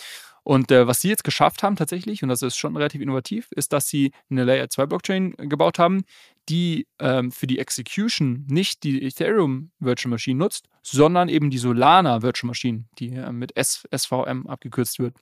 Und 0.44 0.72
äh, 0.72 0.88
was 0.88 1.02
sie 1.02 1.10
jetzt 1.10 1.24
geschafft 1.24 1.62
haben 1.62 1.76
tatsächlich, 1.76 2.24
und 2.24 2.30
das 2.30 2.42
ist 2.42 2.58
schon 2.58 2.76
relativ 2.76 3.02
innovativ, 3.02 3.52
ist, 3.52 3.74
dass 3.74 3.88
sie 3.88 4.12
eine 4.30 4.44
Layer 4.44 4.70
2 4.70 4.88
Blockchain 4.88 5.32
gebaut 5.38 5.78
haben, 5.78 6.04
die 6.50 6.88
ähm, 7.00 7.32
für 7.32 7.48
die 7.48 7.60
Execution 7.60 8.46
nicht 8.50 8.84
die 8.84 9.04
Ethereum 9.04 9.72
Virtual 9.80 10.10
Machine 10.10 10.40
nutzt, 10.40 10.68
sondern 10.82 11.30
eben 11.30 11.50
die 11.50 11.58
Solana 11.58 12.22
Virtual 12.22 12.48
Machine, 12.48 12.86
die 12.98 13.14
äh, 13.14 13.32
mit 13.32 13.56
S 13.56 13.88
SVM 13.96 14.48
abgekürzt 14.48 15.00
wird. 15.00 15.16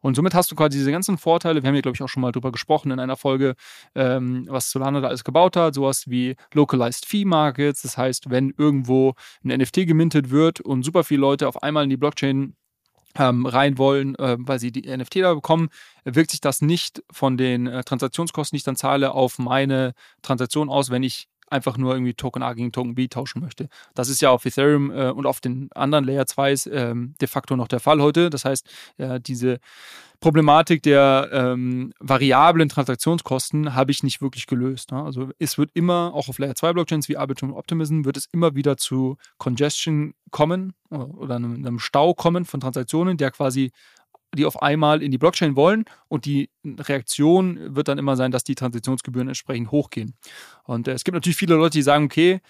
Und 0.00 0.14
somit 0.14 0.34
hast 0.34 0.50
du 0.50 0.54
quasi 0.54 0.78
diese 0.78 0.92
ganzen 0.92 1.18
Vorteile. 1.18 1.62
Wir 1.62 1.68
haben 1.68 1.74
hier, 1.74 1.82
glaube 1.82 1.96
ich, 1.96 2.02
auch 2.02 2.08
schon 2.08 2.22
mal 2.22 2.32
drüber 2.32 2.52
gesprochen 2.52 2.92
in 2.92 3.00
einer 3.00 3.16
Folge, 3.16 3.54
ähm, 3.94 4.46
was 4.48 4.70
Solana 4.70 5.00
da 5.00 5.08
alles 5.08 5.24
gebaut 5.24 5.56
hat. 5.56 5.74
Sowas 5.74 6.04
wie 6.08 6.36
Localized 6.54 7.04
Fee 7.06 7.24
Markets. 7.24 7.82
Das 7.82 7.98
heißt, 7.98 8.30
wenn 8.30 8.54
irgendwo 8.56 9.14
ein 9.44 9.58
NFT 9.58 9.86
gemintet 9.86 10.30
wird 10.30 10.60
und 10.60 10.84
super 10.84 11.04
viele 11.04 11.20
Leute 11.20 11.48
auf 11.48 11.62
einmal 11.62 11.84
in 11.84 11.90
die 11.90 11.96
Blockchain 11.96 12.54
ähm, 13.18 13.46
rein 13.46 13.78
wollen, 13.78 14.14
äh, 14.16 14.36
weil 14.38 14.58
sie 14.58 14.72
die 14.72 14.94
NFT 14.94 15.16
da 15.16 15.34
bekommen, 15.34 15.68
wirkt 16.04 16.30
sich 16.30 16.40
das 16.40 16.62
nicht 16.62 17.02
von 17.10 17.36
den 17.36 17.66
äh, 17.66 17.82
Transaktionskosten, 17.82 18.56
die 18.56 18.58
ich 18.58 18.64
dann 18.64 18.76
zahle, 18.76 19.12
auf 19.12 19.38
meine 19.38 19.94
Transaktion 20.22 20.68
aus, 20.68 20.90
wenn 20.90 21.02
ich 21.02 21.28
einfach 21.50 21.76
nur 21.76 21.94
irgendwie 21.94 22.14
Token 22.14 22.42
A 22.42 22.54
gegen 22.54 22.72
Token 22.72 22.94
B 22.94 23.08
tauschen 23.08 23.40
möchte. 23.40 23.68
Das 23.94 24.08
ist 24.08 24.22
ja 24.22 24.30
auf 24.30 24.44
Ethereum 24.44 24.90
äh, 24.90 25.10
und 25.10 25.26
auf 25.26 25.40
den 25.40 25.70
anderen 25.74 26.04
Layer 26.04 26.24
2s 26.24 26.70
ähm, 26.70 27.14
de 27.20 27.28
facto 27.28 27.56
noch 27.56 27.68
der 27.68 27.80
Fall 27.80 28.00
heute. 28.00 28.30
Das 28.30 28.44
heißt, 28.44 28.68
äh, 28.98 29.20
diese 29.20 29.58
Problematik 30.20 30.82
der 30.82 31.30
ähm, 31.32 31.94
variablen 31.98 32.68
Transaktionskosten 32.68 33.74
habe 33.74 33.90
ich 33.90 34.02
nicht 34.02 34.20
wirklich 34.20 34.46
gelöst. 34.46 34.92
Ne? 34.92 35.02
Also 35.02 35.30
es 35.38 35.56
wird 35.56 35.70
immer, 35.72 36.12
auch 36.14 36.28
auf 36.28 36.38
Layer 36.38 36.54
2 36.54 36.74
Blockchains 36.74 37.08
wie 37.08 37.16
Arbitrum 37.16 37.52
und 37.52 37.58
Optimism, 37.58 38.04
wird 38.04 38.18
es 38.18 38.26
immer 38.30 38.54
wieder 38.54 38.76
zu 38.76 39.16
Congestion 39.38 40.12
kommen 40.30 40.74
oder 40.90 41.36
einem, 41.36 41.54
einem 41.54 41.78
Stau 41.78 42.14
kommen 42.14 42.44
von 42.44 42.60
Transaktionen, 42.60 43.16
der 43.16 43.30
quasi 43.30 43.72
die 44.34 44.46
auf 44.46 44.62
einmal 44.62 45.02
in 45.02 45.10
die 45.10 45.18
Blockchain 45.18 45.56
wollen 45.56 45.84
und 46.08 46.24
die 46.24 46.50
Reaktion 46.64 47.74
wird 47.74 47.88
dann 47.88 47.98
immer 47.98 48.16
sein, 48.16 48.30
dass 48.30 48.44
die 48.44 48.54
Transaktionsgebühren 48.54 49.28
entsprechend 49.28 49.70
hochgehen. 49.70 50.14
Und 50.64 50.88
äh, 50.88 50.92
es 50.92 51.04
gibt 51.04 51.14
natürlich 51.14 51.36
viele 51.36 51.56
Leute, 51.56 51.78
die 51.78 51.82
sagen, 51.82 52.04
okay, 52.04 52.40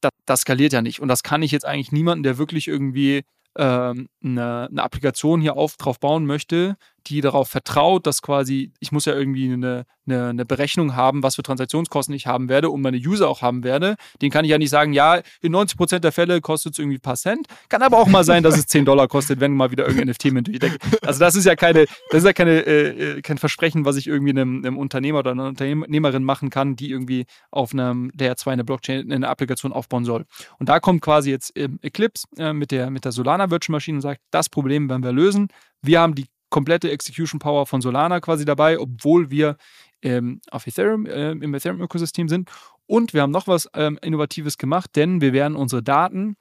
das, 0.00 0.12
das 0.26 0.40
skaliert 0.42 0.72
ja 0.72 0.82
nicht 0.82 1.00
und 1.00 1.08
das 1.08 1.22
kann 1.22 1.42
ich 1.42 1.50
jetzt 1.50 1.64
eigentlich 1.64 1.92
niemanden, 1.92 2.22
der 2.22 2.38
wirklich 2.38 2.68
irgendwie 2.68 3.22
ähm, 3.56 4.08
eine, 4.22 4.68
eine, 4.70 4.82
Applikation 4.82 5.40
hier 5.40 5.56
auf, 5.56 5.76
drauf 5.76 6.00
bauen 6.00 6.26
möchte, 6.26 6.76
die 7.06 7.20
darauf 7.20 7.48
vertraut, 7.48 8.06
dass 8.06 8.22
quasi, 8.22 8.72
ich 8.80 8.92
muss 8.92 9.04
ja 9.04 9.14
irgendwie 9.14 9.52
eine, 9.52 9.84
eine, 10.06 10.28
eine, 10.28 10.44
Berechnung 10.44 10.96
haben, 10.96 11.22
was 11.22 11.36
für 11.36 11.42
Transaktionskosten 11.42 12.14
ich 12.14 12.26
haben 12.26 12.48
werde 12.48 12.70
und 12.70 12.82
meine 12.82 12.96
User 12.96 13.28
auch 13.28 13.42
haben 13.42 13.64
werde. 13.64 13.96
Den 14.20 14.30
kann 14.30 14.44
ich 14.44 14.50
ja 14.50 14.58
nicht 14.58 14.70
sagen, 14.70 14.92
ja, 14.92 15.20
in 15.40 15.52
90 15.52 15.76
Prozent 15.76 16.04
der 16.04 16.12
Fälle 16.12 16.40
kostet 16.40 16.74
es 16.74 16.78
irgendwie 16.78 16.98
ein 16.98 17.00
paar 17.00 17.16
Cent. 17.16 17.46
Kann 17.68 17.82
aber 17.82 17.98
auch 17.98 18.06
mal 18.06 18.24
sein, 18.24 18.42
dass 18.42 18.56
es 18.56 18.66
10 18.66 18.84
Dollar 18.84 19.08
kostet, 19.08 19.40
wenn 19.40 19.52
mal 19.52 19.70
wieder 19.70 19.86
irgendein 19.86 20.08
NFT 20.08 20.32
mit 20.32 20.46
durchdenkt. 20.48 20.82
Also 21.06 21.20
das 21.20 21.36
ist 21.36 21.44
ja 21.44 21.54
keine, 21.56 21.86
das 22.10 22.18
ist 22.18 22.24
ja 22.24 22.32
keine, 22.32 22.66
äh, 22.66 23.18
äh, 23.18 23.22
kein 23.22 23.38
Versprechen, 23.38 23.84
was 23.84 23.96
ich 23.96 24.06
irgendwie 24.06 24.30
einem, 24.30 24.58
einem, 24.64 24.78
Unternehmer 24.78 25.20
oder 25.20 25.32
einer 25.32 25.46
Unternehmerin 25.46 26.24
machen 26.24 26.50
kann, 26.50 26.76
die 26.76 26.90
irgendwie 26.90 27.26
auf 27.50 27.72
einem 27.72 28.10
Layer 28.18 28.36
2 28.36 28.52
eine 28.52 28.64
Blockchain, 28.64 29.12
eine 29.12 29.28
Applikation 29.28 29.72
aufbauen 29.72 30.04
soll. 30.04 30.24
Und 30.58 30.68
da 30.68 30.80
kommt 30.80 31.02
quasi 31.02 31.30
jetzt 31.30 31.52
ähm, 31.56 31.78
Eclipse 31.82 32.26
äh, 32.38 32.52
mit 32.52 32.70
der, 32.70 32.90
mit 32.90 33.04
der 33.04 33.12
Solana 33.12 33.50
Virtual 33.50 33.72
Machine 33.74 33.98
und 33.98 34.02
sagt, 34.02 34.20
das 34.30 34.48
Problem 34.48 34.88
werden 34.88 35.04
wir 35.04 35.12
lösen. 35.12 35.48
Wir 35.82 36.00
haben 36.00 36.14
die 36.14 36.26
komplette 36.54 36.88
Execution 36.88 37.40
Power 37.40 37.66
von 37.66 37.80
Solana 37.80 38.20
quasi 38.20 38.44
dabei, 38.44 38.78
obwohl 38.78 39.28
wir 39.28 39.56
ähm, 40.02 40.40
auf 40.52 40.68
Ethereum, 40.68 41.04
äh, 41.04 41.32
im 41.32 41.52
Ethereum-Ökosystem 41.52 42.28
sind. 42.28 42.48
Und 42.86 43.12
wir 43.12 43.22
haben 43.22 43.32
noch 43.32 43.48
was 43.48 43.68
ähm, 43.74 43.98
Innovatives 44.02 44.56
gemacht, 44.56 44.90
denn 44.94 45.20
wir 45.20 45.32
werden 45.32 45.56
unsere 45.56 45.82
Daten, 45.82 46.36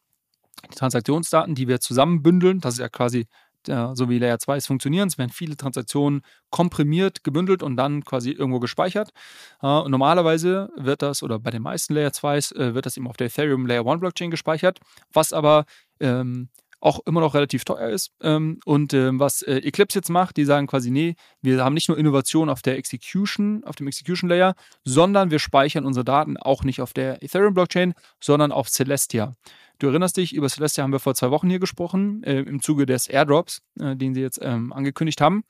die 0.72 0.76
Transaktionsdaten, 0.76 1.56
die 1.56 1.68
wir 1.68 1.80
zusammenbündeln, 1.80 2.60
das 2.60 2.76
ist 2.76 2.82
ja 2.82 2.90
quasi 2.90 3.26
äh, 3.68 3.96
so 3.96 4.08
wie 4.08 4.20
Layer 4.20 4.38
2 4.38 4.58
es 4.58 4.68
funktionieren. 4.68 5.08
Es 5.08 5.18
werden 5.18 5.32
viele 5.32 5.58
Transaktionen 5.58 6.22
komprimiert, 6.52 7.24
gebündelt 7.24 7.64
und 7.64 7.76
dann 7.76 8.04
quasi 8.04 8.30
irgendwo 8.30 8.60
gespeichert. 8.60 9.10
Äh, 9.64 9.90
normalerweise 9.90 10.70
wird 10.78 11.02
das, 11.02 11.24
oder 11.24 11.40
bei 11.40 11.50
den 11.50 11.64
meisten 11.64 11.96
Layer 11.96 12.12
2s, 12.12 12.56
äh, 12.56 12.76
wird 12.76 12.86
das 12.86 12.98
eben 12.98 13.08
auf 13.08 13.18
der 13.18 13.28
Ethereum 13.28 13.66
Layer 13.66 13.88
1 13.88 14.00
Blockchain 14.00 14.30
gespeichert, 14.30 14.80
was 15.12 15.34
aber 15.34 15.66
ähm, 16.00 16.50
auch 16.84 17.00
immer 17.06 17.22
noch 17.22 17.34
relativ 17.34 17.64
teuer 17.64 17.90
ist. 17.90 18.12
Ähm, 18.22 18.60
und 18.66 18.94
ähm, 18.94 19.20
was 19.20 19.42
äh, 19.42 19.56
Eclipse 19.56 20.00
jetzt 20.00 20.10
macht, 20.10 20.36
die 20.36 20.44
sagen 20.44 20.68
quasi, 20.68 20.92
nee, 20.92 21.16
wir 21.42 21.64
haben 21.64 21.74
nicht 21.74 21.88
nur 21.88 21.98
Innovation 21.98 22.50
auf 22.50 22.62
der 22.62 22.78
Execution, 22.78 23.64
auf 23.64 23.78
dem 23.78 23.88
Execution 23.88 24.30
Layer, 24.30 24.54
sondern 24.84 25.32
wir 25.32 25.40
speichern 25.40 25.86
unsere 25.86 26.04
Daten 26.04 26.36
auch 26.36 26.64
nicht 26.66 26.82
auf 26.82 26.92
der 26.92 27.24
Ethereum 27.24 27.54
Blockchain, 27.54 27.94
sondern 28.20 28.52
auf 28.52 28.70
Celestia. 28.70 29.34
Du 29.80 29.88
erinnerst 29.88 30.18
dich, 30.18 30.36
über 30.36 30.50
Celestia 30.50 30.84
haben 30.84 30.92
wir 30.92 31.00
vor 31.00 31.16
zwei 31.16 31.32
Wochen 31.32 31.50
hier 31.50 31.60
gesprochen, 31.60 32.22
äh, 32.24 32.42
im 32.42 32.62
Zuge 32.62 32.86
des 32.86 33.08
Airdrops, 33.08 33.62
äh, 33.80 33.96
den 33.96 34.14
sie 34.14 34.22
jetzt 34.22 34.40
ähm, 34.42 34.74
angekündigt 34.74 35.22
haben. 35.22 35.46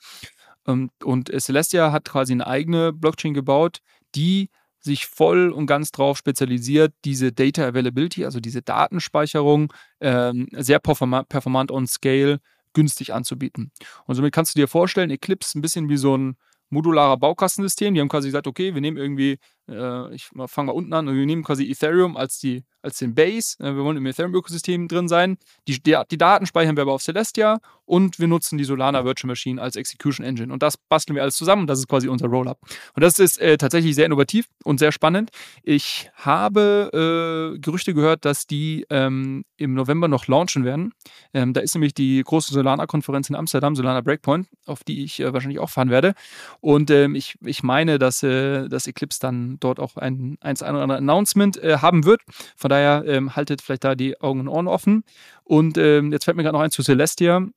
Ähm, 0.67 0.91
und 1.03 1.31
Celestia 1.41 1.91
hat 1.91 2.05
quasi 2.05 2.33
eine 2.33 2.45
eigene 2.45 2.93
Blockchain 2.93 3.33
gebaut, 3.33 3.79
die 4.13 4.49
sich 4.83 5.07
voll 5.07 5.49
und 5.49 5.65
ganz 5.65 5.91
drauf 5.91 6.17
spezialisiert, 6.17 6.93
diese 7.05 7.31
Data 7.31 7.65
Availability, 7.65 8.25
also 8.25 8.39
diese 8.39 8.61
Datenspeicherung, 8.61 9.71
ähm, 10.01 10.47
sehr 10.51 10.79
performant, 10.79 11.29
performant 11.29 11.71
on 11.71 11.87
Scale 11.87 12.39
günstig 12.73 13.13
anzubieten. 13.13 13.71
Und 14.05 14.15
somit 14.15 14.33
kannst 14.33 14.55
du 14.55 14.59
dir 14.59 14.67
vorstellen, 14.67 15.09
Eclipse 15.09 15.57
ein 15.57 15.61
bisschen 15.61 15.89
wie 15.89 15.97
so 15.97 16.17
ein 16.17 16.35
modularer 16.69 17.17
Baukastensystem. 17.17 17.93
Die 17.93 18.01
haben 18.01 18.09
quasi 18.09 18.27
gesagt, 18.27 18.47
okay, 18.47 18.73
wir 18.73 18.81
nehmen 18.81 18.97
irgendwie, 18.97 19.37
äh, 19.69 20.13
ich 20.13 20.29
fange 20.47 20.67
mal 20.67 20.73
unten 20.73 20.93
an, 20.93 21.07
wir 21.07 21.25
nehmen 21.25 21.43
quasi 21.43 21.69
Ethereum 21.69 22.17
als, 22.17 22.39
die, 22.39 22.63
als 22.81 22.97
den 22.97 23.15
Base. 23.15 23.57
Äh, 23.59 23.75
wir 23.75 23.83
wollen 23.83 23.97
im 23.97 24.05
Ethereum-Ökosystem 24.05 24.87
drin 24.87 25.07
sein. 25.07 25.37
Die, 25.67 25.81
die, 25.81 25.97
die, 26.11 26.17
Daten 26.17 26.45
speichern 26.45 26.75
wir 26.75 26.81
aber 26.81 26.93
auf 26.93 27.01
Celestia 27.01 27.59
und 27.85 28.19
wir 28.19 28.27
nutzen 28.27 28.57
die 28.57 28.63
Solana 28.63 29.05
Virtual 29.05 29.27
Machine 29.27 29.61
als 29.61 29.75
Execution 29.75 30.25
Engine. 30.25 30.51
Und 30.51 30.63
das 30.63 30.77
basteln 30.77 31.15
wir 31.15 31.21
alles 31.21 31.35
zusammen 31.35 31.67
das 31.67 31.79
ist 31.79 31.87
quasi 31.87 32.07
unser 32.07 32.27
Rollup. 32.27 32.59
Und 32.93 33.01
das 33.01 33.19
ist 33.19 33.39
äh, 33.39 33.57
tatsächlich 33.57 33.95
sehr 33.95 34.05
innovativ 34.05 34.47
und 34.63 34.79
sehr 34.79 34.91
spannend. 34.91 35.31
Ich 35.63 36.09
habe 36.15 37.53
äh, 37.55 37.59
Gerüchte 37.59 37.93
gehört, 37.93 38.25
dass 38.25 38.47
die 38.47 38.85
ähm, 38.89 39.43
im 39.57 39.73
November 39.73 40.07
noch 40.07 40.27
launchen 40.27 40.65
werden. 40.65 40.93
Ähm, 41.33 41.53
da 41.53 41.61
ist 41.61 41.73
nämlich 41.73 41.93
die 41.93 42.21
große 42.23 42.53
Solana-Konferenz 42.53 43.29
in 43.29 43.35
Amsterdam, 43.35 43.75
Solana 43.75 44.01
Breakpoint, 44.01 44.47
auf 44.65 44.83
die 44.83 45.03
ich 45.03 45.19
äh, 45.19 45.33
wahrscheinlich 45.33 45.59
auch 45.59 45.69
fahren 45.69 45.89
werde. 45.89 46.13
Und 46.59 46.91
ähm, 46.91 47.15
ich, 47.15 47.35
ich 47.43 47.63
meine, 47.63 47.97
dass, 47.97 48.23
äh, 48.23 48.67
dass 48.67 48.87
Eclipse 48.87 49.19
dann 49.19 49.52
dort 49.59 49.79
auch 49.79 49.97
ein, 49.97 50.37
ein, 50.41 50.57
ein 50.61 50.75
oder 50.75 50.83
andere 50.83 50.97
Announcement 50.97 51.57
äh, 51.57 51.77
haben 51.77 52.05
wird. 52.05 52.21
Von 52.55 52.69
daher 52.69 53.03
ähm, 53.05 53.35
haltet 53.35 53.61
vielleicht 53.61 53.83
da 53.83 53.95
die 53.95 54.19
Augen 54.21 54.41
und 54.41 54.47
Ohren 54.47 54.67
offen. 54.67 55.03
Und 55.43 55.77
ähm, 55.77 56.11
jetzt 56.11 56.25
fällt 56.25 56.37
mir 56.37 56.43
gerade 56.43 56.57
noch 56.57 56.63
ein 56.63 56.71
zu 56.71 56.83
Celestia 56.83 57.47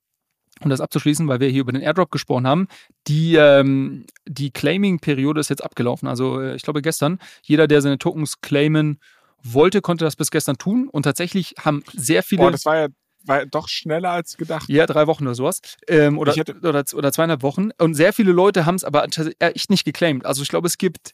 um 0.62 0.70
das 0.70 0.80
abzuschließen, 0.80 1.28
weil 1.28 1.40
wir 1.40 1.48
hier 1.48 1.60
über 1.60 1.72
den 1.72 1.82
Airdrop 1.82 2.10
gesprochen 2.10 2.46
haben, 2.46 2.68
die, 3.08 3.34
ähm, 3.36 4.06
die 4.26 4.50
Claiming-Periode 4.50 5.40
ist 5.40 5.50
jetzt 5.50 5.62
abgelaufen. 5.62 6.08
Also 6.08 6.40
äh, 6.40 6.56
ich 6.56 6.62
glaube 6.62 6.82
gestern, 6.82 7.18
jeder, 7.42 7.66
der 7.66 7.82
seine 7.82 7.98
Tokens 7.98 8.40
claimen 8.40 8.98
wollte, 9.42 9.82
konnte 9.82 10.04
das 10.04 10.16
bis 10.16 10.30
gestern 10.30 10.56
tun. 10.56 10.88
Und 10.88 11.02
tatsächlich 11.02 11.54
haben 11.62 11.84
sehr 11.92 12.22
viele. 12.22 12.42
Boah, 12.42 12.50
das 12.50 12.64
war 12.64 12.76
ja 12.76 12.88
war 13.24 13.44
doch 13.44 13.68
schneller 13.68 14.10
als 14.10 14.36
gedacht. 14.36 14.68
Ja, 14.68 14.86
drei 14.86 15.08
Wochen 15.08 15.24
oder 15.24 15.34
sowas. 15.34 15.60
Ähm, 15.88 16.16
oder, 16.16 16.32
oder, 16.62 16.84
oder 16.94 17.12
zweieinhalb 17.12 17.42
Wochen. 17.42 17.70
Und 17.78 17.94
sehr 17.94 18.12
viele 18.12 18.30
Leute 18.30 18.66
haben 18.66 18.76
es 18.76 18.84
aber 18.84 19.04
echt 19.40 19.68
nicht 19.68 19.84
geclaimed. 19.84 20.24
Also 20.24 20.42
ich 20.42 20.48
glaube, 20.48 20.68
es 20.68 20.78
gibt 20.78 21.12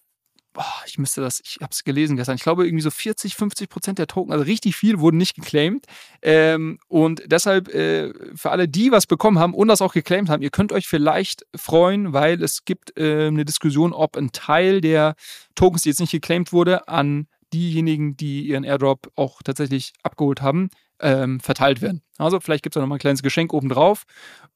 ich 0.86 0.98
müsste 0.98 1.20
das, 1.20 1.40
ich 1.44 1.58
habe 1.60 1.70
es 1.70 1.84
gelesen 1.84 2.16
gestern, 2.16 2.36
ich 2.36 2.42
glaube 2.42 2.66
irgendwie 2.66 2.82
so 2.82 2.90
40, 2.90 3.34
50 3.34 3.68
Prozent 3.68 3.98
der 3.98 4.06
Token, 4.06 4.32
also 4.32 4.44
richtig 4.44 4.76
viel, 4.76 5.00
wurden 5.00 5.16
nicht 5.16 5.34
geclaimed. 5.34 5.86
Ähm, 6.20 6.78
und 6.88 7.22
deshalb 7.26 7.68
äh, 7.68 8.12
für 8.34 8.50
alle, 8.50 8.68
die 8.68 8.92
was 8.92 9.06
bekommen 9.06 9.38
haben 9.38 9.54
und 9.54 9.68
das 9.68 9.82
auch 9.82 9.92
geclaimed 9.92 10.28
haben, 10.28 10.42
ihr 10.42 10.50
könnt 10.50 10.72
euch 10.72 10.86
vielleicht 10.86 11.46
freuen, 11.54 12.12
weil 12.12 12.42
es 12.42 12.64
gibt 12.64 12.96
äh, 12.98 13.28
eine 13.28 13.44
Diskussion, 13.44 13.92
ob 13.92 14.16
ein 14.16 14.32
Teil 14.32 14.80
der 14.80 15.14
Tokens, 15.54 15.82
die 15.82 15.90
jetzt 15.90 16.00
nicht 16.00 16.12
geclaimed 16.12 16.52
wurde, 16.52 16.88
an 16.88 17.26
diejenigen, 17.52 18.16
die 18.16 18.46
ihren 18.46 18.64
Airdrop 18.64 19.12
auch 19.16 19.42
tatsächlich 19.42 19.92
abgeholt 20.02 20.40
haben, 20.40 20.70
ähm, 21.00 21.40
verteilt 21.40 21.82
werden. 21.82 22.02
Also 22.18 22.40
vielleicht 22.40 22.62
gibt 22.62 22.76
es 22.76 22.80
noch 22.80 22.86
mal 22.86 22.96
ein 22.96 23.00
kleines 23.00 23.22
Geschenk 23.22 23.52
obendrauf. 23.52 24.04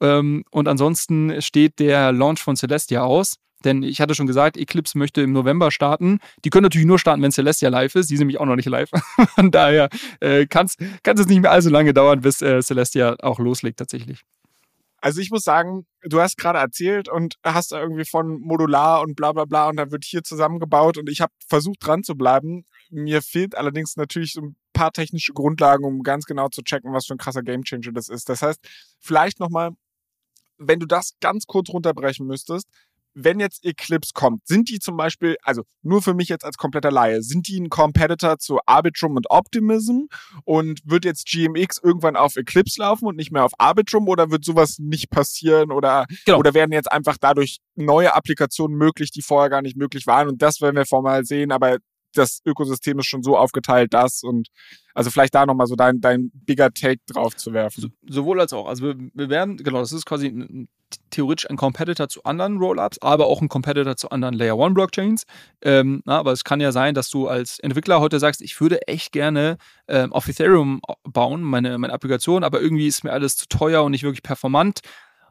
Ähm, 0.01 0.45
und 0.51 0.69
ansonsten 0.69 1.43
steht 1.43 1.79
der 1.79 2.13
Launch 2.13 2.41
von 2.41 2.57
Celestia 2.57 3.03
aus. 3.03 3.37
Denn 3.65 3.83
ich 3.83 4.01
hatte 4.01 4.15
schon 4.15 4.27
gesagt, 4.27 4.57
Eclipse 4.57 4.99
möchte 4.99 5.23
im 5.23 5.33
November 5.33 5.71
starten. 5.71 6.21
Die 6.45 6.51
können 6.51 6.65
natürlich 6.65 6.87
nur 6.87 6.99
starten, 6.99 7.23
wenn 7.23 7.33
Celestia 7.33 7.69
live 7.69 7.95
ist. 7.95 8.11
Die 8.11 8.17
sind 8.17 8.27
nämlich 8.27 8.39
auch 8.39 8.47
noch 8.47 8.57
nicht 8.57 8.69
live. 8.69 8.91
Von 9.35 9.51
daher 9.51 9.89
äh, 10.21 10.47
kann 10.47 10.67
es 10.67 11.27
nicht 11.27 11.41
mehr 11.41 11.51
allzu 11.51 11.71
lange 11.71 11.95
dauern, 11.95 12.21
bis 12.21 12.43
äh, 12.43 12.61
Celestia 12.63 13.17
auch 13.21 13.39
loslegt 13.39 13.79
tatsächlich. 13.79 14.25
Also 15.07 15.21
ich 15.21 15.31
muss 15.31 15.45
sagen, 15.45 15.87
du 16.03 16.21
hast 16.21 16.37
gerade 16.37 16.59
erzählt 16.59 17.09
und 17.09 17.37
hast 17.45 17.73
da 17.73 17.81
irgendwie 17.81 18.05
von 18.05 18.41
Modular 18.41 19.03
und 19.03 19.15
bla 19.15 19.33
bla 19.33 19.45
bla 19.45 19.69
und 19.69 19.77
dann 19.77 19.93
wird 19.93 20.05
hier 20.05 20.23
zusammengebaut 20.23 20.99
und 20.99 21.09
ich 21.09 21.21
habe 21.21 21.33
versucht 21.47 21.87
dran 21.87 22.03
zu 22.03 22.17
bleiben. 22.17 22.65
Mir 22.91 23.23
fehlt 23.23 23.57
allerdings 23.57 23.97
natürlich 23.97 24.33
so 24.33 24.41
ein 24.41 24.57
paar 24.73 24.93
technische 24.93 25.33
Grundlagen, 25.33 25.85
um 25.85 26.03
ganz 26.03 26.25
genau 26.25 26.49
zu 26.49 26.63
checken, 26.63 26.93
was 26.93 27.07
für 27.07 27.15
ein 27.15 27.19
krasser 27.19 27.43
Gamechanger 27.43 27.93
das 27.93 28.09
ist. 28.09 28.29
Das 28.29 28.43
heißt, 28.43 28.59
vielleicht 28.99 29.39
nochmal, 29.39 29.71
wenn 30.59 30.81
du 30.81 30.87
das 30.87 31.13
ganz 31.21 31.47
kurz 31.47 31.69
runterbrechen 31.69 32.27
müsstest, 32.27 32.69
wenn 33.19 33.41
jetzt 33.41 33.65
Eclipse 33.65 34.11
kommt, 34.13 34.47
sind 34.47 34.69
die 34.69 34.79
zum 34.79 34.97
Beispiel, 34.99 35.37
also 35.43 35.63
nur 35.83 36.03
für 36.03 36.13
mich 36.13 36.29
jetzt 36.29 36.45
als 36.45 36.59
kompletter 36.59 36.91
Laie, 36.91 37.23
sind 37.23 37.49
die 37.49 37.59
ein 37.59 37.71
Competitor 37.71 38.39
zu 38.39 38.59
Arbitrum 38.67 39.17
und 39.17 39.31
Optimism 39.31 40.05
und 40.45 40.81
wird 40.85 41.07
jetzt 41.07 41.27
GMX 41.27 41.81
irgendwann 41.83 42.15
auf 42.15 42.37
Eclipse 42.37 42.81
laufen 42.81 43.07
und 43.07 43.17
nicht 43.17 43.33
mehr 43.33 43.45
auf 43.45 43.53
Arbitrum 43.59 44.07
oder 44.07 44.31
wird 44.31 44.45
sowas 44.45 44.79
nicht 44.79 45.09
passieren 45.09 45.73
oder, 45.73 46.05
genau. 46.27 46.39
oder 46.39 46.53
werden 46.53 46.73
jetzt 46.73 46.93
einfach 46.93 47.17
dadurch 47.19 47.59
neue 47.75 48.15
Applikationen 48.15 48.77
möglich, 48.77 49.11
die 49.13 49.23
vorher 49.23 49.49
gar 49.49 49.63
nicht 49.63 49.79
möglich 49.79 50.07
waren 50.07 50.29
und 50.29 50.43
das 50.43 50.61
werden 50.61 50.77
wir 50.77 50.85
formal 50.85 51.25
sehen, 51.25 51.53
aber 51.53 51.79
das 52.13 52.41
Ökosystem 52.45 52.99
ist 52.99 53.07
schon 53.07 53.23
so 53.23 53.37
aufgeteilt, 53.37 53.95
dass 53.95 54.23
und 54.23 54.49
also 54.95 55.11
vielleicht 55.11 55.35
da 55.35 55.47
nochmal 55.47 55.67
so 55.67 55.77
dein, 55.77 56.01
dein 56.01 56.31
bigger 56.33 56.71
Take 56.71 57.01
drauf 57.07 57.37
zu 57.37 57.53
werfen. 57.53 57.81
So, 57.81 57.89
sowohl 58.09 58.41
als 58.41 58.53
auch. 58.53 58.67
Also 58.67 58.85
wir, 58.85 58.97
wir 59.13 59.29
werden, 59.29 59.59
genau, 59.59 59.81
das 59.81 59.93
ist 59.93 60.07
quasi 60.07 60.29
ein, 60.29 60.69
theoretisch 61.11 61.49
ein 61.49 61.57
Competitor 61.57 62.09
zu 62.09 62.25
anderen 62.25 62.59
Rollups, 62.59 62.99
aber 63.01 63.27
auch 63.27 63.41
ein 63.41 63.49
Competitor 63.49 63.97
zu 63.97 64.11
anderen 64.11 64.35
Layer 64.35 64.57
One 64.57 64.75
Blockchains. 64.75 65.25
Ähm, 65.63 66.03
na, 66.05 66.19
aber 66.19 66.33
es 66.33 66.45
kann 66.45 66.61
ja 66.61 66.73
sein, 66.73 66.95
dass 66.95 67.11
du 67.11 67.29
als 67.29 67.59
Entwickler 67.59 68.01
heute 68.01 68.19
sagst, 68.19 68.43
ich 68.43 68.61
würde 68.61 68.87
echt 68.87 69.13
gerne 69.13 69.59
ähm, 69.89 70.13
auf 70.13 70.29
Ethereum 70.29 70.81
bauen, 71.05 71.43
meine, 71.43 71.79
meine 71.79 71.93
Applikation, 71.93 72.45
aber 72.45 72.61
irgendwie 72.61 72.87
ist 72.87 73.05
mir 73.05 73.13
alles 73.13 73.37
zu 73.37 73.47
teuer 73.49 73.83
und 73.83 73.93
nicht 73.93 74.03
wirklich 74.03 74.23
performant 74.23 74.81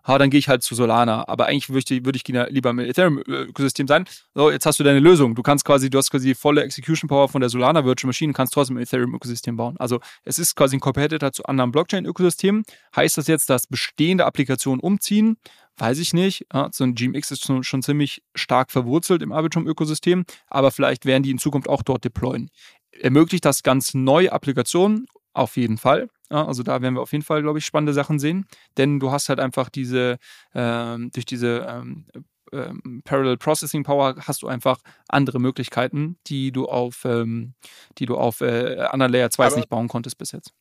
ha, 0.08 0.18
dann 0.18 0.30
gehe 0.30 0.40
ich 0.40 0.48
halt 0.48 0.64
zu 0.64 0.76
Solana. 0.76 1.28
Aber 1.28 1.48
eigentlich 1.48 1.70
würde 1.70 1.94
ich, 1.94 2.06
würd 2.06 2.16
ich 2.16 2.28
lieber 2.28 2.70
im 2.70 2.80
Ethereum-Ökosystem 2.80 3.88
sein. 3.88 4.06
So, 4.34 4.52
jetzt 4.52 4.66
hast 4.66 4.80
du 4.80 4.84
deine 4.84 5.00
Lösung. 5.00 5.36
Du 5.36 5.42
kannst 5.42 5.66
quasi, 5.66 5.90
du 5.90 5.98
hast 5.98 6.12
quasi 6.12 6.30
die 6.30 6.36
volle 6.36 6.64
Execution 6.64 7.08
Power 7.08 7.28
von 7.28 7.42
der 7.42 7.50
Solana 7.50 7.86
Virtual 7.86 8.08
Machine 8.08 8.30
und 8.30 8.34
kannst 8.34 8.54
trotzdem 8.54 8.78
im 8.78 8.84
Ethereum-Ökosystem 8.84 9.56
bauen. 9.56 9.76
Also 9.78 10.00
es 10.24 10.40
ist 10.40 10.56
quasi 10.56 10.78
ein 10.78 10.80
Competitor 10.80 11.32
zu 11.32 11.44
anderen 11.46 11.72
Blockchain-Ökosystemen. 11.72 12.64
Heißt 12.96 13.18
das 13.18 13.28
jetzt, 13.28 13.50
dass 13.50 13.68
bestehende 13.68 14.26
Applikationen 14.26 14.80
umziehen? 14.80 15.38
Weiß 15.78 16.00
ich 16.00 16.14
nicht. 16.14 16.46
Ja, 16.54 16.70
so 16.72 16.86
ein 16.86 16.96
GMX 16.96 17.32
ist 17.32 17.46
schon, 17.46 17.64
schon 17.64 17.84
ziemlich 17.84 18.24
stark 18.34 18.72
verwurzelt 18.72 19.22
im 19.22 19.34
Arbitrum-Ökosystem, 19.34 20.24
aber 20.48 20.72
vielleicht 20.72 21.06
werden 21.06 21.24
die 21.24 21.32
in 21.32 21.38
Zukunft 21.38 21.68
auch 21.68 21.82
dort 21.82 22.06
deployen. 22.06 22.50
Ermöglicht 22.92 23.44
das 23.44 23.62
ganz 23.62 23.94
neue 23.94 24.32
Applikationen? 24.32 25.08
Auf 25.34 25.58
jeden 25.58 25.78
Fall. 25.78 26.08
Also 26.30 26.64
da 26.64 26.82
werden 26.82 26.96
wir 26.96 27.02
auf 27.02 27.12
jeden 27.12 27.24
Fall, 27.24 27.42
glaube 27.42 27.60
ich, 27.60 27.66
spannende 27.66 27.94
Sachen 27.94 28.20
sehen. 28.20 28.46
Denn 28.78 29.00
du 29.00 29.12
hast 29.12 29.30
halt 29.30 29.40
einfach 29.40 29.70
diese, 29.70 30.18
ähm, 30.54 31.12
durch 31.12 31.26
diese 31.26 31.66
ähm, 31.70 32.06
ähm, 32.52 33.02
Parallel 33.04 33.38
Processing 33.38 33.84
Power 33.84 34.16
hast 34.20 34.42
du 34.42 34.48
einfach 34.48 34.80
andere 35.08 35.40
Möglichkeiten, 35.40 36.18
die 36.28 36.52
du 36.52 36.68
auf, 36.68 37.04
ähm, 37.06 37.54
die 37.98 38.06
du 38.06 38.18
auf 38.18 38.42
äh, 38.42 38.80
anderen 38.80 39.12
Layer 39.12 39.30
2 39.30 39.50
nicht 39.56 39.70
bauen 39.70 39.88
konntest 39.88 40.18
bis 40.18 40.32
jetzt. 40.32 40.54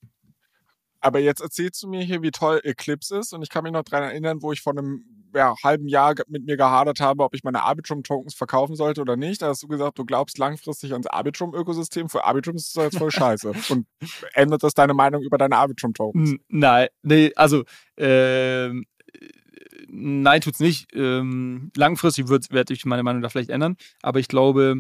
Aber 1.05 1.19
jetzt 1.19 1.43
erzählst 1.43 1.83
du 1.83 1.89
mir 1.89 2.01
hier, 2.01 2.23
wie 2.23 2.31
toll 2.31 2.63
Eclipse 2.65 3.19
ist. 3.19 3.35
Und 3.35 3.43
ich 3.43 3.51
kann 3.51 3.63
mich 3.63 3.75
noch 3.75 3.83
daran 3.83 4.05
erinnern, 4.09 4.41
wo 4.41 4.53
ich 4.53 4.63
vor 4.63 4.73
einem 4.73 5.05
ja, 5.35 5.55
halben 5.63 5.87
Jahr 5.87 6.15
mit 6.29 6.47
mir 6.47 6.57
gehadert 6.57 7.01
habe, 7.01 7.23
ob 7.25 7.35
ich 7.35 7.45
meine 7.45 7.63
Arbitrum-Tokens 7.63 8.35
verkaufen 8.35 8.75
sollte 8.75 9.03
oder 9.03 9.15
nicht. 9.15 9.43
Da 9.43 9.49
hast 9.49 9.63
du 9.63 9.69
gesagt, 9.69 9.99
du 9.99 10.07
glaubst 10.07 10.39
langfristig 10.39 10.93
ans 10.93 11.07
Arbitrum-Ökosystem. 11.07 12.09
Für 12.09 12.25
Arbitrum 12.25 12.57
ist 12.57 12.75
das 12.75 12.85
jetzt 12.85 12.99
voll 12.99 13.11
scheiße. 13.11 13.53
Und 13.69 13.87
ändert 14.33 14.63
das 14.63 14.73
deine 14.73 14.95
Meinung 14.95 15.21
über 15.23 15.37
deine 15.37 15.59
Arbitrum-Tokens? 15.59 16.37
Nein, 16.49 16.89
nee, 17.03 17.33
also 17.37 17.65
ähm, 17.99 18.87
nein, 19.89 20.41
tut's 20.41 20.61
nicht. 20.61 20.89
Ähm, 20.95 21.71
langfristig 21.77 22.31
werde 22.31 22.73
ich 22.73 22.87
meine 22.87 23.03
Meinung 23.03 23.21
da 23.21 23.29
vielleicht 23.29 23.51
ändern. 23.51 23.77
Aber 24.01 24.21
ich 24.21 24.29
glaube, 24.29 24.77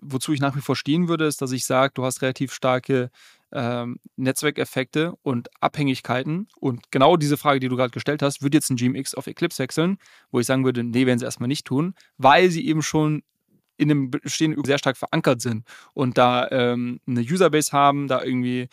wozu 0.00 0.32
ich 0.32 0.40
nach 0.40 0.56
wie 0.56 0.62
vor 0.62 0.74
stehen 0.74 1.06
würde, 1.06 1.26
ist, 1.26 1.40
dass 1.42 1.52
ich 1.52 1.64
sage, 1.64 1.92
du 1.94 2.04
hast 2.04 2.22
relativ 2.22 2.52
starke 2.52 3.10
ähm, 3.52 3.98
Netzwerkeffekte 4.16 5.14
und 5.22 5.48
Abhängigkeiten. 5.60 6.48
Und 6.58 6.90
genau 6.90 7.16
diese 7.16 7.36
Frage, 7.36 7.60
die 7.60 7.68
du 7.68 7.76
gerade 7.76 7.90
gestellt 7.90 8.22
hast, 8.22 8.42
wird 8.42 8.54
jetzt 8.54 8.70
ein 8.70 8.76
GMX 8.76 9.14
auf 9.14 9.26
Eclipse 9.26 9.62
wechseln, 9.62 9.98
wo 10.30 10.40
ich 10.40 10.46
sagen 10.46 10.64
würde, 10.64 10.84
nee, 10.84 11.06
werden 11.06 11.18
sie 11.18 11.24
erstmal 11.24 11.48
nicht 11.48 11.66
tun, 11.66 11.94
weil 12.16 12.50
sie 12.50 12.66
eben 12.66 12.82
schon 12.82 13.22
in 13.76 13.90
einem 13.90 14.10
bestehenden 14.10 14.62
sehr 14.64 14.78
stark 14.78 14.96
verankert 14.96 15.40
sind 15.40 15.66
und 15.94 16.18
da 16.18 16.48
ähm, 16.50 17.00
eine 17.06 17.20
Userbase 17.20 17.72
haben, 17.72 18.08
da 18.08 18.22
irgendwie 18.22 18.68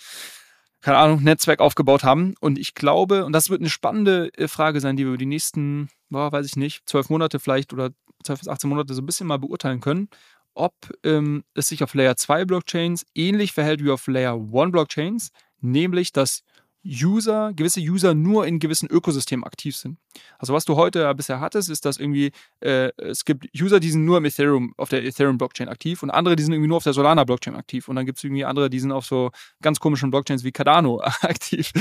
keine 0.82 0.98
Ahnung, 0.98 1.24
Netzwerk 1.24 1.60
aufgebaut 1.60 2.04
haben. 2.04 2.36
Und 2.40 2.58
ich 2.58 2.76
glaube, 2.76 3.26
und 3.26 3.34
das 3.34 3.50
wird 3.50 3.62
eine 3.62 3.70
spannende 3.70 4.32
äh, 4.38 4.48
Frage 4.48 4.80
sein, 4.80 4.96
die 4.96 5.04
wir 5.04 5.10
über 5.10 5.18
die 5.18 5.26
nächsten, 5.26 5.90
boah, 6.10 6.32
weiß 6.32 6.46
ich 6.46 6.56
nicht, 6.56 6.88
zwölf 6.88 7.10
Monate 7.10 7.40
vielleicht 7.40 7.74
oder 7.74 7.90
zwölf 8.24 8.40
bis 8.40 8.48
18 8.48 8.70
Monate 8.70 8.94
so 8.94 9.02
ein 9.02 9.06
bisschen 9.06 9.28
mal 9.28 9.40
beurteilen 9.40 9.82
können, 9.82 10.10
ob 10.58 10.74
ähm, 11.04 11.44
es 11.54 11.68
sich 11.68 11.84
auf 11.84 11.94
Layer 11.94 12.16
2 12.16 12.46
Blockchains 12.46 13.06
ähnlich 13.16 13.54
verhält 13.54 13.84
wie 13.84 13.92
auf 13.92 14.08
Layer 14.08 14.34
1 14.34 14.72
Blockchains, 14.72 15.30
nämlich 15.62 16.12
dass 16.12 16.44
User, 16.88 17.52
gewisse 17.54 17.82
User 17.82 18.14
nur 18.14 18.48
in 18.48 18.60
gewissen 18.60 18.88
Ökosystemen 18.90 19.44
aktiv 19.44 19.76
sind. 19.76 19.98
Also 20.40 20.54
was 20.54 20.64
du 20.64 20.76
heute 20.76 21.14
bisher 21.16 21.40
hattest, 21.40 21.70
ist, 21.70 21.86
dass 21.86 21.98
irgendwie 21.98 22.32
äh, 22.62 22.92
es 22.98 23.26
gibt 23.26 23.48
User, 23.60 23.80
die 23.80 23.92
sind 23.92 24.06
nur 24.06 24.18
im 24.18 24.26
Ethereum, 24.26 24.74
auf 24.78 24.90
der 24.90 25.04
Ethereum-Blockchain 25.04 25.68
aktiv 25.68 26.02
und 26.02 26.12
andere, 26.12 26.36
die 26.36 26.44
sind 26.44 26.54
irgendwie 26.54 26.70
nur 26.70 26.78
auf 26.78 26.84
der 26.84 26.94
Solana-Blockchain 26.94 27.56
aktiv. 27.56 27.90
Und 27.90 27.98
dann 27.98 28.06
gibt 28.06 28.20
es 28.20 28.24
irgendwie 28.24 28.46
andere, 28.46 28.70
die 28.70 28.80
sind 28.80 28.92
auf 28.92 29.06
so 29.06 29.32
ganz 29.62 29.80
komischen 29.80 30.12
Blockchains 30.12 30.44
wie 30.44 30.52
Cardano 30.52 31.02
aktiv. 31.22 31.72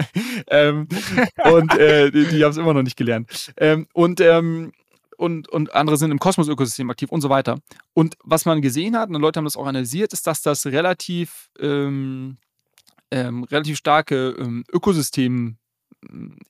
ähm, 0.48 0.88
und 1.44 1.78
äh, 1.78 2.10
die, 2.10 2.26
die 2.26 2.44
haben 2.44 2.50
es 2.50 2.56
immer 2.56 2.74
noch 2.74 2.82
nicht 2.82 2.96
gelernt. 2.96 3.52
Ähm, 3.56 3.86
und 3.92 4.20
ähm, 4.20 4.72
und, 5.16 5.48
und 5.48 5.74
andere 5.74 5.96
sind 5.96 6.10
im 6.10 6.18
Kosmos-Ökosystem 6.18 6.90
aktiv 6.90 7.10
und 7.10 7.20
so 7.20 7.28
weiter. 7.28 7.58
Und 7.94 8.16
was 8.22 8.44
man 8.44 8.62
gesehen 8.62 8.96
hat, 8.96 9.08
und 9.08 9.20
Leute 9.20 9.38
haben 9.38 9.44
das 9.44 9.56
auch 9.56 9.66
analysiert, 9.66 10.12
ist, 10.12 10.26
dass 10.26 10.42
das 10.42 10.66
relativ, 10.66 11.50
ähm, 11.58 12.38
ähm, 13.10 13.44
relativ 13.44 13.76
starke 13.76 14.36
ähm, 14.38 14.64
Ökosystem 14.72 15.56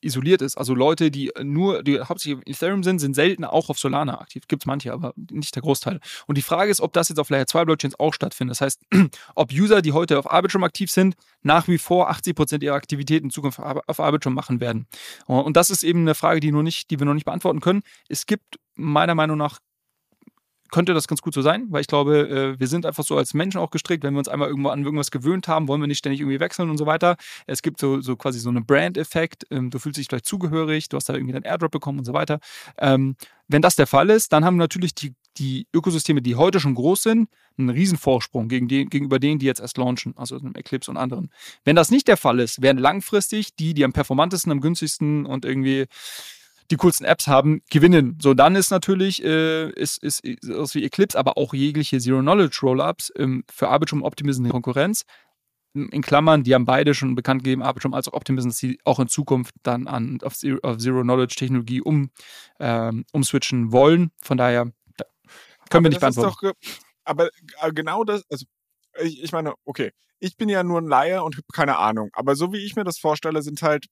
isoliert 0.01 0.41
ist. 0.41 0.57
Also 0.57 0.73
Leute, 0.73 1.11
die 1.11 1.31
nur, 1.41 1.83
die 1.83 1.99
hauptsächlich 1.99 2.37
auf 2.37 2.43
Ethereum 2.45 2.83
sind, 2.83 2.99
sind 2.99 3.15
selten 3.15 3.43
auch 3.43 3.69
auf 3.69 3.79
Solana 3.79 4.19
aktiv. 4.19 4.47
Gibt 4.47 4.63
es 4.63 4.65
manche, 4.67 4.93
aber 4.93 5.13
nicht 5.15 5.55
der 5.55 5.61
Großteil. 5.61 5.99
Und 6.27 6.37
die 6.37 6.41
Frage 6.41 6.71
ist, 6.71 6.81
ob 6.81 6.93
das 6.93 7.09
jetzt 7.09 7.19
auf 7.19 7.29
Layer 7.29 7.47
2 7.47 7.65
Blockchains 7.65 7.99
auch 7.99 8.13
stattfindet. 8.13 8.51
Das 8.51 8.61
heißt, 8.61 8.81
ob 9.35 9.51
User, 9.51 9.81
die 9.81 9.93
heute 9.93 10.19
auf 10.19 10.29
Arbitrum 10.31 10.63
aktiv 10.63 10.91
sind, 10.91 11.15
nach 11.41 11.67
wie 11.67 11.77
vor 11.77 12.11
80% 12.11 12.61
ihrer 12.63 12.75
Aktivitäten 12.75 13.27
in 13.27 13.31
Zukunft 13.31 13.59
auf 13.59 13.99
Arbitrum 13.99 14.33
machen 14.33 14.59
werden. 14.59 14.87
Und 15.25 15.57
das 15.57 15.69
ist 15.69 15.83
eben 15.83 16.01
eine 16.01 16.15
Frage, 16.15 16.39
die, 16.39 16.51
nur 16.51 16.63
nicht, 16.63 16.91
die 16.91 16.99
wir 16.99 17.05
noch 17.05 17.13
nicht 17.13 17.25
beantworten 17.25 17.59
können. 17.59 17.81
Es 18.09 18.25
gibt 18.25 18.59
meiner 18.75 19.15
Meinung 19.15 19.37
nach 19.37 19.59
könnte 20.71 20.93
das 20.93 21.07
ganz 21.07 21.21
gut 21.21 21.33
so 21.33 21.41
sein, 21.41 21.67
weil 21.69 21.81
ich 21.81 21.87
glaube, 21.87 22.55
äh, 22.55 22.59
wir 22.59 22.67
sind 22.67 22.85
einfach 22.85 23.03
so 23.03 23.17
als 23.17 23.33
Menschen 23.33 23.59
auch 23.59 23.69
gestrickt, 23.69 24.03
wenn 24.03 24.13
wir 24.13 24.19
uns 24.19 24.27
einmal 24.27 24.49
irgendwo 24.49 24.69
an 24.69 24.83
irgendwas 24.83 25.11
gewöhnt 25.11 25.47
haben, 25.47 25.67
wollen 25.67 25.81
wir 25.81 25.87
nicht 25.87 25.99
ständig 25.99 26.21
irgendwie 26.21 26.39
wechseln 26.39 26.69
und 26.69 26.77
so 26.77 26.85
weiter. 26.85 27.17
Es 27.45 27.61
gibt 27.61 27.79
so, 27.79 28.01
so 28.01 28.15
quasi 28.15 28.39
so 28.39 28.49
einen 28.49 28.65
Brand-Effekt, 28.65 29.45
ähm, 29.51 29.69
du 29.69 29.79
fühlst 29.79 29.97
dich 29.97 30.07
vielleicht 30.09 30.25
zugehörig, 30.25 30.89
du 30.89 30.97
hast 30.97 31.09
da 31.09 31.13
irgendwie 31.13 31.33
deinen 31.33 31.45
Airdrop 31.45 31.71
bekommen 31.71 31.99
und 31.99 32.05
so 32.05 32.13
weiter. 32.13 32.39
Ähm, 32.77 33.15
wenn 33.47 33.61
das 33.61 33.75
der 33.75 33.87
Fall 33.87 34.09
ist, 34.09 34.33
dann 34.33 34.43
haben 34.43 34.57
natürlich 34.57 34.93
die, 34.93 35.13
die 35.37 35.67
Ökosysteme, 35.73 36.21
die 36.21 36.35
heute 36.35 36.59
schon 36.59 36.75
groß 36.75 37.03
sind, 37.03 37.29
einen 37.57 37.69
Riesenvorsprung 37.69 38.49
gegen 38.49 38.67
die, 38.67 38.85
gegenüber 38.85 39.19
denen, 39.19 39.39
die 39.39 39.45
jetzt 39.45 39.61
erst 39.61 39.77
launchen, 39.77 40.13
also 40.17 40.37
einem 40.37 40.55
Eclipse 40.55 40.91
und 40.91 40.97
anderen. 40.97 41.31
Wenn 41.63 41.75
das 41.75 41.91
nicht 41.91 42.07
der 42.07 42.17
Fall 42.17 42.39
ist, 42.39 42.61
werden 42.61 42.77
langfristig 42.77 43.55
die, 43.55 43.73
die 43.73 43.83
am 43.83 43.93
performantesten, 43.93 44.51
am 44.51 44.61
günstigsten 44.61 45.25
und 45.25 45.45
irgendwie 45.45 45.85
die 46.71 46.75
coolsten 46.75 47.05
Apps 47.05 47.27
haben, 47.27 47.61
gewinnen. 47.69 48.17
So, 48.21 48.33
dann 48.33 48.55
ist 48.55 48.71
natürlich, 48.71 49.23
äh, 49.23 49.69
ist, 49.71 50.03
ist, 50.03 50.23
ist 50.23 50.75
wie 50.75 50.83
Eclipse, 50.83 51.17
aber 51.17 51.37
auch 51.37 51.53
jegliche 51.53 51.99
Zero-Knowledge-Rollups 51.99 53.13
ähm, 53.15 53.43
für 53.49 53.69
Arbitrum 53.69 54.03
Optimism 54.03 54.43
eine 54.43 54.51
Konkurrenz. 54.51 55.03
In 55.73 56.01
Klammern, 56.01 56.43
die 56.43 56.55
haben 56.55 56.65
beide 56.65 56.93
schon 56.93 57.13
bekannt 57.13 57.43
gegeben, 57.43 57.61
Arbitrum 57.61 57.93
als 57.93 58.07
auch 58.07 58.13
Optimism, 58.13 58.49
dass 58.49 58.57
sie 58.57 58.79
auch 58.83 58.99
in 58.99 59.07
Zukunft 59.07 59.53
dann 59.63 59.87
an, 59.87 60.19
auf 60.23 60.35
Zero-Knowledge-Technologie 60.35 61.81
um, 61.81 62.09
ähm, 62.59 63.05
umswitchen 63.11 63.71
wollen. 63.71 64.11
Von 64.21 64.37
daher 64.37 64.63
können 64.63 64.73
aber 65.69 65.83
wir 65.83 65.89
nicht 65.89 65.99
beantworten. 65.99 66.35
Doch, 66.41 66.53
aber 67.03 67.29
äh, 67.61 67.71
genau 67.73 68.03
das, 68.03 68.23
also 68.29 68.45
ich, 69.01 69.23
ich 69.23 69.31
meine, 69.31 69.53
okay, 69.65 69.91
ich 70.19 70.35
bin 70.35 70.49
ja 70.49 70.63
nur 70.63 70.81
ein 70.81 70.87
Laie 70.87 71.23
und 71.23 71.35
habe 71.35 71.45
keine 71.53 71.77
Ahnung. 71.77 72.09
Aber 72.13 72.35
so 72.35 72.51
wie 72.53 72.65
ich 72.65 72.75
mir 72.75 72.83
das 72.83 72.97
vorstelle, 72.97 73.41
sind 73.41 73.61
halt 73.61 73.85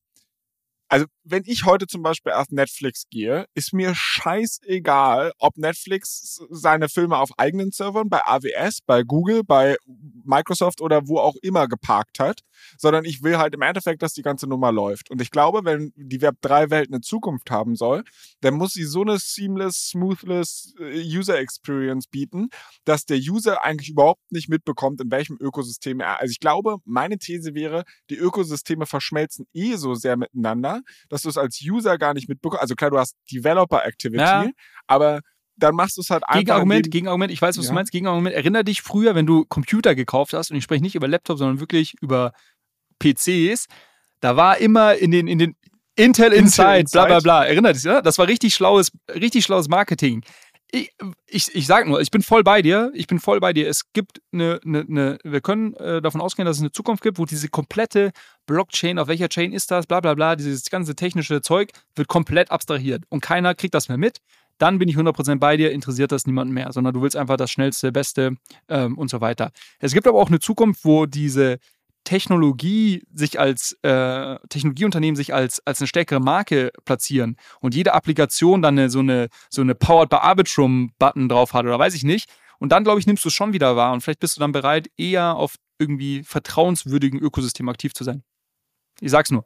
also 0.87 1.05
wenn 1.23 1.43
ich 1.45 1.65
heute 1.65 1.87
zum 1.87 2.03
Beispiel 2.03 2.33
auf 2.33 2.49
Netflix 2.51 3.05
gehe, 3.09 3.45
ist 3.55 3.73
mir 3.73 3.93
scheißegal, 3.95 5.33
ob 5.39 5.57
Netflix 5.57 6.39
seine 6.51 6.89
Filme 6.89 7.17
auf 7.17 7.31
eigenen 7.37 7.71
Servern, 7.71 8.09
bei 8.09 8.21
AWS, 8.23 8.81
bei 8.85 9.01
Google, 9.03 9.43
bei 9.43 9.77
Microsoft 10.23 10.81
oder 10.81 11.07
wo 11.07 11.17
auch 11.17 11.35
immer 11.41 11.67
geparkt 11.67 12.19
hat, 12.19 12.41
sondern 12.77 13.05
ich 13.05 13.23
will 13.23 13.37
halt 13.37 13.55
im 13.55 13.63
Endeffekt, 13.63 14.03
dass 14.03 14.13
die 14.13 14.21
ganze 14.21 14.47
Nummer 14.47 14.71
läuft. 14.71 15.09
Und 15.09 15.21
ich 15.21 15.31
glaube, 15.31 15.61
wenn 15.63 15.91
die 15.95 16.21
Web 16.21 16.35
3 16.41 16.69
Welt 16.69 16.89
eine 16.89 17.01
Zukunft 17.01 17.49
haben 17.49 17.75
soll, 17.75 18.03
dann 18.41 18.53
muss 18.53 18.73
sie 18.73 18.83
so 18.83 19.01
eine 19.01 19.17
seamless, 19.17 19.89
smoothless 19.89 20.75
äh, 20.79 21.01
User 21.01 21.39
Experience 21.39 22.07
bieten, 22.07 22.49
dass 22.83 23.05
der 23.05 23.17
User 23.17 23.63
eigentlich 23.63 23.89
überhaupt 23.89 24.31
nicht 24.31 24.49
mitbekommt, 24.49 25.01
in 25.01 25.09
welchem 25.09 25.37
Ökosystem 25.39 25.99
er. 25.99 26.19
Also 26.19 26.31
ich 26.31 26.39
glaube, 26.39 26.77
meine 26.85 27.17
These 27.17 27.55
wäre, 27.55 27.83
die 28.09 28.17
Ökosysteme 28.17 28.85
verschmelzen 28.85 29.47
eh 29.53 29.75
so 29.75 29.95
sehr 29.95 30.17
miteinander, 30.17 30.74
dass 31.09 31.21
du 31.23 31.29
es 31.29 31.37
als 31.37 31.59
User 31.61 31.97
gar 31.97 32.13
nicht 32.13 32.29
mitbekommst. 32.29 32.61
Also 32.61 32.75
klar, 32.75 32.91
du 32.91 32.97
hast 32.97 33.15
Developer 33.31 33.85
Activity, 33.85 34.21
ja. 34.21 34.49
aber 34.87 35.21
dann 35.57 35.75
machst 35.75 35.97
du 35.97 36.01
es 36.01 36.09
halt 36.09 36.23
einfach. 36.27 36.39
Gegenargument, 36.39 36.91
Gegenargument, 36.91 37.31
ich 37.31 37.41
weiß, 37.41 37.57
was 37.57 37.65
ja. 37.65 37.71
du 37.71 37.75
meinst. 37.75 37.91
Gegenargument, 37.91 38.35
erinnere 38.35 38.63
dich 38.63 38.81
früher, 38.81 39.15
wenn 39.15 39.25
du 39.25 39.45
Computer 39.45 39.95
gekauft 39.95 40.33
hast, 40.33 40.51
und 40.51 40.57
ich 40.57 40.63
spreche 40.63 40.83
nicht 40.83 40.95
über 40.95 41.07
Laptop, 41.07 41.37
sondern 41.37 41.59
wirklich 41.59 41.95
über 42.01 42.33
PCs, 42.99 43.67
da 44.19 44.35
war 44.35 44.57
immer 44.57 44.95
in 44.95 45.11
den, 45.11 45.27
in 45.27 45.39
den 45.39 45.55
Intel 45.95 46.33
Inside, 46.33 46.79
Intel 46.79 46.91
bla 46.91 47.05
bla 47.05 47.19
bla. 47.19 47.45
Erinnert 47.45 47.75
dich, 47.75 47.83
ja? 47.83 48.01
Das 48.01 48.17
war 48.17 48.27
richtig 48.27 48.53
schlaues, 48.53 48.91
richtig 49.09 49.45
schlaues 49.45 49.69
Marketing. 49.69 50.23
Ich, 50.71 50.91
ich, 51.27 51.55
ich 51.55 51.67
sag 51.67 51.87
nur, 51.87 52.01
ich 52.01 52.11
bin 52.11 52.21
voll 52.21 52.43
bei 52.43 52.61
dir. 52.61 52.91
Ich 52.93 53.07
bin 53.07 53.19
voll 53.19 53.39
bei 53.39 53.53
dir. 53.53 53.69
Es 53.69 53.93
gibt 53.93 54.21
eine, 54.33 54.59
eine, 54.65 54.79
eine 54.81 55.17
wir 55.23 55.41
können 55.41 55.73
äh, 55.75 56.01
davon 56.01 56.21
ausgehen, 56.21 56.45
dass 56.45 56.57
es 56.57 56.61
eine 56.61 56.71
Zukunft 56.71 57.03
gibt, 57.03 57.17
wo 57.17 57.25
diese 57.25 57.49
komplette 57.49 58.11
Blockchain, 58.45 58.99
auf 58.99 59.07
welcher 59.07 59.29
Chain 59.29 59.53
ist 59.53 59.71
das, 59.71 59.87
bla 59.87 59.99
bla 59.99 60.13
bla, 60.13 60.35
dieses 60.35 60.69
ganze 60.69 60.95
technische 60.95 61.41
Zeug 61.41 61.71
wird 61.95 62.07
komplett 62.07 62.51
abstrahiert 62.51 63.03
und 63.09 63.21
keiner 63.21 63.55
kriegt 63.55 63.73
das 63.73 63.89
mehr 63.89 63.97
mit. 63.97 64.19
Dann 64.57 64.79
bin 64.79 64.87
ich 64.87 64.95
100% 64.95 65.39
bei 65.39 65.57
dir, 65.57 65.71
interessiert 65.71 66.11
das 66.11 66.25
niemanden 66.25 66.53
mehr, 66.53 66.71
sondern 66.71 66.93
du 66.93 67.01
willst 67.01 67.17
einfach 67.17 67.37
das 67.37 67.51
Schnellste, 67.51 67.91
Beste 67.91 68.37
ähm, 68.69 68.97
und 68.97 69.09
so 69.09 69.19
weiter. 69.19 69.51
Es 69.79 69.93
gibt 69.93 70.07
aber 70.07 70.19
auch 70.19 70.29
eine 70.29 70.39
Zukunft, 70.39 70.85
wo 70.85 71.05
diese 71.05 71.57
Technologie 72.05 73.03
sich 73.13 73.39
als 73.39 73.77
äh, 73.81 74.37
Technologieunternehmen 74.47 75.17
sich 75.17 75.33
als, 75.33 75.61
als 75.65 75.81
eine 75.81 75.87
stärkere 75.87 76.21
Marke 76.21 76.71
platzieren 76.85 77.35
und 77.59 77.75
jede 77.75 77.93
Applikation 77.93 78.61
dann 78.61 78.79
eine, 78.79 78.89
so 78.89 78.99
eine 78.99 79.27
so 79.49 79.61
eine 79.61 79.75
Powered 79.75 80.09
by 80.09 80.17
Arbitrum 80.17 80.93
Button 80.97 81.27
drauf 81.27 81.53
hat 81.53 81.65
oder 81.65 81.77
weiß 81.77 81.93
ich 81.95 82.03
nicht. 82.03 82.29
Und 82.59 82.69
dann, 82.71 82.85
glaube 82.85 83.01
ich, 83.01 83.07
nimmst 83.07 83.25
du 83.25 83.27
es 83.27 83.33
schon 83.33 83.51
wieder 83.51 83.75
wahr 83.75 83.91
und 83.91 84.01
vielleicht 84.01 84.21
bist 84.21 84.37
du 84.37 84.39
dann 84.39 84.53
bereit, 84.53 84.87
eher 84.95 85.35
auf 85.35 85.55
irgendwie 85.77 86.23
vertrauenswürdigen 86.23 87.19
Ökosystem 87.19 87.67
aktiv 87.67 87.93
zu 87.93 88.05
sein. 88.05 88.23
Ich 89.01 89.11
sag's 89.11 89.31
nur 89.31 89.45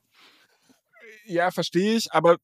Ja, 1.26 1.50
verstehe 1.50 1.96
ich, 1.96 2.14
aber 2.14 2.38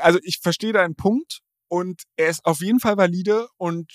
also 0.00 0.18
ich 0.22 0.40
verstehe 0.42 0.74
deinen 0.74 0.96
Punkt 0.96 1.40
und 1.68 2.02
er 2.16 2.28
ist 2.28 2.44
auf 2.44 2.60
jeden 2.60 2.80
Fall 2.80 2.98
valide 2.98 3.48
und 3.56 3.90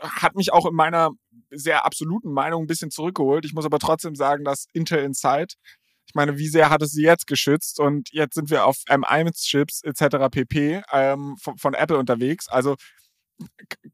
hat 0.00 0.34
mich 0.34 0.52
auch 0.52 0.66
in 0.66 0.74
meiner 0.74 1.10
sehr 1.54 1.84
absoluten 1.84 2.32
Meinung 2.32 2.64
ein 2.64 2.66
bisschen 2.66 2.90
zurückgeholt. 2.90 3.44
Ich 3.44 3.54
muss 3.54 3.64
aber 3.64 3.78
trotzdem 3.78 4.14
sagen, 4.14 4.44
dass 4.44 4.66
Intel 4.72 5.02
Inside, 5.04 5.54
ich 6.06 6.14
meine, 6.14 6.38
wie 6.38 6.48
sehr 6.48 6.70
hat 6.70 6.82
es 6.82 6.92
sie 6.92 7.02
jetzt 7.02 7.26
geschützt 7.26 7.80
und 7.80 8.08
jetzt 8.12 8.34
sind 8.34 8.50
wir 8.50 8.66
auf 8.66 8.76
M1-Chips 8.88 9.82
etc. 9.82 10.28
pp. 10.30 10.82
Ähm, 10.92 11.36
von, 11.40 11.56
von 11.58 11.74
Apple 11.74 11.98
unterwegs. 11.98 12.48
Also 12.48 12.76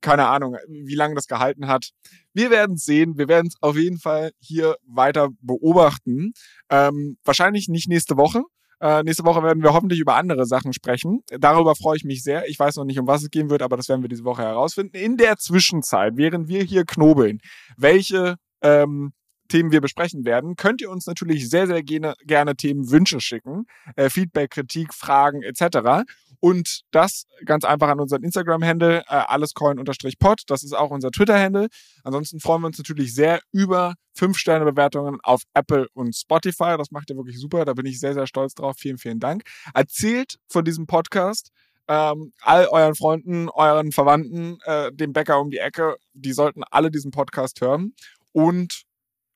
keine 0.00 0.26
Ahnung, 0.26 0.56
wie 0.68 0.94
lange 0.94 1.14
das 1.14 1.26
gehalten 1.26 1.66
hat. 1.66 1.90
Wir 2.34 2.50
werden 2.50 2.76
sehen. 2.76 3.16
Wir 3.16 3.28
werden 3.28 3.48
es 3.48 3.54
auf 3.60 3.76
jeden 3.76 3.98
Fall 3.98 4.32
hier 4.38 4.76
weiter 4.86 5.30
beobachten. 5.40 6.32
Ähm, 6.68 7.16
wahrscheinlich 7.24 7.68
nicht 7.68 7.88
nächste 7.88 8.16
Woche. 8.16 8.42
Äh, 8.80 9.02
nächste 9.02 9.24
Woche 9.24 9.42
werden 9.42 9.62
wir 9.62 9.72
hoffentlich 9.72 10.00
über 10.00 10.16
andere 10.16 10.46
Sachen 10.46 10.72
sprechen. 10.72 11.22
Darüber 11.38 11.74
freue 11.74 11.96
ich 11.96 12.04
mich 12.04 12.22
sehr. 12.22 12.48
Ich 12.48 12.58
weiß 12.58 12.76
noch 12.76 12.84
nicht, 12.84 12.98
um 12.98 13.06
was 13.06 13.22
es 13.22 13.30
gehen 13.30 13.50
wird, 13.50 13.62
aber 13.62 13.76
das 13.76 13.88
werden 13.88 14.02
wir 14.02 14.08
diese 14.08 14.24
Woche 14.24 14.42
herausfinden. 14.42 14.96
In 14.96 15.16
der 15.16 15.36
Zwischenzeit, 15.36 16.16
während 16.16 16.48
wir 16.48 16.62
hier 16.62 16.84
knobeln, 16.84 17.40
welche 17.76 18.36
ähm, 18.62 19.12
Themen 19.48 19.72
wir 19.72 19.80
besprechen 19.80 20.24
werden, 20.24 20.56
könnt 20.56 20.80
ihr 20.80 20.90
uns 20.90 21.06
natürlich 21.06 21.50
sehr, 21.50 21.66
sehr 21.66 21.82
gerne, 21.82 22.14
gerne 22.24 22.56
Themenwünsche 22.56 23.20
schicken. 23.20 23.66
Äh, 23.96 24.08
Feedback, 24.08 24.52
Kritik, 24.52 24.94
Fragen 24.94 25.42
etc. 25.42 26.04
Und 26.40 26.82
das 26.90 27.26
ganz 27.44 27.64
einfach 27.64 27.88
an 27.88 28.00
unseren 28.00 28.22
Instagram-Handle, 28.22 29.00
äh, 29.00 29.04
allescoin-pod. 29.06 30.42
Das 30.46 30.62
ist 30.62 30.72
auch 30.72 30.90
unser 30.90 31.10
Twitter-Handle. 31.10 31.68
Ansonsten 32.02 32.40
freuen 32.40 32.62
wir 32.62 32.66
uns 32.68 32.78
natürlich 32.78 33.14
sehr 33.14 33.40
über 33.52 33.94
5-Sterne-Bewertungen 34.18 35.18
auf 35.22 35.42
Apple 35.54 35.86
und 35.92 36.16
Spotify. 36.16 36.76
Das 36.78 36.90
macht 36.90 37.10
ihr 37.10 37.16
wirklich 37.16 37.38
super. 37.38 37.64
Da 37.64 37.74
bin 37.74 37.86
ich 37.86 38.00
sehr, 38.00 38.14
sehr 38.14 38.26
stolz 38.26 38.54
drauf. 38.54 38.76
Vielen, 38.78 38.98
vielen 38.98 39.20
Dank. 39.20 39.42
Erzählt 39.74 40.38
von 40.48 40.64
diesem 40.64 40.86
Podcast 40.86 41.50
ähm, 41.90 42.32
all 42.42 42.68
euren 42.68 42.94
Freunden, 42.94 43.48
euren 43.48 43.90
Verwandten, 43.90 44.58
äh, 44.64 44.92
dem 44.92 45.12
Bäcker 45.12 45.40
um 45.40 45.50
die 45.50 45.58
Ecke. 45.58 45.96
Die 46.14 46.32
sollten 46.32 46.62
alle 46.70 46.90
diesen 46.90 47.10
Podcast 47.10 47.60
hören. 47.60 47.94
Und 48.32 48.84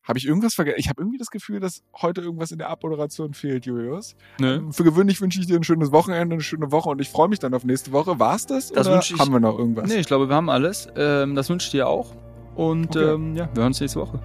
habe 0.04 0.18
ich 0.18 0.26
irgendwas 0.26 0.54
vergessen? 0.54 0.76
Ich 0.78 0.88
habe 0.88 1.00
irgendwie 1.02 1.18
das 1.18 1.30
Gefühl, 1.30 1.60
dass 1.60 1.82
heute 2.00 2.20
irgendwas 2.20 2.52
in 2.52 2.58
der 2.58 2.68
Abmoderation 2.70 3.34
fehlt, 3.34 3.66
Julius. 3.66 4.14
Nö. 4.38 4.56
Ähm, 4.56 4.72
Für 4.72 4.84
gewöhnlich 4.84 5.20
wünsche 5.20 5.40
ich 5.40 5.46
dir 5.46 5.56
ein 5.56 5.64
schönes 5.64 5.90
Wochenende, 5.92 6.34
eine 6.34 6.42
schöne 6.42 6.70
Woche 6.70 6.90
und 6.90 7.00
ich 7.00 7.08
freue 7.08 7.28
mich 7.28 7.38
dann 7.38 7.54
auf 7.54 7.64
nächste 7.64 7.90
Woche. 7.92 8.18
War's 8.20 8.46
das? 8.46 8.70
Das 8.70 8.86
oder 8.86 9.00
ich- 9.00 9.18
haben 9.18 9.32
wir 9.32 9.40
noch 9.40 9.58
irgendwas? 9.58 9.88
Nee, 9.88 9.96
ich 9.96 10.06
glaube, 10.06 10.28
wir 10.28 10.36
haben 10.36 10.50
alles. 10.50 10.88
Ähm, 10.96 11.34
das 11.34 11.48
wünsche 11.50 11.66
ich 11.66 11.70
dir 11.72 11.88
auch. 11.88 12.14
Und 12.54 12.96
Okay. 12.96 13.14
ähm, 13.14 13.34
ja, 13.34 13.48
wir 13.52 13.60
hören 13.62 13.68
uns 13.68 13.80
nächste 13.80 13.98
Woche. 14.00 14.20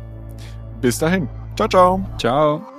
Bis 0.81 0.99
dahin. 0.99 1.27
Ciao, 1.55 1.67
ciao. 1.67 2.05
Ciao. 2.19 2.78